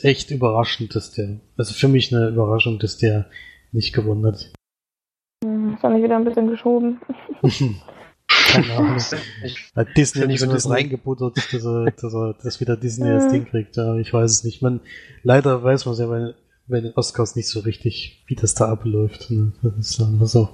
Echt 0.03 0.31
überraschend, 0.31 0.95
dass 0.95 1.13
der, 1.13 1.41
also 1.57 1.75
für 1.75 1.89
mich 1.89 2.15
eine 2.15 2.29
Überraschung, 2.29 2.79
dass 2.79 2.97
der 2.97 3.27
nicht 3.73 3.93
gewonnen 3.93 4.25
hat. 4.27 4.53
Hm, 5.45 5.75
ist 5.75 5.85
auch 5.85 5.91
nicht 5.91 6.03
wieder 6.03 6.17
ein 6.17 6.25
bisschen 6.25 6.49
geschoben. 6.49 7.01
Keine 8.29 8.73
Ahnung. 8.77 8.99
Hat 9.77 9.97
Disney 9.97 10.27
nicht 10.27 10.41
so 10.41 10.47
das 10.47 10.69
reingebuttert, 10.69 11.37
dass, 11.37 11.65
er, 11.65 11.91
dass, 11.91 12.15
er, 12.15 12.35
dass 12.43 12.61
wieder 12.61 12.77
Disney 12.77 13.09
das 13.09 13.29
Ding 13.29 13.45
kriegt. 13.45 13.77
Ja, 13.77 13.97
ich 13.97 14.13
weiß 14.13 14.31
es 14.31 14.45
nicht. 14.45 14.63
Man, 14.63 14.81
leider 15.23 15.63
weiß 15.63 15.85
man 15.85 15.93
es 15.93 16.01
ja 16.01 16.07
bei, 16.07 16.35
bei 16.67 16.81
den 16.81 16.95
Oscars 16.95 17.37
nicht 17.37 17.49
so 17.49 17.61
richtig, 17.61 18.25
wie 18.27 18.35
das 18.35 18.55
da 18.55 18.71
abläuft. 18.71 19.31
Ne? 19.31 19.53
Das 19.63 19.91
ist 19.91 20.01
einfach 20.01 20.27
so. 20.27 20.49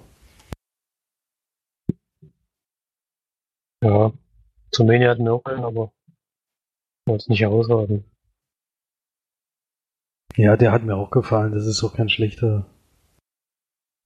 Ja, 3.83 4.13
Rumänien 4.79 5.11
hatten 5.11 5.25
wir 5.25 5.35
auch 5.35 5.45
einen, 5.45 5.65
aber 5.65 5.93
wollte 7.07 7.31
nicht 7.31 7.41
herausragen. 7.41 8.05
Ja, 10.37 10.57
der 10.57 10.73
hat 10.73 10.85
mir 10.85 10.97
auch 10.97 11.11
gefallen. 11.11 11.53
Das 11.53 11.67
ist 11.67 11.83
auch 11.83 11.95
kein 11.95 12.09
schlechter 12.09 12.67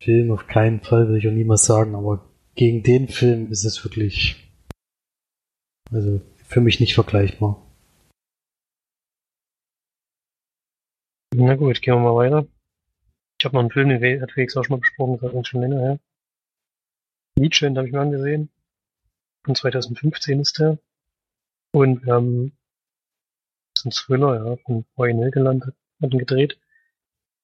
Film. 0.02 0.32
Auf 0.32 0.46
keinen 0.46 0.80
Fall 0.80 1.08
will 1.08 1.16
ich 1.16 1.28
auch 1.28 1.32
niemals 1.32 1.64
sagen, 1.64 1.94
aber 1.94 2.28
gegen 2.54 2.82
den 2.82 3.08
Film 3.08 3.50
ist 3.50 3.64
es 3.64 3.84
wirklich, 3.84 4.52
also 5.90 6.20
für 6.44 6.60
mich 6.60 6.80
nicht 6.80 6.94
vergleichbar. 6.94 7.60
Na 11.36 11.56
gut, 11.56 11.82
gehen 11.82 11.94
wir 11.94 12.00
mal 12.00 12.14
weiter. 12.14 12.46
Ich 13.40 13.44
habe 13.44 13.56
noch 13.56 13.62
einen 13.62 13.70
Film, 13.70 13.88
den 13.88 14.22
hat 14.22 14.32
Felix 14.32 14.56
auch 14.56 14.64
schon 14.64 14.76
mal 14.76 14.80
besprochen, 14.80 15.18
das 15.20 15.34
ist 15.34 15.48
schon 15.48 15.60
länger 15.60 15.80
her. 15.80 16.00
Nietzsche, 17.36 17.66
den 17.66 17.76
habe 17.76 17.88
ich 17.88 17.92
mir 17.92 18.00
angesehen. 18.00 18.50
Von 19.44 19.54
2015 19.54 20.40
ist 20.40 20.58
der. 20.58 20.78
Und 21.72 22.04
wir 22.04 22.14
haben 22.14 22.56
ein 23.84 23.90
Thriller, 23.90 24.36
ja, 24.36 24.56
von 24.56 24.86
Ryan 24.96 25.18
Helgeland 25.18 25.64
hat 25.64 26.12
ihn 26.12 26.18
gedreht. 26.18 26.58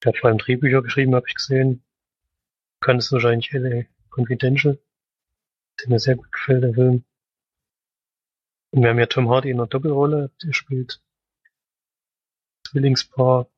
Der 0.03 0.13
hat 0.13 0.19
vor 0.19 0.29
allem 0.29 0.39
Drehbücher 0.39 0.83
geschrieben, 0.83 1.15
habe 1.15 1.27
ich 1.29 1.35
gesehen. 1.35 1.83
Du 2.81 2.87
kannst 2.87 3.13
wahrscheinlich 3.13 3.53
LA 3.53 3.85
Confidential. 4.11 4.79
Der 5.81 5.89
mir 5.89 5.99
sehr 5.99 6.17
gut 6.17 6.33
gefällt, 6.33 6.65
der 6.65 6.75
Film. 6.75 7.05
Und 8.71 8.83
wir 8.83 8.91
haben 8.91 8.99
ja 8.99 9.07
Tom 9.07 9.29
Hardy 9.29 9.51
in 9.51 9.59
einer 9.59 9.67
Doppelrolle. 9.67 10.31
Der 10.43 10.53
spielt 10.53 11.03
Zwillingspaar 12.67 13.49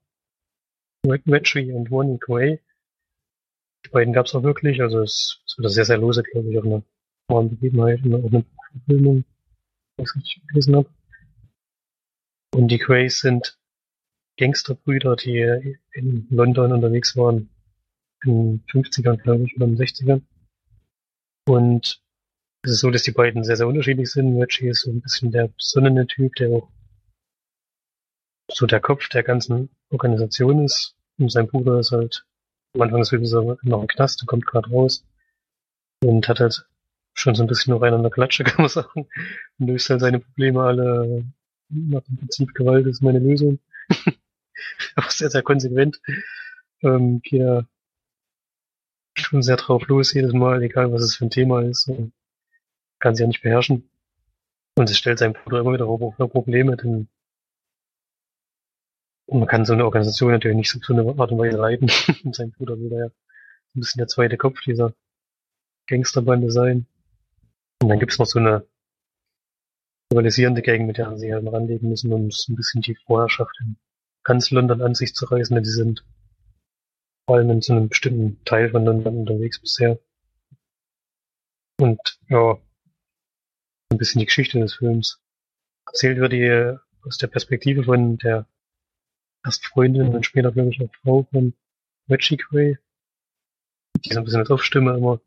Reggie 1.06 1.72
und 1.72 1.90
Wonnie 1.90 2.18
Gray. 2.18 2.60
Die 3.84 3.90
beiden 3.90 4.12
gab 4.12 4.26
es 4.26 4.34
auch 4.34 4.42
wirklich. 4.42 4.80
Also 4.80 5.00
es 5.00 5.42
ist 5.46 5.58
wieder 5.58 5.68
sehr, 5.68 5.84
sehr 5.84 5.98
lose, 5.98 6.22
glaube 6.22 6.50
ich, 6.50 6.58
auf 6.58 6.64
einer 6.64 6.82
wahren 7.28 7.50
Begebenheit 7.50 8.04
und 8.04 8.14
auch 8.14 8.24
eine 8.24 8.44
Verfilmung, 8.72 9.24
was 9.96 10.14
ich 10.16 10.40
gelesen 10.48 10.76
habe. 10.76 10.88
Und 12.54 12.68
die 12.68 12.78
Grays 12.78 13.20
sind 13.20 13.58
Gangsterbrüder, 14.38 15.16
die 15.16 15.78
in 15.92 16.26
London 16.30 16.72
unterwegs 16.72 17.16
waren. 17.16 17.48
In 18.24 18.62
den 18.62 18.64
50ern, 18.66 19.16
glaube 19.16 19.44
ich, 19.44 19.56
oder 19.56 19.66
in 19.66 19.76
den 19.76 19.86
60ern. 19.86 20.22
Und 21.46 22.02
es 22.62 22.72
ist 22.72 22.80
so, 22.80 22.90
dass 22.90 23.02
die 23.02 23.10
beiden 23.10 23.42
sehr, 23.42 23.56
sehr 23.56 23.66
unterschiedlich 23.66 24.10
sind. 24.10 24.40
Reggie 24.40 24.68
ist 24.68 24.82
so 24.82 24.90
ein 24.90 25.00
bisschen 25.00 25.32
der 25.32 25.48
besonnene 25.48 26.06
Typ, 26.06 26.34
der 26.36 26.50
auch 26.50 26.70
so 28.50 28.66
der 28.66 28.80
Kopf 28.80 29.08
der 29.08 29.22
ganzen 29.22 29.70
Organisation 29.90 30.64
ist. 30.64 30.94
Und 31.18 31.32
sein 31.32 31.48
Bruder 31.48 31.80
ist 31.80 31.90
halt 31.90 32.24
am 32.74 32.82
Anfang 32.82 33.00
des 33.00 33.08
Films 33.08 33.32
noch 33.32 33.82
im 33.82 33.86
Knast 33.88 34.22
und 34.22 34.26
kommt 34.28 34.46
gerade 34.46 34.70
raus. 34.70 35.04
Und 36.04 36.28
hat 36.28 36.40
halt 36.40 36.68
schon 37.14 37.34
so 37.34 37.42
ein 37.42 37.46
bisschen 37.46 37.72
noch 37.72 37.82
einen 37.82 37.96
an 37.96 38.02
der 38.02 38.10
Klatsche, 38.10 38.44
kann 38.44 38.62
man 38.62 38.68
sagen. 38.68 39.06
Und 39.58 39.66
löst 39.66 39.90
halt 39.90 40.00
seine 40.00 40.20
Probleme 40.20 40.62
alle 40.62 41.24
nach 41.68 42.02
dem 42.02 42.16
Prinzip 42.18 42.54
Gewalt 42.54 42.86
ist 42.86 43.02
meine 43.02 43.18
Lösung. 43.18 43.58
Aber 44.94 45.10
sehr, 45.10 45.30
sehr 45.30 45.42
konsequent. 45.42 46.00
Ähm, 46.82 47.20
geht 47.22 47.40
er 47.40 47.66
schon 49.14 49.42
sehr 49.42 49.56
drauf 49.56 49.86
los 49.88 50.12
jedes 50.12 50.32
Mal, 50.32 50.62
egal 50.62 50.92
was 50.92 51.02
es 51.02 51.16
für 51.16 51.26
ein 51.26 51.30
Thema 51.30 51.62
ist. 51.62 51.88
Und 51.88 52.12
kann 52.98 53.14
sie 53.14 53.22
ja 53.22 53.28
nicht 53.28 53.42
beherrschen. 53.42 53.88
Und 54.76 54.88
es 54.90 54.96
stellt 54.96 55.18
seinem 55.18 55.34
Bruder 55.34 55.60
immer 55.60 55.72
wieder 55.72 56.28
Probleme, 56.28 56.76
denn 56.76 57.08
man 59.26 59.46
kann 59.46 59.64
so 59.64 59.72
eine 59.72 59.84
Organisation 59.84 60.30
natürlich 60.30 60.56
nicht 60.56 60.70
so 60.70 60.78
zu 60.78 60.92
einer 60.92 61.18
Art 61.18 61.32
und 61.32 61.38
Weise 61.38 61.56
leiten. 61.56 61.90
und 62.24 62.34
sein 62.34 62.52
Bruder 62.52 62.78
will 62.78 62.92
ja 62.92 63.06
ein 63.06 63.80
bisschen 63.80 63.98
der 63.98 64.08
zweite 64.08 64.36
Kopf 64.36 64.60
dieser 64.60 64.94
Gangsterbande 65.86 66.50
sein. 66.50 66.86
Und 67.82 67.88
dann 67.88 67.98
gibt's 67.98 68.18
noch 68.20 68.26
so 68.26 68.38
eine 68.38 68.64
rivalisierende 70.12 70.62
Gang, 70.62 70.86
mit 70.86 70.98
der 70.98 71.18
sie 71.18 71.34
halt 71.34 71.44
ranlegen 71.52 71.88
müssen, 71.88 72.12
um 72.12 72.26
es 72.26 72.46
ein 72.48 72.54
bisschen 72.54 72.80
die 72.80 72.94
Vorherrschaft 72.94 73.58
in 73.60 73.76
ganz 74.22 74.52
London 74.52 74.82
an 74.82 74.94
sich 74.94 75.14
zu 75.14 75.24
reißen, 75.24 75.52
denn 75.52 75.64
die 75.64 75.70
sind 75.70 76.04
vor 77.26 77.36
allem 77.36 77.50
in 77.50 77.60
so 77.60 77.72
einem 77.72 77.88
bestimmten 77.88 78.44
Teil 78.44 78.70
von 78.70 78.84
London 78.84 79.18
unterwegs 79.18 79.60
bisher. 79.60 79.98
Und 81.80 81.98
ja, 82.28 82.56
ein 83.90 83.98
bisschen 83.98 84.20
die 84.20 84.26
Geschichte 84.26 84.60
des 84.60 84.74
Films. 84.74 85.20
Erzählt 85.86 86.18
wird 86.18 86.32
die 86.32 86.78
aus 87.04 87.18
der 87.18 87.26
Perspektive 87.26 87.82
von 87.82 88.16
der 88.18 88.46
erst 89.44 89.66
Freundin 89.66 90.14
und 90.14 90.24
später, 90.24 90.52
glaube 90.52 90.70
ich, 90.70 90.80
auch 90.80 90.94
Frau 91.02 91.22
von 91.32 91.52
Reggie 92.08 92.36
Gray, 92.36 92.78
die 94.04 94.12
so 94.12 94.20
ein 94.20 94.24
bisschen 94.24 94.40
als 94.40 94.50
Aufstimme 94.50 94.96
immer 94.96 95.20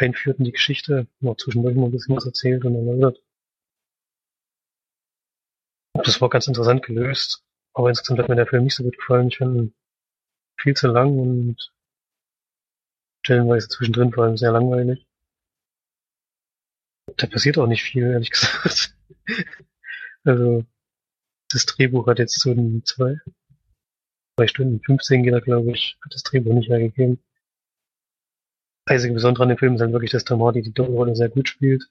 einführt 0.00 0.38
in 0.38 0.44
die 0.44 0.52
Geschichte, 0.52 1.06
noch 1.20 1.36
zwischendurch 1.36 1.76
mal 1.76 1.86
ein 1.86 1.92
bisschen 1.92 2.16
was 2.16 2.26
erzählt 2.26 2.64
und 2.64 2.74
erläutert. 2.74 3.22
Das 5.94 6.20
war 6.20 6.30
ganz 6.30 6.46
interessant 6.46 6.82
gelöst, 6.82 7.44
aber 7.74 7.88
insgesamt 7.88 8.20
hat 8.20 8.28
mir 8.28 8.36
der 8.36 8.46
Film 8.46 8.64
nicht 8.64 8.74
so 8.74 8.84
gut 8.84 8.96
gefallen. 8.96 9.28
Ich 9.28 9.38
fand 9.38 9.56
ihn 9.56 9.74
viel 10.58 10.74
zu 10.74 10.88
lang 10.88 11.18
und 11.18 11.72
stellenweise 13.24 13.68
zwischendrin 13.68 14.12
vor 14.12 14.24
allem 14.24 14.36
sehr 14.36 14.52
langweilig. 14.52 15.06
Da 17.16 17.26
passiert 17.26 17.58
auch 17.58 17.66
nicht 17.66 17.82
viel, 17.82 18.04
ehrlich 18.04 18.30
gesagt. 18.30 18.96
also, 20.24 20.64
das 21.50 21.66
Drehbuch 21.66 22.06
hat 22.06 22.18
jetzt 22.18 22.40
so 22.40 22.54
zwei, 22.84 23.18
zwei 24.36 24.46
Stunden 24.46 24.80
15 24.82 25.22
geht 25.22 25.34
er, 25.34 25.40
glaube 25.40 25.72
ich, 25.72 25.98
hat 26.02 26.14
das 26.14 26.22
Drehbuch 26.22 26.54
nicht 26.54 26.70
hergegeben. 26.70 27.16
Das 27.16 27.29
einzige 28.86 29.14
Besondere 29.14 29.44
an 29.44 29.48
dem 29.50 29.58
Film 29.58 29.74
ist 29.74 29.80
halt 29.80 29.92
wirklich, 29.92 30.10
dass 30.10 30.24
Tom 30.24 30.42
Hardy 30.42 30.62
die 30.62 30.72
Doppelrolle 30.72 31.14
sehr 31.14 31.28
gut 31.28 31.48
spielt. 31.48 31.88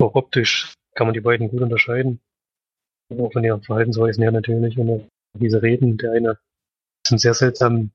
Auch 0.00 0.14
optisch 0.14 0.74
kann 0.94 1.06
man 1.06 1.14
die 1.14 1.20
beiden 1.20 1.48
gut 1.48 1.60
unterscheiden. 1.60 2.20
Auch 3.10 3.32
von 3.32 3.44
ihren 3.44 3.62
Verhaltensweisen 3.62 4.22
her 4.22 4.32
natürlich. 4.32 4.78
Und 4.78 5.08
diese 5.34 5.62
Reden, 5.62 5.96
der 5.96 6.12
eine 6.12 6.38
sind 7.06 7.20
sehr 7.20 7.34
seltsam. 7.34 7.90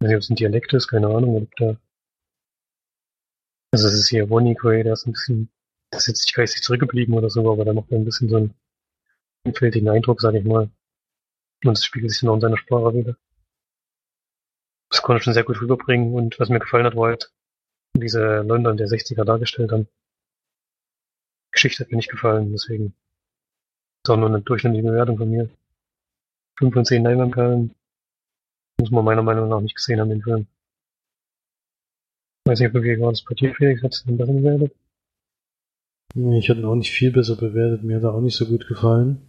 Ich 0.00 0.04
weiß 0.04 0.08
nicht, 0.08 0.16
ob 0.16 0.22
es 0.22 0.30
ein 0.30 0.36
Dialekt 0.36 0.72
ist, 0.74 0.88
keine 0.88 1.08
Ahnung, 1.08 1.36
ob 1.36 1.56
der. 1.56 1.76
Also 3.72 3.88
es 3.88 3.94
ist 3.94 4.08
hier 4.08 4.26
Gray, 4.26 4.82
der 4.82 4.92
ist 4.92 5.06
ein 5.06 5.12
bisschen, 5.12 5.50
der 5.92 5.98
ist 5.98 6.06
jetzt 6.06 6.26
nicht 6.26 6.34
geistig 6.34 6.62
zurückgeblieben 6.62 7.14
oder 7.14 7.30
so, 7.30 7.50
aber 7.50 7.64
der 7.64 7.74
macht 7.74 7.90
ein 7.92 8.04
bisschen 8.04 8.28
so 8.28 8.36
einen 8.36 8.54
einfältigen 9.44 9.88
Eindruck, 9.88 10.20
sag 10.20 10.34
ich 10.34 10.44
mal. 10.44 10.70
Und 11.64 11.72
es 11.72 11.84
spiegelt 11.84 12.12
sich 12.12 12.20
dann 12.20 12.30
auch 12.30 12.34
in 12.34 12.40
seiner 12.40 12.58
Sprache 12.58 12.94
wieder. 12.94 13.16
Das 14.94 15.02
konnte 15.02 15.18
ich 15.18 15.24
schon 15.24 15.34
sehr 15.34 15.42
gut 15.42 15.60
rüberbringen 15.60 16.14
und 16.14 16.38
was 16.38 16.50
mir 16.50 16.60
gefallen 16.60 16.86
hat, 16.86 16.94
war 16.94 17.08
halt 17.08 17.32
diese 17.96 18.42
London 18.42 18.76
der 18.76 18.86
60er 18.86 19.24
dargestellt 19.24 19.72
haben. 19.72 19.88
Geschichte 21.50 21.82
hat 21.82 21.90
mir 21.90 21.96
nicht 21.96 22.12
gefallen, 22.12 22.52
deswegen 22.52 22.94
ist 24.04 24.10
auch 24.10 24.16
nur 24.16 24.28
eine 24.28 24.40
durchschnittliche 24.40 24.86
Bewertung 24.86 25.18
von 25.18 25.28
mir. 25.28 25.50
5 26.60 26.72
von 26.72 26.84
10 26.84 27.02
Leinwandperlen. 27.02 27.74
Muss 28.78 28.92
man 28.92 29.04
meiner 29.04 29.24
Meinung 29.24 29.48
nach 29.48 29.60
nicht 29.60 29.74
gesehen 29.74 29.98
haben, 29.98 30.10
den 30.10 30.22
Film. 30.22 30.46
Weiß 32.44 32.60
nicht, 32.60 32.72
wie 32.72 33.00
war 33.00 33.10
das 33.10 33.24
bei 33.24 33.34
dir, 33.34 33.52
Felix? 33.52 33.82
Hat 33.82 33.94
es 33.94 34.04
besser 34.06 34.32
bewertet? 34.32 34.76
Ich 36.14 36.48
hatte 36.48 36.60
ihn 36.60 36.66
auch 36.66 36.76
nicht 36.76 36.92
viel 36.92 37.10
besser 37.10 37.34
bewertet. 37.34 37.82
Mir 37.82 37.96
hat 37.96 38.04
er 38.04 38.14
auch 38.14 38.20
nicht 38.20 38.36
so 38.36 38.46
gut 38.46 38.68
gefallen. 38.68 39.28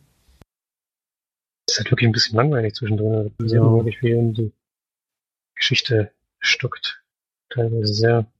Es 1.67 1.73
ist 1.73 1.79
halt 1.79 1.91
wirklich 1.91 2.07
ein 2.07 2.13
bisschen 2.13 2.35
langweilig 2.35 2.75
zwischendrin. 2.75 3.33
Da 3.39 3.45
ja. 3.47 3.63
wirklich 3.63 3.97
viel 3.97 4.15
Geschichte 5.55 6.11
stockt 6.39 7.03
teilweise 7.49 7.93
sehr. 7.93 8.31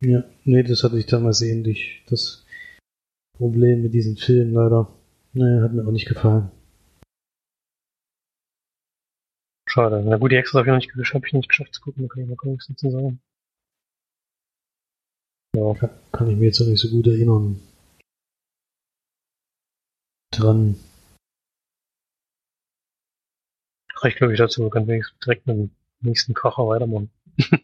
Ja, 0.00 0.24
nee, 0.44 0.62
das 0.62 0.82
hatte 0.82 0.98
ich 0.98 1.06
damals 1.06 1.42
ähnlich. 1.42 2.04
Das 2.08 2.44
Problem 3.36 3.82
mit 3.82 3.94
diesem 3.94 4.16
Film 4.16 4.52
leider. 4.52 4.92
Nee, 5.32 5.60
hat 5.60 5.72
mir 5.72 5.86
auch 5.86 5.92
nicht 5.92 6.08
gefallen. 6.08 6.50
Schade. 9.68 10.02
Na 10.04 10.18
gut, 10.18 10.30
die 10.30 10.36
Extras 10.36 10.58
habe 10.58 10.66
ich 10.66 10.72
noch 10.72 10.76
nicht 10.76 10.92
geschafft, 10.92 11.14
habe 11.14 11.26
ich 11.26 11.32
nicht 11.32 11.48
geschafft 11.48 11.74
zu 11.74 11.80
gucken, 11.80 12.02
da 12.02 12.08
kann 12.08 12.22
ich 12.24 12.28
noch 12.28 12.36
gar 12.36 12.50
nichts 12.50 12.66
dazu 12.66 12.90
sagen. 12.90 13.22
Ja. 15.56 15.74
Kann, 15.74 15.90
kann 16.12 16.30
ich 16.30 16.36
mir 16.36 16.46
jetzt 16.46 16.60
auch 16.60 16.66
nicht 16.66 16.80
so 16.80 16.90
gut 16.90 17.06
erinnern. 17.06 17.60
Dran. 20.30 20.76
Reicht, 24.02 24.18
glaube 24.18 24.32
ich, 24.32 24.38
dazu. 24.38 24.68
Kann 24.68 24.86
wir 24.86 25.02
direkt 25.24 25.46
mit 25.46 25.56
dem 25.56 25.70
nächsten 26.00 26.34
Kracher 26.34 26.66
weitermachen. 26.66 27.10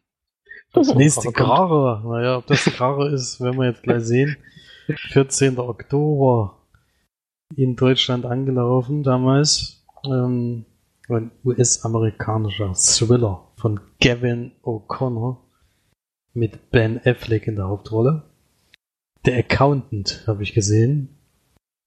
Das 0.74 0.94
nächste 0.94 1.32
Kracher. 1.32 2.02
Naja, 2.04 2.36
ob 2.36 2.46
das 2.46 2.62
Kracher 2.64 3.10
ist, 3.10 3.40
werden 3.40 3.58
wir 3.58 3.68
jetzt 3.68 3.82
gleich 3.82 4.02
sehen. 4.02 4.36
14. 4.86 5.58
Oktober 5.58 6.58
in 7.56 7.74
Deutschland 7.74 8.26
angelaufen 8.26 9.02
damals. 9.02 9.86
Ähm, 10.04 10.66
ein 11.08 11.30
US-amerikanischer 11.42 12.74
Thriller 12.74 13.50
von 13.56 13.80
Gavin 14.00 14.52
O'Connor 14.62 15.38
mit 16.34 16.70
Ben 16.70 17.00
Affleck 17.02 17.46
in 17.46 17.56
der 17.56 17.68
Hauptrolle. 17.68 18.24
Der 19.24 19.38
Accountant 19.38 20.24
habe 20.26 20.42
ich 20.42 20.52
gesehen. 20.52 21.16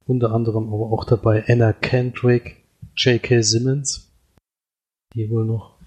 Unter 0.05 0.33
anderem 0.33 0.73
aber 0.73 0.91
auch 0.91 1.05
dabei 1.05 1.45
Anna 1.47 1.71
Kendrick, 1.71 2.65
J.K. 2.95 3.43
Simmons, 3.43 4.10
die 5.13 5.29
wohl 5.29 5.45
noch 5.45 5.77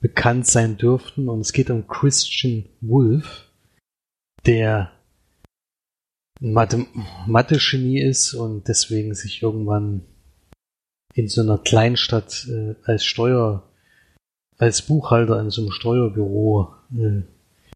bekannt 0.00 0.46
sein 0.46 0.76
dürften. 0.76 1.28
Und 1.28 1.40
es 1.40 1.52
geht 1.52 1.70
um 1.70 1.86
Christian 1.86 2.64
Wolf, 2.80 3.48
der 4.46 4.92
Mathe, 6.40 6.86
Mathe-Genie 7.26 8.00
ist 8.00 8.34
und 8.34 8.66
deswegen 8.68 9.14
sich 9.14 9.42
irgendwann 9.42 10.02
in 11.14 11.28
so 11.28 11.42
einer 11.42 11.58
Kleinstadt 11.58 12.48
äh, 12.48 12.74
als 12.84 13.04
Steuer, 13.04 13.68
als 14.58 14.82
Buchhalter 14.82 15.40
in 15.40 15.50
so 15.50 15.62
einem 15.62 15.70
Steuerbüro 15.70 16.74
äh, 16.96 17.22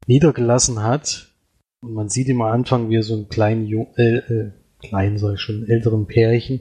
niedergelassen 0.07 0.83
hat. 0.83 1.33
Und 1.83 1.95
man 1.95 2.09
sieht 2.09 2.28
ihm 2.28 2.43
am 2.43 2.53
Anfang, 2.53 2.91
wie 2.91 2.97
er 2.97 3.03
so 3.03 3.15
einen 3.15 3.28
kleinen, 3.28 3.70
äh, 3.97 4.16
äh, 4.16 4.53
kleinen, 4.81 5.19
sag 5.19 5.35
ich 5.35 5.41
schon, 5.41 5.69
älteren 5.69 6.07
Pärchen 6.07 6.61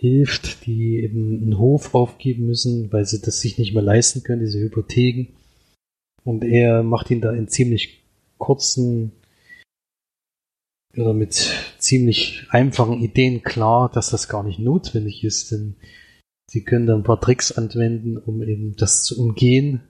hilft, 0.00 0.66
die 0.66 1.02
eben 1.02 1.42
einen 1.42 1.58
Hof 1.58 1.94
aufgeben 1.94 2.46
müssen, 2.46 2.92
weil 2.92 3.06
sie 3.06 3.20
das 3.20 3.40
sich 3.40 3.58
nicht 3.58 3.74
mehr 3.74 3.82
leisten 3.82 4.22
können, 4.22 4.40
diese 4.40 4.60
Hypotheken. 4.60 5.28
Und 6.24 6.44
er 6.44 6.82
macht 6.82 7.10
ihn 7.10 7.20
da 7.20 7.32
in 7.32 7.48
ziemlich 7.48 8.02
kurzen 8.38 9.12
oder 10.96 11.12
mit 11.12 11.52
ziemlich 11.78 12.46
einfachen 12.50 13.02
Ideen 13.02 13.42
klar, 13.42 13.90
dass 13.92 14.10
das 14.10 14.28
gar 14.28 14.42
nicht 14.42 14.58
notwendig 14.58 15.24
ist, 15.24 15.52
denn 15.52 15.76
sie 16.50 16.62
können 16.62 16.86
da 16.86 16.94
ein 16.94 17.04
paar 17.04 17.20
Tricks 17.20 17.52
anwenden, 17.52 18.16
um 18.16 18.42
eben 18.42 18.76
das 18.76 19.04
zu 19.04 19.20
umgehen. 19.20 19.82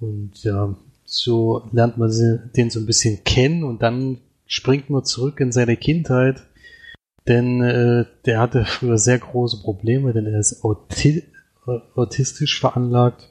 Und 0.00 0.42
ja, 0.42 0.76
so 1.04 1.68
lernt 1.72 1.98
man 1.98 2.10
den 2.56 2.70
so 2.70 2.80
ein 2.80 2.86
bisschen 2.86 3.24
kennen 3.24 3.62
und 3.62 3.82
dann 3.82 4.20
springt 4.46 4.90
man 4.90 5.04
zurück 5.04 5.40
in 5.40 5.52
seine 5.52 5.76
Kindheit, 5.76 6.46
denn 7.26 7.62
äh, 7.62 8.04
der 8.26 8.40
hatte 8.40 8.64
früher 8.64 8.98
sehr 8.98 9.18
große 9.18 9.62
Probleme, 9.62 10.12
denn 10.12 10.26
er 10.26 10.40
ist 10.40 10.64
auti 10.64 11.24
autistisch 11.94 12.60
veranlagt. 12.60 13.30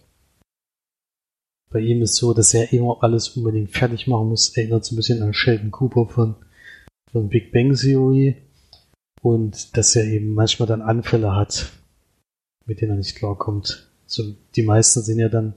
Bei 1.69 1.79
ihm 1.79 2.01
ist 2.01 2.15
so, 2.15 2.33
dass 2.33 2.53
er 2.53 2.73
immer 2.73 2.97
alles 3.01 3.29
unbedingt 3.29 3.71
fertig 3.71 4.07
machen 4.07 4.29
muss. 4.29 4.55
Erinnert 4.55 4.85
so 4.85 4.93
ein 4.93 4.97
bisschen 4.97 5.21
an 5.21 5.33
Sheldon 5.33 5.71
Cooper 5.71 6.07
von, 6.07 6.35
von 7.11 7.29
Big 7.29 7.51
Bang 7.51 7.73
Theory. 7.75 8.37
Und 9.21 9.77
dass 9.77 9.95
er 9.95 10.05
eben 10.05 10.33
manchmal 10.33 10.67
dann 10.67 10.81
Anfälle 10.81 11.35
hat, 11.35 11.71
mit 12.65 12.81
denen 12.81 12.91
er 12.91 12.97
nicht 12.97 13.15
klarkommt. 13.15 13.91
So, 14.05 14.23
die 14.55 14.63
meisten 14.63 15.01
sind 15.01 15.19
ja 15.19 15.29
dann 15.29 15.53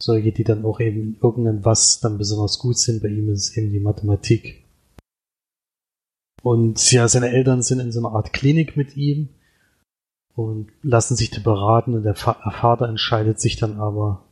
solche, 0.00 0.32
die 0.32 0.44
dann 0.44 0.64
auch 0.64 0.78
eben 0.80 1.18
irgendwas 1.22 2.00
dann 2.00 2.18
besonders 2.18 2.58
gut 2.58 2.78
sind. 2.78 3.02
Bei 3.02 3.08
ihm 3.08 3.30
ist 3.30 3.50
es 3.50 3.56
eben 3.56 3.70
die 3.70 3.80
Mathematik. 3.80 4.61
Und 6.42 6.90
ja, 6.90 7.06
seine 7.08 7.30
Eltern 7.30 7.62
sind 7.62 7.80
in 7.80 7.92
so 7.92 8.00
einer 8.00 8.14
Art 8.14 8.32
Klinik 8.32 8.76
mit 8.76 8.96
ihm 8.96 9.28
und 10.34 10.70
lassen 10.82 11.16
sich 11.16 11.30
beraten 11.42 11.94
und 11.94 12.02
der 12.02 12.14
Vater 12.14 12.88
entscheidet 12.88 13.40
sich 13.40 13.56
dann 13.56 13.78
aber 13.78 14.24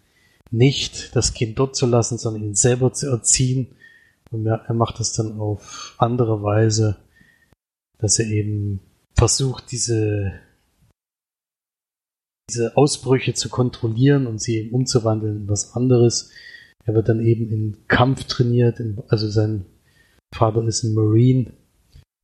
nicht, 0.51 1.15
das 1.15 1.35
Kind 1.35 1.59
dort 1.59 1.77
zu 1.77 1.87
lassen, 1.87 2.19
sondern 2.19 2.43
ihn 2.43 2.55
selber 2.55 2.93
zu 2.93 3.09
erziehen. 3.09 3.69
Und 4.32 4.47
er 4.47 4.74
macht 4.74 4.99
das 4.99 5.12
dann 5.12 5.39
auf 5.39 5.95
andere 5.99 6.43
Weise, 6.43 6.97
dass 7.99 8.19
er 8.19 8.27
eben 8.27 8.81
versucht, 9.15 9.70
diese 9.70 10.32
diese 12.51 12.77
Ausbrüche 12.77 13.32
zu 13.35 13.49
kontrollieren 13.49 14.27
und 14.27 14.41
sie 14.41 14.57
eben 14.57 14.74
umzuwandeln 14.74 15.43
in 15.43 15.49
was 15.49 15.74
anderes. 15.74 16.31
Er 16.85 16.95
wird 16.95 17.09
dann 17.09 17.20
eben 17.20 17.49
in 17.49 17.77
Kampf 17.87 18.24
trainiert, 18.24 18.81
in, 18.81 18.99
also 19.09 19.31
sein 19.31 19.66
Vater 20.35 20.65
ist 20.65 20.82
ein 20.82 20.95
Marine, 20.95 21.53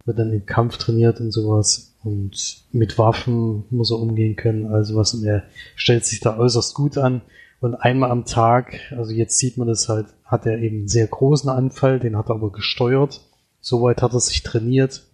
wird 0.07 0.19
dann 0.19 0.33
in 0.33 0.47
Kampf 0.47 0.79
trainiert 0.79 1.21
und 1.21 1.33
sowas. 1.33 1.95
Und 2.03 2.65
mit 2.73 2.99
Waffen 2.99 3.65
muss 3.71 3.91
er 3.91 3.99
umgehen 3.99 4.37
können, 4.37 4.67
also 4.67 4.97
was. 4.97 5.13
Und 5.15 5.25
er 5.25 5.45
stellt 5.75 6.05
sich 6.07 6.21
da 6.21 6.39
äußerst 6.39 6.75
gut 6.75 6.97
an. 6.97 7.21
Und 7.61 7.75
einmal 7.75 8.11
am 8.11 8.25
Tag, 8.25 8.81
also 8.93 9.13
jetzt 9.13 9.39
sieht 9.39 9.59
man 9.59 9.69
das 9.69 9.89
halt, 9.89 10.07
hat 10.25 10.47
er 10.47 10.59
eben 10.59 10.79
einen 10.79 10.89
sehr 10.89 11.07
großen 11.07 11.51
Anfall, 11.51 12.01
den 12.01 12.17
hat 12.17 12.31
er 12.31 12.37
aber 12.37 12.53
gesteuert, 12.53 13.23
soweit 13.61 14.03
hat 14.03 14.13
er 14.13 14.21
sich 14.21 14.43
trainiert. 14.43 15.07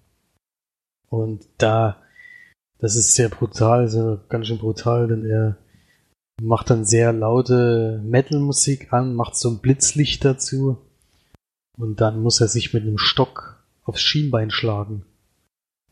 Und 1.09 1.47
da 1.59 1.97
das 2.83 2.97
ist 2.97 3.15
sehr 3.15 3.29
brutal, 3.29 3.89
sehr 3.89 4.19
ganz 4.29 4.49
schön 4.49 4.59
brutal, 4.59 5.07
denn 5.07 5.25
er 5.25 5.57
macht 6.43 6.69
dann 6.69 6.85
sehr 6.85 7.13
laute 7.13 8.03
Metal-Musik 8.05 8.93
an, 8.93 9.15
macht 9.15 9.37
so 9.37 9.49
ein 9.51 9.61
Blitzlicht 9.61 10.25
dazu. 10.25 10.79
Und 11.79 12.01
dann 12.01 12.21
muss 12.21 12.41
er 12.41 12.49
sich 12.49 12.75
mit 12.75 12.83
einem 12.83 12.99
Stock 12.99 13.52
aufs 13.83 14.01
Schienbein 14.03 14.51
schlagen. 14.51 15.05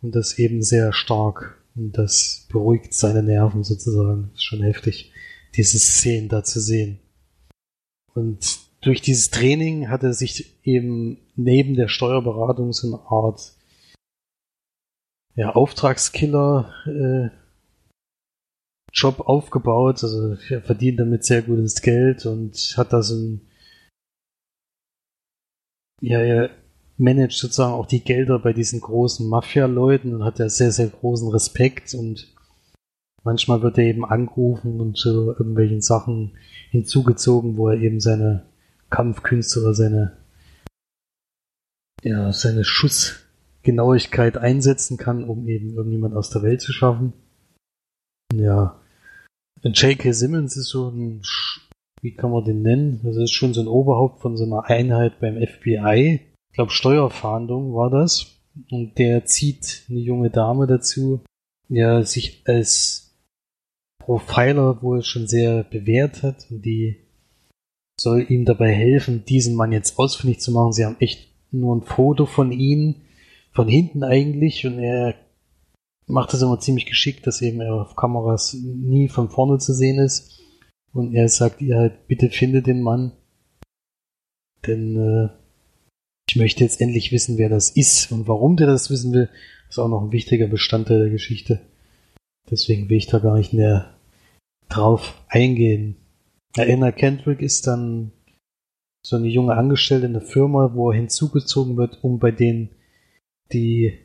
Und 0.03 0.15
das 0.15 0.39
eben 0.39 0.63
sehr 0.63 0.93
stark. 0.93 1.63
Und 1.75 1.93
das 1.99 2.47
beruhigt 2.51 2.95
seine 2.95 3.23
Nerven 3.23 3.65
sozusagen. 3.65 4.31
Ist 4.35 4.45
schon 4.45 4.63
heftig, 4.63 5.13
diese 5.55 5.79
Szenen 5.79 6.29
da 6.29 6.43
zu 6.43 6.61
sehen. 6.61 6.99
Und 8.15 8.61
durch 8.81 9.03
dieses 9.03 9.31
Training 9.31 9.89
hat 9.89 10.03
er 10.03 10.15
sich 10.15 10.59
eben 10.65 11.19
neben 11.37 11.75
der 11.75 11.89
Steuerberatung 11.89 12.73
so 12.73 12.89
eine 12.89 13.07
Art 13.07 13.55
ja, 15.35 15.51
Auftragskiller 15.55 16.73
äh, 16.87 17.31
Job 18.93 19.21
aufgebaut. 19.21 20.03
Also 20.03 20.37
er 20.49 20.63
verdient 20.63 20.99
damit 20.99 21.25
sehr 21.25 21.43
gutes 21.43 21.83
Geld 21.83 22.27
und 22.27 22.57
hat 22.77 22.93
da 22.93 23.03
so 23.03 23.15
ein 23.15 23.41
ja, 26.03 26.19
er 26.19 26.51
managt 27.01 27.39
sozusagen 27.39 27.73
auch 27.73 27.87
die 27.87 28.05
Gelder 28.05 28.39
bei 28.39 28.53
diesen 28.53 28.81
großen 28.81 29.29
Mafia-Leuten 29.29 30.15
und 30.15 30.25
hat 30.25 30.39
ja 30.39 30.49
sehr, 30.49 30.71
sehr 30.71 30.89
großen 30.89 31.29
Respekt 31.29 31.95
und 31.95 32.29
manchmal 33.25 33.63
wird 33.63 33.79
er 33.79 33.85
eben 33.85 34.05
angerufen 34.05 34.81
und 34.81 34.97
zu 34.97 35.33
irgendwelchen 35.33 35.81
Sachen 35.81 36.37
hinzugezogen, 36.71 37.57
wo 37.57 37.69
er 37.69 37.81
eben 37.81 38.01
seine 38.01 38.47
Kampfkünste 38.91 39.61
oder 39.63 39.75
seine 39.75 40.17
ja, 42.03 42.33
seine 42.33 42.65
Schuss 42.65 43.27
Genauigkeit 43.63 44.39
einsetzen 44.39 44.97
kann, 44.97 45.25
um 45.25 45.47
eben 45.47 45.75
irgendjemand 45.75 46.15
aus 46.15 46.31
der 46.31 46.43
Welt 46.43 46.63
zu 46.63 46.73
schaffen. 46.73 47.13
Ja. 48.33 48.81
J.K. 49.63 50.13
Simmons 50.13 50.57
ist 50.57 50.69
so 50.69 50.89
ein, 50.89 51.21
wie 52.01 52.15
kann 52.15 52.31
man 52.31 52.45
den 52.45 52.63
nennen? 52.63 53.01
Das 53.03 53.17
ist 53.17 53.33
schon 53.33 53.53
so 53.53 53.61
ein 53.61 53.69
Oberhaupt 53.69 54.23
von 54.23 54.39
so 54.39 54.45
einer 54.45 54.65
Einheit 54.65 55.21
beim 55.21 55.37
FBI. 55.37 56.21
Glaube, 56.61 56.73
Steuerfahndung 56.73 57.73
war 57.73 57.89
das. 57.89 58.39
Und 58.71 58.99
der 58.99 59.25
zieht 59.25 59.87
eine 59.89 60.01
junge 60.01 60.29
Dame 60.29 60.67
dazu, 60.67 61.23
ja, 61.71 62.03
sich 62.03 62.43
als 62.45 63.17
Profiler 63.99 64.83
wohl 64.83 65.03
schon 65.03 65.27
sehr 65.27 65.65
bewährt 65.65 66.23
hat 66.23 66.51
und 66.51 66.61
die 66.61 66.99
soll 67.99 68.27
ihm 68.29 68.45
dabei 68.45 68.75
helfen, 68.75 69.25
diesen 69.25 69.55
Mann 69.55 69.73
jetzt 69.73 69.99
ausfindig 69.99 70.41
zu 70.41 70.53
machen. 70.53 70.75
Sie 70.75 70.85
haben 70.85 71.01
echt 71.01 71.31
nur 71.51 71.75
ein 71.75 71.83
Foto 71.83 72.27
von 72.27 72.53
ihm 72.53 72.97
von 73.53 73.67
hinten 73.67 74.05
eigentlich 74.05 74.67
und 74.67 74.81
er 74.81 75.15
macht 76.07 76.35
das 76.35 76.43
immer 76.43 76.61
ziemlich 76.61 76.85
geschickt, 76.85 77.27
dass 77.27 77.41
eben 77.41 77.63
er 77.63 77.73
auf 77.73 77.97
Kameras 77.97 78.53
nie 78.53 79.09
von 79.09 79.31
vorne 79.31 79.57
zu 79.57 79.73
sehen 79.73 79.99
ist. 79.99 80.43
Und 80.93 81.15
er 81.15 81.31
sagt 81.31 81.63
ihr 81.63 81.79
halt, 81.79 82.07
bitte 82.07 82.29
finde 82.29 82.61
den 82.61 82.83
Mann. 82.83 83.13
Denn 84.67 84.97
äh, 84.99 85.40
ich 86.31 86.37
möchte 86.37 86.63
jetzt 86.63 86.81
endlich 86.81 87.11
wissen, 87.11 87.39
wer 87.39 87.49
das 87.49 87.71
ist 87.71 88.13
und 88.13 88.29
warum 88.29 88.57
der 88.57 88.69
das 88.69 88.89
wissen 88.89 89.13
will. 89.13 89.29
Das 89.67 89.71
ist 89.71 89.79
auch 89.81 89.89
noch 89.89 90.01
ein 90.01 90.13
wichtiger 90.13 90.47
Bestandteil 90.47 91.01
der 91.01 91.11
Geschichte. 91.11 91.61
Deswegen 92.49 92.89
will 92.89 92.99
ich 92.99 93.09
da 93.09 93.19
gar 93.19 93.37
nicht 93.37 93.53
mehr 93.53 93.97
drauf 94.69 95.21
eingehen. 95.27 95.97
Anna 96.57 96.93
Kendrick 96.93 97.43
ist 97.43 97.67
dann 97.67 98.13
so 99.05 99.17
eine 99.17 99.27
junge 99.27 99.57
Angestellte 99.57 100.07
in 100.07 100.13
der 100.13 100.23
Firma, 100.23 100.71
wo 100.73 100.93
er 100.93 100.99
hinzugezogen 100.99 101.77
wird, 101.77 101.99
um 102.05 102.21
bei 102.21 102.31
denen 102.31 102.69
die, 103.53 103.99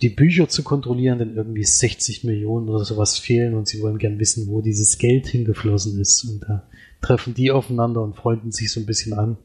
die 0.00 0.08
Bücher 0.08 0.48
zu 0.48 0.62
kontrollieren, 0.62 1.18
denn 1.18 1.36
irgendwie 1.36 1.64
60 1.64 2.24
Millionen 2.24 2.70
oder 2.70 2.86
sowas 2.86 3.18
fehlen 3.18 3.52
und 3.52 3.68
sie 3.68 3.82
wollen 3.82 3.98
gern 3.98 4.18
wissen, 4.18 4.48
wo 4.48 4.62
dieses 4.62 4.96
Geld 4.96 5.26
hingeflossen 5.26 6.00
ist. 6.00 6.24
Und 6.24 6.44
da 6.48 6.66
treffen 7.02 7.34
die 7.34 7.50
aufeinander 7.50 8.00
und 8.00 8.16
freunden 8.16 8.52
sich 8.52 8.72
so 8.72 8.80
ein 8.80 8.86
bisschen 8.86 9.12
an. 9.12 9.36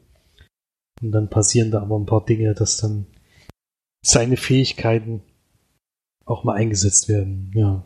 Und 1.01 1.11
dann 1.11 1.29
passieren 1.29 1.71
da 1.71 1.81
aber 1.81 1.97
ein 1.97 2.05
paar 2.05 2.25
Dinge, 2.25 2.53
dass 2.53 2.77
dann 2.77 3.07
seine 4.05 4.37
Fähigkeiten 4.37 5.21
auch 6.25 6.43
mal 6.43 6.55
eingesetzt 6.55 7.09
werden, 7.09 7.51
ja. 7.53 7.85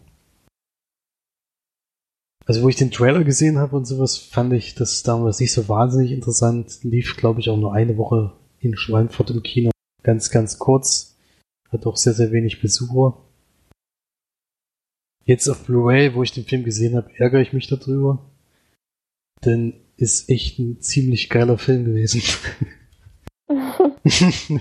Also 2.46 2.64
wo 2.64 2.70
ich 2.70 2.78
den 2.78 2.92
Trailer 2.92 3.26
gesehen 3.26 3.58
habe 3.58 3.76
und 3.76 3.86
sowas, 3.86 4.18
fand 4.18 4.54
ich 4.54 4.74
das 4.74 5.04
damals 5.04 5.40
nicht 5.40 5.52
so 5.52 5.68
wahnsinnig 5.68 6.14
interessant. 6.14 6.82
Lief, 6.84 7.18
glaube 7.18 7.42
ich, 7.42 7.50
auch 7.50 7.58
nur 7.58 7.74
eine 7.74 7.98
Woche 7.98 8.38
in 8.60 8.78
Schweinfurt 8.78 9.32
im 9.32 9.44
Kino 9.44 9.72
ganz, 10.02 10.32
ganz 10.32 10.58
kurz. 10.58 11.18
Hat 11.70 11.86
auch 11.86 11.98
sehr, 11.98 12.14
sehr 12.14 12.32
wenig 12.32 12.62
Besucher. 12.62 13.22
Jetzt 15.26 15.50
auf 15.50 15.66
Blu-ray, 15.66 16.16
wo 16.16 16.24
ich 16.24 16.32
den 16.32 16.46
Film 16.46 16.64
gesehen 16.64 16.96
habe, 16.96 17.12
ärgere 17.18 17.42
ich 17.42 17.52
mich 17.52 17.68
darüber. 17.68 18.32
Denn 19.44 19.74
ist 19.98 20.30
echt 20.30 20.58
ein 20.58 20.80
ziemlich 20.80 21.30
geiler 21.30 21.58
Film 21.58 21.84
gewesen. 21.84 22.22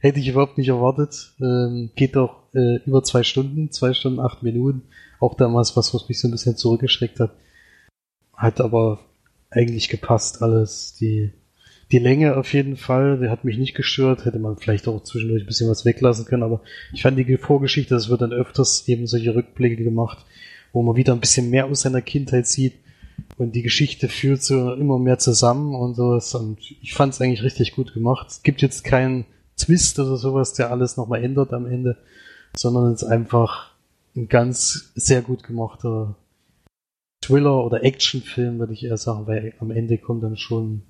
Hätte 0.00 0.20
ich 0.20 0.28
überhaupt 0.28 0.58
nicht 0.58 0.68
erwartet. 0.68 1.32
Ähm, 1.40 1.90
geht 1.96 2.16
doch 2.16 2.44
äh, 2.54 2.76
über 2.86 3.02
zwei 3.02 3.22
Stunden, 3.22 3.70
zwei 3.70 3.94
Stunden, 3.94 4.20
acht 4.20 4.42
Minuten. 4.42 4.82
Auch 5.20 5.34
damals 5.34 5.76
was, 5.76 5.94
was 5.94 6.08
mich 6.08 6.20
so 6.20 6.28
ein 6.28 6.30
bisschen 6.30 6.56
zurückgeschreckt 6.56 7.18
hat. 7.20 7.32
Hat 8.34 8.60
aber 8.60 9.00
eigentlich 9.50 9.88
gepasst 9.88 10.42
alles. 10.42 10.94
Die, 11.00 11.32
die 11.90 11.98
Länge 11.98 12.36
auf 12.36 12.52
jeden 12.52 12.76
Fall, 12.76 13.18
die 13.18 13.28
hat 13.28 13.44
mich 13.44 13.58
nicht 13.58 13.74
gestört. 13.74 14.24
Hätte 14.24 14.38
man 14.38 14.56
vielleicht 14.56 14.86
auch 14.86 15.02
zwischendurch 15.02 15.42
ein 15.42 15.46
bisschen 15.46 15.70
was 15.70 15.84
weglassen 15.84 16.26
können. 16.26 16.44
Aber 16.44 16.60
ich 16.92 17.02
fand 17.02 17.18
die 17.18 17.36
Vorgeschichte, 17.36 17.94
das 17.94 18.08
wird 18.08 18.20
dann 18.20 18.32
öfters 18.32 18.86
eben 18.86 19.06
solche 19.06 19.34
Rückblicke 19.34 19.82
gemacht, 19.82 20.24
wo 20.72 20.82
man 20.82 20.96
wieder 20.96 21.12
ein 21.12 21.20
bisschen 21.20 21.50
mehr 21.50 21.66
aus 21.66 21.80
seiner 21.80 22.02
Kindheit 22.02 22.46
sieht 22.46 22.74
und 23.36 23.52
die 23.54 23.62
Geschichte 23.62 24.08
führt 24.08 24.42
so 24.42 24.72
immer 24.74 24.98
mehr 24.98 25.18
zusammen 25.18 25.74
und 25.74 25.94
sowas. 25.94 26.34
Und 26.34 26.58
ich 26.60 26.94
fand 26.94 27.14
es 27.14 27.20
eigentlich 27.20 27.42
richtig 27.42 27.74
gut 27.74 27.94
gemacht. 27.94 28.26
Es 28.28 28.42
gibt 28.42 28.62
jetzt 28.62 28.84
keinen 28.84 29.26
Twist 29.56 29.98
oder 29.98 30.16
sowas, 30.16 30.54
der 30.54 30.70
alles 30.70 30.96
nochmal 30.96 31.22
ändert 31.22 31.52
am 31.52 31.66
Ende, 31.66 31.96
sondern 32.56 32.92
es 32.92 33.02
ist 33.02 33.08
einfach 33.08 33.72
ein 34.16 34.28
ganz 34.28 34.92
sehr 34.94 35.22
gut 35.22 35.42
gemachter 35.42 36.16
Thriller 37.20 37.64
oder 37.64 37.84
Actionfilm, 37.84 38.58
würde 38.58 38.72
ich 38.72 38.84
eher 38.84 38.96
sagen, 38.96 39.26
weil 39.26 39.54
am 39.58 39.70
Ende 39.70 39.98
kommt 39.98 40.22
dann 40.22 40.36
schon 40.36 40.82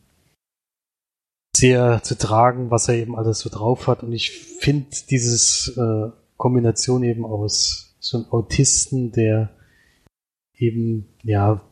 sehr 1.56 2.02
zu 2.02 2.16
tragen, 2.16 2.70
was 2.70 2.88
er 2.88 2.96
eben 2.96 3.16
alles 3.16 3.40
so 3.40 3.50
drauf 3.50 3.86
hat. 3.86 4.02
Und 4.02 4.12
ich 4.12 4.30
finde 4.30 4.86
dieses 5.10 5.76
äh, 5.76 6.10
Kombination 6.36 7.02
eben 7.02 7.24
aus 7.24 7.96
so 7.98 8.18
einem 8.18 8.26
Autisten, 8.30 9.12
der 9.12 9.50
eben 10.54 11.08
ja 11.22 11.62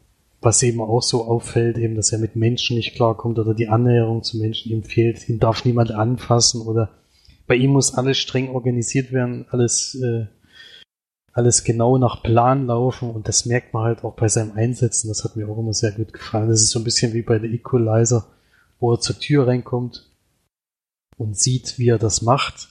was 0.47 0.63
eben 0.63 0.81
auch 0.81 1.03
so 1.03 1.25
auffällt, 1.25 1.77
eben, 1.77 1.97
dass 1.97 2.13
er 2.13 2.21
mit 2.21 2.37
Menschen 2.37 2.77
nicht 2.77 2.95
klarkommt 2.95 3.41
oder 3.41 3.53
die 3.53 3.67
Annäherung 3.67 4.23
zu 4.23 4.39
Menschen 4.39 4.71
ihm 4.71 4.85
fehlt. 4.85 5.29
Ihn 5.29 5.41
darf 5.41 5.65
niemand 5.65 5.91
anfassen 5.91 6.61
oder 6.61 6.91
bei 7.49 7.57
ihm 7.57 7.73
muss 7.73 7.95
alles 7.95 8.17
streng 8.17 8.51
organisiert 8.51 9.11
werden, 9.11 9.47
alles, 9.51 10.01
äh, 10.01 10.27
alles 11.33 11.65
genau 11.65 11.99
nach 11.99 12.23
Plan 12.23 12.67
laufen 12.67 13.11
und 13.11 13.27
das 13.27 13.45
merkt 13.45 13.75
man 13.75 13.83
halt 13.83 14.05
auch 14.05 14.15
bei 14.15 14.29
seinem 14.29 14.53
Einsetzen. 14.53 15.09
Das 15.09 15.25
hat 15.25 15.35
mir 15.35 15.49
auch 15.49 15.59
immer 15.59 15.75
sehr 15.75 15.91
gut 15.91 16.13
gefallen. 16.13 16.49
Das 16.49 16.63
ist 16.63 16.71
so 16.71 16.79
ein 16.79 16.85
bisschen 16.85 17.13
wie 17.13 17.23
bei 17.23 17.41
der 17.41 17.51
Equalizer, 17.51 18.29
wo 18.79 18.93
er 18.93 19.01
zur 19.01 19.19
Tür 19.19 19.49
reinkommt 19.49 20.09
und 21.17 21.37
sieht, 21.37 21.77
wie 21.81 21.89
er 21.89 21.99
das 21.99 22.23
macht. 22.23 22.69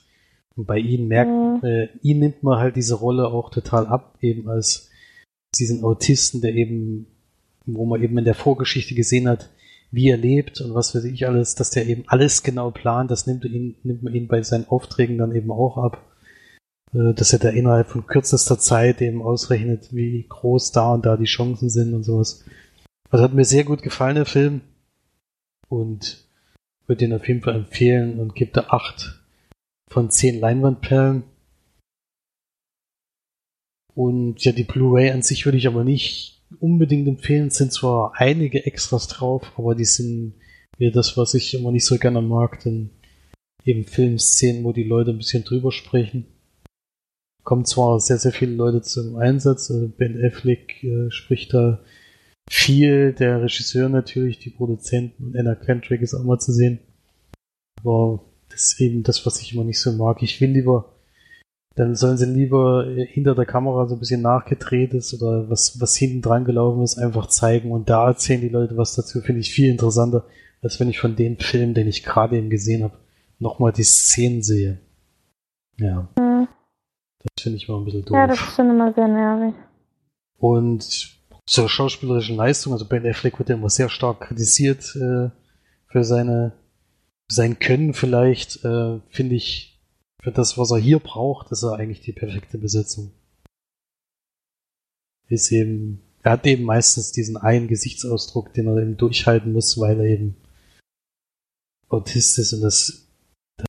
Und 0.55 0.65
bei 0.65 0.77
ihm 0.77 1.09
merkt, 1.09 1.29
mhm. 1.29 1.67
äh, 1.67 1.89
ihn 2.01 2.19
nimmt 2.19 2.41
man 2.41 2.57
halt 2.57 2.77
diese 2.77 2.95
Rolle 2.95 3.27
auch 3.27 3.49
total 3.49 3.85
ab, 3.85 4.17
eben 4.21 4.47
als 4.47 4.89
diesen 5.59 5.83
Autisten, 5.83 6.39
der 6.39 6.53
eben 6.53 7.07
wo 7.65 7.85
man 7.85 8.01
eben 8.01 8.17
in 8.17 8.25
der 8.25 8.35
Vorgeschichte 8.35 8.95
gesehen 8.95 9.27
hat, 9.27 9.49
wie 9.91 10.09
er 10.09 10.17
lebt 10.17 10.61
und 10.61 10.73
was 10.73 10.93
weiß 10.93 11.05
ich 11.05 11.27
alles, 11.27 11.55
dass 11.55 11.69
der 11.71 11.87
eben 11.87 12.03
alles 12.07 12.43
genau 12.43 12.71
plant, 12.71 13.11
das 13.11 13.27
nimmt, 13.27 13.45
ihn, 13.45 13.75
nimmt 13.83 14.03
man 14.03 14.13
ihn 14.13 14.27
bei 14.27 14.41
seinen 14.43 14.67
Aufträgen 14.67 15.17
dann 15.17 15.35
eben 15.35 15.51
auch 15.51 15.77
ab. 15.77 16.01
Äh, 16.93 17.13
dass 17.13 17.33
er 17.33 17.39
da 17.39 17.49
innerhalb 17.49 17.89
von 17.89 18.07
kürzester 18.07 18.57
Zeit 18.59 19.01
eben 19.01 19.21
ausrechnet, 19.21 19.93
wie 19.93 20.25
groß 20.27 20.71
da 20.71 20.93
und 20.93 21.05
da 21.05 21.17
die 21.17 21.25
Chancen 21.25 21.69
sind 21.69 21.93
und 21.93 22.03
sowas. 22.03 22.43
Also 23.09 23.23
hat 23.23 23.33
mir 23.33 23.45
sehr 23.45 23.63
gut 23.63 23.81
gefallen, 23.83 24.15
der 24.15 24.25
Film. 24.25 24.61
Und 25.67 26.25
würde 26.87 26.99
den 26.99 27.13
auf 27.13 27.27
jeden 27.27 27.41
Fall 27.41 27.55
empfehlen 27.55 28.19
und 28.19 28.35
gibt 28.35 28.55
da 28.55 28.67
acht 28.69 29.23
von 29.89 30.11
zehn 30.11 30.39
Leinwandperlen. 30.39 31.23
Und 33.95 34.43
ja, 34.43 34.51
die 34.51 34.63
Blu-ray 34.63 35.11
an 35.11 35.21
sich 35.21 35.45
würde 35.45 35.57
ich 35.57 35.67
aber 35.67 35.83
nicht 35.83 36.34
unbedingt 36.59 37.07
empfehlen. 37.07 37.49
Sind 37.49 37.73
zwar 37.73 38.13
einige 38.15 38.65
Extras 38.65 39.07
drauf, 39.07 39.51
aber 39.57 39.75
die 39.75 39.85
sind 39.85 40.35
wieder 40.77 40.91
das, 40.91 41.17
was 41.17 41.33
ich 41.33 41.53
immer 41.53 41.71
nicht 41.71 41.85
so 41.85 41.97
gerne 41.97 42.21
mag, 42.21 42.59
denn 42.63 42.89
eben 43.63 43.85
Filmszenen, 43.85 44.63
wo 44.63 44.71
die 44.71 44.83
Leute 44.83 45.11
ein 45.11 45.17
bisschen 45.17 45.43
drüber 45.43 45.71
sprechen. 45.71 46.25
Kommen 47.43 47.65
zwar 47.65 47.99
sehr, 47.99 48.17
sehr 48.17 48.31
viele 48.31 48.53
Leute 48.53 48.81
zum 48.81 49.17
Einsatz, 49.17 49.69
also 49.69 49.87
Ben 49.87 50.23
Affleck 50.23 50.83
äh, 50.83 51.11
spricht 51.11 51.53
da 51.53 51.83
viel, 52.49 53.13
der 53.13 53.41
Regisseur 53.41 53.89
natürlich, 53.89 54.39
die 54.39 54.49
Produzenten 54.49 55.25
und 55.25 55.37
Anna 55.37 55.55
Kendrick 55.55 56.01
ist 56.01 56.13
auch 56.13 56.23
mal 56.23 56.39
zu 56.39 56.51
sehen. 56.51 56.79
Aber 57.79 58.23
das 58.49 58.73
ist 58.73 58.81
eben 58.81 59.03
das, 59.03 59.25
was 59.25 59.41
ich 59.41 59.53
immer 59.53 59.63
nicht 59.63 59.81
so 59.81 59.91
mag. 59.91 60.21
Ich 60.21 60.41
will 60.41 60.51
lieber 60.51 60.94
dann 61.75 61.95
sollen 61.95 62.17
sie 62.17 62.25
lieber 62.25 62.85
hinter 62.85 63.35
der 63.35 63.45
Kamera 63.45 63.85
so 63.87 63.95
ein 63.95 63.99
bisschen 63.99 64.21
nachgedreht 64.21 64.93
ist 64.93 65.13
oder 65.13 65.49
was, 65.49 65.79
was 65.81 65.95
hinten 65.95 66.21
dran 66.21 66.45
gelaufen 66.45 66.81
ist, 66.83 66.97
einfach 66.97 67.27
zeigen 67.27 67.71
und 67.71 67.89
da 67.89 68.07
erzählen 68.07 68.41
die 68.41 68.49
Leute 68.49 68.77
was 68.77 68.95
dazu, 68.95 69.21
finde 69.21 69.41
ich 69.41 69.51
viel 69.51 69.69
interessanter, 69.69 70.25
als 70.61 70.79
wenn 70.79 70.89
ich 70.89 70.99
von 70.99 71.15
dem 71.15 71.37
Film, 71.37 71.73
den 71.73 71.87
ich 71.87 72.03
gerade 72.03 72.37
eben 72.37 72.49
gesehen 72.49 72.83
habe, 72.83 72.97
nochmal 73.39 73.73
die 73.73 73.83
Szenen 73.83 74.41
sehe. 74.41 74.79
Ja. 75.77 76.07
Mhm. 76.17 76.47
Das 77.35 77.43
finde 77.43 77.57
ich 77.57 77.67
mal 77.67 77.77
ein 77.77 77.85
bisschen 77.85 78.05
doof. 78.05 78.15
Ja, 78.15 78.27
das 78.27 78.39
ist 78.39 78.55
schon 78.55 78.69
immer 78.69 78.93
sehr 78.93 79.07
nervig. 79.07 79.55
Und 80.37 81.15
zur 81.45 81.69
schauspielerischen 81.69 82.37
Leistung, 82.37 82.73
also 82.73 82.85
Ben 82.85 83.05
Affleck 83.05 83.37
wird 83.37 83.49
ja 83.49 83.55
immer 83.55 83.69
sehr 83.69 83.89
stark 83.89 84.21
kritisiert 84.21 84.95
äh, 84.95 85.29
für 85.87 86.03
seine 86.03 86.53
sein 87.27 87.59
Können 87.59 87.93
vielleicht, 87.93 88.63
äh, 88.63 88.99
finde 89.09 89.35
ich 89.35 89.74
für 90.25 90.31
das, 90.31 90.57
was 90.57 90.71
er 90.71 90.79
hier 90.79 90.97
braucht, 90.97 91.51
ist 91.51 91.61
er 91.61 91.75
eigentlich 91.75 92.01
die 92.01 92.11
perfekte 92.11 92.57
Besetzung. 92.57 93.11
Ist 95.29 95.51
eben, 95.51 96.01
er 96.23 96.31
hat 96.31 96.47
eben 96.47 96.63
meistens 96.63 97.11
diesen 97.11 97.37
einen 97.37 97.67
Gesichtsausdruck, 97.67 98.51
den 98.51 98.65
er 98.65 98.77
eben 98.77 98.97
durchhalten 98.97 99.53
muss, 99.53 99.79
weil 99.79 99.99
er 99.99 100.07
eben 100.07 100.35
Autist 101.89 102.39
ist 102.39 102.53
und 102.53 102.61
das, 102.61 103.07
das 103.57 103.67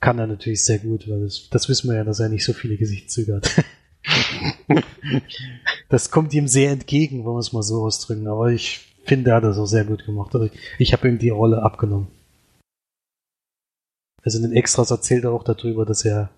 kann 0.00 0.18
er 0.18 0.26
natürlich 0.26 0.64
sehr 0.64 0.80
gut, 0.80 1.08
weil 1.08 1.20
das, 1.20 1.48
das 1.48 1.68
wissen 1.68 1.90
wir 1.90 1.96
ja, 1.96 2.02
dass 2.02 2.18
er 2.18 2.28
nicht 2.28 2.44
so 2.44 2.52
viele 2.52 2.76
Gesichtszüge 2.76 3.36
hat. 3.36 3.64
das 5.88 6.10
kommt 6.10 6.34
ihm 6.34 6.48
sehr 6.48 6.72
entgegen, 6.72 7.24
wollen 7.24 7.36
wir 7.36 7.40
es 7.40 7.52
mal 7.52 7.62
so 7.62 7.84
ausdrücken, 7.84 8.26
aber 8.26 8.50
ich 8.50 8.96
finde, 9.04 9.30
er 9.30 9.36
hat 9.36 9.44
das 9.44 9.58
auch 9.58 9.66
sehr 9.66 9.84
gut 9.84 10.04
gemacht. 10.04 10.34
Also 10.34 10.46
ich, 10.46 10.58
ich 10.80 10.92
habe 10.92 11.06
ihm 11.06 11.18
die 11.18 11.28
Rolle 11.28 11.62
abgenommen. 11.62 12.08
Also 14.26 14.38
in 14.38 14.42
den 14.42 14.54
Extras 14.54 14.90
erzählt 14.90 15.22
er 15.22 15.30
auch 15.30 15.44
darüber, 15.44 15.86
dass 15.86 16.04
er 16.04 16.30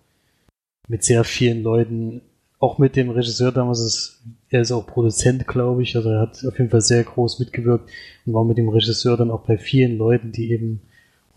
mit 0.89 1.05
sehr 1.05 1.24
vielen 1.24 1.62
Leuten, 1.62 2.20
auch 2.59 2.77
mit 2.77 2.97
dem 2.97 3.09
Regisseur 3.09 3.51
damals, 3.51 3.81
ist, 3.81 4.23
er 4.51 4.60
ist 4.60 4.73
auch 4.73 4.86
Produzent, 4.86 5.47
glaube 5.47 5.82
ich, 5.82 5.97
also 5.97 6.10
er 6.10 6.20
hat 6.20 6.44
auf 6.47 6.59
jeden 6.59 6.70
Fall 6.70 6.82
sehr 6.82 7.02
groß 7.02 7.39
mitgewirkt 7.39 7.89
und 8.27 8.35
war 8.35 8.44
mit 8.44 8.59
dem 8.59 8.69
Regisseur 8.69 9.16
dann 9.16 9.31
auch 9.31 9.40
bei 9.47 9.56
vielen 9.56 9.97
Leuten, 9.97 10.32
die 10.32 10.51
eben 10.52 10.82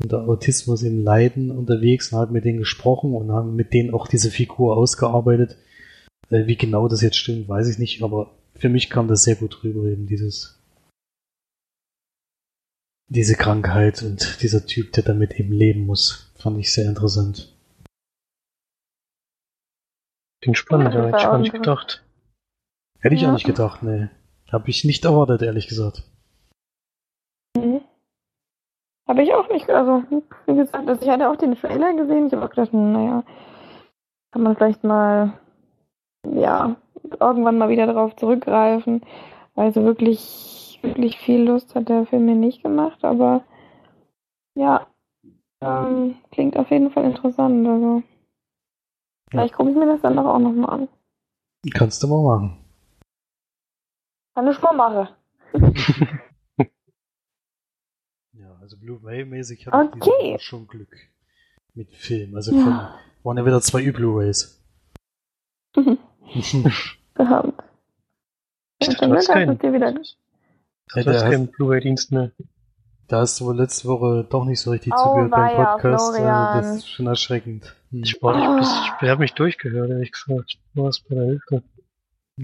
unter 0.03 0.27
Autismus 0.27 0.83
eben 0.83 1.01
leiden, 1.01 1.51
unterwegs 1.51 2.11
und 2.11 2.19
hat 2.19 2.31
mit 2.31 2.43
denen 2.43 2.59
gesprochen 2.59 3.13
und 3.13 3.31
haben 3.31 3.55
mit 3.55 3.73
denen 3.73 3.93
auch 3.93 4.07
diese 4.07 4.29
Figur 4.29 4.75
ausgearbeitet. 4.75 5.55
Äh, 6.29 6.47
wie 6.47 6.57
genau 6.57 6.89
das 6.89 7.01
jetzt 7.01 7.17
stimmt, 7.17 7.47
weiß 7.47 7.69
ich 7.69 7.79
nicht, 7.79 8.03
aber 8.03 8.29
für 8.55 8.67
mich 8.67 8.89
kam 8.89 9.07
das 9.07 9.23
sehr 9.23 9.35
gut 9.35 9.63
rüber, 9.63 9.85
eben 9.85 10.05
dieses 10.05 10.60
diese 13.11 13.35
Krankheit 13.35 14.03
und 14.03 14.41
dieser 14.41 14.65
Typ, 14.65 14.93
der 14.93 15.03
damit 15.03 15.37
eben 15.37 15.51
leben 15.51 15.85
muss. 15.85 16.31
Fand 16.35 16.57
ich 16.59 16.73
sehr 16.73 16.87
interessant. 16.87 17.53
Klingt 20.41 20.57
spannend, 20.57 20.93
ja, 20.95 21.05
hätte 21.05 21.17
ich 21.17 21.23
gar 21.23 21.37
nicht 21.37 21.53
gedacht. 21.53 22.03
Hätte 22.99 23.15
ich 23.15 23.21
ja. 23.21 23.29
auch 23.29 23.33
nicht 23.33 23.45
gedacht, 23.45 23.83
nee. 23.83 24.07
Hab 24.49 24.67
ich 24.67 24.85
nicht 24.85 25.03
erwartet, 25.03 25.41
ehrlich 25.41 25.67
gesagt. 25.67 26.03
Mhm. 27.57 27.81
Habe 29.07 29.23
ich 29.23 29.33
auch 29.33 29.49
nicht, 29.49 29.69
also, 29.69 30.03
wie 30.45 30.55
gesagt, 30.55 30.87
also 30.87 31.01
ich 31.01 31.09
hatte 31.09 31.29
auch 31.29 31.35
den 31.35 31.55
Trailer 31.55 31.93
gesehen, 31.93 32.27
ich 32.27 32.33
habe 32.33 32.45
auch 32.45 32.49
gedacht, 32.49 32.73
naja, 32.73 33.23
kann 34.31 34.43
man 34.43 34.55
vielleicht 34.55 34.85
mal, 34.85 35.33
ja, 36.25 36.77
irgendwann 37.19 37.57
mal 37.57 37.69
wieder 37.69 37.87
darauf 37.87 38.15
zurückgreifen. 38.15 39.01
Also 39.55 39.83
wirklich, 39.83 40.70
wirklich 40.83 41.17
viel 41.17 41.43
Lust 41.43 41.75
hat 41.75 41.89
der 41.89 42.05
Film 42.05 42.25
mir 42.25 42.35
nicht 42.35 42.63
gemacht, 42.63 43.03
aber 43.03 43.43
ja, 44.55 44.87
ähm, 45.61 46.15
klingt 46.31 46.57
auf 46.57 46.69
jeden 46.71 46.91
Fall 46.91 47.05
interessant. 47.05 47.67
Also. 47.67 48.03
Vielleicht 49.29 49.53
gucke 49.53 49.69
ich 49.69 49.75
mir 49.75 49.85
das 49.85 50.01
dann 50.01 50.15
doch 50.15 50.25
auch 50.25 50.39
nochmal 50.39 50.81
an. 50.81 50.89
Kannst 51.73 52.01
du 52.03 52.07
mal 52.07 52.21
machen. 52.21 52.57
Kann 54.33 54.47
ich 54.47 54.61
mal 54.61 54.73
machen. 54.73 55.07
ja, 58.33 58.57
also 58.59 58.77
Blu-ray-mäßig 58.77 59.67
hatte 59.67 59.95
okay. 59.95 60.35
ich 60.35 60.41
schon 60.41 60.67
Glück 60.67 60.95
mit 61.73 61.93
Film. 61.93 62.35
Also 62.35 62.51
von, 62.51 62.71
ja. 62.71 62.99
waren 63.23 63.37
ja 63.37 63.45
wieder 63.45 63.61
zwei 63.61 63.91
Blu-rays. 63.91 64.61
Gehabt. 67.13 67.63
Ich 68.83 68.87
dachte, 68.97 69.13
du 70.95 71.05
hast 71.05 71.23
keinen, 71.23 71.47
Blu-ray-Dienst 71.47 72.11
mehr. 72.11 72.31
Da 73.07 73.19
hast 73.19 73.39
du 73.39 73.45
wohl 73.45 73.57
letzte 73.57 73.87
Woche 73.87 74.25
doch 74.29 74.45
nicht 74.45 74.61
so 74.61 74.71
richtig 74.71 74.93
oh, 74.95 75.03
zugehört 75.03 75.31
beim 75.31 75.55
Podcast. 75.55 76.15
Also 76.15 76.23
das 76.23 76.75
ist 76.77 76.89
schon 76.89 77.07
erschreckend. 77.07 77.75
Hm. 77.91 78.03
Ich, 78.03 78.21
war, 78.23 78.59
ich, 78.59 78.65
ich, 78.65 78.91
ich 79.01 79.09
habe 79.09 79.19
mich 79.19 79.33
durchgehört, 79.33 79.89
ehrlich 79.89 80.11
gesagt. 80.11 80.57
Du 80.73 80.83
warst 80.83 81.07
bei 81.09 81.15
der 81.15 81.25
Hilfe. 81.25 81.63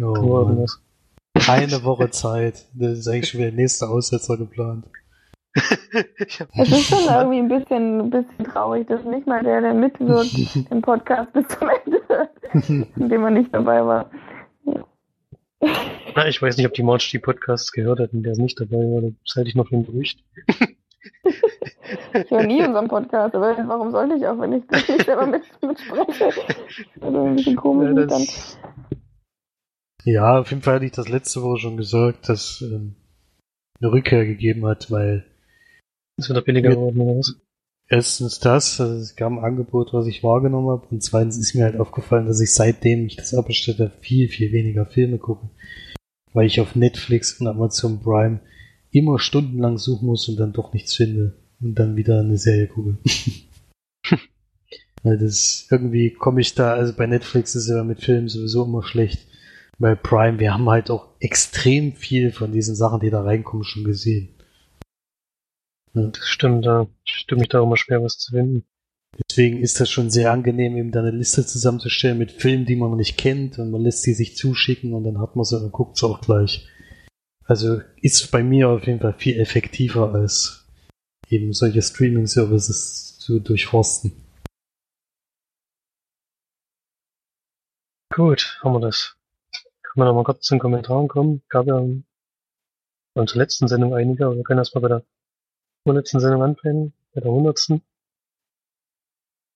Oh, 0.02 0.68
Eine 1.48 1.84
Woche 1.84 2.10
Zeit. 2.10 2.66
Das 2.74 3.00
ist 3.00 3.08
eigentlich 3.08 3.30
schon 3.30 3.40
wieder 3.40 3.52
der 3.52 3.60
nächste 3.60 3.88
Aussetzer 3.88 4.38
geplant. 4.38 4.86
Es 6.60 6.72
ist 6.72 6.90
schon 6.90 7.06
irgendwie 7.10 7.40
ein 7.40 7.48
bisschen, 7.48 8.02
ein 8.02 8.10
bisschen 8.10 8.46
traurig, 8.46 8.88
dass 8.88 9.04
nicht 9.04 9.26
mal 9.26 9.44
der, 9.44 9.62
der 9.62 9.74
mitwirkt 9.74 10.36
im 10.72 10.82
Podcast 10.82 11.32
bis 11.34 11.48
zum 11.48 11.70
Ende, 11.70 12.30
in 12.96 13.10
dem 13.10 13.24
er 13.24 13.32
nicht 13.32 13.54
dabei 13.54 13.84
war. 13.86 14.10
Na, 16.16 16.28
ich 16.28 16.42
weiß 16.42 16.58
nicht, 16.58 16.66
ob 16.66 16.74
die 16.74 16.84
March 16.84 17.10
die 17.12 17.20
Podcasts 17.20 17.72
gehört 17.72 18.00
hat 18.00 18.14
und 18.14 18.24
der 18.24 18.34
ist 18.34 18.40
nicht 18.40 18.60
dabei 18.60 18.78
war. 18.78 19.02
Das 19.02 19.36
halte 19.36 19.50
ich 19.50 19.56
noch 19.56 19.68
für 19.68 19.76
ein 19.76 19.86
Gerücht. 19.86 20.24
ich 22.14 22.32
höre 22.32 22.44
nie 22.44 22.64
unseren 22.64 22.88
Podcast, 22.88 23.36
aber 23.36 23.58
warum 23.68 23.92
sollte 23.92 24.16
ich 24.16 24.26
auch, 24.26 24.40
wenn 24.40 24.54
ich 24.54 24.64
das 24.68 24.88
nicht 24.88 25.06
selber 25.06 25.28
mit, 25.28 25.44
mitspreche? 25.62 26.30
Das 26.96 27.10
ist 27.10 27.16
ein 27.16 27.36
bisschen 27.36 27.56
komisch 27.56 27.94
ja, 27.96 28.06
dann. 28.06 28.28
Ja, 30.04 30.40
auf 30.40 30.50
jeden 30.50 30.62
Fall 30.62 30.76
hatte 30.76 30.86
ich 30.86 30.92
das 30.92 31.10
letzte 31.10 31.42
Woche 31.42 31.60
schon 31.60 31.78
gesagt, 31.78 32.30
dass 32.30 32.62
ähm, 32.62 32.96
eine 33.80 33.92
Rückkehr 33.92 34.26
gegeben 34.26 34.66
hat, 34.66 34.90
weil 34.90 35.26
es 36.18 36.30
wird 36.30 36.46
billiger 36.46 36.72
geworden 36.72 37.02
oder 37.02 37.18
was? 37.20 37.36
Erstens 37.90 38.40
das, 38.40 38.82
also 38.82 38.96
es 38.96 39.16
gab 39.16 39.32
ein 39.32 39.40
Angebot, 39.40 39.94
was 39.94 40.08
ich 40.08 40.24
wahrgenommen 40.24 40.70
habe, 40.70 40.88
und 40.92 41.02
zweitens 41.02 41.38
ist 41.38 41.56
mir 41.56 41.64
halt 41.64 41.80
aufgefallen, 41.80 42.26
dass 42.26 42.42
ich 42.42 42.54
seitdem 42.54 43.06
ich 43.06 43.16
das 43.16 43.34
abbestellt 43.34 43.94
viel, 44.02 44.28
viel 44.28 44.52
weniger 44.52 44.86
Filme 44.86 45.20
gucke. 45.20 45.50
Weil 46.38 46.46
ich 46.46 46.62
auf 46.62 46.76
Netflix 46.76 47.42
und 47.42 47.48
Amazon 47.48 48.00
Prime 48.00 48.42
immer 48.92 49.18
stundenlang 49.18 49.80
suchen 49.80 50.06
muss 50.06 50.30
und 50.30 50.36
dann 50.40 50.54
doch 50.54 50.72
nichts 50.72 50.94
finde 50.94 51.36
und 51.60 51.74
dann 51.80 51.96
wieder 51.96 52.20
eine 52.20 52.38
Serie 52.38 52.68
gucke. 52.68 53.00
Weil 55.02 55.18
das 55.18 55.68
irgendwie 55.72 56.14
komme 56.14 56.42
ich 56.42 56.54
da, 56.54 56.76
also 56.76 56.94
bei 56.94 57.08
Netflix 57.08 57.56
ist 57.56 57.68
ja 57.70 57.84
mit 57.84 58.02
Filmen 58.02 58.28
sowieso 58.28 58.66
immer 58.66 58.84
schlecht. 58.84 59.26
Bei 59.80 59.96
Prime, 59.96 60.38
wir 60.38 60.54
haben 60.54 60.70
halt 60.70 60.92
auch 60.92 61.08
extrem 61.20 61.94
viel 61.94 62.32
von 62.32 62.52
diesen 62.52 62.76
Sachen, 62.76 63.00
die 63.00 63.10
da 63.10 63.24
reinkommen, 63.24 63.64
schon 63.64 63.84
gesehen. 63.84 64.30
Das 65.96 66.20
stimmt, 66.28 66.68
da 66.68 66.86
stimme 67.04 67.42
ich 67.42 67.50
da 67.50 67.64
immer 67.64 67.78
schwer, 67.78 68.04
was 68.04 68.20
zu 68.20 68.34
finden. 68.34 68.64
Deswegen 69.30 69.62
ist 69.62 69.80
das 69.80 69.90
schon 69.90 70.10
sehr 70.10 70.32
angenehm, 70.32 70.78
eben 70.78 70.92
da 70.92 71.00
eine 71.00 71.12
Liste 71.12 71.46
zusammenzustellen 71.46 72.18
mit 72.18 72.32
Filmen, 72.32 72.66
die 72.66 72.76
man 72.76 72.92
noch 72.92 72.98
nicht 72.98 73.18
kennt 73.18 73.58
und 73.58 73.72
man 73.72 73.82
lässt 73.82 74.04
sie 74.04 74.14
sich 74.14 74.36
zuschicken 74.36 74.94
und 74.94 75.04
dann 75.04 75.20
hat 75.20 75.36
man 75.36 75.46
sie 75.46 75.60
und 75.60 75.72
guckt 75.72 75.98
sie 75.98 76.06
auch 76.06 76.22
gleich. 76.22 76.68
Also 77.46 77.82
ist 78.02 78.30
bei 78.32 78.44
mir 78.44 78.70
auf 78.70 78.86
jeden 78.86 79.00
Fall 79.00 79.14
viel 79.14 79.40
effektiver 79.40 80.14
als 80.14 80.68
eben 81.30 81.54
solche 81.54 81.82
Streaming-Services 81.82 83.18
zu 83.20 83.40
durchforsten. 83.40 84.12
Gut, 88.14 88.60
haben 88.64 88.74
wir 88.74 88.80
das. 88.80 89.16
Können 89.84 90.02
wir 90.02 90.06
noch 90.06 90.16
mal 90.16 90.24
kurz 90.24 90.42
zu 90.46 90.56
den 90.56 90.60
Kommentaren 90.60 91.08
kommen? 91.08 91.44
Gab 91.50 91.68
ja 91.68 91.80
zur 93.16 93.38
letzten 93.38 93.68
Sendung 93.68 93.94
einige, 93.94 94.26
aber 94.26 94.36
wir 94.36 94.44
können 94.44 94.60
erstmal 94.60 94.82
bei 94.82 94.88
der 94.88 95.04
vorletzten 95.84 96.20
Sendung 96.20 96.44
anfangen, 96.44 96.94
bei 97.14 97.22
der 97.22 97.32
hundertsten. 97.32 97.82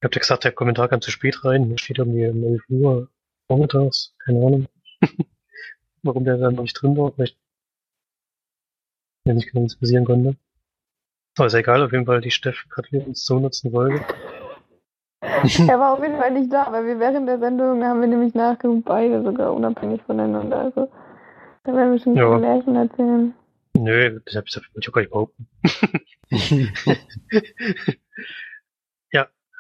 Ich 0.02 0.06
hab 0.06 0.16
ja 0.16 0.20
gesagt, 0.20 0.44
der 0.46 0.52
Kommentar 0.52 0.88
kam 0.88 1.00
zu 1.00 1.12
spät 1.12 1.46
rein. 1.46 1.66
Hier 1.66 1.78
steht 1.78 2.00
irgendwie 2.00 2.28
um 2.28 2.44
11 2.44 2.64
Uhr 2.70 3.08
vormittags. 3.48 4.16
Keine 4.18 4.40
Ahnung. 4.40 4.66
Warum 6.02 6.26
der 6.26 6.38
dann 6.38 6.56
noch 6.56 6.64
nicht 6.64 6.74
drin 6.74 6.98
war. 6.98 7.12
Vielleicht, 7.12 7.38
wenn 9.26 9.36
nicht 9.36 9.52
genau 9.52 9.66
was 9.66 9.76
passieren 9.76 10.06
konnte. 10.06 10.38
Aber 11.38 11.46
ist 11.46 11.54
egal, 11.54 11.84
auf 11.84 11.92
jeden 11.92 12.08
Fall, 12.08 12.20
die 12.20 12.32
Steff 12.32 12.66
gratuliert 12.70 13.06
uns 13.06 13.24
zur 13.24 13.36
hundertsten 13.36 13.70
Folge. 13.70 14.04
er 15.22 15.80
war 15.80 15.94
auf 15.94 16.02
jeden 16.02 16.18
Fall 16.18 16.32
nicht 16.32 16.52
da, 16.52 16.72
weil 16.72 16.88
wir 16.88 17.00
während 17.00 17.28
der 17.28 17.38
Sendung 17.38 17.84
haben 17.84 18.02
wir 18.02 18.08
nämlich 18.08 18.34
nachgeguckt, 18.34 18.86
beide 18.86 19.22
sogar 19.22 19.54
unabhängig 19.54 20.02
voneinander. 20.02 20.62
Also, 20.62 20.92
da 21.64 21.76
werden 21.76 21.92
wir 21.92 22.00
schon 22.00 22.16
ja. 22.16 22.40
Märchen 22.40 22.76
erzählen. 22.76 23.36
Nö, 23.78 24.20
das 24.26 24.36
hab 24.36 24.48
ich 24.48 24.58
auch 24.58 24.94
gar 24.94 25.02
nicht 25.02 25.12
behaupten. 25.12 25.48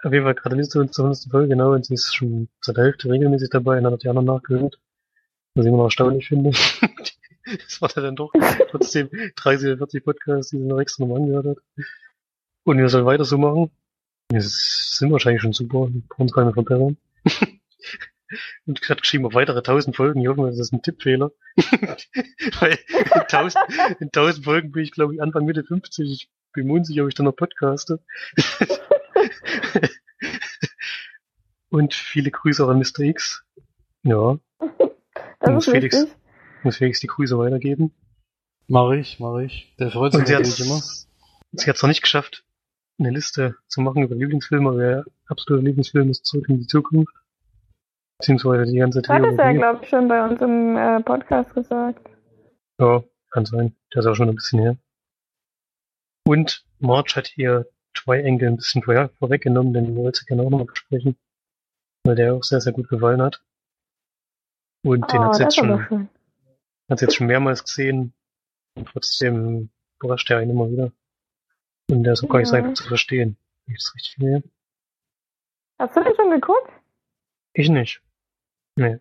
auf 0.03 0.13
jeden 0.13 0.25
Fall 0.25 0.35
gerade 0.35 0.55
nicht 0.55 0.71
zur 0.71 0.81
100. 0.81 1.27
Folge, 1.29 1.49
genau, 1.49 1.73
und 1.73 1.85
sie 1.85 1.93
ist 1.93 2.15
schon 2.15 2.49
seit 2.61 2.77
der 2.77 2.85
Hälfte 2.85 3.09
regelmäßig 3.09 3.49
dabei 3.49 3.77
und 3.77 3.85
hat 3.85 4.03
die 4.03 4.09
anderen 4.09 4.27
nachgehört. 4.27 4.79
Was 5.53 5.65
ich 5.65 5.69
immer 5.69 5.77
noch 5.77 5.85
erstaunlich 5.85 6.27
finde. 6.27 6.51
das 7.45 7.81
war 7.81 7.89
dann 7.89 8.15
doch 8.15 8.31
trotzdem 8.69 9.09
30 9.35 9.67
oder 9.67 9.77
40 9.77 10.05
Podcasts, 10.05 10.51
die 10.51 10.57
sie 10.57 10.63
noch 10.63 10.79
extra 10.79 11.03
nochmal 11.03 11.21
angehört 11.21 11.45
hat. 11.45 11.85
Und 12.63 12.77
wir 12.77 12.89
sollen 12.89 13.05
weiter 13.05 13.25
so 13.25 13.37
machen. 13.37 13.71
Wir 14.29 14.41
sind 14.41 15.11
wahrscheinlich 15.11 15.41
schon 15.41 15.53
super, 15.53 15.89
wir 15.91 16.01
brauchen 16.07 16.21
uns 16.21 16.33
keine 16.33 16.53
verbessern. 16.53 16.97
und 18.65 18.89
hat 18.89 19.01
geschrieben 19.01 19.25
auf 19.25 19.33
weitere 19.33 19.57
1000 19.57 19.95
Folgen. 19.95 20.21
Ich 20.21 20.27
hoffe, 20.27 20.47
das 20.47 20.59
ist 20.59 20.73
ein 20.73 20.81
Tippfehler. 20.81 21.31
Weil 22.59 22.79
in 22.87 23.11
1000, 23.11 23.65
in 23.99 24.07
1000 24.07 24.45
Folgen 24.45 24.71
bin 24.71 24.83
ich, 24.83 24.91
glaube 24.91 25.13
ich, 25.13 25.21
Anfang 25.21 25.45
Mitte 25.45 25.63
50. 25.63 26.09
Ich 26.09 26.29
bin 26.53 26.69
unsicher, 26.69 27.03
ob 27.03 27.09
ich 27.09 27.15
dann 27.15 27.25
noch 27.25 27.35
podcaste. 27.35 27.99
und 31.69 31.93
viele 31.93 32.31
Grüße 32.31 32.63
auch 32.63 32.69
an 32.69 32.79
Mr. 32.79 32.99
X. 32.99 33.43
Ja. 34.03 34.37
Das 35.39 35.49
muss 35.49 35.65
Felix, 35.65 36.07
muss 36.63 36.77
Felix 36.77 36.99
die 36.99 37.07
Grüße 37.07 37.37
weitergeben. 37.37 37.93
Mach 38.67 38.91
ich, 38.91 39.19
mach 39.19 39.39
ich. 39.39 39.75
Der 39.79 39.91
freut 39.91 40.13
sich 40.13 40.21
natürlich 40.21 40.59
immer. 40.59 40.81
Sie 41.53 41.69
hat 41.69 41.75
es 41.75 41.81
noch 41.81 41.89
nicht 41.89 42.03
geschafft, 42.03 42.45
eine 42.99 43.09
Liste 43.09 43.55
zu 43.67 43.81
machen 43.81 44.03
über 44.03 44.15
Lieblingsfilme, 44.15 44.69
aber 44.69 44.77
der 44.77 45.05
absolute 45.27 45.65
Lieblingsfilm 45.65 46.09
ist 46.09 46.25
Zurück 46.25 46.47
in 46.49 46.59
die 46.59 46.67
Zukunft. 46.67 47.13
Beziehungsweise 48.19 48.71
die 48.71 48.77
ganze 48.77 49.01
Theorie. 49.01 49.23
Hat 49.23 49.31
es 49.31 49.37
ja, 49.37 49.51
glaube 49.53 49.83
ich, 49.83 49.89
schon 49.89 50.07
bei 50.07 50.23
uns 50.23 50.39
im 50.41 50.77
äh, 50.77 51.01
Podcast 51.01 51.53
gesagt. 51.53 52.07
Ja, 52.79 53.03
kann 53.31 53.45
sein. 53.45 53.75
Der 53.93 54.01
ist 54.01 54.05
auch 54.05 54.15
schon 54.15 54.29
ein 54.29 54.35
bisschen 54.35 54.59
her. 54.59 54.77
Und 56.25 56.63
March 56.79 57.15
hat 57.15 57.27
hier 57.27 57.65
Triangle 57.93 58.47
ein 58.47 58.57
bisschen 58.57 58.83
vorher, 58.83 59.09
vorweggenommen, 59.19 59.73
denn 59.73 59.85
die 59.85 59.95
wollte 59.95 60.19
sie 60.19 60.25
gerne 60.25 60.43
auch 60.43 60.49
nochmal 60.49 60.67
besprechen. 60.67 61.15
Weil 62.03 62.15
der 62.15 62.33
auch 62.33 62.43
sehr, 62.43 62.61
sehr 62.61 62.73
gut 62.73 62.89
gefallen 62.89 63.21
hat. 63.21 63.43
Und 64.83 65.03
oh, 65.03 65.07
den 65.07 65.21
hat 65.21 65.39
jetzt 65.39 65.55
schon, 65.55 66.09
hat 66.89 66.99
sie 66.99 67.05
jetzt 67.05 67.15
schon 67.15 67.27
mehrmals 67.27 67.63
gesehen. 67.63 68.13
Und 68.75 68.87
trotzdem 68.87 69.69
überrascht 69.99 70.29
er 70.31 70.39
einen 70.39 70.51
immer 70.51 70.71
wieder. 70.71 70.91
Und 71.89 72.03
der 72.03 72.13
ist 72.13 72.23
auch 72.23 72.27
ja. 72.27 72.33
gar 72.33 72.39
nicht 72.39 72.49
so 72.49 72.55
einfach 72.55 72.73
zu 72.73 72.83
verstehen. 72.83 73.37
Ich 73.67 73.75
das 73.75 73.93
richtig 73.95 74.15
sehe. 74.17 74.43
Hast 75.79 75.95
du 75.95 76.03
den 76.03 76.15
schon 76.15 76.31
geguckt? 76.31 76.71
Ich 77.53 77.69
nicht. 77.69 78.01
Nee. 78.75 78.99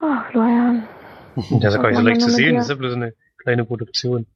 Ach, 0.00 0.30
Florian. 0.30 0.86
Der 1.36 1.68
ist 1.68 1.74
ja 1.74 1.82
gar 1.82 1.90
nicht 1.90 1.98
so 1.98 2.04
leicht 2.04 2.20
zu 2.20 2.30
sehen, 2.30 2.56
das 2.56 2.64
ist 2.66 2.70
ja 2.70 2.76
bloß 2.76 2.94
eine 2.94 3.14
kleine 3.38 3.64
Produktion. 3.64 4.26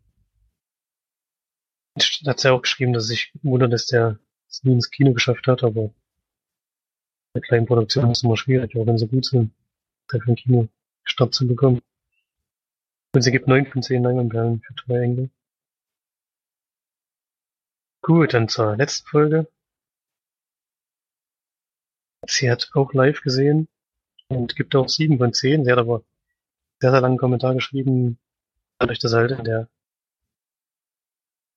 Hat 2.27 2.43
ja 2.43 2.53
auch 2.53 2.63
geschrieben, 2.63 2.93
dass 2.93 3.07
sich 3.07 3.33
wundert, 3.43 3.73
dass 3.73 3.87
der 3.87 4.19
es 4.49 4.65
nie 4.65 4.73
ins 4.73 4.91
Kino 4.91 5.13
geschafft 5.13 5.47
hat, 5.47 5.63
aber 5.63 5.93
bei 7.35 7.41
kleinen 7.41 7.67
Produktionen 7.67 8.11
ist 8.13 8.19
es 8.19 8.25
immer 8.25 8.37
schwierig, 8.37 8.77
auch 8.77 8.87
wenn 8.87 8.99
sie 8.99 9.09
gut 9.09 9.27
sind, 9.27 9.53
dafür 10.09 10.33
ein 10.33 10.37
Kino 10.37 10.69
Start 11.05 11.35
zu 11.35 11.47
bekommen. 11.47 11.83
Und 13.15 13.23
sie 13.23 13.33
gibt 13.33 13.49
9 13.49 13.67
von 13.67 13.83
10 13.83 14.03
Leinwandperlen 14.03 14.63
für 14.63 14.75
zwei 14.75 15.01
Engel. 15.01 15.31
Gut, 18.03 18.35
dann 18.35 18.49
zur 18.49 18.77
letzten 18.77 19.07
Folge. 19.07 19.49
Sie 22.27 22.51
hat 22.51 22.71
auch 22.75 22.93
live 22.93 23.21
gesehen 23.21 23.69
und 24.29 24.57
gibt 24.57 24.75
auch 24.75 24.89
sieben 24.89 25.19
von 25.19 25.33
zehn. 25.33 25.65
Sie 25.65 25.71
hat 25.71 25.79
aber 25.79 26.03
sehr, 26.81 26.91
sehr 26.91 27.01
langen 27.01 27.19
Kommentar 27.19 27.55
geschrieben, 27.55 28.19
dadurch, 28.79 28.99
dass 28.99 29.13
er 29.13 29.21
halt 29.21 29.33
in 29.33 29.45
der 29.45 29.69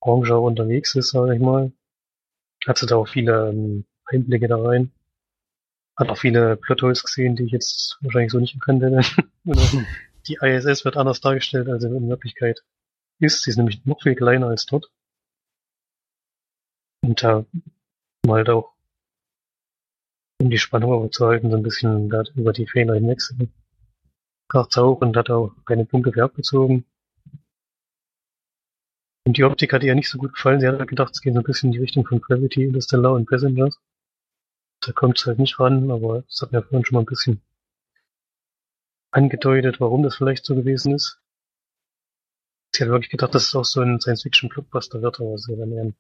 Branche 0.06 0.38
unterwegs 0.38 0.94
ist, 0.94 1.10
sage 1.10 1.34
ich 1.34 1.41
mal. 1.41 1.72
Hat 2.68 2.77
sie 2.77 2.86
da 2.86 2.95
auch 2.95 3.07
viele 3.07 3.49
ähm, 3.49 3.86
Einblicke 4.06 4.48
da 4.48 4.57
rein. 4.57 4.91
Hat 5.98 6.10
auch 6.10 6.18
viele 6.18 6.57
Plotholes 6.57 7.03
gesehen, 7.03 7.36
die 7.36 7.45
ich 7.45 7.52
jetzt 7.52 7.98
wahrscheinlich 8.02 8.32
so 8.32 8.40
nicht 8.40 8.53
erkannt 8.53 8.84
hätte. 8.84 9.02
die 10.27 10.38
ISS 10.40 10.86
wird 10.86 10.95
anders 10.95 11.22
dargestellt, 11.22 11.68
als 11.69 11.84
in 11.84 12.07
Wirklichkeit 12.07 12.64
ist. 13.19 13.41
Sie 13.41 13.49
ist 13.49 13.57
nämlich 13.57 13.84
noch 13.86 14.03
viel 14.03 14.15
kleiner 14.15 14.48
als 14.48 14.68
dort. 14.68 14.91
Und 17.02 17.23
da 17.23 17.44
mal 18.27 18.38
halt 18.38 18.49
auch 18.49 18.73
um 20.40 20.52
die 20.52 20.60
Spannung 20.60 21.11
zu 21.11 21.26
halten, 21.26 21.49
so 21.49 21.57
ein 21.57 21.64
bisschen 21.64 22.11
über 22.36 22.53
die 22.53 22.68
Fehler 22.68 22.94
hinwechseln. 22.94 23.52
Kracht's 24.49 24.77
auch 24.77 25.02
und 25.02 25.18
hat 25.18 25.32
auch 25.32 25.52
keine 25.65 25.86
Punkte 25.86 26.11
für 26.11 26.26
abgezogen. 26.26 26.86
Und 29.26 29.38
die 29.38 29.43
Optik 29.43 29.73
hat 29.73 29.84
ihr 29.84 29.95
nicht 29.95 30.10
so 30.10 30.19
gut 30.19 30.34
gefallen. 30.34 30.60
Sie 30.60 30.68
hat 30.68 30.77
halt 30.77 30.89
gedacht, 30.89 31.14
es 31.14 31.22
geht 31.22 31.34
so 31.34 31.39
ein 31.39 31.43
bisschen 31.43 31.69
in 31.69 31.73
die 31.73 31.80
Richtung 31.80 32.06
von 32.06 32.22
Gravity, 32.22 32.64
Interstellar 32.64 33.14
und 33.14 33.27
Passengers. 33.27 33.80
Da 34.81 34.91
kommt 34.91 35.18
es 35.18 35.26
halt 35.26 35.39
nicht 35.39 35.60
ran, 35.60 35.89
aber 35.89 36.22
das 36.22 36.41
hat 36.41 36.52
mir 36.52 36.61
vorhin 36.61 36.85
schon 36.85 36.95
mal 36.95 37.02
ein 37.02 37.07
bisschen 37.07 37.41
angedeutet, 39.10 39.80
warum 39.80 40.03
das 40.03 40.18
vielleicht 40.18 40.45
so 40.45 40.53
gewesen 40.56 40.93
ist. 40.93 41.19
Sie 42.72 42.84
hat 42.84 42.89
wirklich 42.89 43.10
gedacht, 43.10 43.34
dass 43.34 43.47
es 43.47 43.56
auch 43.56 43.65
so 43.65 43.81
ein 43.81 43.99
Science-Fiction-Blockbuster 43.99 45.02
wird, 45.02 45.19
aber 45.19 45.34
es 45.34 45.41
ist 45.41 45.49
ja 45.49 45.56
dann 45.56 45.72
eher 45.72 45.85
ein 45.85 45.95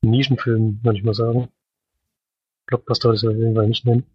Nischenfilm, 0.00 0.80
würde 0.82 0.98
ich 0.98 1.04
mal 1.04 1.14
sagen. 1.14 1.48
Blockbuster 2.66 3.10
würde 3.10 3.18
ich 3.18 3.28
auf 3.28 3.36
jeden 3.36 3.54
Fall 3.54 3.68
nicht 3.68 3.84
nennen. 3.84 4.06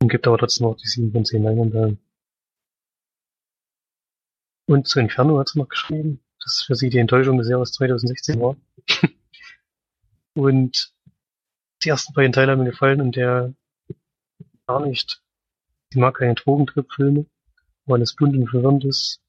Und 0.00 0.08
gibt 0.08 0.26
aber 0.26 0.38
trotzdem 0.38 0.68
auch 0.68 0.76
die 0.76 0.86
7 0.86 1.12
von 1.12 1.24
10 1.24 1.42
Leinwandperlen. 1.42 1.98
Und 4.68 4.86
zu 4.86 5.00
Inferno 5.00 5.38
hat 5.38 5.48
sie 5.48 5.58
noch 5.58 5.68
geschrieben, 5.68 6.20
dass 6.44 6.62
für 6.62 6.74
sie 6.74 6.90
die 6.90 6.98
Enttäuschung 6.98 7.38
des 7.38 7.48
Jahres 7.48 7.72
2016 7.72 8.38
war. 8.38 8.54
und 10.34 10.92
die 11.82 11.88
ersten 11.88 12.12
beiden 12.12 12.32
Teile 12.32 12.52
haben 12.52 12.58
mir 12.62 12.70
gefallen 12.70 13.00
und 13.00 13.16
der 13.16 13.54
gar 14.66 14.86
nicht. 14.86 15.22
Sie 15.90 15.98
mag 15.98 16.18
keine 16.18 16.34
Drogentrip-Filme, 16.34 17.24
weil 17.86 18.02
es 18.02 18.14
bunt 18.14 18.36
und 18.36 18.48
verwirrend 18.48 18.84
ist. 18.84 19.20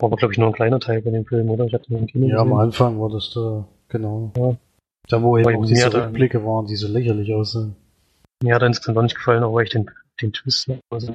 War 0.00 0.08
aber, 0.08 0.16
glaube 0.16 0.34
ich, 0.34 0.38
nur 0.38 0.48
ein 0.48 0.54
kleiner 0.54 0.80
Teil 0.80 1.02
bei 1.02 1.10
dem 1.10 1.24
Film, 1.24 1.48
oder? 1.48 1.66
Ich 1.66 1.72
hatte 1.72 1.90
nur 1.92 2.00
ein 2.00 2.08
Kino 2.08 2.26
Ja, 2.26 2.42
gesehen. 2.42 2.52
am 2.52 2.58
Anfang 2.58 3.00
war 3.00 3.08
das 3.08 3.30
da, 3.32 3.68
genau. 3.88 4.32
Ja. 4.36 4.56
Da, 5.08 5.22
wo 5.22 5.38
eben 5.38 5.56
auch 5.56 5.64
diese 5.64 5.94
Rückblicke 5.94 6.44
waren, 6.44 6.66
die 6.66 6.74
so 6.74 6.88
lächerlich 6.88 7.32
aussehen. 7.32 7.76
Mir 8.42 8.56
hat 8.56 8.62
er 8.62 8.66
insgesamt 8.66 8.98
auch 8.98 9.02
nicht 9.02 9.14
gefallen, 9.14 9.44
auch 9.44 9.54
weil 9.54 9.64
ich 9.64 9.70
den, 9.70 9.88
den 10.20 10.32
Twist 10.32 10.68
also, 10.90 11.14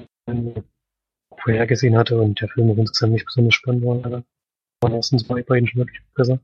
vorhergesehen 1.44 1.98
hatte 1.98 2.20
und 2.20 2.40
der 2.42 2.50
Film 2.50 2.72
auch 2.72 2.78
insgesamt 2.78 3.14
nicht 3.14 3.26
besonders 3.26 3.56
spannend 3.56 3.86
war. 3.86 3.96
Leider. 3.96 4.24
Waren 4.82 4.94
erstens 4.94 5.24
bei 5.24 5.44
beiden 5.44 5.68
schon 5.68 5.82
wirklich 5.82 6.02
besser. 6.16 6.40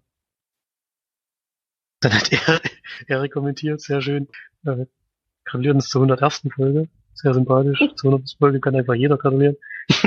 Dann 2.01 2.13
hat 2.13 2.31
er, 2.31 2.61
er 3.07 3.29
kommentiert, 3.29 3.81
sehr 3.81 4.01
schön. 4.01 4.27
Äh, 4.65 4.85
gratulieren 5.45 5.81
zur 5.81 6.03
101. 6.03 6.43
Folge. 6.55 6.87
Sehr 7.13 7.33
sympathisch. 7.33 7.79
Zur 7.95 8.11
100. 8.11 8.35
Folge 8.37 8.59
kann 8.59 8.75
einfach 8.75 8.93
jeder 8.93 9.17
gratulieren. 9.17 9.57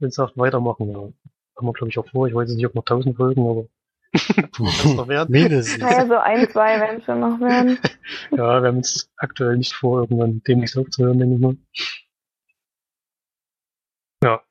und 0.00 0.14
sagt, 0.14 0.36
weitermachen. 0.36 0.90
Ja. 0.90 0.98
Haben 1.56 1.66
wir, 1.66 1.72
glaube 1.72 1.88
ich, 1.88 1.98
auch 1.98 2.08
vor. 2.08 2.28
Ich 2.28 2.34
weiß 2.34 2.50
nicht, 2.50 2.66
ob 2.66 2.74
noch 2.74 2.82
1000 2.82 3.16
Folgen, 3.16 3.48
aber 3.48 3.68
noch 4.94 5.08
werden. 5.08 5.32
Mindestens. 5.32 5.78
Naja, 5.78 6.06
so 6.06 6.16
ein, 6.16 6.48
zwei 6.50 6.78
werden 6.80 7.02
schon 7.02 7.20
noch 7.20 7.40
werden. 7.40 7.78
ja, 8.30 8.62
wir 8.62 8.68
haben 8.68 8.76
jetzt 8.76 9.10
aktuell 9.16 9.56
nicht 9.56 9.72
vor, 9.72 10.02
irgendwann 10.02 10.42
demnächst 10.46 10.78
aufzuhören, 10.78 11.18
denke 11.18 11.34
ich 11.34 11.40
mal. 11.40 11.56
Ja. 14.22 14.42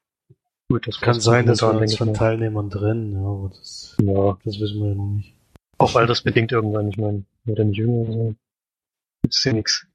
Gut, 0.74 0.88
das 0.88 1.00
kann 1.00 1.22
sein, 1.22 1.46
dass 1.46 1.62
wir 1.62 1.72
uns 1.72 1.96
von 1.96 2.16
Teilnehmern 2.16 2.72
trennen, 2.72 3.14
ja, 3.14 3.20
aber 3.20 3.50
das, 3.50 3.96
ja. 4.02 4.36
das 4.44 4.60
wissen 4.60 4.82
wir 4.82 4.90
ja 4.90 4.96
noch 4.96 5.06
nicht. 5.06 5.36
Auch 5.78 5.96
altersbedingt 5.96 6.52
irgendwann, 6.52 6.90
ich 6.90 6.98
meine, 6.98 7.26
wird 7.44 7.60
er 7.60 7.66
nicht 7.66 7.78
jünger, 7.78 8.12
so. 8.12 8.34
Gibt's 9.22 9.44
ja 9.44 9.54
nix. 9.54 9.86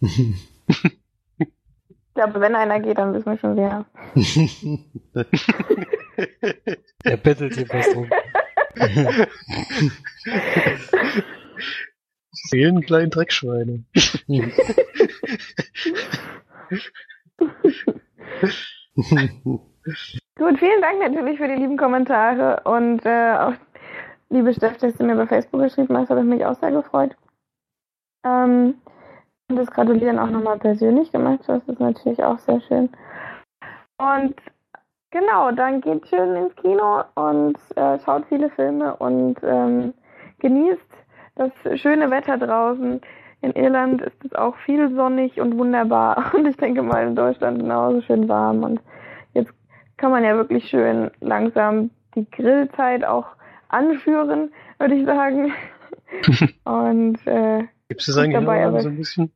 ich 0.00 0.36
glaube, 2.14 2.40
wenn 2.40 2.54
einer 2.54 2.78
geht, 2.78 2.98
dann 2.98 3.14
wissen 3.14 3.32
wir 3.32 3.38
schon 3.38 3.56
wer. 3.56 3.84
er 7.02 7.16
bettelt 7.16 7.56
hier 7.56 7.66
fast 7.66 7.96
rum. 7.96 8.08
Sehen 12.30 12.80
kleinen 12.82 13.10
Dreckschweine. 13.10 13.82
Gut, 20.36 20.58
vielen 20.58 20.80
Dank 20.80 20.98
natürlich 21.00 21.38
für 21.38 21.48
die 21.48 21.54
lieben 21.54 21.76
Kommentare 21.76 22.60
und 22.64 23.04
äh, 23.04 23.36
auch 23.36 23.54
liebe 24.30 24.52
Steff, 24.54 24.78
dass 24.78 24.94
du 24.94 25.04
mir 25.04 25.16
bei 25.16 25.26
Facebook 25.26 25.62
geschrieben 25.62 25.96
hast, 25.96 26.10
habe 26.10 26.20
ich 26.20 26.26
mich 26.26 26.44
auch 26.44 26.58
sehr 26.58 26.72
gefreut. 26.72 27.16
Ähm, 28.24 28.74
und 29.48 29.56
das 29.56 29.70
Gratulieren 29.70 30.18
auch 30.18 30.30
nochmal 30.30 30.58
persönlich 30.58 31.12
gemacht 31.12 31.40
hast, 31.48 31.68
ist 31.68 31.80
natürlich 31.80 32.22
auch 32.22 32.38
sehr 32.38 32.60
schön. 32.60 32.90
Und 33.98 34.34
Genau, 35.12 35.52
dann 35.52 35.82
geht 35.82 36.08
schön 36.08 36.34
ins 36.36 36.56
Kino 36.56 37.04
und 37.16 37.58
äh, 37.76 37.98
schaut 37.98 38.24
viele 38.30 38.48
Filme 38.48 38.96
und 38.96 39.36
ähm, 39.42 39.92
genießt 40.38 40.88
das 41.34 41.52
schöne 41.78 42.10
Wetter 42.10 42.38
draußen. 42.38 43.02
In 43.42 43.52
Irland 43.52 44.00
ist 44.00 44.24
es 44.24 44.34
auch 44.34 44.56
viel 44.64 44.94
sonnig 44.94 45.40
und 45.40 45.58
wunderbar 45.58 46.32
und 46.34 46.46
ich 46.46 46.56
denke 46.56 46.82
mal 46.82 47.06
in 47.06 47.16
Deutschland 47.16 47.58
genauso 47.58 48.00
schön 48.02 48.28
warm 48.28 48.62
und 48.62 48.80
jetzt 49.34 49.52
kann 49.96 50.12
man 50.12 50.24
ja 50.24 50.36
wirklich 50.36 50.68
schön 50.68 51.10
langsam 51.20 51.90
die 52.14 52.28
Grillzeit 52.30 53.04
auch 53.04 53.26
anführen, 53.68 54.52
würde 54.78 54.94
ich 54.94 55.04
sagen. 55.06 55.52
und 56.64 57.26
äh, 57.26 57.64
gibt 57.88 58.06
es 58.06 58.16
eigentlich 58.16 58.34
dabei, 58.34 58.64
noch 58.66 58.80
so 58.80 58.88
ein 58.88 58.96
bisschen? 58.96 59.32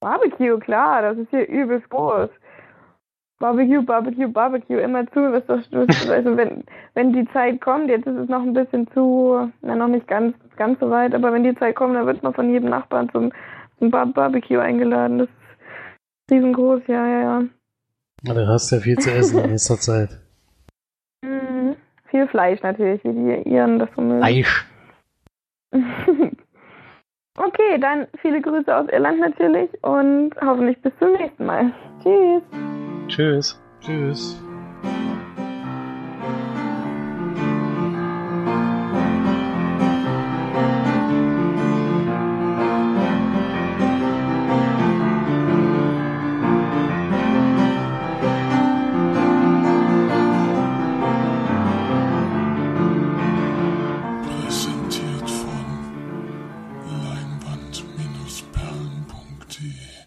Barbecue, 0.00 0.58
klar, 0.58 1.02
das 1.02 1.18
ist 1.18 1.30
hier 1.30 1.48
übelst 1.48 1.88
groß. 1.90 2.30
Barbecue, 3.38 3.82
Barbecue, 3.82 4.28
Barbecue, 4.28 4.78
immer 4.78 5.06
zu, 5.12 5.20
ist 5.34 5.48
doch, 5.48 5.60
also 6.10 6.36
wenn, 6.36 6.64
wenn 6.94 7.12
die 7.12 7.28
Zeit 7.32 7.60
kommt, 7.60 7.90
jetzt 7.90 8.06
ist 8.06 8.16
es 8.16 8.28
noch 8.28 8.40
ein 8.40 8.54
bisschen 8.54 8.90
zu, 8.92 9.52
na 9.60 9.74
noch 9.74 9.88
nicht 9.88 10.08
ganz, 10.08 10.34
ganz 10.56 10.80
so 10.80 10.90
weit, 10.90 11.14
aber 11.14 11.32
wenn 11.32 11.44
die 11.44 11.54
Zeit 11.54 11.76
kommt, 11.76 11.96
dann 11.96 12.06
wird 12.06 12.22
man 12.22 12.32
von 12.32 12.50
jedem 12.50 12.70
Nachbarn 12.70 13.10
zum, 13.10 13.30
zum 13.78 13.90
Bar 13.90 14.06
Barbecue 14.06 14.58
eingeladen. 14.58 15.18
Das 15.18 15.28
ist 15.28 16.30
riesengroß, 16.30 16.80
ja, 16.86 17.06
ja, 17.06 17.20
ja. 17.20 17.42
Ja, 18.22 18.34
du 18.34 18.48
hast 18.48 18.70
ja 18.70 18.78
viel 18.78 18.96
zu 18.96 19.10
essen 19.12 19.38
in 19.44 19.50
nächster 19.50 19.76
Zeit. 19.76 20.18
Mhm. 21.22 21.76
Viel 22.06 22.26
Fleisch 22.28 22.62
natürlich, 22.62 23.04
wie 23.04 23.12
die 23.12 23.50
Iren 23.50 23.78
das 23.78 23.90
so 23.94 24.00
mögen. 24.00 24.20
Fleisch. 24.20 24.66
okay, 27.36 27.78
dann 27.80 28.06
viele 28.22 28.40
Grüße 28.40 28.74
aus 28.74 28.88
Irland 28.88 29.20
natürlich 29.20 29.68
und 29.84 30.30
hoffentlich 30.40 30.80
bis 30.80 30.92
zum 30.98 31.12
nächsten 31.12 31.44
Mal. 31.44 31.70
Tschüss. 32.02 32.42
Tschüss. 33.08 33.58
Tschüss. 33.80 34.36